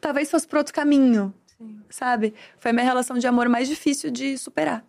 Talvez 0.00 0.30
fosse 0.30 0.46
por 0.46 0.58
outro 0.58 0.74
caminho. 0.74 1.32
Sabe? 1.88 2.34
Foi 2.58 2.72
a 2.72 2.74
minha 2.74 2.84
relação 2.84 3.16
de 3.16 3.26
amor 3.26 3.48
mais 3.48 3.68
difícil 3.68 4.10
de 4.10 4.36
superar. 4.36 4.84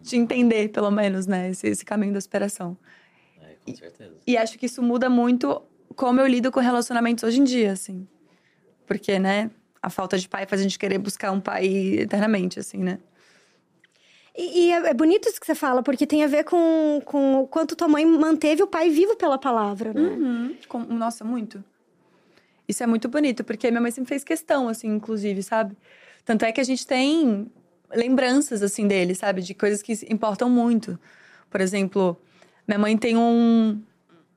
De 0.00 0.16
entender, 0.16 0.70
pelo 0.70 0.90
menos, 0.90 1.26
né? 1.26 1.50
Esse, 1.50 1.68
esse 1.68 1.84
caminho 1.84 2.14
da 2.14 2.22
superação. 2.22 2.76
É, 3.42 3.56
com 3.66 3.76
certeza. 3.76 4.16
E 4.26 4.38
acho 4.38 4.58
que 4.58 4.64
isso 4.64 4.82
muda 4.82 5.10
muito 5.10 5.62
como 5.94 6.20
eu 6.20 6.26
lido 6.26 6.50
com 6.50 6.58
relacionamentos 6.58 7.22
hoje 7.22 7.38
em 7.38 7.44
dia, 7.44 7.72
assim. 7.72 8.08
Porque, 8.86 9.18
né? 9.18 9.50
A 9.84 9.90
falta 9.90 10.16
de 10.16 10.26
pai 10.26 10.46
faz 10.46 10.60
a 10.60 10.64
gente 10.64 10.78
querer 10.78 10.96
buscar 10.98 11.30
um 11.30 11.40
pai 11.40 11.66
eternamente, 11.98 12.58
assim, 12.58 12.78
né? 12.78 12.98
E, 14.34 14.62
e 14.66 14.72
é, 14.72 14.76
é 14.88 14.94
bonito 14.94 15.28
isso 15.28 15.38
que 15.38 15.44
você 15.46 15.54
fala, 15.54 15.82
porque 15.82 16.06
tem 16.06 16.24
a 16.24 16.26
ver 16.26 16.44
com, 16.44 17.02
com 17.04 17.42
o 17.42 17.46
quanto 17.46 17.76
tua 17.76 17.86
mãe 17.86 18.04
manteve 18.06 18.62
o 18.62 18.66
pai 18.66 18.88
vivo 18.88 19.14
pela 19.14 19.36
palavra, 19.36 19.92
né? 19.92 20.00
Uhum. 20.00 20.56
Com- 20.66 20.84
Nossa, 20.84 21.22
muito. 21.22 21.62
Isso 22.66 22.82
é 22.82 22.86
muito 22.86 23.08
bonito, 23.08 23.44
porque 23.44 23.70
minha 23.70 23.80
mãe 23.80 23.90
sempre 23.90 24.08
fez 24.08 24.24
questão, 24.24 24.68
assim, 24.68 24.88
inclusive, 24.88 25.42
sabe? 25.42 25.76
Tanto 26.24 26.46
é 26.46 26.50
que 26.50 26.62
a 26.62 26.64
gente 26.64 26.86
tem 26.86 27.46
lembranças, 27.94 28.62
assim, 28.62 28.88
dele, 28.88 29.14
sabe? 29.14 29.42
De 29.42 29.52
coisas 29.52 29.82
que 29.82 29.92
importam 30.10 30.48
muito. 30.48 30.98
Por 31.50 31.60
exemplo, 31.60 32.18
minha 32.66 32.78
mãe 32.78 32.96
tem 32.96 33.18
um, 33.18 33.80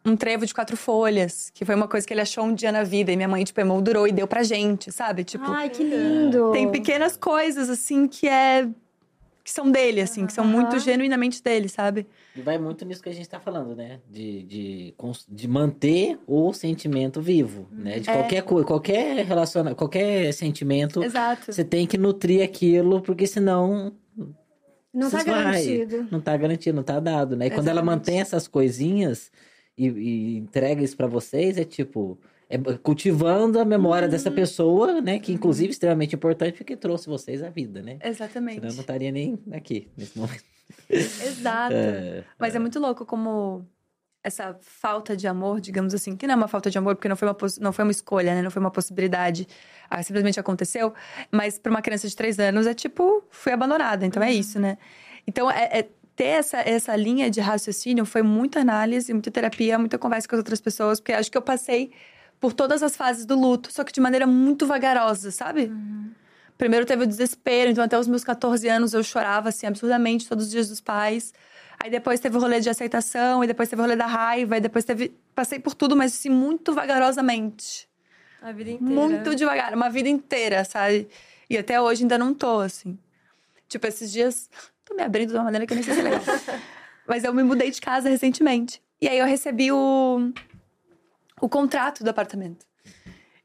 um 0.09 0.15
trevo 0.17 0.45
de 0.45 0.53
quatro 0.53 0.75
folhas, 0.77 1.49
que 1.53 1.63
foi 1.65 1.75
uma 1.75 1.87
coisa 1.87 2.05
que 2.07 2.13
ele 2.13 2.21
achou 2.21 2.43
um 2.43 2.53
dia 2.53 2.71
na 2.71 2.83
vida, 2.83 3.11
e 3.11 3.15
minha 3.15 3.27
mãe, 3.27 3.43
tipo, 3.43 3.59
emoldurou 3.59 4.07
e 4.07 4.11
deu 4.11 4.27
pra 4.27 4.43
gente, 4.43 4.91
sabe? 4.91 5.23
Tipo, 5.23 5.45
Ai, 5.51 5.69
que 5.69 5.83
lindo! 5.83 6.51
tem 6.51 6.69
pequenas 6.71 7.15
coisas, 7.17 7.69
assim, 7.69 8.07
que 8.07 8.27
é. 8.27 8.67
que 9.43 9.51
são 9.51 9.71
dele, 9.71 10.01
assim, 10.01 10.25
que 10.25 10.33
são 10.33 10.43
muito 10.45 10.77
genuinamente 10.77 11.41
dele, 11.41 11.69
sabe? 11.69 12.05
E 12.35 12.41
vai 12.41 12.57
muito 12.57 12.83
nisso 12.83 13.01
que 13.01 13.07
a 13.07 13.13
gente 13.13 13.29
tá 13.29 13.39
falando, 13.39 13.73
né? 13.75 13.99
De, 14.09 14.43
de, 14.43 14.93
de 15.29 15.47
manter 15.47 16.19
o 16.27 16.51
sentimento 16.51 17.21
vivo, 17.21 17.65
né? 17.71 17.97
De 17.99 18.09
É. 18.09 18.13
qualquer 18.13 18.41
coisa, 18.43 18.67
qualquer 18.67 19.25
relaciona, 19.25 19.73
qualquer 19.73 20.33
sentimento, 20.33 21.01
Exato. 21.01 21.53
você 21.53 21.63
tem 21.63 21.87
que 21.87 21.97
nutrir 21.97 22.43
aquilo, 22.43 23.01
porque 23.01 23.25
senão 23.25 23.93
Não 24.93 25.09
tá 25.09 25.23
vai. 25.23 25.25
garantido. 25.25 26.07
não 26.11 26.19
tá 26.19 26.35
garantido, 26.35 26.75
não 26.75 26.83
tá 26.83 26.99
dado, 26.99 27.37
né? 27.37 27.47
E 27.47 27.49
quando 27.51 27.69
ela 27.69 27.81
mantém 27.81 28.19
essas 28.19 28.47
coisinhas 28.49 29.31
e, 29.77 29.87
e 29.87 30.37
entrega 30.37 30.81
isso 30.83 30.95
pra 30.97 31.07
vocês, 31.07 31.57
é 31.57 31.63
tipo. 31.63 32.17
É 32.49 32.57
cultivando 32.81 33.59
a 33.59 33.65
memória 33.65 34.05
Uhum. 34.05 34.11
dessa 34.11 34.31
pessoa, 34.31 35.01
né? 35.01 35.19
Que 35.19 35.33
inclusive 35.33 35.67
é 35.67 35.71
extremamente 35.71 36.15
importante 36.15 36.55
porque 36.57 36.77
trouxe 36.77 37.07
vocês 37.09 37.43
à 37.43 37.49
vida, 37.49 37.81
né? 37.81 37.97
Exatamente. 38.01 38.55
Senão 38.55 38.69
eu 38.69 38.73
não 38.75 38.79
estaria 38.81 39.11
nem 39.11 39.37
aqui 39.51 39.89
nesse 39.97 40.17
momento. 40.17 40.45
Exato. 40.89 41.73
É, 41.73 42.23
Mas 42.39 42.55
é 42.55 42.59
muito 42.59 42.79
louco 42.79 43.05
como 43.05 43.65
essa 44.23 44.57
falta 44.61 45.15
de 45.15 45.27
amor, 45.27 45.59
digamos 45.61 45.93
assim, 45.93 46.15
que 46.15 46.25
não 46.25 46.33
é 46.33 46.37
uma 46.37 46.47
falta 46.47 46.69
de 46.69 46.77
amor 46.77 46.95
porque 46.95 47.07
não 47.09 47.15
foi 47.17 47.27
uma, 47.27 47.37
não 47.59 47.73
foi 47.73 47.83
uma 47.83 47.91
escolha, 47.91 48.33
né? 48.35 48.41
Não 48.41 48.51
foi 48.51 48.61
uma 48.61 48.71
possibilidade. 48.71 49.45
Ah, 49.89 50.01
simplesmente 50.01 50.39
aconteceu. 50.39 50.93
Mas 51.31 51.59
para 51.59 51.69
uma 51.69 51.81
criança 51.81 52.07
de 52.07 52.15
três 52.15 52.39
anos 52.39 52.65
é 52.65 52.73
tipo, 52.73 53.23
fui 53.29 53.51
abandonada. 53.51 54.05
Então 54.05 54.21
é 54.23 54.31
isso, 54.31 54.59
né? 54.59 54.77
Então 55.25 55.51
é, 55.51 55.79
é 55.79 55.89
ter 56.17 56.25
essa, 56.25 56.57
essa 56.57 56.95
linha 56.95 57.29
de 57.29 57.39
raciocínio 57.39 58.03
foi 58.03 58.23
muita 58.23 58.59
análise, 58.59 59.13
muita 59.13 59.29
terapia, 59.29 59.77
muita 59.77 59.99
conversa 59.99 60.27
com 60.27 60.35
as 60.35 60.39
outras 60.39 60.59
pessoas, 60.59 60.99
porque 60.99 61.13
acho 61.13 61.31
que 61.31 61.37
eu 61.37 61.41
passei 61.43 61.91
por 62.39 62.53
todas 62.53 62.81
as 62.81 62.97
fases 62.97 63.23
do 63.23 63.39
luto, 63.39 63.71
só 63.71 63.83
que 63.83 63.93
de 63.93 64.01
maneira 64.01 64.25
muito 64.25 64.65
vagarosa, 64.65 65.29
sabe? 65.29 65.71
Primeiro 66.57 66.87
teve 66.87 67.03
o 67.03 67.07
desespero, 67.07 67.69
então 67.69 67.83
até 67.83 67.97
os 67.99 68.07
meus 68.07 68.23
14 68.23 68.67
anos 68.67 68.95
eu 68.95 69.03
chorava 69.03 69.49
assim 69.49 69.67
absurdamente 69.67 70.27
todos 70.27 70.45
os 70.45 70.51
dias 70.51 70.67
dos 70.67 70.81
pais. 70.81 71.33
Aí 71.79 71.91
depois 71.91 72.19
teve 72.19 72.35
o 72.35 72.39
rolê 72.39 72.59
de 72.59 72.69
aceitação, 72.69 73.43
e 73.43 73.47
depois 73.47 73.69
teve 73.69 73.79
o 73.79 73.85
rolê 73.85 73.95
da 73.95 74.07
raiva, 74.07 74.57
e 74.57 74.59
depois 74.59 74.83
teve. 74.83 75.15
Passei 75.35 75.59
por 75.59 75.75
tudo, 75.75 75.95
mas 75.95 76.13
assim, 76.13 76.29
muito 76.29 76.73
vagarosamente. 76.73 77.87
A 78.41 78.51
vida 78.51 78.71
inteira. 78.71 78.95
Muito 78.95 79.35
devagar, 79.35 79.75
uma 79.75 79.87
vida 79.87 80.09
inteira, 80.09 80.65
sabe? 80.65 81.07
E 81.47 81.55
até 81.55 81.79
hoje 81.79 82.01
ainda 82.01 82.17
não 82.17 82.33
tô, 82.33 82.59
assim. 82.59 82.97
Tipo, 83.69 83.85
esses 83.85 84.11
dias. 84.11 84.49
Me 84.97 85.03
abrindo 85.03 85.29
de 85.29 85.35
uma 85.35 85.43
maneira 85.45 85.65
que 85.67 85.73
eu 85.73 85.75
nem 85.75 85.83
sei 85.83 85.93
se 85.93 85.99
é 85.99 86.03
legal. 86.03 86.21
mas 87.07 87.23
eu 87.23 87.33
me 87.33 87.43
mudei 87.43 87.69
de 87.71 87.79
casa 87.79 88.09
recentemente. 88.09 88.81
E 88.99 89.07
aí 89.07 89.17
eu 89.19 89.25
recebi 89.27 89.71
o. 89.71 90.31
o 91.39 91.47
contrato 91.47 92.03
do 92.03 92.09
apartamento. 92.09 92.65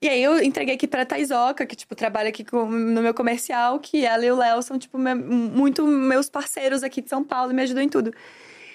E 0.01 0.09
aí 0.09 0.21
eu 0.21 0.43
entreguei 0.43 0.75
aqui 0.75 0.89
pra 0.89 1.07
Taizoca, 1.07 1.65
que, 1.65 1.77
tipo, 1.77 1.95
trabalha 1.95 2.29
aqui 2.31 2.43
com- 2.45 2.67
no 2.69 3.01
meu 3.03 3.15
comercial, 3.15 3.79
que 3.79 4.05
ela 4.05 4.25
e 4.27 4.31
o 4.33 4.37
Léo 4.37 4.61
são, 4.61 4.77
tipo, 4.77 4.99
me- 4.99 5.15
muito 5.15 5.87
meus 5.87 6.29
parceiros 6.29 6.83
aqui 6.83 7.01
de 7.01 7.09
São 7.09 7.23
Paulo 7.23 7.53
e 7.53 7.55
me 7.55 7.63
ajudam 7.63 7.85
em 7.85 7.89
tudo. 7.89 8.13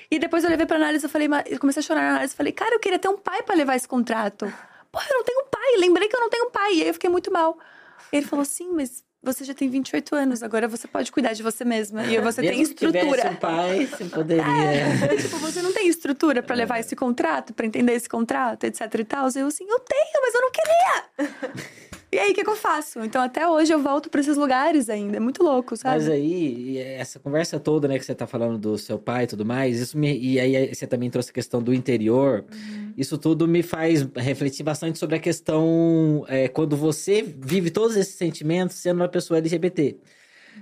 E 0.10 0.20
depois 0.20 0.46
eu 0.46 0.50
levei 0.50 0.66
pra 0.66 0.78
análise, 0.78 1.04
eu 1.06 1.10
falei, 1.10 1.28
eu 1.48 1.60
comecei 1.60 1.82
a 1.82 1.84
chorar 1.84 2.02
na 2.02 2.10
análise, 2.12 2.34
eu 2.34 2.38
falei, 2.38 2.54
cara, 2.54 2.76
eu 2.76 2.80
queria 2.80 2.98
ter 2.98 3.10
um 3.10 3.18
pai 3.18 3.44
pra 3.44 3.56
levar 3.56 3.76
esse 3.76 3.86
contrato. 3.88 4.46
Pô, 4.90 5.00
eu 5.02 5.18
não 5.18 5.24
tenho 5.26 5.44
pai, 5.52 5.78
lembrei 5.80 6.08
que 6.08 6.16
eu 6.16 6.20
não 6.22 6.30
tenho 6.30 6.50
pai. 6.50 6.76
E 6.76 6.82
aí 6.84 6.88
eu 6.88 6.94
fiquei 6.94 7.10
muito 7.10 7.30
mal. 7.30 7.58
Ele 8.10 8.26
falou, 8.26 8.46
sim, 8.46 8.70
mas 8.72 9.04
você 9.28 9.44
já 9.44 9.54
tem 9.54 9.70
28 9.70 10.16
anos, 10.16 10.42
agora 10.42 10.68
você 10.68 10.88
pode 10.88 11.12
cuidar 11.12 11.34
de 11.34 11.44
você 11.44 11.66
mesma. 11.66 12.04
E 12.06 12.20
você 12.20 12.42
tem 12.42 12.60
Mesmo 12.60 12.74
tivesse 12.74 13.06
estrutura. 13.06 13.32
um 13.32 13.36
pai, 13.36 13.86
você 13.86 14.06
poderia. 14.06 14.44
É, 14.44 15.16
tipo, 15.18 15.38
você 15.38 15.62
não 15.62 15.74
tem 15.74 15.88
estrutura 15.88 16.42
pra 16.42 16.56
levar 16.56 16.80
esse 16.80 16.96
contrato, 16.96 17.54
pra 17.54 17.66
entender 17.66 17.94
esse 17.94 18.08
contrato, 18.08 18.64
etc 18.64 18.82
e 19.00 19.04
tal. 19.04 19.28
Eu 19.36 19.48
assim, 19.48 19.66
eu 19.68 19.80
tenho, 19.80 20.22
mas 20.22 20.34
eu 20.34 20.42
não 20.42 20.52
queria. 20.52 21.97
E 22.18 22.20
aí, 22.20 22.32
o 22.32 22.34
que, 22.34 22.44
que 22.44 22.50
eu 22.50 22.56
faço? 22.56 23.00
Então, 23.02 23.22
até 23.22 23.48
hoje 23.48 23.72
eu 23.72 23.80
volto 23.80 24.10
pra 24.10 24.20
esses 24.20 24.36
lugares 24.36 24.90
ainda. 24.90 25.18
É 25.18 25.20
muito 25.20 25.44
louco, 25.44 25.78
sabe? 25.78 25.98
Mas 25.98 26.10
aí, 26.10 26.80
essa 26.80 27.20
conversa 27.20 27.60
toda, 27.60 27.88
né, 27.88 28.00
que 28.00 28.06
você 28.06 28.16
tá 28.16 28.26
falando 28.26 28.58
do 28.58 28.76
seu 28.76 28.98
pai 28.98 29.26
e 29.26 29.28
tudo 29.28 29.46
mais, 29.46 29.80
isso 29.80 29.96
me, 29.96 30.18
e 30.18 30.40
aí 30.40 30.74
você 30.74 30.88
também 30.88 31.12
trouxe 31.12 31.30
a 31.30 31.34
questão 31.34 31.62
do 31.62 31.72
interior, 31.72 32.44
isso 32.98 33.20
tudo 33.20 33.48
me 33.48 33.62
faz 33.62 34.02
refletir 34.16 34.64
bastante 34.64 34.98
sobre 34.98 35.18
a 35.18 35.20
questão 35.20 36.26
é, 36.28 36.48
quando 36.48 36.76
você 36.76 37.22
vive 37.22 37.70
todos 37.70 37.96
esses 37.96 38.16
sentimentos 38.16 38.78
sendo 38.78 39.02
uma 39.02 39.10
pessoa 39.10 39.38
LGBT. 39.38 39.96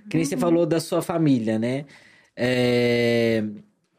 Que 0.09 0.17
nem 0.17 0.25
você 0.25 0.35
falou 0.35 0.65
da 0.65 0.81
sua 0.81 1.01
família, 1.01 1.57
né? 1.57 1.85
É, 2.35 3.41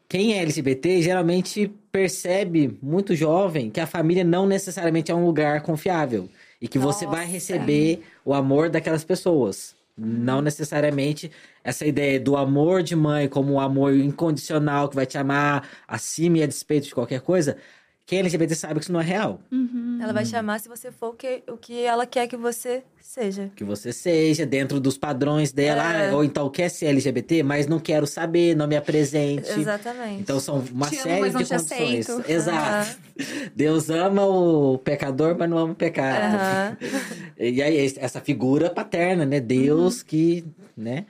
Quem 0.07 0.35
é 0.35 0.43
LGBT 0.43 1.01
geralmente 1.01 1.73
percebe, 1.91 2.77
muito 2.83 3.15
jovem, 3.15 3.71
que 3.71 3.79
a 3.79 3.87
família 3.87 4.23
não 4.23 4.45
necessariamente 4.45 5.11
é 5.11 5.15
um 5.15 5.25
lugar 5.25 5.63
confiável. 5.63 6.29
E 6.61 6.67
que 6.67 6.79
você 6.79 7.05
vai 7.05 7.21
Nossa. 7.25 7.31
receber 7.31 8.03
o 8.25 8.33
amor 8.33 8.69
daquelas 8.69 9.03
pessoas. 9.03 9.75
Não 9.99 10.41
necessariamente 10.41 11.31
essa 11.63 11.85
ideia 11.85 12.19
do 12.19 12.37
amor 12.37 12.83
de 12.83 12.95
mãe 12.95 13.27
como 13.27 13.53
um 13.53 13.59
amor 13.59 13.95
incondicional 13.95 14.87
que 14.89 14.95
vai 14.95 15.07
te 15.07 15.17
amar 15.17 15.67
acima 15.87 16.37
e 16.37 16.43
a 16.43 16.47
despeito 16.47 16.87
de 16.87 16.93
qualquer 16.93 17.21
coisa. 17.21 17.57
Quem 18.07 18.19
é 18.19 18.21
LGBT 18.21 18.55
sabe 18.55 18.75
que 18.75 18.83
isso 18.85 18.91
não 18.93 19.01
é 19.01 19.03
real. 19.03 19.41
Ela 20.01 20.13
vai 20.13 20.23
chamar 20.23 20.59
se 20.61 20.69
você 20.69 20.91
for 20.93 21.09
o 21.09 21.13
que, 21.13 21.43
o 21.45 21.57
que 21.57 21.83
ela 21.83 22.05
quer 22.05 22.25
que 22.27 22.37
você 22.37 22.81
seja. 23.01 23.51
Que 23.53 23.65
você 23.65 23.91
seja 23.91 24.45
dentro 24.45 24.79
dos 24.79 24.97
padrões 24.97 25.51
dela. 25.51 25.81
É. 25.93 26.09
ah, 26.09 26.15
Ou 26.15 26.23
então 26.23 26.49
quer 26.49 26.69
ser 26.69 26.85
LGBT, 26.85 27.43
mas 27.43 27.67
não 27.67 27.79
quero 27.79 28.07
saber, 28.07 28.55
não 28.55 28.65
me 28.65 28.77
apresente. 28.77 29.49
Exatamente. 29.59 30.21
Então 30.21 30.39
são 30.39 30.63
uma 30.71 30.87
Te 30.89 30.95
amo, 30.95 31.03
série 31.03 31.19
mas 31.21 31.33
não 31.33 31.41
de 31.41 31.49
condições. 31.49 32.09
aceito. 32.09 32.31
Exato. 32.31 32.97
Deus 33.53 33.89
ama 33.89 34.25
o 34.25 34.77
pecador, 34.77 35.35
mas 35.37 35.49
não 35.49 35.57
ama 35.57 35.73
o 35.73 35.75
pecado. 35.75 36.33
Aham. 36.35 36.77
E 37.39 37.61
aí, 37.61 37.93
essa 37.97 38.19
figura 38.19 38.67
paterna, 38.67 39.23
né? 39.23 39.39
Deus 39.39 40.01
que, 40.01 40.43
né? 40.75 41.05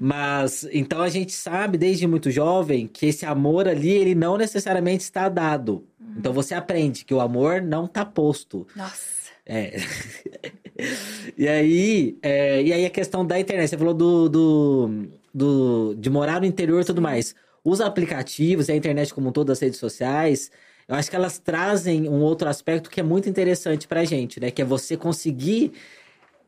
Mas, 0.00 0.66
então 0.72 1.00
a 1.00 1.08
gente 1.08 1.32
sabe 1.32 1.78
desde 1.78 2.04
muito 2.06 2.32
jovem 2.32 2.88
que 2.88 3.06
esse 3.06 3.24
amor 3.24 3.68
ali, 3.68 3.90
ele 3.90 4.14
não 4.14 4.36
necessariamente 4.36 5.04
está 5.04 5.28
dado. 5.28 5.84
Então 6.18 6.32
você 6.32 6.54
aprende 6.54 7.04
que 7.04 7.14
o 7.14 7.20
amor 7.20 7.62
não 7.62 7.84
está 7.86 8.04
posto. 8.04 8.66
Nossa. 8.74 9.28
É. 9.46 9.76
e 11.36 11.48
aí, 11.48 12.18
é, 12.22 12.62
e 12.62 12.72
aí 12.72 12.84
a 12.86 12.90
questão 12.90 13.24
da 13.26 13.38
internet, 13.38 13.68
você 13.70 13.78
falou 13.78 13.94
do, 13.94 14.28
do, 14.28 14.90
do- 15.32 15.94
de 15.98 16.10
morar 16.10 16.40
no 16.40 16.46
interior 16.46 16.80
e 16.80 16.84
tudo 16.84 17.00
mais. 17.00 17.34
Os 17.64 17.80
aplicativos 17.80 18.68
a 18.70 18.74
internet 18.76 19.12
como 19.14 19.28
um 19.28 19.32
todo, 19.32 19.50
as 19.50 19.60
redes 19.60 19.78
sociais, 19.78 20.50
eu 20.86 20.94
acho 20.94 21.10
que 21.10 21.16
elas 21.16 21.38
trazem 21.38 22.08
um 22.08 22.20
outro 22.20 22.48
aspecto 22.48 22.88
que 22.90 23.00
é 23.00 23.02
muito 23.02 23.28
interessante 23.28 23.86
pra 23.86 24.04
gente, 24.04 24.40
né? 24.40 24.50
Que 24.50 24.62
é 24.62 24.64
você 24.64 24.96
conseguir 24.96 25.72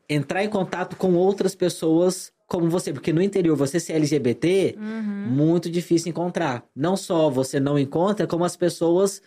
entrar 0.09 0.43
em 0.43 0.49
contato 0.49 0.95
com 0.95 1.13
outras 1.13 1.55
pessoas 1.55 2.31
como 2.47 2.69
você, 2.69 2.91
porque 2.91 3.13
no 3.13 3.21
interior 3.21 3.55
você 3.55 3.79
ser 3.79 3.93
LGBT, 3.93 4.75
muito 5.29 5.69
difícil 5.69 6.09
encontrar. 6.09 6.65
Não 6.75 6.97
só 6.97 7.29
você 7.29 7.61
não 7.61 7.79
encontra, 7.79 8.27
como 8.27 8.43
as 8.43 8.57
pessoas 8.57 9.21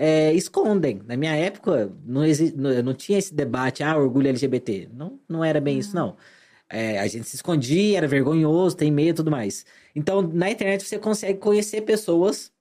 é, 0.00 0.32
escondem. 0.32 1.00
Na 1.06 1.16
minha 1.16 1.34
época, 1.34 1.90
não, 2.06 2.24
exi- 2.24 2.54
não, 2.56 2.70
não 2.82 2.94
tinha 2.94 3.18
esse 3.18 3.34
debate, 3.34 3.82
ah, 3.82 3.96
orgulho 3.98 4.28
LGBT. 4.28 4.88
Não, 4.94 5.18
não 5.28 5.44
era 5.44 5.60
bem 5.60 5.78
isso, 5.78 5.94
não. 5.94 6.16
é, 6.70 6.98
a 7.00 7.06
gente 7.08 7.26
se 7.28 7.34
escondia, 7.36 7.98
era 7.98 8.06
vergonhoso, 8.06 8.76
tem 8.76 8.90
medo 8.92 9.08
e 9.10 9.14
tudo 9.14 9.30
mais. 9.30 9.64
Então, 9.96 10.22
na 10.22 10.50
internet 10.50 10.84
você 10.84 10.98
consegue 10.98 11.38
conhecer 11.40 11.80
pessoas 11.82 12.52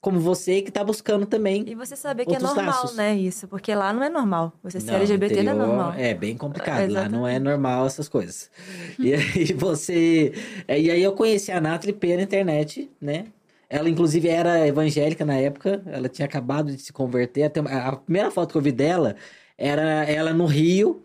como 0.00 0.20
você 0.20 0.62
que 0.62 0.70
tá 0.70 0.84
buscando 0.84 1.26
também. 1.26 1.64
E 1.66 1.74
você 1.74 1.96
saber 1.96 2.24
que 2.26 2.34
é 2.36 2.38
normal, 2.38 2.66
laços. 2.66 2.96
né, 2.96 3.16
isso. 3.16 3.48
Porque 3.48 3.74
lá 3.74 3.92
não 3.92 4.04
é 4.04 4.08
normal. 4.08 4.52
Você 4.62 4.78
ser 4.78 4.92
Não, 4.92 4.98
LGBT 4.98 5.42
não 5.42 5.50
é 5.50 5.54
interior 5.54 5.66
normal. 5.68 5.92
É 5.98 6.14
bem 6.14 6.36
complicado, 6.36 6.92
lá 6.92 7.08
não 7.08 7.26
é 7.26 7.40
normal 7.40 7.86
essas 7.86 8.08
coisas. 8.08 8.48
E 9.00 9.12
aí 9.12 9.52
você. 9.52 10.32
é, 10.68 10.80
E 10.80 10.90
aí 10.90 11.02
eu 11.02 11.12
conheci 11.12 11.50
a 11.50 11.60
Nathalie 11.60 11.92
pela 11.94 12.22
internet, 12.22 12.88
né? 13.00 13.26
Ela, 13.68 13.88
inclusive, 13.90 14.28
era 14.28 14.66
evangélica 14.66 15.24
na 15.24 15.34
época, 15.34 15.82
ela 15.86 16.08
tinha 16.08 16.26
acabado 16.26 16.70
de 16.70 16.80
se 16.80 16.92
converter. 16.92 17.44
Até 17.44 17.60
a 17.60 17.96
primeira 17.96 18.30
foto 18.30 18.52
que 18.52 18.58
eu 18.58 18.62
vi 18.62 18.72
dela 18.72 19.16
era 19.58 20.04
ela 20.04 20.32
no 20.32 20.46
Rio, 20.46 21.04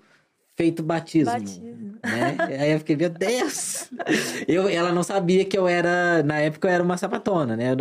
feito 0.55 0.83
batismo. 0.83 1.31
Batismo. 1.31 1.91
Né? 2.03 2.37
Aí 2.59 2.71
eu 2.71 2.79
fiquei, 2.79 2.95
meu 2.95 3.09
Deus! 3.09 3.89
Eu, 4.47 4.67
ela 4.67 4.91
não 4.91 5.03
sabia 5.03 5.45
que 5.45 5.55
eu 5.57 5.67
era. 5.67 6.23
Na 6.23 6.39
época 6.39 6.67
eu 6.67 6.71
era 6.73 6.83
uma 6.83 6.97
sapatona, 6.97 7.55
né? 7.55 7.73
Eu- 7.73 7.77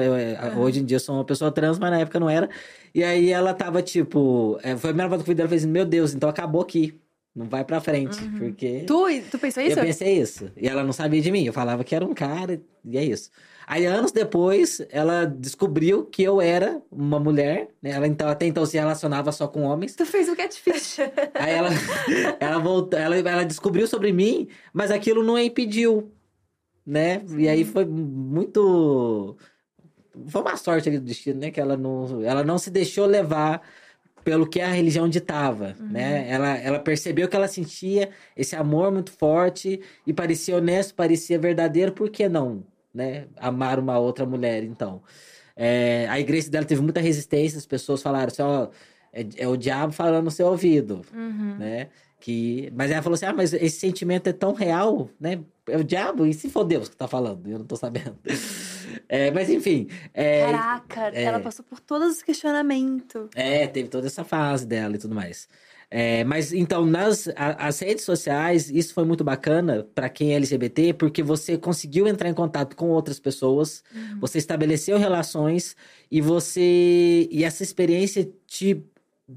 eu- 0.53 0.59
Hoje 0.59 0.81
em 0.81 0.85
dia 0.85 0.97
eu 0.97 1.01
sou 1.01 1.15
uma 1.15 1.25
pessoa 1.25 1.51
trans, 1.51 1.79
mas 1.79 1.91
na 1.91 2.01
época 2.01 2.19
eu 2.19 2.21
não 2.21 2.29
era. 2.29 2.49
E 2.95 3.03
aí 3.03 3.31
ela 3.31 3.55
tava 3.55 3.81
tipo. 3.83 4.59
é, 4.63 4.77
Foi 4.77 4.91
a 4.91 4.93
primeira 4.93 5.09
foto 5.11 5.25
que 5.25 5.31
eu 5.31 5.35
vi 5.35 5.37
dela 5.37 5.47
e 5.47 5.49
falei 5.49 5.59
assim: 5.65 5.71
Meu 5.73 5.87
Deus, 5.87 6.13
então 6.15 6.29
acabou 6.29 6.61
aqui. 6.61 7.01
Não 7.35 7.49
vai 7.49 7.65
pra 7.65 7.81
frente. 7.81 8.19
Porque. 8.39 8.85
Tu, 8.87 9.23
tu 9.31 9.39
pensou 9.39 9.63
isso? 9.63 9.79
Eu 9.79 9.85
pensei 9.85 10.19
isso. 10.21 10.51
E 10.57 10.69
ela 10.69 10.85
não 10.85 10.93
sabia 10.93 11.21
de 11.23 11.31
mim. 11.33 11.45
Eu 11.45 11.53
falava 11.53 11.83
que 11.83 11.95
era 11.95 12.05
um 12.05 12.13
cara, 12.13 12.61
e 12.85 12.99
é 12.99 13.05
isso. 13.05 13.31
Aí, 13.71 13.87
anos 13.87 14.11
depois, 14.11 14.85
ela 14.91 15.25
descobriu 15.25 16.05
que 16.05 16.25
eu 16.25 16.41
era 16.41 16.83
uma 16.91 17.21
mulher, 17.21 17.69
né? 17.81 17.91
Ela 17.91 18.09
então, 18.09 18.29
até 18.29 18.45
então 18.45 18.67
se 18.67 18.77
relacionava 18.77 19.31
só 19.31 19.47
com 19.47 19.63
homens. 19.63 19.95
Tu 19.95 20.05
fez 20.05 20.29
o 20.29 20.35
catfish. 20.35 20.99
Aí 21.39 21.55
ela, 21.55 21.69
ela 22.41 22.59
voltou, 22.59 22.99
ela, 22.99 23.17
ela 23.17 23.45
descobriu 23.45 23.87
sobre 23.87 24.13
mim, 24.13 24.49
mas 24.73 24.91
aquilo 24.91 25.23
não 25.23 25.37
a 25.37 25.45
impediu, 25.45 26.11
né? 26.85 27.23
E 27.39 27.49
aí 27.49 27.65
foi 27.65 27.85
muito. 27.85 29.37
Foi 30.27 30.41
uma 30.43 30.57
sorte 30.57 30.89
ali 30.89 30.99
do 30.99 31.05
destino, 31.05 31.39
né? 31.39 31.53
Que 31.53 31.61
ela 31.61 31.77
não, 31.77 32.25
ela 32.25 32.43
não 32.43 32.59
se 32.59 32.73
deixou 32.73 33.07
levar 33.07 33.63
pelo 34.25 34.49
que 34.49 34.61
a 34.61 34.73
religião 34.73 35.09
ditava, 35.09 35.77
né? 35.79 36.29
Ela, 36.29 36.59
ela 36.59 36.79
percebeu 36.81 37.29
que 37.29 37.37
ela 37.37 37.47
sentia 37.47 38.11
esse 38.37 38.57
amor 38.57 38.91
muito 38.91 39.13
forte 39.13 39.81
e 40.05 40.13
parecia 40.13 40.57
honesto, 40.57 40.93
parecia 40.93 41.39
verdadeiro, 41.39 41.93
por 41.93 42.11
que 42.11 42.29
não, 42.29 42.65
né? 42.95 43.27
Amar 43.37 43.79
uma 43.79 43.99
outra 43.99 44.25
mulher, 44.27 44.63
então. 44.65 45.03
É, 45.57 46.07
a 46.09 46.19
igreja 46.19 46.51
dela 46.51 46.65
teve 46.65 46.81
muita 46.81 47.01
resistência, 47.01 47.59
as 47.59 47.67
pessoas 47.67 48.03
falaram 48.03 48.29
assim, 48.29 48.43
ó, 48.43 48.69
é, 49.13 49.27
é 49.37 49.49
o 49.49 49.57
diabo 49.57 49.93
falando 49.93 50.25
no 50.25 50.31
seu 50.31 50.47
ouvido, 50.47 51.03
Uhum. 51.15 51.57
né? 51.59 51.89
Que, 52.19 52.71
mas 52.77 52.91
ela 52.91 53.01
falou 53.03 53.15
assim, 53.15 53.25
ah, 53.27 53.33
mas 53.33 53.53
esse 53.55 53.79
sentimento 53.81 54.27
é 54.29 54.33
tão 54.33 54.53
real, 54.53 55.09
né? 55.19 55.41
É 55.67 55.77
o 55.79 55.85
diabo, 55.85 56.27
e 56.27 56.35
se 56.35 56.51
for 56.51 56.65
Deus 56.65 56.89
que 56.89 56.97
tá 56.97 57.09
falando? 57.09 57.49
Eu 57.49 57.59
não 57.59 57.65
tô 57.67 57.77
sabendo. 57.77 58.17
É, 59.09 59.31
mas 59.31 59.49
enfim, 59.49 59.89
é, 60.13 60.51
Caraca, 60.51 61.01
ela 61.15 61.41
passou 61.41 61.65
por 61.65 61.81
todos 61.81 62.17
os 62.17 62.23
questionamentos. 62.23 63.29
é, 63.35 63.67
teve 63.67 63.89
toda 63.89 64.07
essa 64.07 64.25
fase 64.25 64.67
dela 64.67 64.97
e 64.97 64.99
tudo 64.99 65.15
mais. 65.15 65.49
É, 65.93 66.23
mas 66.23 66.53
então, 66.53 66.87
nas 66.87 67.27
a- 67.35 67.67
as 67.67 67.81
redes 67.81 68.05
sociais, 68.05 68.71
isso 68.71 68.95
foi 68.95 69.05
muito 69.05 69.25
bacana 69.25 69.85
para 69.93 70.09
quem 70.09 70.33
é 70.33 70.37
LGBT, 70.37 70.93
porque 70.95 71.21
você 71.21 71.59
conseguiu 71.59 72.07
entrar 72.07 72.29
em 72.29 72.35
contato 72.35 72.77
com 72.77 72.91
outras 72.91 73.19
pessoas, 73.19 73.83
você 74.21 74.39
estabeleceu 74.39 74.97
relações 74.99 75.75
e 76.09 76.21
você. 76.21 77.29
E 77.31 77.43
essa 77.43 77.65
experiência 77.65 78.31
te 78.47 78.81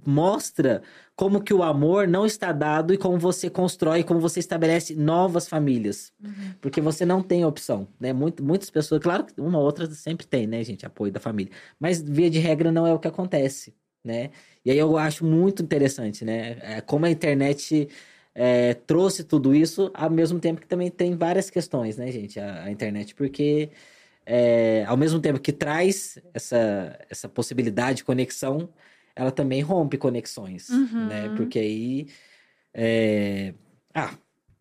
mostra 0.06 0.82
como 1.16 1.42
que 1.42 1.54
o 1.54 1.62
amor 1.62 2.08
não 2.08 2.26
está 2.26 2.52
dado 2.52 2.94
e 2.94 2.98
como 2.98 3.18
você 3.18 3.50
constrói, 3.50 4.04
como 4.04 4.20
você 4.20 4.40
estabelece 4.40 4.96
novas 4.96 5.48
famílias. 5.48 6.12
Porque 6.60 6.82
você 6.82 7.06
não 7.06 7.22
tem 7.22 7.46
opção, 7.46 7.88
né? 8.00 8.12
Muito, 8.14 8.44
muitas 8.44 8.70
pessoas, 8.70 9.02
claro 9.02 9.24
que 9.26 9.40
uma 9.40 9.60
ou 9.60 9.66
outra 9.66 9.86
sempre 9.92 10.26
tem, 10.26 10.48
né, 10.48 10.64
gente, 10.64 10.86
apoio 10.86 11.12
da 11.12 11.20
família. 11.20 11.52
Mas 11.80 12.02
via 12.02 12.30
de 12.30 12.40
regra 12.40 12.72
não 12.72 12.88
é 12.88 12.94
o 12.94 13.00
que 13.00 13.08
acontece, 13.08 13.74
né? 14.04 14.32
E 14.66 14.72
aí 14.72 14.78
eu 14.78 14.98
acho 14.98 15.26
muito 15.26 15.62
interessante, 15.64 16.24
né? 16.26 16.58
É, 16.62 16.82
como 16.82 17.06
a 17.06 17.10
internet 17.10 17.88
é, 18.34 18.74
trouxe 18.74 19.24
tudo 19.24 19.54
isso, 19.54 19.92
ao 19.94 20.10
mesmo 20.10 20.40
tempo 20.40 20.62
que 20.62 20.68
também 20.68 20.90
tem 20.90 21.16
várias 21.16 21.50
questões, 21.50 21.98
né, 21.98 22.12
gente? 22.12 22.40
A, 22.40 22.64
a 22.66 22.72
internet, 22.72 23.14
porque 23.16 23.70
é, 24.26 24.86
ao 24.88 24.96
mesmo 24.98 25.20
tempo 25.20 25.40
que 25.40 25.52
traz 25.52 26.18
essa, 26.34 26.98
essa 27.10 27.28
possibilidade 27.30 27.98
de 27.98 28.04
conexão, 28.06 28.70
ela 29.16 29.32
também 29.32 29.62
rompe 29.62 29.98
conexões, 29.98 30.70
Uhum. 30.70 31.08
né? 31.08 31.30
Porque 31.36 31.60
aí. 31.60 32.08
é, 32.74 33.54
Ah, 33.94 34.16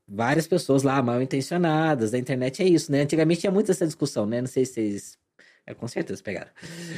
várias 0.07 0.47
pessoas 0.47 0.83
lá 0.83 1.01
mal 1.03 1.23
intencionadas, 1.23 2.11
da 2.11 2.19
internet 2.19 2.63
é 2.63 2.67
isso, 2.69 2.91
né? 2.93 3.03
Antigamente 3.03 3.41
tinha 3.41 3.53
muito 3.53 3.71
essa 3.71 3.87
discussão, 3.87 4.27
né? 4.27 4.41
Não 4.41 4.49
sei 4.49 4.65
se 4.67 4.75
vocês. 4.75 5.22
É, 5.67 5.75
com 5.75 5.87
certeza 5.87 6.23
pegaram. 6.23 6.51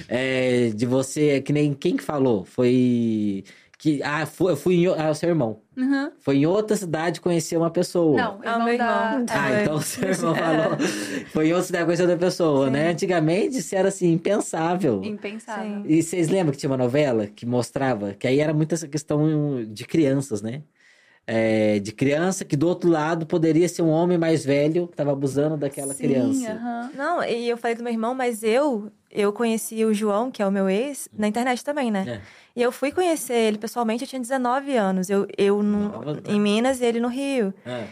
É, 0.08 0.70
de 0.74 0.86
você, 0.86 1.40
que 1.40 1.52
nem 1.52 1.74
quem 1.74 1.96
que 1.96 2.02
falou? 2.02 2.44
Foi. 2.44 3.44
Que, 3.78 4.02
ah, 4.02 4.24
fui, 4.24 4.52
eu 4.52 4.56
fui 4.56 4.74
em. 4.76 4.88
o- 4.88 4.94
Ah, 4.94 5.10
o 5.10 5.14
seu 5.14 5.28
irmão. 5.28 5.60
Uhum. 5.76 6.10
Foi 6.20 6.36
em 6.38 6.46
outra 6.46 6.74
cidade 6.74 7.20
conhecer 7.20 7.56
uma 7.58 7.70
pessoa. 7.70 8.16
Não, 8.16 8.40
Ah, 8.42 8.52
irmão 8.52 8.64
meu 8.64 8.78
da... 8.78 8.84
irmão. 8.84 9.20
é. 9.20 9.26
Ah, 9.30 9.50
É. 9.52 9.62
então 9.62 9.74
o 9.76 9.82
seu 9.82 10.08
irmão 10.08 10.34
falou. 10.34 10.78
Foi 11.32 11.48
em 11.48 11.52
outra 11.52 11.66
cidade 11.66 11.84
conhecer 11.84 12.02
outra 12.02 12.16
pessoa, 12.16 12.70
né? 12.70 12.88
Antigamente 12.90 13.58
isso 13.58 13.74
era 13.74 13.88
assim, 13.88 14.10
impensável. 14.12 15.02
Impensável. 15.04 15.82
Sim. 15.82 15.84
E 15.86 16.02
vocês 16.02 16.28
lembram 16.28 16.52
que 16.52 16.58
tinha 16.58 16.70
uma 16.70 16.78
novela 16.78 17.26
que 17.26 17.44
mostrava 17.44 18.14
que 18.14 18.26
aí 18.26 18.40
era 18.40 18.54
muito 18.54 18.74
essa 18.74 18.88
questão 18.88 19.62
de 19.68 19.84
crianças, 19.84 20.40
né? 20.40 20.62
É, 21.26 21.78
de 21.78 21.90
criança 21.90 22.44
que 22.44 22.54
do 22.54 22.68
outro 22.68 22.90
lado 22.90 23.24
poderia 23.24 23.66
ser 23.66 23.80
um 23.80 23.88
homem 23.88 24.18
mais 24.18 24.44
velho 24.44 24.86
que 24.86 24.92
estava 24.92 25.12
abusando 25.12 25.56
daquela 25.56 25.94
Sim, 25.94 26.02
criança. 26.02 26.52
aham. 26.52 26.90
Não, 26.94 27.24
e 27.24 27.48
eu 27.48 27.56
falei 27.56 27.74
do 27.74 27.82
meu 27.82 27.92
irmão, 27.92 28.14
mas 28.14 28.42
eu 28.42 28.92
eu 29.10 29.32
conheci 29.32 29.84
o 29.84 29.94
João, 29.94 30.30
que 30.30 30.42
é 30.42 30.46
o 30.46 30.50
meu 30.50 30.68
ex, 30.68 31.08
na 31.16 31.28
internet 31.28 31.64
também, 31.64 31.88
né? 31.88 32.20
É. 32.20 32.20
E 32.56 32.60
eu 32.60 32.72
fui 32.72 32.90
conhecer 32.90 33.34
ele 33.34 33.58
pessoalmente, 33.58 34.02
eu 34.02 34.08
tinha 34.08 34.20
19 34.20 34.76
anos. 34.76 35.08
Eu, 35.08 35.26
eu 35.38 35.62
no, 35.62 35.88
Nova, 35.88 36.14
né? 36.14 36.20
em 36.26 36.40
Minas 36.40 36.80
e 36.80 36.84
ele 36.84 36.98
no 36.98 37.08
Rio. 37.08 37.54
É. 37.64 37.84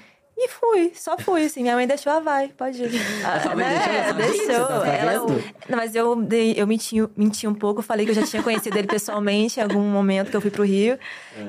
E 0.44 0.48
fui, 0.48 0.93
só 0.93 1.16
fui, 1.16 1.44
assim. 1.44 1.62
Minha 1.62 1.77
mãe 1.77 1.86
deixou, 1.86 2.12
ah, 2.12 2.19
vai, 2.19 2.48
pode 2.48 2.82
ir. 2.82 2.90
Ah, 3.24 3.55
mãe 3.55 3.64
né? 3.64 4.12
deixou, 4.12 4.35
você 4.35 4.44
deixou. 4.44 4.85
Ela, 4.85 5.27
não, 5.69 5.77
mas 5.77 5.94
eu, 5.94 6.28
eu 6.56 6.66
menti, 6.66 6.97
menti 7.16 7.47
um 7.47 7.55
pouco, 7.55 7.81
falei 7.81 8.05
que 8.05 8.10
eu 8.10 8.14
já 8.16 8.27
tinha 8.27 8.43
conhecido 8.43 8.77
ele 8.77 8.89
pessoalmente 8.89 9.60
em 9.60 9.62
algum 9.62 9.82
momento 9.82 10.31
que 10.31 10.36
eu 10.36 10.40
fui 10.40 10.51
pro 10.51 10.64
Rio. 10.64 10.98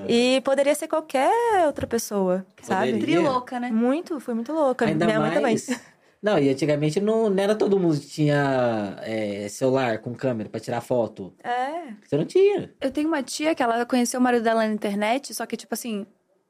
E 0.07 0.41
poderia 0.45 0.75
ser 0.75 0.87
qualquer 0.87 1.31
outra 1.65 1.87
pessoa, 1.87 2.45
sabe? 2.61 2.89
É. 2.89 2.93
Poderia. 2.93 3.15
Trilouca, 3.17 3.59
né? 3.59 3.71
Muito, 3.71 4.19
fui 4.19 4.35
muito 4.35 4.53
louca. 4.53 4.85
Ainda 4.85 5.05
Minha 5.05 5.19
mãe 5.19 5.41
mais. 5.41 5.65
também. 5.65 5.81
Não, 6.21 6.39
e 6.39 6.49
antigamente 6.49 7.01
não, 7.01 7.29
não 7.29 7.43
era 7.43 7.53
todo 7.53 7.77
mundo 7.77 7.99
que 7.99 8.07
tinha 8.07 8.97
é, 9.01 9.49
celular 9.49 9.97
com 9.97 10.13
câmera 10.13 10.49
pra 10.49 10.59
tirar 10.59 10.79
foto. 10.79 11.33
É. 11.43 11.91
Você 12.01 12.15
não 12.15 12.23
tinha. 12.25 12.71
Eu 12.79 12.91
tenho 12.91 13.09
uma 13.09 13.21
tia 13.21 13.53
que 13.53 13.61
ela 13.61 13.85
conheceu 13.85 14.21
o 14.21 14.23
marido 14.23 14.43
dela 14.43 14.65
na 14.65 14.73
internet, 14.73 15.33
só 15.33 15.45
que, 15.45 15.57
tipo 15.57 15.73
assim, 15.73 16.05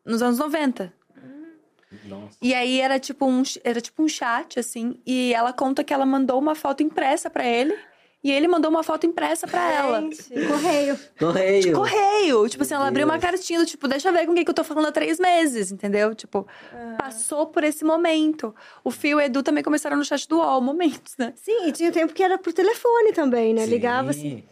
nos 0.06 0.22
anos 0.22 0.38
90. 0.38 0.94
Nossa. 2.06 2.38
E 2.42 2.54
aí 2.54 2.80
era 2.80 3.00
tipo 3.00 3.26
um, 3.26 3.44
era 3.64 3.82
tipo 3.82 4.04
um 4.04 4.08
chat, 4.08 4.60
assim, 4.60 4.96
e 5.06 5.34
ela 5.34 5.54
conta 5.54 5.84
que 5.84 5.94
ela 5.94 6.06
mandou 6.06 6.40
uma 6.40 6.56
foto 6.56 6.84
impressa 6.84 7.30
pra 7.30 7.46
ele. 7.46 7.76
E 8.24 8.32
ele 8.32 8.48
mandou 8.48 8.72
uma 8.72 8.84
foto 8.84 9.06
impressa 9.06 9.46
pra 9.46 9.70
ela. 9.70 10.00
Gente. 10.00 10.48
Correio. 10.48 11.00
Correio. 11.20 11.74
Correio! 11.74 12.48
Tipo 12.48 12.64
assim, 12.64 12.74
ela 12.74 12.88
abriu 12.88 13.06
uma 13.06 13.20
cartinha 13.20 13.60
do 13.60 13.66
tipo, 13.66 13.86
deixa 13.86 14.08
eu 14.08 14.14
ver 14.14 14.26
com 14.26 14.34
quem 14.34 14.46
que 14.46 14.50
eu 14.50 14.56
tô 14.56 14.64
falando 14.64 14.86
há 14.86 14.94
três 14.94 15.20
meses, 15.20 15.74
entendeu? 15.74 16.16
Tipo, 16.16 16.48
passou 16.98 17.48
por 17.48 17.66
esse 17.66 17.84
momento. 17.84 18.56
O 18.82 18.90
Fio 18.90 19.20
e 19.20 19.24
o 19.24 19.26
Edu 19.26 19.44
também 19.44 19.62
começaram 19.62 19.98
no 19.98 20.06
chat 20.06 20.26
do 20.30 20.38
UOL, 20.38 20.62
momentos, 20.64 21.18
né? 21.18 21.34
Sim, 21.36 21.68
e 21.68 21.74
tinha 21.74 21.92
tempo 21.92 22.14
que 22.14 22.24
era 22.24 22.38
por 22.38 22.54
telefone 22.54 23.12
também, 23.12 23.54
né? 23.54 23.66
Sim. 23.66 23.70
Ligava 23.70 24.12
assim, 24.12 24.46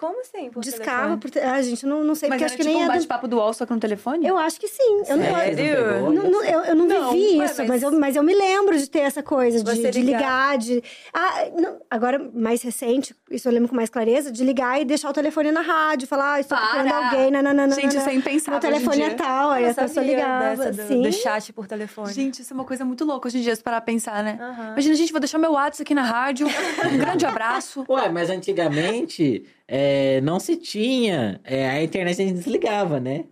Como 0.00 0.18
assim? 0.22 0.48
Por 0.50 0.62
discava 0.62 1.16
telefone? 1.16 1.20
por 1.20 1.30
te... 1.30 1.38
Ah, 1.40 1.60
gente, 1.60 1.84
eu 1.84 1.90
não, 1.90 2.02
não 2.02 2.14
sei, 2.14 2.30
Mas 2.30 2.38
porque 2.40 2.44
era 2.44 2.46
acho 2.46 2.56
que 2.56 2.62
tipo 2.62 2.74
nem 2.74 2.84
um 2.84 2.88
bate-papo 2.88 3.28
do 3.28 3.36
UOL, 3.36 3.52
só 3.52 3.66
que 3.66 3.72
no 3.74 3.78
telefone? 3.78 4.26
Eu 4.26 4.38
acho 4.38 4.58
que 4.58 4.66
sim. 4.66 5.02
Eu 5.06 5.16
não, 5.18 5.24
Sério? 5.24 6.00
Não? 6.00 6.12
Não, 6.12 6.30
não, 6.30 6.42
eu, 6.44 6.60
eu 6.62 6.74
não, 6.74 6.86
Não, 6.86 7.12
vivi 7.12 7.38
ué, 7.38 7.44
isso, 7.44 7.58
mas- 7.58 7.68
mas... 7.68 7.82
eu, 7.82 7.92
mas 7.92 8.16
eu 8.16 8.22
me 8.22 8.34
lembro 8.34 8.78
de 8.78 8.88
ter 8.88 9.00
essa 9.00 9.22
coisa, 9.22 9.62
de, 9.62 9.70
Você 9.70 9.90
de 9.90 10.00
ligar. 10.00 10.56
ligar, 10.56 10.58
de. 10.58 10.82
Ah, 11.12 11.44
não, 11.54 11.76
agora, 11.90 12.18
mais 12.32 12.62
recente, 12.62 13.14
isso 13.30 13.46
eu 13.46 13.52
lembro 13.52 13.68
com 13.68 13.76
mais 13.76 13.90
clareza, 13.90 14.32
de 14.32 14.42
ligar 14.42 14.80
e 14.80 14.86
deixar 14.86 15.10
o 15.10 15.12
telefone 15.12 15.52
na 15.52 15.60
rádio, 15.60 16.08
falar, 16.08 16.34
ah, 16.34 16.40
estou 16.40 16.56
Para! 16.56 16.66
procurando 16.68 17.04
alguém, 17.04 17.30
nananana. 17.30 17.74
Gente, 17.74 17.96
isso 17.98 18.08
é 18.08 18.14
impensável 18.14 18.52
Meu 18.52 18.60
telefone 18.60 19.02
hoje 19.02 19.10
em 19.10 19.12
é 19.12 19.16
tal, 19.16 19.50
aí 19.50 19.68
a 19.68 19.74
pessoa 19.74 20.06
ligava. 20.06 20.72
do, 20.72 20.82
Sim. 20.86 21.02
do 21.02 21.12
chat 21.12 21.52
por 21.52 21.66
telefone. 21.66 22.12
Gente, 22.14 22.40
isso 22.40 22.52
é 22.52 22.54
uma 22.54 22.64
coisa 22.64 22.84
muito 22.86 23.04
louca 23.04 23.28
hoje 23.28 23.36
em 23.38 23.42
dia, 23.42 23.54
se 23.54 23.62
parar 23.62 23.82
pra 23.82 23.92
pensar, 23.92 24.24
né? 24.24 24.38
Aham. 24.40 24.72
Imagina, 24.72 24.94
gente, 24.94 25.12
vou 25.12 25.20
deixar 25.20 25.36
meu 25.36 25.52
WhatsApp 25.52 25.82
aqui 25.82 25.94
na 25.94 26.04
rádio. 26.04 26.46
Um 26.46 26.96
grande 26.98 27.26
abraço. 27.26 27.84
Ué, 27.88 28.08
mas 28.08 28.30
antigamente 28.30 29.44
é, 29.70 30.20
não 30.22 30.40
se 30.40 30.56
tinha. 30.56 31.40
é, 31.44 31.68
a 31.70 31.82
internet 31.82 32.20
a 32.20 32.24
gente 32.26 32.34
desligava, 32.38 32.98
né? 32.98 33.24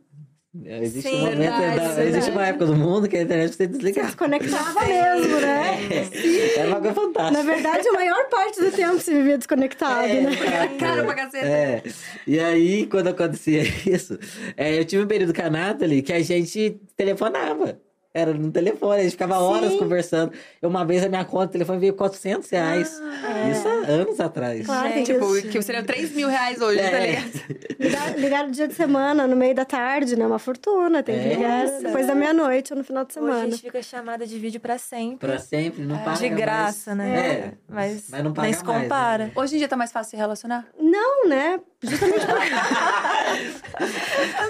Existe, 0.65 1.11
Sim, 1.11 1.17
um 1.17 1.21
momento 1.21 1.39
verdade, 1.39 1.77
da- 1.77 1.83
verdade. 1.89 2.09
existe 2.09 2.31
uma 2.31 2.47
época 2.47 2.67
do 2.67 2.75
mundo 2.75 3.07
que 3.09 3.17
a 3.17 3.23
internet 3.23 3.51
você 3.55 3.65
Se 3.65 3.67
desligava. 3.69 4.07
desconectava 4.09 4.87
mesmo, 4.87 5.41
né? 5.41 5.79
É, 6.57 6.59
era 6.61 6.69
uma 6.69 6.81
coisa 6.81 6.95
fantástica. 6.95 7.43
Na 7.43 7.53
verdade, 7.55 7.87
a 7.89 7.93
maior 7.93 8.29
parte 8.29 8.61
do 8.61 8.71
tempo 8.73 8.99
se 8.99 9.13
vivia 9.13 9.37
desconectado, 9.39 10.07
É, 10.09 10.21
né? 10.23 10.31
Cara 10.81 11.05
pra 11.05 11.15
caceta. 11.15 11.47
É. 11.47 11.83
E 12.27 12.41
aí, 12.41 12.87
quando 12.87 13.09
acontecia 13.09 13.63
isso, 13.87 14.19
é, 14.57 14.79
eu 14.79 14.85
tive 14.85 15.05
um 15.05 15.07
período 15.07 15.35
com 15.35 15.43
a 15.43 15.51
Nathalie 15.51 16.03
que 16.03 16.13
a 16.13 16.21
gente 16.23 16.81
telefonava. 16.97 17.79
Era 18.15 18.33
no 18.33 18.51
telefone, 18.51 19.01
a 19.01 19.03
gente 19.03 19.13
ficava 19.13 19.39
horas 19.39 19.73
Sim. 19.73 19.79
conversando. 19.79 20.33
Uma 20.63 20.85
vez 20.85 21.05
a 21.05 21.09
minha 21.11 21.25
conta 21.27 21.47
de 21.47 21.53
telefone 21.53 21.79
veio 21.79 21.93
400 21.95 22.49
reais. 22.51 23.01
é. 23.47 23.51
Isso 23.51 23.69
há 23.69 23.73
anos 23.93 24.19
atrás. 24.19 24.65
Claro, 24.65 24.93
tem 24.95 25.05
Tipo, 25.05 25.43
que 25.43 25.61
seria 25.63 25.83
3 25.83 26.13
mil 26.15 26.27
reais 26.27 26.61
hoje, 26.61 26.81
É. 26.81 26.91
tá 26.91 26.99
ligado? 27.01 28.19
Ligar, 28.19 28.47
no 28.47 28.51
dia 28.53 28.67
de 28.67 28.75
semana, 28.75 29.27
no 29.27 29.37
meio 29.37 29.55
da 29.55 29.65
tarde, 29.65 30.17
né? 30.17 30.27
Uma 30.27 30.39
fortuna. 30.39 31.03
Tem 31.03 31.19
que 31.19 31.27
É. 31.27 31.35
ligar 31.35 31.67
depois 31.83 32.07
da 32.07 32.15
meia-noite 32.15 32.73
ou 32.73 32.79
no 32.79 32.85
final 32.85 33.05
de 33.05 33.11
Hoje 33.11 33.19
a 33.19 33.23
semana. 33.33 33.51
gente 33.51 33.61
fica 33.63 33.83
chamada 33.83 34.27
de 34.27 34.39
vídeo 34.39 34.59
pra 34.61 34.79
sempre. 34.79 35.29
Pra 35.29 35.39
sempre, 35.39 35.85
não 35.85 35.99
paga 35.99 36.17
de 36.19 36.29
graça, 36.31 36.95
mais. 36.95 37.11
né? 37.11 37.19
É, 37.19 37.53
Mas, 37.69 38.05
mas 38.11 38.25
não 38.25 38.33
paga 38.33 38.49
nem 38.49 38.55
se 38.57 38.65
mais, 38.65 38.77
né? 38.79 38.83
compara. 38.85 39.31
Hoje 39.37 39.55
em 39.55 39.59
dia 39.59 39.69
tá 39.69 39.77
mais 39.77 39.93
fácil 39.93 40.11
se 40.13 40.17
relacionar? 40.17 40.67
Não, 40.81 41.29
né? 41.29 41.61
Justamente 41.83 42.27
por... 42.27 42.35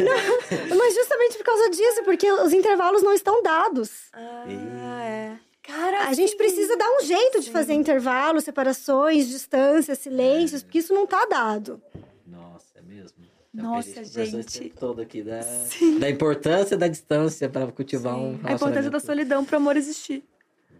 não, 0.02 0.76
mas 0.76 0.94
justamente 0.94 1.36
por 1.36 1.44
causa 1.44 1.70
disso, 1.70 2.02
porque 2.04 2.30
os 2.32 2.52
intervalos 2.52 3.02
não 3.02 3.12
estão 3.12 3.42
dados. 3.42 4.08
Ah, 4.12 4.44
é. 5.04 5.36
Cara, 5.62 6.08
A 6.08 6.14
gente 6.14 6.34
precisa 6.34 6.74
dar 6.78 6.90
um 6.96 7.04
jeito 7.04 7.40
de 7.40 7.50
fazer 7.50 7.74
intervalos, 7.74 8.44
separações, 8.44 9.28
distâncias, 9.28 9.98
silêncios, 9.98 10.62
porque 10.62 10.78
isso 10.78 10.94
não 10.94 11.06
tá 11.06 11.26
dado. 11.26 11.82
Nossa, 12.26 12.78
é 12.78 12.80
mesmo? 12.80 13.18
É 13.22 13.26
o 13.26 13.60
que 13.60 13.62
Nossa, 13.62 14.04
gente. 14.04 14.70
todo 14.70 15.02
aqui 15.02 15.22
da, 15.22 15.40
da 16.00 16.08
importância 16.08 16.74
da 16.74 16.88
distância 16.88 17.50
para 17.50 17.70
cultivar 17.70 18.16
um 18.16 18.40
A 18.44 18.52
importância 18.52 18.90
da 18.90 18.98
solidão 18.98 19.44
pro 19.44 19.58
amor 19.58 19.76
existir. 19.76 20.24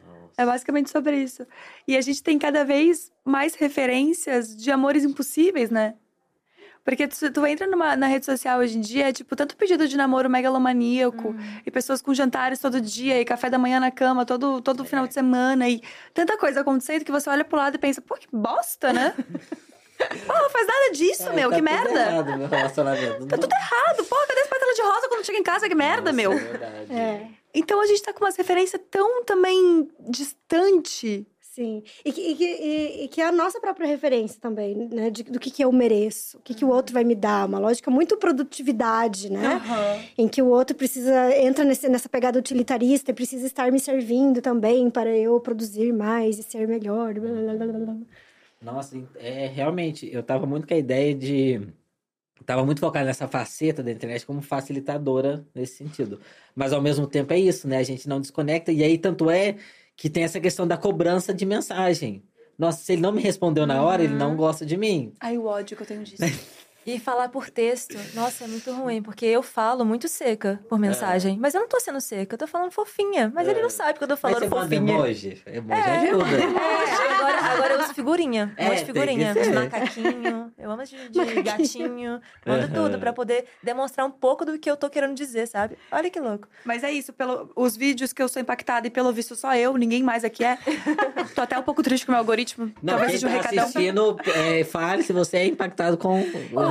Nossa. 0.07 0.33
É 0.39 0.47
basicamente 0.47 0.89
sobre 0.89 1.23
isso. 1.23 1.47
E 1.87 1.95
a 1.95 2.01
gente 2.01 2.23
tem 2.23 2.39
cada 2.39 2.65
vez 2.65 3.13
mais 3.23 3.55
referências 3.55 4.57
de 4.57 4.71
amores 4.71 5.05
impossíveis, 5.05 5.69
né? 5.71 5.97
Porque 6.89 7.07
tu, 7.07 7.31
tu 7.31 7.47
entra 7.47 7.67
numa, 7.67 7.95
na 7.97 8.07
rede 8.07 8.25
social 8.25 8.61
hoje 8.61 8.79
em 8.79 8.81
dia, 8.81 9.11
é 9.11 9.13
tipo, 9.13 9.37
tanto 9.37 9.55
pedido 9.55 9.87
de 9.87 9.95
namoro 9.95 10.31
megalomaníaco, 10.31 11.37
e 11.67 11.71
pessoas 11.71 12.01
com 12.01 12.15
jantares 12.15 12.61
todo 12.61 12.81
dia, 12.81 13.21
e 13.21 13.27
café 13.27 13.51
da 13.51 13.59
manhã 13.59 13.79
na 13.79 13.91
cama 13.91 14.25
todo, 14.25 14.63
todo 14.63 14.87
final 14.87 15.07
de 15.07 15.13
semana, 15.13 15.69
e 15.69 15.83
tanta 16.15 16.39
coisa 16.39 16.63
acontecendo 16.63 17.05
que 17.05 17.13
você 17.13 17.29
olha 17.29 17.45
pro 17.45 17.59
lado 17.59 17.75
e 17.75 17.79
pensa, 17.79 18.01
pô, 18.01 18.15
que 18.15 18.27
bosta, 18.33 18.91
né? 18.91 19.13
Porra, 20.27 20.49
faz 20.49 20.67
nada 20.67 20.93
disso, 20.93 21.29
É, 21.29 21.33
meu, 21.35 21.51
tá 21.51 21.57
que 21.57 21.61
merda. 21.61 22.01
errado 22.01 22.39
meu 22.39 22.49
relacionamento. 22.49 23.27
Tá 23.27 23.37
tudo 23.37 23.53
errado, 23.53 24.05
porra, 24.07 24.27
cadê 24.29 24.41
esse 24.41 24.49
pétala 24.49 24.75
de 24.75 24.81
rosa 24.83 25.09
quando 25.09 25.27
chega 25.27 25.39
em 25.39 25.43
casa? 25.43 25.69
Que 25.69 25.75
merda, 25.75 26.11
Nossa, 26.11 26.17
meu. 26.17 26.33
É 26.33 26.37
verdade. 26.37 26.93
É, 26.93 27.27
Então 27.53 27.83
a 27.83 27.87
gente 27.87 28.01
tá 28.03 28.15
com 28.15 28.25
umas 28.25 28.37
referências 28.37 28.81
tão 28.91 29.25
também 29.25 29.91
distante. 30.09 31.27
Sim. 31.59 31.83
E 32.05 32.13
que, 32.13 32.21
e 32.21 32.35
que, 32.37 32.45
e- 32.45 33.05
e 33.05 33.09
que 33.09 33.21
é 33.21 33.27
a 33.27 33.33
nossa 33.33 33.61
própria 33.61 33.87
referência 33.87 34.41
também, 34.41 34.77
né? 34.77 35.11
de- 35.11 35.25
do 35.25 35.41
que, 35.41 35.51
que 35.51 35.65
eu 35.65 35.73
mereço, 35.73 36.39
o 36.39 36.41
que, 36.41 36.55
que 36.55 36.65
o 36.65 36.69
outro 36.69 36.95
vai 36.95 37.03
me 37.03 37.17
dar. 37.17 37.49
Uma 37.49 37.59
lógica 37.59 37.91
muito 37.91 38.17
produtividade, 38.17 39.31
né? 39.31 39.61
Em 40.17 40.29
que 40.29 40.41
o 40.41 40.47
outro 40.47 40.77
precisa, 40.77 41.37
entra 41.37 41.65
nesse, 41.65 41.89
nessa 41.89 42.09
pegada 42.09 42.39
utilitarista 42.39 43.11
e 43.11 43.15
precisa 43.15 43.47
estar 43.47 43.73
me 43.73 43.81
servindo 43.81 44.41
também 44.41 44.89
para 44.89 45.11
eu 45.17 45.41
produzir 45.41 45.93
mais 45.93 46.39
e 46.39 46.43
ser 46.45 46.69
melhor. 46.69 47.15
blá, 47.15 47.31
blá, 47.31 47.55
blá, 47.55 47.67
blá, 47.67 47.79
blá. 47.79 47.97
Nossa, 48.61 48.97
é 49.17 49.47
realmente, 49.47 50.09
eu 50.13 50.23
tava 50.23 50.47
muito 50.47 50.67
com 50.67 50.75
a 50.75 50.79
ideia 50.79 51.15
de. 51.15 51.61
Tava 52.47 52.65
muito 52.65 52.81
focado 52.81 53.05
nessa 53.05 53.27
faceta 53.29 53.83
da 53.83 53.91
internet 53.91 54.25
como 54.25 54.41
facilitadora 54.41 55.45
nesse 55.55 55.75
sentido. 55.77 56.21
Mas 56.55 56.73
ao 56.73 56.81
mesmo 56.81 57.07
tempo 57.07 57.33
é 57.33 57.39
isso, 57.39 57.67
né? 57.69 57.79
A 57.79 57.83
gente 57.83 58.09
não 58.09 58.21
desconecta. 58.21 58.73
E 58.73 58.83
aí, 58.83 58.97
tanto 58.97 59.29
é 59.29 59.57
que 59.99 60.09
tem 60.09 60.23
essa 60.23 60.39
questão 60.39 60.65
da 60.65 60.77
cobrança 60.77 61.35
de 61.35 61.45
mensagem. 61.45 62.23
Nossa, 62.57 62.83
se 62.83 62.93
ele 62.93 63.03
não 63.03 63.11
me 63.11 63.21
respondeu 63.21 63.67
na 63.67 63.83
hora, 63.83 64.03
ele 64.03 64.15
não 64.15 64.37
gosta 64.37 64.65
de 64.65 64.77
mim. 64.77 65.13
Ai, 65.21 65.37
o 65.37 65.45
ódio 65.45 65.77
que 65.77 65.83
eu 65.83 65.87
tenho 65.87 66.05
disso. 66.05 66.23
E 66.89 66.99
falar 66.99 67.29
por 67.29 67.51
texto, 67.51 67.99
nossa, 68.15 68.45
é 68.45 68.47
muito 68.47 68.73
ruim, 68.73 69.03
porque 69.03 69.27
eu 69.27 69.43
falo 69.43 69.85
muito 69.85 70.09
seca 70.09 70.59
por 70.69 70.79
mensagem. 70.79 71.37
Mas 71.39 71.53
eu 71.55 71.61
não 71.61 71.69
tô 71.69 71.79
sendo 71.79 72.01
seca, 72.01 72.35
eu 72.35 72.39
tô 72.39 72.47
falando 72.47 72.71
fofinha. 72.71 73.31
Mas 73.35 73.47
ele 73.47 73.61
não 73.61 73.69
sabe 73.69 73.99
que 73.99 74.05
eu 74.05 74.09
tô 74.09 74.15
Mas 74.15 74.21
falando 74.21 74.39
você 74.41 74.49
manda 74.49 74.63
fofinha. 74.77 74.95
emoji. 74.95 75.43
Emoji 75.47 75.81
ajuda. 75.83 76.37
É, 76.39 77.15
agora, 77.15 77.39
agora 77.53 77.75
eu 77.75 77.81
uso 77.85 77.95
figurinha. 77.95 78.55
É, 78.57 78.65
É, 78.65 78.69
de 78.71 78.77
tem 78.77 78.87
figurinha. 78.87 79.35
De 79.35 79.51
macaquinho. 79.51 80.53
Eu 80.59 80.71
amo 80.71 80.83
de, 80.85 81.09
de 81.11 81.43
gatinho. 81.43 82.21
Mando 82.47 82.65
Aham. 82.65 82.73
tudo 82.75 82.99
pra 82.99 83.13
poder 83.13 83.45
demonstrar 83.63 84.07
um 84.07 84.11
pouco 84.11 84.45
do 84.47 84.59
que 84.59 84.71
eu 84.71 84.77
tô 84.77 84.89
querendo 84.89 85.15
dizer, 85.15 85.47
sabe? 85.47 85.77
Olha 85.93 86.09
que 86.09 86.19
louco. 86.21 86.49
Mas 86.65 86.83
é 86.85 86.91
isso, 86.91 87.13
pelo, 87.13 87.51
os 87.55 87.77
vídeos 87.77 88.13
que 88.15 88.23
eu 88.23 88.29
sou 88.29 88.41
impactada 88.41 88.87
e 88.87 88.91
pelo 88.91 89.13
visto 89.13 89.37
só 89.37 89.55
eu, 89.55 89.77
ninguém 89.77 90.03
mais 90.03 90.25
aqui 90.25 90.43
é. 90.45 90.57
Tô 91.35 91.43
até 91.43 91.59
um 91.59 91.63
pouco 91.63 91.83
triste 91.83 92.07
com 92.07 92.13
o 92.13 92.15
meu 92.15 92.21
algoritmo. 92.21 92.73
Não, 92.83 92.95
Talvez 92.97 93.11
quem 93.11 93.21
seja 93.21 93.27
um 93.27 93.31
tá 93.31 93.37
recadão. 93.49 93.65
assistindo, 93.65 94.17
é, 94.35 94.65
fale 94.65 95.03
se 95.03 95.13
você 95.13 95.37
é 95.39 95.47
impactado 95.47 95.97
com 95.99 96.23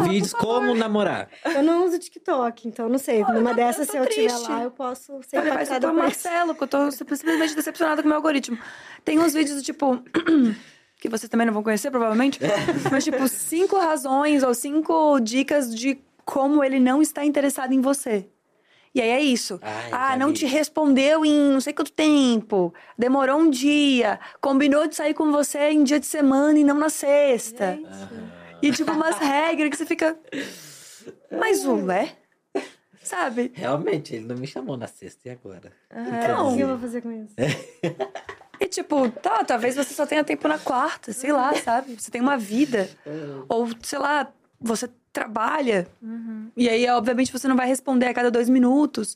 vídeos 0.07 0.33
como 0.33 0.73
namorar. 0.73 1.29
Eu 1.45 1.63
não 1.63 1.85
uso 1.85 1.99
TikTok, 1.99 2.67
então 2.67 2.89
não 2.89 2.97
sei. 2.97 3.23
Numa 3.23 3.53
dessas, 3.53 3.87
tô 3.87 3.93
se 3.93 3.97
eu 3.97 4.05
triste. 4.05 4.49
lá, 4.49 4.63
eu 4.63 4.71
posso 4.71 5.21
ser 5.23 5.37
impactada 5.45 5.87
por 5.87 5.93
isso. 5.93 6.03
Marcelo, 6.03 6.55
que 6.55 6.63
eu 6.63 6.67
tô 6.67 6.91
simplesmente 6.91 7.55
decepcionada 7.55 8.01
com 8.01 8.07
o 8.07 8.09
meu 8.09 8.17
algoritmo. 8.17 8.57
Tem 9.03 9.19
uns 9.19 9.33
vídeos 9.33 9.57
do 9.57 9.63
tipo. 9.63 10.01
que 10.99 11.09
vocês 11.09 11.29
também 11.29 11.45
não 11.45 11.53
vão 11.53 11.63
conhecer, 11.63 11.91
provavelmente. 11.91 12.39
mas, 12.91 13.03
tipo, 13.03 13.27
cinco 13.27 13.77
razões 13.77 14.43
ou 14.43 14.53
cinco 14.53 15.19
dicas 15.19 15.73
de 15.73 15.99
como 16.25 16.63
ele 16.63 16.79
não 16.79 17.01
está 17.01 17.23
interessado 17.23 17.73
em 17.73 17.81
você. 17.81 18.27
E 18.93 19.01
aí 19.01 19.09
é 19.09 19.21
isso. 19.21 19.59
Ai, 19.61 19.89
ah, 19.91 20.17
não 20.17 20.29
vi. 20.29 20.39
te 20.39 20.45
respondeu 20.45 21.23
em 21.23 21.51
não 21.51 21.61
sei 21.61 21.71
quanto 21.71 21.91
tempo. 21.91 22.73
Demorou 22.97 23.37
um 23.39 23.49
dia. 23.49 24.19
Combinou 24.41 24.87
de 24.87 24.95
sair 24.95 25.13
com 25.13 25.31
você 25.31 25.69
em 25.69 25.83
dia 25.83 25.99
de 25.99 26.07
semana 26.07 26.57
e 26.57 26.63
não 26.63 26.79
na 26.79 26.89
sexta. 26.89 27.79
E, 28.61 28.71
tipo, 28.71 28.91
umas 28.91 29.17
regras 29.17 29.69
que 29.69 29.77
você 29.77 29.85
fica. 29.85 30.17
Mas 31.31 31.65
ué? 31.65 32.15
Sabe? 33.03 33.51
Realmente, 33.53 34.15
ele 34.15 34.25
não 34.25 34.35
me 34.35 34.47
chamou 34.47 34.75
na 34.75 34.87
sexta 34.87 35.29
e 35.29 35.31
agora. 35.31 35.71
Então. 35.91 36.53
O 36.53 36.57
que 36.57 36.61
eu 36.61 36.67
vou 36.67 36.77
fazer 36.79 37.01
com 37.01 37.11
isso? 37.11 37.33
E 38.59 38.67
tipo, 38.67 39.07
tá, 39.11 39.43
talvez 39.43 39.75
você 39.75 39.93
só 39.93 40.05
tenha 40.07 40.23
tempo 40.23 40.47
na 40.47 40.57
quarta, 40.57 41.13
sei 41.13 41.31
lá, 41.31 41.53
sabe? 41.53 41.95
Você 41.95 42.09
tem 42.09 42.19
uma 42.19 42.37
vida. 42.37 42.89
Ou, 43.47 43.69
sei 43.83 43.99
lá, 43.99 44.33
você 44.59 44.89
trabalha. 45.13 45.87
E 46.55 46.67
aí, 46.67 46.89
obviamente, 46.89 47.31
você 47.31 47.47
não 47.47 47.55
vai 47.55 47.67
responder 47.67 48.07
a 48.07 48.13
cada 48.13 48.31
dois 48.31 48.49
minutos. 48.49 49.15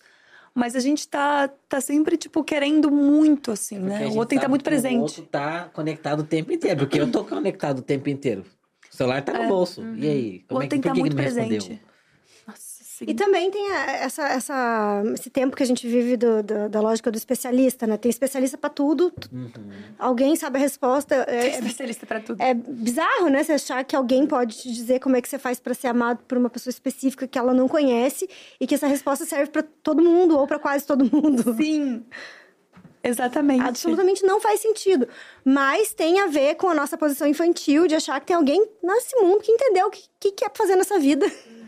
Mas 0.53 0.75
a 0.75 0.79
gente 0.79 1.07
tá, 1.07 1.47
tá 1.67 1.79
sempre, 1.79 2.17
tipo, 2.17 2.43
querendo 2.43 2.91
muito, 2.91 3.51
assim, 3.51 3.77
a 3.77 3.79
né? 3.79 4.07
O 4.07 4.15
outro 4.17 4.27
tem 4.27 4.27
que 4.27 4.35
estar 4.35 4.41
sabe 4.41 4.49
muito 4.49 4.63
que 4.63 4.69
O 4.69 4.71
presente. 4.71 5.01
outro 5.01 5.23
tá 5.23 5.69
conectado 5.73 6.19
o 6.19 6.23
tempo 6.23 6.51
inteiro, 6.51 6.79
porque 6.79 6.99
eu 6.99 7.09
tô 7.09 7.23
conectado 7.23 7.79
o 7.79 7.81
tempo 7.81 8.09
inteiro. 8.09 8.45
O 9.01 9.03
celular 9.03 9.21
tá 9.23 9.33
no 9.33 9.47
bolso. 9.47 9.81
E 9.95 10.07
aí? 10.07 10.39
Como 10.47 10.61
é 10.61 10.65
outro 10.65 10.69
tem 10.69 10.79
que, 10.81 10.83
que 10.83 10.87
estar 10.87 10.89
que 10.91 10.93
que 10.95 10.99
muito 10.99 11.15
me 11.15 11.21
presente. 11.23 11.53
respondeu? 11.53 11.79
Nossa, 12.47 12.83
sim. 12.83 13.05
E 13.07 13.13
também 13.15 13.49
tem 13.49 13.71
essa, 13.71 14.27
essa, 14.27 15.03
esse 15.15 15.29
tempo 15.31 15.55
que 15.55 15.63
a 15.63 15.65
gente 15.65 15.87
vive 15.87 16.15
do- 16.17 16.43
do- 16.43 16.69
da 16.69 16.79
lógica 16.81 17.09
do 17.11 17.17
especialista, 17.17 17.87
né? 17.87 17.97
Tem 17.97 18.09
especialista 18.11 18.57
pra 18.57 18.69
tudo. 18.69 19.11
Uhum. 19.31 19.49
Alguém 19.97 20.35
sabe 20.35 20.57
a 20.57 20.61
resposta. 20.61 21.15
É 21.27 21.35
É, 21.35 21.45
é, 21.47 21.49
especialista 21.59 22.05
pra 22.05 22.19
tudo. 22.19 22.41
é 22.41 22.53
bizarro, 22.53 23.27
né? 23.29 23.43
Você 23.43 23.53
achar 23.53 23.83
que 23.83 23.95
alguém 23.95 24.27
pode 24.27 24.55
te 24.57 24.71
dizer 24.71 24.99
como 24.99 25.15
é 25.15 25.21
que 25.21 25.27
você 25.29 25.39
faz 25.39 25.59
pra 25.59 25.73
ser 25.73 25.87
amado 25.87 26.19
por 26.27 26.37
uma 26.37 26.49
pessoa 26.49 26.69
específica 26.71 27.27
que 27.27 27.39
ela 27.39 27.53
não 27.55 27.67
conhece 27.67 28.29
e 28.59 28.67
que 28.67 28.75
essa 28.75 28.85
resposta 28.87 29.25
serve 29.25 29.49
pra 29.51 29.63
todo 29.63 30.01
mundo 30.03 30.37
ou 30.37 30.45
pra 30.45 30.59
quase 30.59 30.85
todo 30.85 31.03
mundo. 31.05 31.55
Sim. 31.55 32.03
Exatamente. 33.03 33.61
Absolutamente 33.63 34.23
não 34.25 34.39
faz 34.39 34.59
sentido. 34.61 35.07
Mas 35.43 35.93
tem 35.93 36.19
a 36.19 36.27
ver 36.27 36.55
com 36.55 36.67
a 36.69 36.75
nossa 36.75 36.97
posição 36.97 37.27
infantil 37.27 37.87
de 37.87 37.95
achar 37.95 38.19
que 38.19 38.27
tem 38.27 38.35
alguém 38.35 38.65
nesse 38.83 39.15
mundo 39.17 39.41
que 39.41 39.51
entendeu 39.51 39.87
o 39.87 39.91
que, 39.91 40.03
que 40.19 40.31
quer 40.33 40.51
fazer 40.55 40.75
nessa 40.75 40.99
vida. 40.99 41.25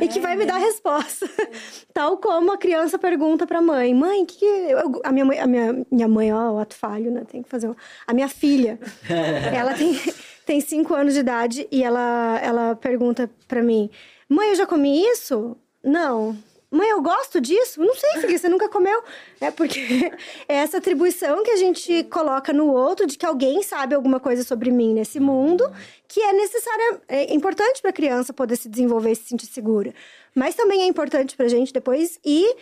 E 0.00 0.06
que 0.06 0.20
vai 0.20 0.36
me 0.36 0.46
dar 0.46 0.54
a 0.54 0.58
resposta. 0.58 1.28
Tal 1.92 2.18
como 2.18 2.52
a 2.52 2.56
criança 2.56 2.98
pergunta 2.98 3.46
pra 3.46 3.60
mãe: 3.60 3.92
Mãe, 3.92 4.24
que, 4.24 4.38
que 4.38 4.44
eu- 4.44 5.00
a 5.02 5.10
minha 5.10 5.24
mãe, 5.24 5.38
a 5.40 5.46
minha, 5.46 5.84
minha 5.90 6.08
mãe, 6.08 6.32
ó, 6.32 6.52
o 6.52 6.58
ato 6.58 6.74
falho, 6.76 7.10
né? 7.10 7.24
Tem 7.28 7.42
que 7.42 7.48
fazer. 7.48 7.74
A 8.06 8.14
minha 8.14 8.28
filha, 8.28 8.78
ela 9.52 9.74
tem, 9.74 9.98
tem 10.46 10.60
cinco 10.60 10.94
anos 10.94 11.14
de 11.14 11.20
idade 11.20 11.66
e 11.70 11.82
ela, 11.82 12.38
ela 12.42 12.76
pergunta 12.76 13.28
pra 13.48 13.60
mim: 13.62 13.90
Mãe, 14.28 14.50
eu 14.50 14.54
já 14.54 14.66
comi 14.66 15.02
isso? 15.04 15.56
Não. 15.82 16.36
Mãe, 16.70 16.90
eu 16.90 17.00
gosto 17.00 17.40
disso? 17.40 17.80
Não 17.80 17.94
sei, 17.94 18.20
filha, 18.20 18.38
você 18.38 18.48
nunca 18.48 18.68
comeu. 18.68 19.02
É 19.40 19.50
porque 19.50 19.80
é 20.48 20.56
essa 20.56 20.78
atribuição 20.78 21.42
que 21.42 21.50
a 21.50 21.56
gente 21.56 22.04
coloca 22.04 22.52
no 22.52 22.72
outro 22.72 23.06
de 23.06 23.16
que 23.16 23.24
alguém 23.24 23.62
sabe 23.62 23.94
alguma 23.94 24.18
coisa 24.18 24.42
sobre 24.42 24.70
mim 24.70 24.92
nesse 24.92 25.20
mundo, 25.20 25.64
que 26.08 26.20
é 26.20 26.32
necessária, 26.32 27.00
é 27.08 27.34
importante 27.34 27.80
para 27.80 27.90
a 27.90 27.94
criança 27.94 28.32
poder 28.32 28.56
se 28.56 28.68
desenvolver 28.68 29.12
e 29.12 29.16
se 29.16 29.28
sentir 29.28 29.46
segura. 29.46 29.94
Mas 30.34 30.54
também 30.54 30.82
é 30.82 30.86
importante 30.86 31.36
para 31.36 31.46
a 31.46 31.48
gente 31.48 31.72
depois 31.72 32.18
ir 32.24 32.56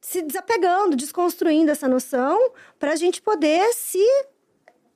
se 0.00 0.22
desapegando, 0.22 0.96
desconstruindo 0.96 1.70
essa 1.70 1.86
noção, 1.86 2.52
para 2.78 2.92
a 2.92 2.96
gente 2.96 3.20
poder 3.20 3.72
se 3.74 4.02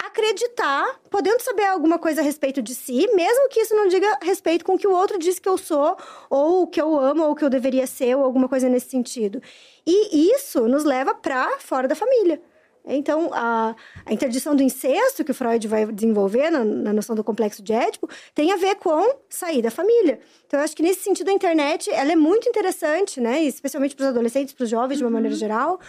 acreditar, 0.07 1.01
podendo 1.11 1.41
saber 1.41 1.65
alguma 1.65 1.99
coisa 1.99 2.21
a 2.21 2.25
respeito 2.25 2.61
de 2.63 2.75
si, 2.75 3.09
mesmo 3.15 3.49
que 3.49 3.61
isso 3.61 3.75
não 3.75 3.89
diga 3.89 4.19
respeito 4.23 4.65
com 4.65 4.75
o 4.75 4.79
que 4.79 4.87
o 4.87 4.93
outro 4.93 5.19
disse 5.19 5.41
que 5.41 5.49
eu 5.49 5.57
sou, 5.59 5.97
ou 6.29 6.63
o 6.63 6.67
que 6.67 6.81
eu 6.81 6.99
amo, 6.99 7.25
ou 7.25 7.33
o 7.33 7.35
que 7.35 7.45
eu 7.45 7.51
deveria 7.51 7.87
ser, 7.87 8.17
ou 8.17 8.25
alguma 8.25 8.49
coisa 8.49 8.69
nesse 8.69 8.91
sentido. 8.91 9.43
E 9.87 10.33
isso 10.33 10.67
nos 10.69 10.85
leva 10.85 11.15
para 11.15 11.59
fora 11.59 11.89
da 11.89 11.95
família. 11.95 12.41
Então, 12.87 13.31
a, 13.33 13.75
a 14.05 14.13
interdição 14.13 14.55
do 14.55 14.63
incesto 14.63 15.25
que 15.25 15.31
o 15.31 15.35
Freud 15.35 15.67
vai 15.67 15.87
desenvolver 15.87 16.51
na, 16.51 16.63
na 16.63 16.93
noção 16.93 17.17
do 17.17 17.25
complexo 17.25 17.63
de 17.63 17.73
Édipo 17.73 18.09
tem 18.35 18.53
a 18.53 18.57
ver 18.57 18.75
com 18.75 19.21
sair 19.27 19.63
da 19.63 19.71
família. 19.71 20.21
Então, 20.47 20.61
eu 20.61 20.65
acho 20.65 20.77
que 20.77 20.83
nesse 20.83 21.01
sentido 21.01 21.31
a 21.31 21.33
internet 21.33 21.91
ela 21.91 22.13
é 22.13 22.17
muito 22.17 22.47
interessante, 22.47 23.23
né? 23.23 23.43
Especialmente 23.43 23.97
para 23.97 24.05
os 24.05 24.11
adolescentes, 24.11 24.53
para 24.53 24.65
os 24.65 24.71
jovens 24.71 24.99
de 24.99 25.05
uma 25.05 25.11
maneira 25.11 25.35
geral, 25.35 25.81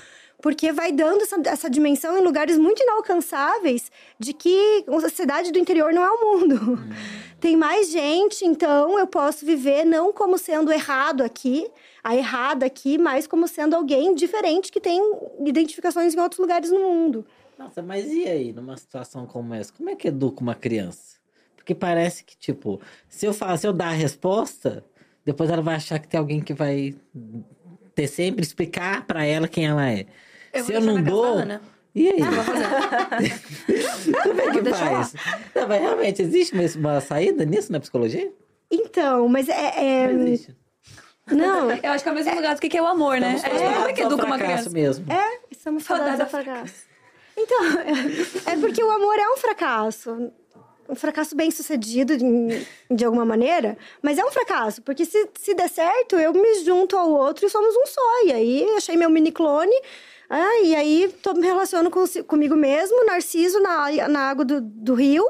porque 0.45 0.71
vai 0.71 0.91
dando 0.91 1.23
essa, 1.23 1.41
essa 1.47 1.67
dimensão 1.67 2.15
em 2.15 2.21
lugares 2.21 2.55
muito 2.55 2.79
inalcançáveis 2.83 3.91
de 4.19 4.31
que 4.31 4.85
a 4.87 5.09
cidade 5.09 5.51
do 5.51 5.57
interior 5.57 5.91
não 5.91 6.03
é 6.03 6.11
o 6.11 6.21
mundo. 6.21 6.77
Tem 7.41 7.57
mais 7.57 7.89
gente, 7.89 8.45
então 8.45 8.99
eu 8.99 9.07
posso 9.07 9.43
viver 9.43 9.83
não 9.85 10.13
como 10.13 10.37
sendo 10.37 10.71
errado 10.71 11.23
aqui, 11.23 11.67
a 12.03 12.15
errada 12.15 12.63
aqui, 12.63 12.95
mas 12.99 13.25
como 13.25 13.47
sendo 13.47 13.75
alguém 13.75 14.13
diferente 14.13 14.71
que 14.71 14.79
tem 14.79 15.01
identificações 15.39 16.13
em 16.13 16.19
outros 16.19 16.37
lugares 16.37 16.69
no 16.69 16.79
mundo. 16.79 17.25
Nossa, 17.57 17.81
mas 17.81 18.05
e 18.13 18.25
aí, 18.25 18.53
numa 18.53 18.77
situação 18.77 19.25
como 19.25 19.51
essa? 19.51 19.73
Como 19.73 19.89
é 19.89 19.95
que 19.95 20.09
educa 20.09 20.41
uma 20.41 20.53
criança? 20.53 21.17
Porque 21.55 21.73
parece 21.73 22.23
que, 22.23 22.37
tipo, 22.37 22.79
se 23.09 23.25
eu 23.25 23.33
falar, 23.33 23.57
se 23.57 23.65
eu 23.65 23.73
dar 23.73 23.87
a 23.87 23.93
resposta, 23.93 24.85
depois 25.25 25.49
ela 25.49 25.63
vai 25.63 25.73
achar 25.73 25.97
que 25.97 26.07
tem 26.07 26.19
alguém 26.19 26.39
que 26.39 26.53
vai 26.53 26.93
ter 27.95 28.05
sempre 28.05 28.43
explicar 28.43 29.07
pra 29.07 29.25
ela 29.25 29.47
quem 29.47 29.65
ela 29.65 29.89
é. 29.89 30.05
Se 30.63 30.73
eu 30.73 30.81
não 30.81 31.01
dou. 31.01 31.37
E 31.93 32.09
aí? 32.09 32.19
Como 34.23 34.41
é 34.41 34.51
que 34.51 34.69
faz? 34.69 35.13
Não, 35.55 35.67
mas 35.67 35.81
realmente 35.81 36.21
existe 36.21 36.53
uma, 36.53 36.91
uma 36.91 37.01
saída 37.01 37.45
nisso 37.45 37.71
na 37.71 37.79
psicologia? 37.79 38.31
Então, 38.69 39.27
mas 39.29 39.47
é. 39.47 40.03
é... 40.03 40.07
Não 40.11 40.27
existe. 40.27 40.55
Não, 41.31 41.71
Eu 41.81 41.91
acho 41.91 42.03
que 42.03 42.09
é 42.09 42.11
o 42.11 42.15
mesmo 42.15 42.35
lugar 42.35 42.55
do 42.55 42.61
que 42.61 42.77
é 42.77 42.81
o 42.81 42.87
amor, 42.87 43.19
né? 43.19 43.35
Estamos 43.35 43.61
É, 43.61 43.73
como 43.73 43.87
é 43.87 43.93
que 43.93 44.01
educa 44.01 44.25
uma 44.25 44.37
fracasso 44.37 44.69
criança? 44.69 44.71
mesmo. 44.71 45.05
É, 45.11 45.39
estamos 45.49 45.83
Fadada 45.83 46.23
a 46.23 46.27
fracasso. 46.27 46.73
Então, 47.37 47.63
é 48.45 48.55
porque 48.57 48.83
o 48.83 48.91
amor 48.91 49.15
é 49.17 49.27
um 49.29 49.37
fracasso. 49.37 50.31
Um 50.87 50.95
fracasso 50.95 51.35
bem 51.35 51.49
sucedido 51.49 52.15
de, 52.15 52.67
de 52.91 53.05
alguma 53.05 53.25
maneira, 53.25 53.75
mas 54.03 54.19
é 54.19 54.23
um 54.23 54.29
fracasso, 54.29 54.83
porque 54.83 55.03
se, 55.03 55.27
se 55.33 55.55
der 55.55 55.67
certo, 55.67 56.15
eu 56.15 56.31
me 56.31 56.63
junto 56.63 56.95
ao 56.95 57.09
outro 57.09 57.47
e 57.47 57.49
somos 57.49 57.75
um 57.75 57.87
só. 57.87 58.23
E 58.25 58.31
aí 58.31 58.63
achei 58.77 58.95
meu 58.95 59.09
mini 59.09 59.31
clone, 59.31 59.75
ah, 60.29 60.61
e 60.63 60.75
aí 60.75 61.13
tô, 61.21 61.33
me 61.33 61.45
relaciono 61.45 61.89
com, 61.89 62.03
comigo 62.27 62.55
mesmo, 62.55 63.05
Narciso 63.05 63.59
na, 63.59 64.07
na 64.07 64.19
água 64.21 64.45
do, 64.45 64.61
do 64.61 64.93
rio. 64.93 65.25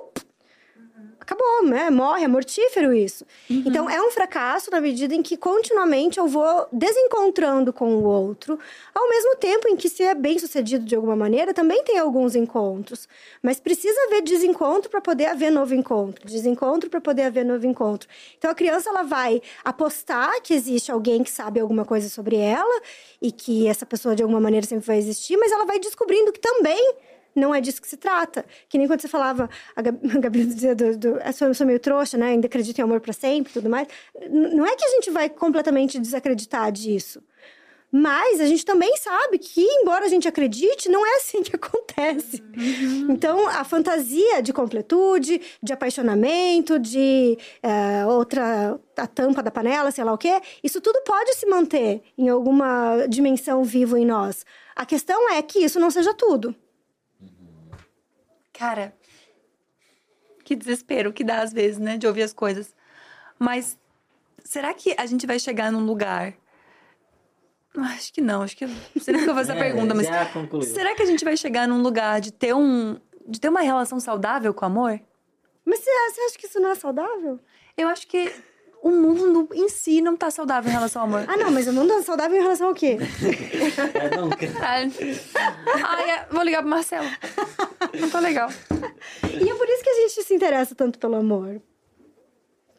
Acabou, 1.26 1.66
né? 1.66 1.90
Morre, 1.90 2.24
é 2.24 2.28
mortífero 2.28 2.94
isso. 2.94 3.26
Então, 3.50 3.90
é 3.90 4.00
um 4.00 4.12
fracasso 4.12 4.70
na 4.70 4.80
medida 4.80 5.16
em 5.16 5.24
que 5.24 5.36
continuamente 5.36 6.20
eu 6.20 6.28
vou 6.28 6.68
desencontrando 6.72 7.74
com 7.74 7.96
o 7.96 8.04
outro, 8.04 8.60
ao 8.94 9.10
mesmo 9.10 9.36
tempo 9.38 9.68
em 9.68 9.76
que, 9.76 9.90
se 9.90 10.04
é 10.04 10.14
bem 10.14 10.38
sucedido 10.38 10.86
de 10.86 10.96
alguma 10.96 11.16
maneira, 11.16 11.52
também 11.52 11.84
tem 11.84 11.98
alguns 11.98 12.36
encontros. 12.36 13.10
Mas 13.42 13.60
precisa 13.60 14.00
haver 14.04 14.22
desencontro 14.22 14.88
para 14.88 15.02
poder 15.02 15.26
haver 15.26 15.52
novo 15.52 15.74
encontro, 15.74 16.28
desencontro 16.28 16.92
para 16.92 17.02
poder 17.02 17.24
haver 17.24 17.44
novo 17.44 17.66
encontro. 17.66 18.08
Então, 18.38 18.52
a 18.52 18.56
criança 18.56 18.92
ela 18.92 19.02
vai 19.02 19.42
apostar 19.64 20.40
que 20.44 20.54
existe 20.54 20.92
alguém 20.92 21.24
que 21.24 21.32
sabe 21.32 21.60
alguma 21.60 21.86
coisa 21.86 22.08
sobre 22.08 22.36
ela 22.36 22.82
e 23.20 23.32
que 23.32 23.68
essa 23.68 23.86
pessoa, 23.86 24.16
de 24.16 24.22
alguma 24.22 24.40
maneira, 24.40 24.68
sempre 24.68 24.86
vai 24.86 25.00
existir, 25.00 25.38
mas 25.38 25.52
ela 25.52 25.66
vai 25.66 25.80
descobrindo 25.80 26.32
que 26.32 26.40
também 26.40 26.94
não 27.36 27.54
é 27.54 27.60
disso 27.60 27.82
que 27.82 27.88
se 27.88 27.98
trata. 27.98 28.46
Que 28.70 28.78
nem 28.78 28.88
quando 28.88 29.02
você 29.02 29.08
falava, 29.08 29.50
a 29.76 29.82
Gabi, 29.82 30.00
a 30.16 30.20
Gabi 30.20 30.46
dizia, 30.46 30.74
do, 30.74 30.98
do, 30.98 31.20
eu 31.20 31.54
sou, 31.54 31.68
meio 31.68 31.80
trouxa, 31.80 32.18
né? 32.18 32.28
Ainda 32.28 32.48
acredito 32.48 32.80
em 32.80 32.82
amor 32.82 33.02
para 33.02 33.14
sempre 33.14 33.52
e 33.52 33.54
tudo 33.54 33.70
mais. 33.70 33.88
Não 34.30 34.66
é 34.66 34.76
que 34.76 34.86
a 34.86 34.90
gente 34.90 35.12
vai 35.12 35.30
completamente 35.30 36.00
desacreditar 36.00 36.72
disso. 36.72 37.22
Mas 37.92 38.42
a 38.42 38.46
gente 38.46 38.66
também 38.66 38.98
sabe 38.98 39.38
que, 39.38 39.62
embora 39.62 40.06
a 40.06 40.10
gente 40.10 40.28
acredite, 40.28 40.90
não 40.90 41.06
é 41.06 41.16
assim 41.16 41.42
que 41.42 41.56
acontece. 41.56 42.44
Então, 43.10 43.48
a 43.48 43.64
fantasia 43.64 44.42
de 44.42 44.52
completude, 44.52 45.40
de 45.64 45.72
apaixonamento, 45.72 46.78
de 46.78 47.38
eh, 47.64 48.06
outra, 48.06 48.78
a 48.98 49.08
tampa 49.08 49.42
da 49.42 49.50
panela, 49.50 49.92
sei 49.92 50.04
lá 50.04 50.12
o 50.12 50.18
quê, 50.18 50.42
isso 50.62 50.82
tudo 50.82 51.02
pode 51.06 51.36
se 51.36 51.46
manter 51.46 52.02
em 52.18 52.28
alguma 52.28 53.06
dimensão 53.08 53.64
viva 53.64 53.98
em 53.98 54.06
nós. 54.06 54.46
A 54.76 54.86
questão 54.86 55.32
é 55.32 55.42
que 55.42 55.60
isso 55.60 55.80
não 55.80 55.90
seja 55.90 56.14
tudo. 56.14 56.54
Cara, 58.58 58.96
que 60.44 60.56
desespero 60.56 61.12
que 61.12 61.24
dá 61.24 61.42
às 61.42 61.52
vezes, 61.52 61.78
né? 61.78 61.98
De 61.98 62.08
ouvir 62.08 62.24
as 62.24 62.34
coisas. 62.34 62.74
Mas 63.38 63.78
será 64.44 64.74
que 64.74 64.96
a 64.98 65.06
gente 65.06 65.26
vai 65.26 65.40
chegar 65.40 65.72
num 65.72 65.86
lugar. 65.86 66.34
Acho 67.78 68.14
que 68.14 68.22
não, 68.22 68.42
acho 68.42 68.56
que. 68.56 68.66
Não 68.66 69.02
sei 69.02 69.14
nem 69.14 69.24
que 69.24 69.30
eu 69.30 69.36
vou 69.36 69.44
fazer 69.44 69.58
É, 69.58 69.60
pergunta, 69.60 69.94
mas. 69.94 70.08
Será 70.68 70.96
que 70.96 71.02
a 71.02 71.06
gente 71.06 71.26
vai 71.26 71.36
chegar 71.36 71.68
num 71.68 71.82
lugar 71.82 72.22
de 72.22 72.32
ter 72.32 72.54
um. 72.54 72.98
de 73.28 73.40
ter 73.40 73.50
uma 73.50 73.62
relação 73.62 74.00
saudável 74.00 74.54
com 74.54 74.64
o 74.64 74.68
amor? 74.68 75.02
Mas 75.66 75.80
você, 75.80 75.90
você 75.90 76.22
acha 76.22 76.38
que 76.38 76.46
isso 76.46 76.60
não 76.60 76.70
é 76.70 76.76
saudável? 76.76 77.40
Eu 77.76 77.90
acho 77.90 78.08
que 78.08 78.32
o 78.86 78.92
mundo 78.92 79.50
em 79.52 79.68
si 79.68 80.00
não 80.00 80.16
tá 80.16 80.30
saudável 80.30 80.70
em 80.70 80.74
relação 80.74 81.02
ao 81.02 81.08
amor. 81.08 81.26
Ah, 81.28 81.36
não, 81.36 81.50
mas 81.50 81.68
o 81.68 81.74
mundo 81.74 81.92
é 81.94 82.04
saudável 82.04 82.38
em 82.38 82.42
relação 82.42 82.68
ao 82.68 82.76
quê? 82.76 83.00
É, 83.96 84.16
nunca. 84.16 84.46
Ai, 84.62 86.10
é, 86.12 86.28
vou 86.30 86.44
ligar 86.44 86.62
pro 86.62 86.70
Marcelo. 86.70 87.10
Não 88.00 88.08
tô 88.12 88.20
legal. 88.20 88.48
E 89.24 89.50
é 89.50 89.56
por 89.56 89.68
isso 89.68 89.84
que 89.84 89.90
a 89.90 90.02
gente 90.02 90.24
se 90.24 90.36
interessa 90.36 90.76
tanto 90.76 91.00
pelo 91.00 91.16
amor. 91.16 91.60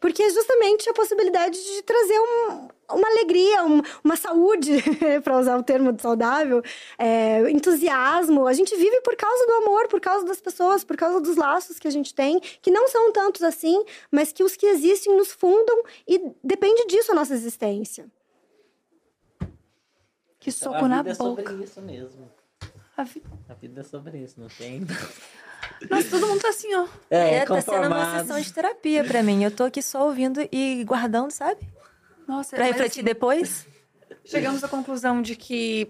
Porque 0.07 0.23
é 0.23 0.29
justamente 0.29 0.89
a 0.89 0.93
possibilidade 0.93 1.61
de 1.61 1.81
trazer 1.81 2.17
um- 2.17 2.69
uma 2.93 3.07
alegria, 3.09 3.65
um- 3.65 3.81
uma 4.01 4.15
saúde, 4.15 4.71
para 5.21 5.37
usar 5.37 5.57
o 5.59 5.63
termo 5.63 5.91
de 5.91 6.01
saudável, 6.01 6.61
é, 6.97 7.51
entusiasmo. 7.51 8.47
A 8.47 8.53
gente 8.53 8.73
vive 8.77 9.01
por 9.01 9.17
causa 9.17 9.45
do 9.45 9.51
amor, 9.55 9.89
por 9.89 9.99
causa 9.99 10.25
das 10.25 10.39
pessoas, 10.39 10.85
por 10.85 10.95
causa 10.95 11.19
dos 11.19 11.35
laços 11.35 11.77
que 11.77 11.89
a 11.89 11.91
gente 11.91 12.13
tem, 12.15 12.39
que 12.39 12.71
não 12.71 12.87
são 12.87 13.11
tantos 13.11 13.43
assim, 13.43 13.83
mas 14.09 14.31
que 14.31 14.45
os 14.45 14.55
que 14.55 14.65
existem 14.65 15.13
nos 15.17 15.29
fundam 15.33 15.83
e 16.07 16.31
depende 16.41 16.85
disso 16.85 17.11
a 17.11 17.15
nossa 17.15 17.33
existência. 17.33 18.05
Que 20.39 20.49
Então, 20.51 20.71
soco 20.71 20.85
a 20.85 20.87
na 20.87 20.97
vida 21.01 21.11
é 21.11 21.15
sobre 21.15 21.43
boca. 21.43 21.61
isso 21.61 21.81
mesmo. 21.81 22.31
A 22.95 23.03
vi- 23.03 23.23
A 23.49 23.53
vida 23.55 23.81
é 23.81 23.83
sobre 23.83 24.19
isso, 24.19 24.39
não 24.39 24.47
tem. 24.47 24.87
Nossa, 25.89 26.09
todo 26.09 26.27
mundo 26.27 26.41
tá 26.41 26.49
assim, 26.49 26.73
ó. 26.75 26.87
É, 27.09 27.35
É, 27.35 27.45
tá 27.45 27.61
sendo 27.61 27.87
uma 27.87 28.19
sessão 28.19 28.39
de 28.39 28.51
terapia 28.53 29.03
pra 29.03 29.21
mim. 29.23 29.43
Eu 29.43 29.51
tô 29.51 29.63
aqui 29.63 29.81
só 29.81 30.05
ouvindo 30.05 30.41
e 30.51 30.83
guardando, 30.83 31.31
sabe? 31.31 31.59
Nossa, 32.27 32.55
Pra 32.55 32.65
refletir 32.65 32.99
assim, 33.01 33.03
depois. 33.03 33.67
Chegamos 34.25 34.63
à 34.63 34.67
conclusão 34.67 35.21
de 35.21 35.35
que 35.35 35.89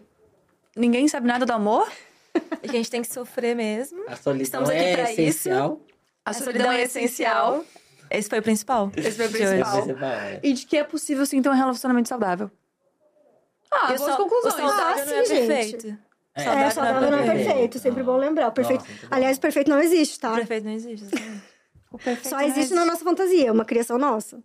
ninguém 0.75 1.07
sabe 1.07 1.27
nada 1.27 1.45
do 1.45 1.51
amor. 1.53 1.89
A 2.61 2.67
gente 2.67 2.89
tem 2.91 3.01
que 3.01 3.11
sofrer 3.11 3.55
mesmo. 3.55 4.03
A 4.07 4.15
solidão 4.15 4.43
Estamos 4.43 4.69
aqui 4.69 4.79
é 4.79 4.93
pra 4.95 5.11
isso. 5.11 5.21
essencial. 5.21 5.81
A, 6.23 6.29
A 6.29 6.33
solidão, 6.33 6.71
é 6.71 6.81
essencial. 6.83 7.65
Esse 8.11 8.29
foi 8.29 8.39
o 8.39 8.43
principal. 8.43 8.91
Esse 8.95 9.11
foi 9.17 9.25
o 9.27 9.31
principal. 9.31 9.95
Vai- 9.95 10.39
E 10.43 10.53
de 10.53 10.65
que 10.65 10.77
é 10.77 10.83
possível, 10.83 11.25
sim, 11.25 11.41
ter 11.41 11.49
um 11.49 11.53
relacionamento 11.53 12.07
saudável. 12.09 12.51
Ah, 13.71 13.91
Eu 13.91 13.97
boas 13.97 14.11
só- 14.11 14.17
conclusões. 14.17 14.53
O 14.53 14.57
saudável 14.57 15.03
Ah, 15.03 15.05
não 15.05 15.13
é 15.13 15.25
sim, 15.25 15.35
gente. 15.35 15.47
perfeito. 15.47 15.97
É, 16.37 16.43
É, 16.43 16.69
Saudável 16.69 17.09
não 17.11 17.17
é 17.19 17.23
perfeito. 17.23 17.45
perfeito, 17.47 17.79
sempre 17.79 18.03
bom 18.03 18.17
lembrar. 18.17 18.47
O 18.47 18.51
perfeito, 18.51 18.81
Nossa, 18.81 19.07
aliás, 19.11 19.37
o 19.37 19.41
perfeito 19.41 19.69
não 19.69 19.79
existe, 19.79 20.19
tá? 20.19 20.33
O 20.33 20.35
perfeito 20.35 20.63
não 20.65 20.71
existe. 20.73 21.05
exatamente. 21.05 21.43
O 21.91 21.97
perfeito 21.97 22.29
Só 22.29 22.37
não 22.37 22.43
existe 22.43 22.73
na 22.73 22.85
nossa 22.85 23.03
fantasia, 23.03 23.47
é 23.47 23.51
uma 23.51 23.65
criação 23.65 23.97
nossa. 23.97 24.39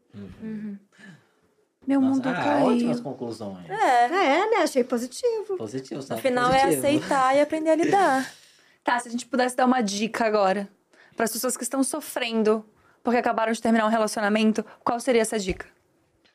Meu 1.87 2.01
Nossa, 2.01 2.15
mundo 2.15 2.29
ah, 2.29 2.35
caiu. 2.35 2.67
ótimas 2.67 3.01
conclusões. 3.01 3.69
É. 3.69 4.05
É, 4.05 4.09
né? 4.51 4.57
Achei 4.63 4.85
positivo. 4.85 5.57
Positivo, 5.57 5.97
No 6.01 6.07
sabe? 6.07 6.21
final 6.23 6.53
é 6.53 6.61
Positivo. 6.67 6.87
aceitar 6.87 7.37
e 7.37 7.41
aprender 7.41 7.71
a 7.71 7.75
lidar. 7.77 8.33
Tá, 8.85 8.99
se 8.99 9.07
a 9.07 9.11
gente 9.13 9.27
pudesse 9.27 9.57
dar 9.57 9.65
uma 9.65 9.81
dica 9.81 10.25
agora 10.27 10.69
para 11.15 11.25
as 11.25 11.31
pessoas 11.33 11.57
que 11.57 11.63
estão 11.63 11.85
sofrendo 11.85 12.65
porque 13.01 13.17
acabaram 13.17 13.53
de 13.53 13.63
terminar 13.63 13.87
um 13.87 13.89
relacionamento, 13.89 14.65
qual 14.83 14.99
seria 14.99 15.23
essa 15.23 15.39
dica? 15.39 15.67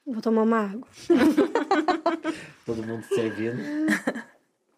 Vou 0.05 0.21
tomar 0.21 0.43
uma 0.43 0.59
água. 0.71 0.87
Todo 2.65 2.83
mundo 2.83 3.03
servindo. 3.13 3.57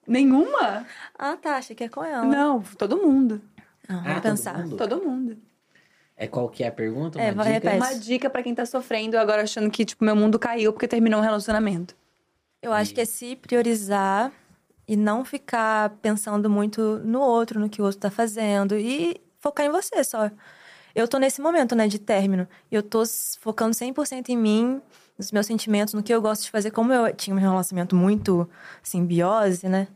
Nenhuma? 0.09 0.85
Ah, 1.17 1.37
tá. 1.37 1.57
Achei 1.57 1.75
que 1.75 1.83
é 1.83 1.89
com 1.89 2.03
ela. 2.03 2.25
Não, 2.25 2.61
todo 2.77 2.97
mundo. 2.97 3.41
Não, 3.87 3.99
Ah, 3.99 4.03
vou 4.03 4.13
todo 4.15 4.21
pensar. 4.23 4.57
mundo? 4.57 4.75
Todo 4.77 5.01
mundo. 5.01 5.37
É 6.17 6.27
qual 6.27 6.49
que 6.49 6.63
é 6.63 6.67
a 6.67 6.71
pergunta? 6.71 7.19
É, 7.21 7.31
Uma 7.31 7.43
vai, 7.43 7.53
dica? 7.53 7.69
repete. 7.69 7.75
Uma 7.93 7.99
dica 7.99 8.29
pra 8.29 8.43
quem 8.43 8.53
tá 8.53 8.65
sofrendo 8.65 9.17
agora 9.17 9.43
achando 9.43 9.69
que, 9.71 9.85
tipo, 9.85 10.03
meu 10.03 10.15
mundo 10.15 10.37
caiu 10.37 10.73
porque 10.73 10.87
terminou 10.87 11.19
um 11.19 11.23
relacionamento. 11.23 11.95
Eu 12.61 12.73
acho 12.73 12.93
que 12.93 12.99
é 12.99 13.05
se 13.05 13.37
priorizar 13.37 14.31
e 14.85 14.97
não 14.97 15.23
ficar 15.23 15.91
pensando 16.01 16.49
muito 16.49 16.99
no 17.05 17.21
outro, 17.21 17.57
no 17.59 17.69
que 17.69 17.81
o 17.81 17.85
outro 17.85 17.99
tá 18.01 18.11
fazendo 18.11 18.77
e 18.77 19.21
focar 19.39 19.65
em 19.65 19.69
você 19.69 20.03
só. 20.03 20.29
Eu 20.93 21.07
tô 21.07 21.17
nesse 21.19 21.39
momento, 21.39 21.73
né, 21.73 21.87
de 21.87 21.99
término. 21.99 22.45
E 22.69 22.75
eu 22.75 22.83
tô 22.83 23.03
focando 23.39 23.73
100% 23.73 24.27
em 24.29 24.37
mim, 24.37 24.81
nos 25.17 25.31
meus 25.31 25.45
sentimentos, 25.45 25.93
no 25.93 26.03
que 26.03 26.13
eu 26.13 26.21
gosto 26.21 26.43
de 26.43 26.51
fazer. 26.51 26.71
Como 26.71 26.91
eu 26.91 27.13
tinha 27.15 27.33
um 27.33 27.39
relacionamento 27.39 27.95
muito 27.95 28.49
simbiose, 28.83 29.69
né? 29.69 29.87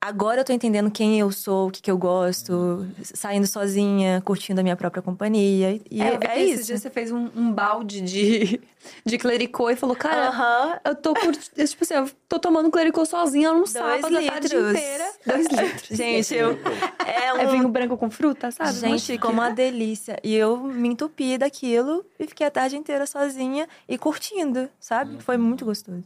Agora 0.00 0.40
eu 0.40 0.44
tô 0.44 0.52
entendendo 0.52 0.90
quem 0.90 1.18
eu 1.18 1.32
sou, 1.32 1.68
o 1.68 1.70
que, 1.70 1.80
que 1.82 1.90
eu 1.90 1.98
gosto, 1.98 2.86
saindo 3.02 3.46
sozinha, 3.46 4.20
curtindo 4.24 4.60
a 4.60 4.62
minha 4.62 4.76
própria 4.76 5.02
companhia. 5.02 5.80
E 5.90 6.00
É, 6.00 6.08
é, 6.08 6.14
eu 6.14 6.20
é 6.22 6.42
esses 6.42 6.58
isso. 6.60 6.66
dias 6.66 6.82
você 6.82 6.90
fez 6.90 7.10
um, 7.10 7.28
um 7.34 7.50
balde 7.52 8.00
de, 8.02 8.60
de 9.04 9.18
clericô 9.18 9.68
e 9.70 9.74
falou, 9.74 9.96
cara, 9.96 10.28
Aham. 10.28 10.80
eu 10.84 10.94
tô 10.94 11.12
curtindo. 11.14 11.66
Tipo 11.66 11.82
assim, 11.82 11.94
eu 11.94 12.10
tô 12.28 12.38
tomando 12.38 12.70
clericô 12.70 13.04
sozinha 13.04 13.50
num 13.50 13.60
Dois 13.60 13.72
sábado 13.72 14.16
a 14.16 14.22
tarde 14.22 14.48
litros. 14.48 14.70
inteira. 14.78 15.12
Dois 15.26 15.46
litros. 15.46 15.88
Gente, 15.96 16.34
eu. 16.34 16.56
É 17.04 17.34
um 17.34 17.38
É 17.38 17.46
vinho 17.46 17.68
branco 17.68 17.96
com 17.96 18.10
fruta, 18.10 18.50
sabe? 18.52 18.78
Gente, 18.78 19.00
chique. 19.00 19.12
ficou 19.14 19.32
uma 19.32 19.50
delícia. 19.50 20.20
E 20.22 20.34
eu 20.34 20.58
me 20.58 20.88
entupi 20.88 21.36
daquilo 21.38 22.04
e 22.20 22.26
fiquei 22.28 22.46
a 22.46 22.50
tarde 22.50 22.76
inteira 22.76 23.06
sozinha 23.06 23.66
e 23.88 23.98
curtindo, 23.98 24.68
sabe? 24.78 25.20
Foi 25.20 25.36
muito 25.36 25.64
gostoso. 25.64 26.04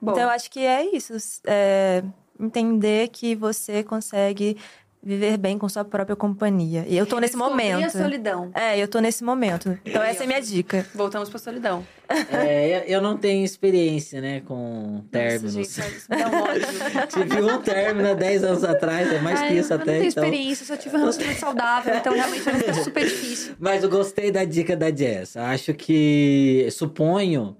Bom, 0.00 0.12
Então 0.12 0.22
eu 0.22 0.30
acho 0.30 0.50
que 0.50 0.60
é 0.60 0.84
isso. 0.96 1.12
É 1.44 2.02
entender 2.42 3.08
que 3.08 3.34
você 3.34 3.82
consegue 3.82 4.56
viver 5.04 5.36
bem 5.36 5.58
com 5.58 5.68
sua 5.68 5.84
própria 5.84 6.14
companhia. 6.14 6.84
E 6.88 6.96
eu 6.96 7.04
tô 7.04 7.18
nesse 7.18 7.34
Descobrir 7.36 7.72
momento. 7.72 7.86
a 7.86 7.90
solidão. 7.90 8.52
É, 8.54 8.78
eu 8.78 8.86
tô 8.86 9.00
nesse 9.00 9.24
momento. 9.24 9.76
Então 9.84 10.00
essa 10.00 10.22
é 10.22 10.26
minha 10.28 10.40
dica. 10.40 10.86
Voltamos 10.94 11.28
pra 11.28 11.40
solidão. 11.40 11.84
É, 12.30 12.76
eu- 12.86 12.96
eu 12.98 13.02
não 13.02 13.16
tenho 13.16 13.44
experiência, 13.44 14.20
né, 14.20 14.42
com 14.46 15.02
términos. 15.10 15.56
Nossa, 15.56 15.82
gente, 15.82 16.08
dá 16.08 16.28
um 16.28 16.42
ódio. 16.42 16.62
Tive 17.10 17.42
um 17.42 17.60
término 17.62 18.10
há 18.12 18.14
10 18.14 18.44
anos 18.44 18.62
atrás, 18.62 19.12
é 19.12 19.18
mais 19.18 19.40
Ai, 19.40 19.48
que 19.48 19.54
isso 19.54 19.72
eu 19.72 19.76
até. 19.78 19.92
não 19.92 19.98
tenho 19.98 20.08
então... 20.10 20.22
experiência, 20.24 20.62
eu 20.62 20.66
só 20.68 20.76
tive 20.76 20.94
um 20.96 21.00
relacionamento 21.00 21.40
saudável, 21.40 21.94
então 21.96 22.12
realmente 22.14 22.48
é 22.48 22.72
super 22.74 23.04
difícil. 23.04 23.54
Mas 23.58 23.82
eu 23.82 23.90
gostei 23.90 24.30
da 24.30 24.44
dica 24.44 24.76
da 24.76 24.94
Jess. 24.94 25.36
Acho 25.36 25.74
que. 25.74 26.68
Suponho 26.70 27.56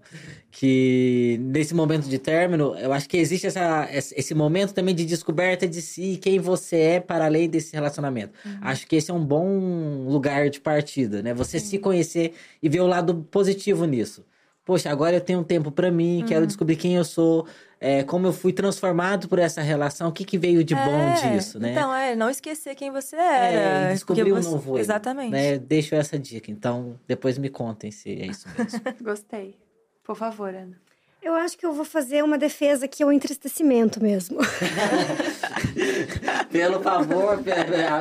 que 0.54 1.38
nesse 1.40 1.74
momento 1.74 2.06
de 2.08 2.18
término, 2.18 2.76
eu 2.76 2.92
acho 2.92 3.08
que 3.08 3.16
existe 3.16 3.46
essa, 3.46 3.88
esse 3.90 4.34
momento 4.34 4.74
também 4.74 4.94
de 4.94 5.06
descoberta 5.06 5.66
de 5.66 5.80
si, 5.80 6.18
quem 6.20 6.38
você 6.38 6.76
é 6.76 7.00
para 7.00 7.24
além 7.24 7.48
desse 7.48 7.72
relacionamento. 7.72 8.34
Acho 8.60 8.86
que 8.86 8.96
esse 8.96 9.10
é 9.10 9.14
um 9.14 9.24
bom 9.24 10.06
lugar 10.06 10.50
de 10.50 10.60
partida, 10.60 11.22
né? 11.22 11.32
Você 11.32 11.58
se 11.58 11.78
conhecer 11.78 12.34
e 12.62 12.68
ver 12.68 12.80
o 12.80 12.86
lado 12.86 13.26
positivo 13.30 13.86
nisso. 13.86 14.24
Poxa, 14.64 14.90
agora 14.90 15.16
eu 15.16 15.20
tenho 15.20 15.40
um 15.40 15.44
tempo 15.44 15.72
pra 15.72 15.90
mim, 15.90 16.22
quero 16.28 16.46
descobrir 16.46 16.76
quem 16.76 16.94
eu 16.94 17.04
sou, 17.04 17.46
é, 17.80 18.04
como 18.04 18.28
eu 18.28 18.32
fui 18.32 18.52
transformado 18.52 19.28
por 19.28 19.38
essa 19.40 19.60
relação, 19.62 20.08
o 20.10 20.12
que, 20.12 20.22
que 20.24 20.38
veio 20.38 20.62
de 20.62 20.72
bom 20.74 20.80
É, 21.00 21.34
disso, 21.34 21.58
né? 21.58 21.72
Então, 21.72 21.92
é, 21.92 22.14
não 22.14 22.30
esquecer 22.30 22.76
quem 22.76 22.90
você 22.92 23.16
É, 23.16 23.54
era. 23.54 23.90
e 23.90 23.94
descobrir 23.94 24.32
um 24.32 24.36
você- 24.36 24.50
novo 24.50 24.76
eu, 24.76 24.80
Exatamente. 24.80 25.30
Né? 25.32 25.58
Deixo 25.58 25.94
essa 25.96 26.16
dica. 26.16 26.48
Então, 26.50 27.00
depois 27.08 27.38
me 27.38 27.48
contem 27.48 27.90
se 27.90 28.10
é 28.10 28.26
isso 28.26 28.46
mesmo. 28.56 28.80
Gostei. 29.02 29.56
Por 30.04 30.16
favor, 30.16 30.54
Ana. 30.54 30.80
Eu 31.22 31.34
acho 31.34 31.56
que 31.56 31.64
eu 31.64 31.72
vou 31.72 31.84
fazer 31.84 32.24
uma 32.24 32.36
defesa 32.36 32.88
que 32.88 33.00
é 33.00 33.06
o 33.06 33.12
entristecimento 33.12 34.02
mesmo. 34.02 34.38
Pelo 36.50 36.82
favor, 36.82 37.38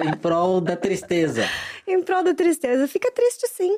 em 0.03 0.17
prol 0.17 0.59
da 0.59 0.75
tristeza. 0.75 1.47
em 1.87 2.01
prol 2.01 2.23
da 2.23 2.33
tristeza. 2.33 2.87
Fica 2.87 3.11
triste 3.11 3.47
sim. 3.47 3.77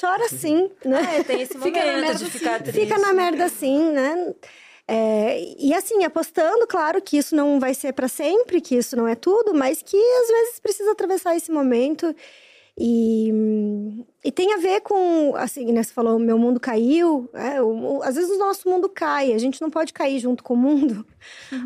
Chora 0.00 0.28
sim, 0.30 0.70
né? 0.82 1.18
É, 1.18 1.22
tem 1.22 1.42
esse 1.42 1.58
Fica 1.58 1.78
na 1.80 1.86
momento 1.86 2.00
merda 2.00 2.14
de 2.14 2.30
ficar 2.30 2.62
triste. 2.62 2.80
Fica 2.80 2.98
na 2.98 3.12
merda 3.12 3.48
sim, 3.50 3.92
né? 3.92 4.34
É, 4.88 5.38
e 5.58 5.74
assim, 5.74 6.02
apostando, 6.04 6.66
claro, 6.66 7.02
que 7.02 7.18
isso 7.18 7.36
não 7.36 7.60
vai 7.60 7.74
ser 7.74 7.92
para 7.92 8.08
sempre, 8.08 8.62
que 8.62 8.76
isso 8.76 8.96
não 8.96 9.06
é 9.06 9.14
tudo, 9.14 9.52
mas 9.52 9.82
que 9.82 9.96
às 9.96 10.28
vezes 10.28 10.60
precisa 10.60 10.92
atravessar 10.92 11.36
esse 11.36 11.50
momento. 11.50 12.14
E, 12.78 13.32
e 14.22 14.30
tem 14.30 14.52
a 14.52 14.58
ver 14.58 14.82
com, 14.82 15.34
assim, 15.36 15.72
né, 15.72 15.82
você 15.82 15.92
falou, 15.92 16.18
meu 16.18 16.38
mundo 16.38 16.60
caiu. 16.60 17.28
é, 17.32 17.60
o- 17.62 17.96
o- 17.98 18.02
às 18.02 18.14
vezes 18.16 18.30
o 18.30 18.38
nosso 18.38 18.68
mundo 18.68 18.88
cai, 18.88 19.32
a 19.32 19.38
gente 19.38 19.60
não 19.62 19.70
pode 19.70 19.92
cair 19.94 20.18
junto 20.18 20.44
com 20.44 20.52
o 20.54 20.56
mundo, 20.56 21.06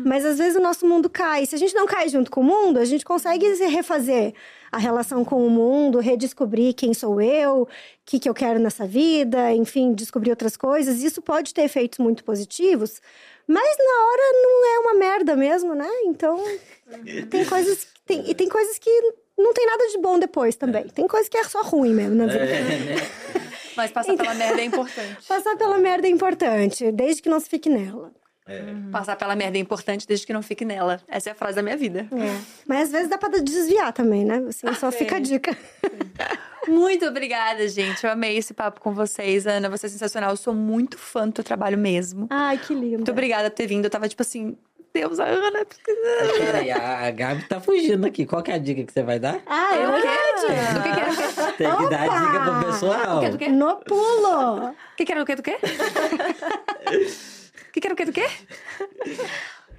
mas 0.05 0.25
às 0.25 0.37
vezes 0.37 0.55
o 0.55 0.61
nosso 0.61 0.87
mundo 0.87 1.09
cai. 1.09 1.45
Se 1.45 1.53
a 1.55 1.57
gente 1.57 1.75
não 1.75 1.85
cai 1.85 2.07
junto 2.07 2.31
com 2.31 2.39
o 2.41 2.43
mundo, 2.43 2.79
a 2.79 2.85
gente 2.85 3.03
consegue 3.03 3.55
se 3.55 3.65
refazer 3.67 4.33
a 4.71 4.77
relação 4.77 5.25
com 5.25 5.45
o 5.45 5.49
mundo, 5.49 5.99
redescobrir 5.99 6.73
quem 6.73 6.93
sou 6.93 7.19
eu, 7.21 7.63
o 7.63 7.67
que, 8.05 8.17
que 8.17 8.29
eu 8.29 8.33
quero 8.33 8.57
nessa 8.57 8.87
vida, 8.87 9.51
enfim, 9.53 9.93
descobrir 9.93 10.29
outras 10.29 10.55
coisas. 10.55 11.03
Isso 11.03 11.21
pode 11.21 11.53
ter 11.53 11.63
efeitos 11.63 11.99
muito 11.99 12.23
positivos, 12.23 13.01
mas 13.45 13.77
na 13.77 14.05
hora 14.07 14.23
não 14.43 14.65
é 14.75 14.79
uma 14.79 14.93
merda 14.93 15.35
mesmo, 15.35 15.75
né? 15.75 15.89
Então, 16.05 16.41
tem 17.29 17.43
coisas. 17.45 17.83
que- 17.83 17.91
Tem, 18.05 18.29
e 18.29 18.33
tem 18.33 18.47
coisas 18.49 18.77
que 18.79 18.89
não 19.41 19.53
tem 19.53 19.65
nada 19.65 19.87
de 19.87 19.97
bom 19.97 20.19
depois 20.19 20.55
também. 20.55 20.87
Tem 20.87 21.07
coisas 21.07 21.27
que 21.27 21.37
é 21.37 21.43
só 21.43 21.61
ruim 21.63 21.93
mesmo 21.93 22.15
na 22.15 22.27
vida. 22.27 22.43
É, 22.43 22.61
né? 22.61 22.95
Mas 23.75 23.91
passar 23.91 24.15
pela 24.15 24.33
merda 24.33 24.61
é 24.61 24.65
importante. 24.65 25.27
Passar 25.27 25.55
pela 25.55 25.77
merda 25.77 26.07
é 26.07 26.09
importante, 26.09 26.91
desde 26.91 27.21
que 27.21 27.29
não 27.29 27.39
se 27.39 27.49
fique 27.49 27.69
nela. 27.69 28.11
Passar 28.91 29.15
pela 29.15 29.35
merda 29.35 29.57
é 29.57 29.61
importante 29.61 30.05
desde 30.05 30.25
que 30.25 30.33
não 30.33 30.41
fique 30.41 30.65
nela. 30.65 31.01
Essa 31.07 31.29
é 31.29 31.31
a 31.31 31.35
frase 31.35 31.55
da 31.55 31.61
minha 31.61 31.77
vida. 31.77 32.07
Mas 32.67 32.87
às 32.87 32.91
vezes 32.91 33.07
dá 33.07 33.17
pra 33.17 33.29
desviar 33.29 33.93
também, 33.93 34.25
né? 34.25 34.43
Assim, 34.49 34.73
só 34.73 34.91
fica 34.91 35.17
a 35.17 35.19
dica. 35.19 35.57
Muito 36.67 37.05
obrigada, 37.05 37.67
gente. 37.67 38.03
Eu 38.03 38.11
amei 38.11 38.37
esse 38.37 38.53
papo 38.53 38.81
com 38.81 38.93
vocês. 38.93 39.47
Ana, 39.47 39.69
você 39.69 39.85
é 39.85 39.89
sensacional. 39.89 40.31
Eu 40.31 40.37
sou 40.37 40.53
muito 40.53 40.97
fã 40.97 41.27
do 41.27 41.33
teu 41.33 41.43
trabalho 41.43 41.77
mesmo. 41.77 42.27
Ai, 42.29 42.57
que 42.57 42.73
lindo. 42.73 42.97
Muito 42.97 43.11
obrigada 43.11 43.49
por 43.49 43.55
ter 43.55 43.67
vindo. 43.67 43.85
Eu 43.85 43.89
tava 43.89 44.07
tipo 44.07 44.21
assim, 44.21 44.57
Deus, 44.93 45.19
a 45.19 45.25
Ana. 45.25 45.65
Mas 45.65 46.37
Peraí, 46.37 46.71
a 46.71 47.07
a 47.07 47.11
Gabi 47.11 47.43
tá 47.47 47.59
fugindo 47.59 48.05
aqui. 48.05 48.25
Qual 48.25 48.41
que 48.43 48.51
é 48.51 48.55
a 48.55 48.57
dica 48.57 48.83
que 48.83 48.91
você 48.91 49.03
vai 49.03 49.19
dar? 49.19 49.41
Ah, 49.45 49.75
é 49.75 49.87
verdade. 49.87 50.73
Do 50.73 50.83
que 50.83 50.91
que 50.93 50.99
era? 50.99 51.11
O 51.11 51.53
Tem 51.53 51.77
que 51.77 51.89
dar 51.89 52.01
a 52.01 52.07
dica 52.07 52.39
pro 52.43 52.65
pessoal. 52.71 53.19
que 53.21 53.29
do 53.29 53.37
quê? 53.37 53.47
No 53.47 53.75
pulo. 53.77 54.75
que 54.97 55.05
que 55.05 55.11
era 55.11 55.21
o 55.21 55.25
quê 55.25 55.35
do 55.35 55.43
quê? 55.43 55.57
O 57.69 57.71
que 57.71 57.79
que 57.81 57.87
era 57.87 57.93
o 57.93 57.97
quê 57.97 58.05
do 58.05 58.11
quê? 58.11 58.27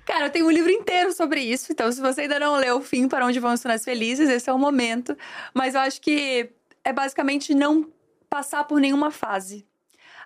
Cara, 0.07 0.27
eu 0.27 0.31
tenho 0.31 0.47
um 0.47 0.51
livro 0.51 0.71
inteiro 0.71 1.13
sobre 1.13 1.41
isso. 1.41 1.71
Então, 1.73 1.91
se 1.93 2.01
você 2.01 2.23
ainda 2.23 2.41
não 2.41 2.57
leu 2.57 2.79
O 2.79 2.83
Fim 2.83 3.07
para 3.09 3.25
Onde 3.25 3.39
Vão 3.39 3.53
os 3.53 3.63
Finais 3.63 3.85
Felizes, 3.85 4.29
esse 4.29 4.49
é 4.49 4.53
o 4.53 4.59
momento. 4.59 5.17
Mas 5.55 5.75
eu 5.75 5.81
acho 5.83 6.01
que 6.01 6.51
é 6.85 6.93
basicamente 6.93 7.55
não 7.55 7.89
passar 8.29 8.65
por 8.65 8.81
nenhuma 8.81 9.11
fase. 9.11 9.65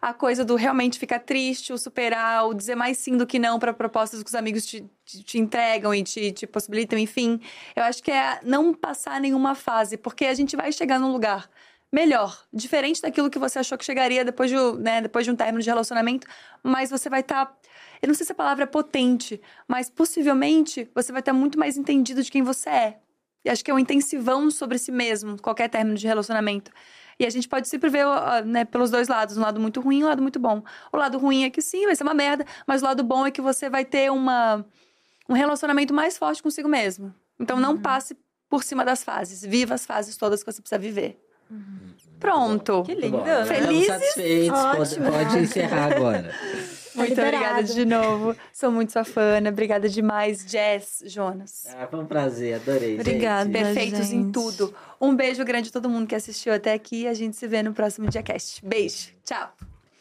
A 0.01 0.13
coisa 0.13 0.45
do 0.45 0.55
realmente 0.57 0.99
ficar 0.99 1.21
triste, 1.21 1.73
o 1.73 1.79
superar, 1.79 2.47
o 2.47 2.55
dizer 2.55 2.75
mais 2.75 2.99
sim 2.99 3.17
do 3.17 3.27
que 3.27 3.39
não 3.39 3.59
para 3.59 3.73
propostas 3.73 4.23
que 4.23 4.29
os 4.29 4.35
amigos 4.35 4.67
te, 4.67 4.85
te, 5.05 5.23
te 5.23 5.39
entregam 5.39 5.95
e 5.95 6.03
te, 6.03 6.33
te 6.33 6.47
possibilitam, 6.47 6.99
enfim. 6.99 7.41
Eu 7.75 7.83
acho 7.85 8.03
que 8.03 8.11
é 8.11 8.41
não 8.43 8.75
passar 8.75 9.21
nenhuma 9.21 9.55
fase, 9.55 9.97
porque 9.97 10.27
a 10.27 10.35
gente 10.35 10.57
vai 10.57 10.71
chegar 10.73 10.99
num 10.99 11.13
lugar 11.13 11.49
melhor, 11.93 12.45
diferente 12.53 13.01
daquilo 13.01 13.31
que 13.31 13.39
você 13.39 13.59
achou 13.59 13.79
que 13.79 13.85
chegaria 13.85 14.25
depois 14.25 14.51
de, 14.51 14.57
né, 14.81 15.01
depois 15.01 15.25
de 15.25 15.31
um 15.31 15.37
término 15.37 15.63
de 15.63 15.69
relacionamento, 15.69 16.27
mas 16.63 16.91
você 16.91 17.09
vai 17.09 17.21
estar. 17.21 17.57
eu 18.03 18.09
não 18.09 18.15
sei 18.15 18.27
se 18.27 18.33
a 18.33 18.35
palavra 18.35 18.65
é 18.65 18.67
potente, 18.67 19.41
mas 19.69 19.89
possivelmente 19.89 20.91
você 20.95 21.13
vai 21.13 21.21
estar 21.21 21.33
muito 21.33 21.59
mais 21.59 21.77
entendido 21.77 22.23
de 22.23 22.31
quem 22.31 22.43
você 22.43 22.69
é. 22.69 22.99
E 23.45 23.49
acho 23.49 23.65
que 23.65 23.71
é 23.71 23.75
um 23.75 23.79
intensivão 23.79 24.51
sobre 24.51 24.77
si 24.77 24.91
mesmo, 24.91 25.41
qualquer 25.41 25.69
término 25.69 25.97
de 25.97 26.07
relacionamento. 26.07 26.73
E 27.19 27.25
a 27.25 27.31
gente 27.31 27.49
pode 27.49 27.67
sempre 27.69 27.89
ver 27.89 28.05
né, 28.45 28.65
pelos 28.65 28.91
dois 28.91 29.09
lados, 29.09 29.37
um 29.37 29.41
lado 29.41 29.59
muito 29.59 29.81
ruim 29.81 30.01
e 30.01 30.05
um 30.05 30.09
lado 30.09 30.21
muito 30.21 30.39
bom. 30.39 30.63
O 30.93 30.97
lado 30.97 31.19
ruim 31.19 31.45
é 31.45 31.51
que 31.51 31.63
sim, 31.63 31.87
vai 31.87 31.97
ser 31.97 32.03
uma 32.03 32.15
merda, 32.15 32.45
mas 32.67 32.83
o 32.83 32.85
lado 32.85 33.03
bom 33.03 33.27
é 33.27 33.31
que 33.31 33.41
você 33.41 33.71
vai 33.71 33.85
ter 33.85 34.11
uma, 34.11 34.65
um 35.29 35.33
relacionamento 35.33 35.95
mais 35.95 36.19
forte 36.19 36.43
consigo 36.43 36.69
mesmo. 36.69 37.15
Então 37.41 37.59
não 37.59 37.79
passe 37.79 38.17
por 38.49 38.63
cima 38.63 38.85
das 38.85 39.03
fases, 39.03 39.43
viva 39.43 39.75
as 39.75 39.87
fases 39.87 40.17
todas 40.17 40.43
que 40.43 40.53
você 40.53 40.61
precisa 40.61 40.79
viver. 40.79 41.19
Pronto. 42.19 42.83
Que? 42.85 42.93
Estamos 42.93 43.49
Felizes? 43.49 43.87
satisfeitos. 43.87 44.59
Pode, 44.59 44.81
Ótimo. 44.81 45.11
pode 45.13 45.39
encerrar 45.39 45.93
agora. 45.93 46.35
Muito 46.97 47.11
liberado. 47.11 47.37
obrigada 47.37 47.63
de 47.63 47.85
novo. 47.85 48.37
Sou 48.53 48.71
muito 48.71 48.93
sua 48.93 49.05
fã, 49.05 49.39
Ana. 49.39 49.51
Obrigada 49.51 49.89
demais, 49.89 50.45
Jess, 50.47 51.03
Jonas. 51.07 51.67
Ah, 51.77 51.87
foi 51.87 52.01
um 52.01 52.07
prazer, 52.07 52.55
adorei. 52.55 52.95
Obrigada. 52.95 53.45
gente. 53.45 53.53
Perfeitos 53.53 54.13
em 54.13 54.23
gente. 54.23 54.33
tudo. 54.33 54.75
Um 55.01 55.15
beijo 55.15 55.45
grande 55.45 55.69
a 55.69 55.73
todo 55.73 55.89
mundo 55.89 56.07
que 56.07 56.15
assistiu 56.15 56.53
até 56.53 56.73
aqui. 56.73 57.07
A 57.07 57.15
gente 57.15 57.37
se 57.37 57.47
vê 57.47 57.63
no 57.63 57.73
próximo 57.73 58.09
DiaCast. 58.09 58.65
Beijo. 58.65 59.11
Tchau. 59.25 59.53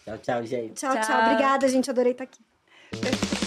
Tchau, 0.05 0.17
tchau, 0.19 0.45
gente. 0.45 0.73
Tchau, 0.73 0.93
tchau. 0.93 1.03
Tchau. 1.03 1.31
Obrigada, 1.31 1.67
gente. 1.67 1.89
Adorei 1.89 2.11
estar 2.11 2.23
aqui. 2.25 3.44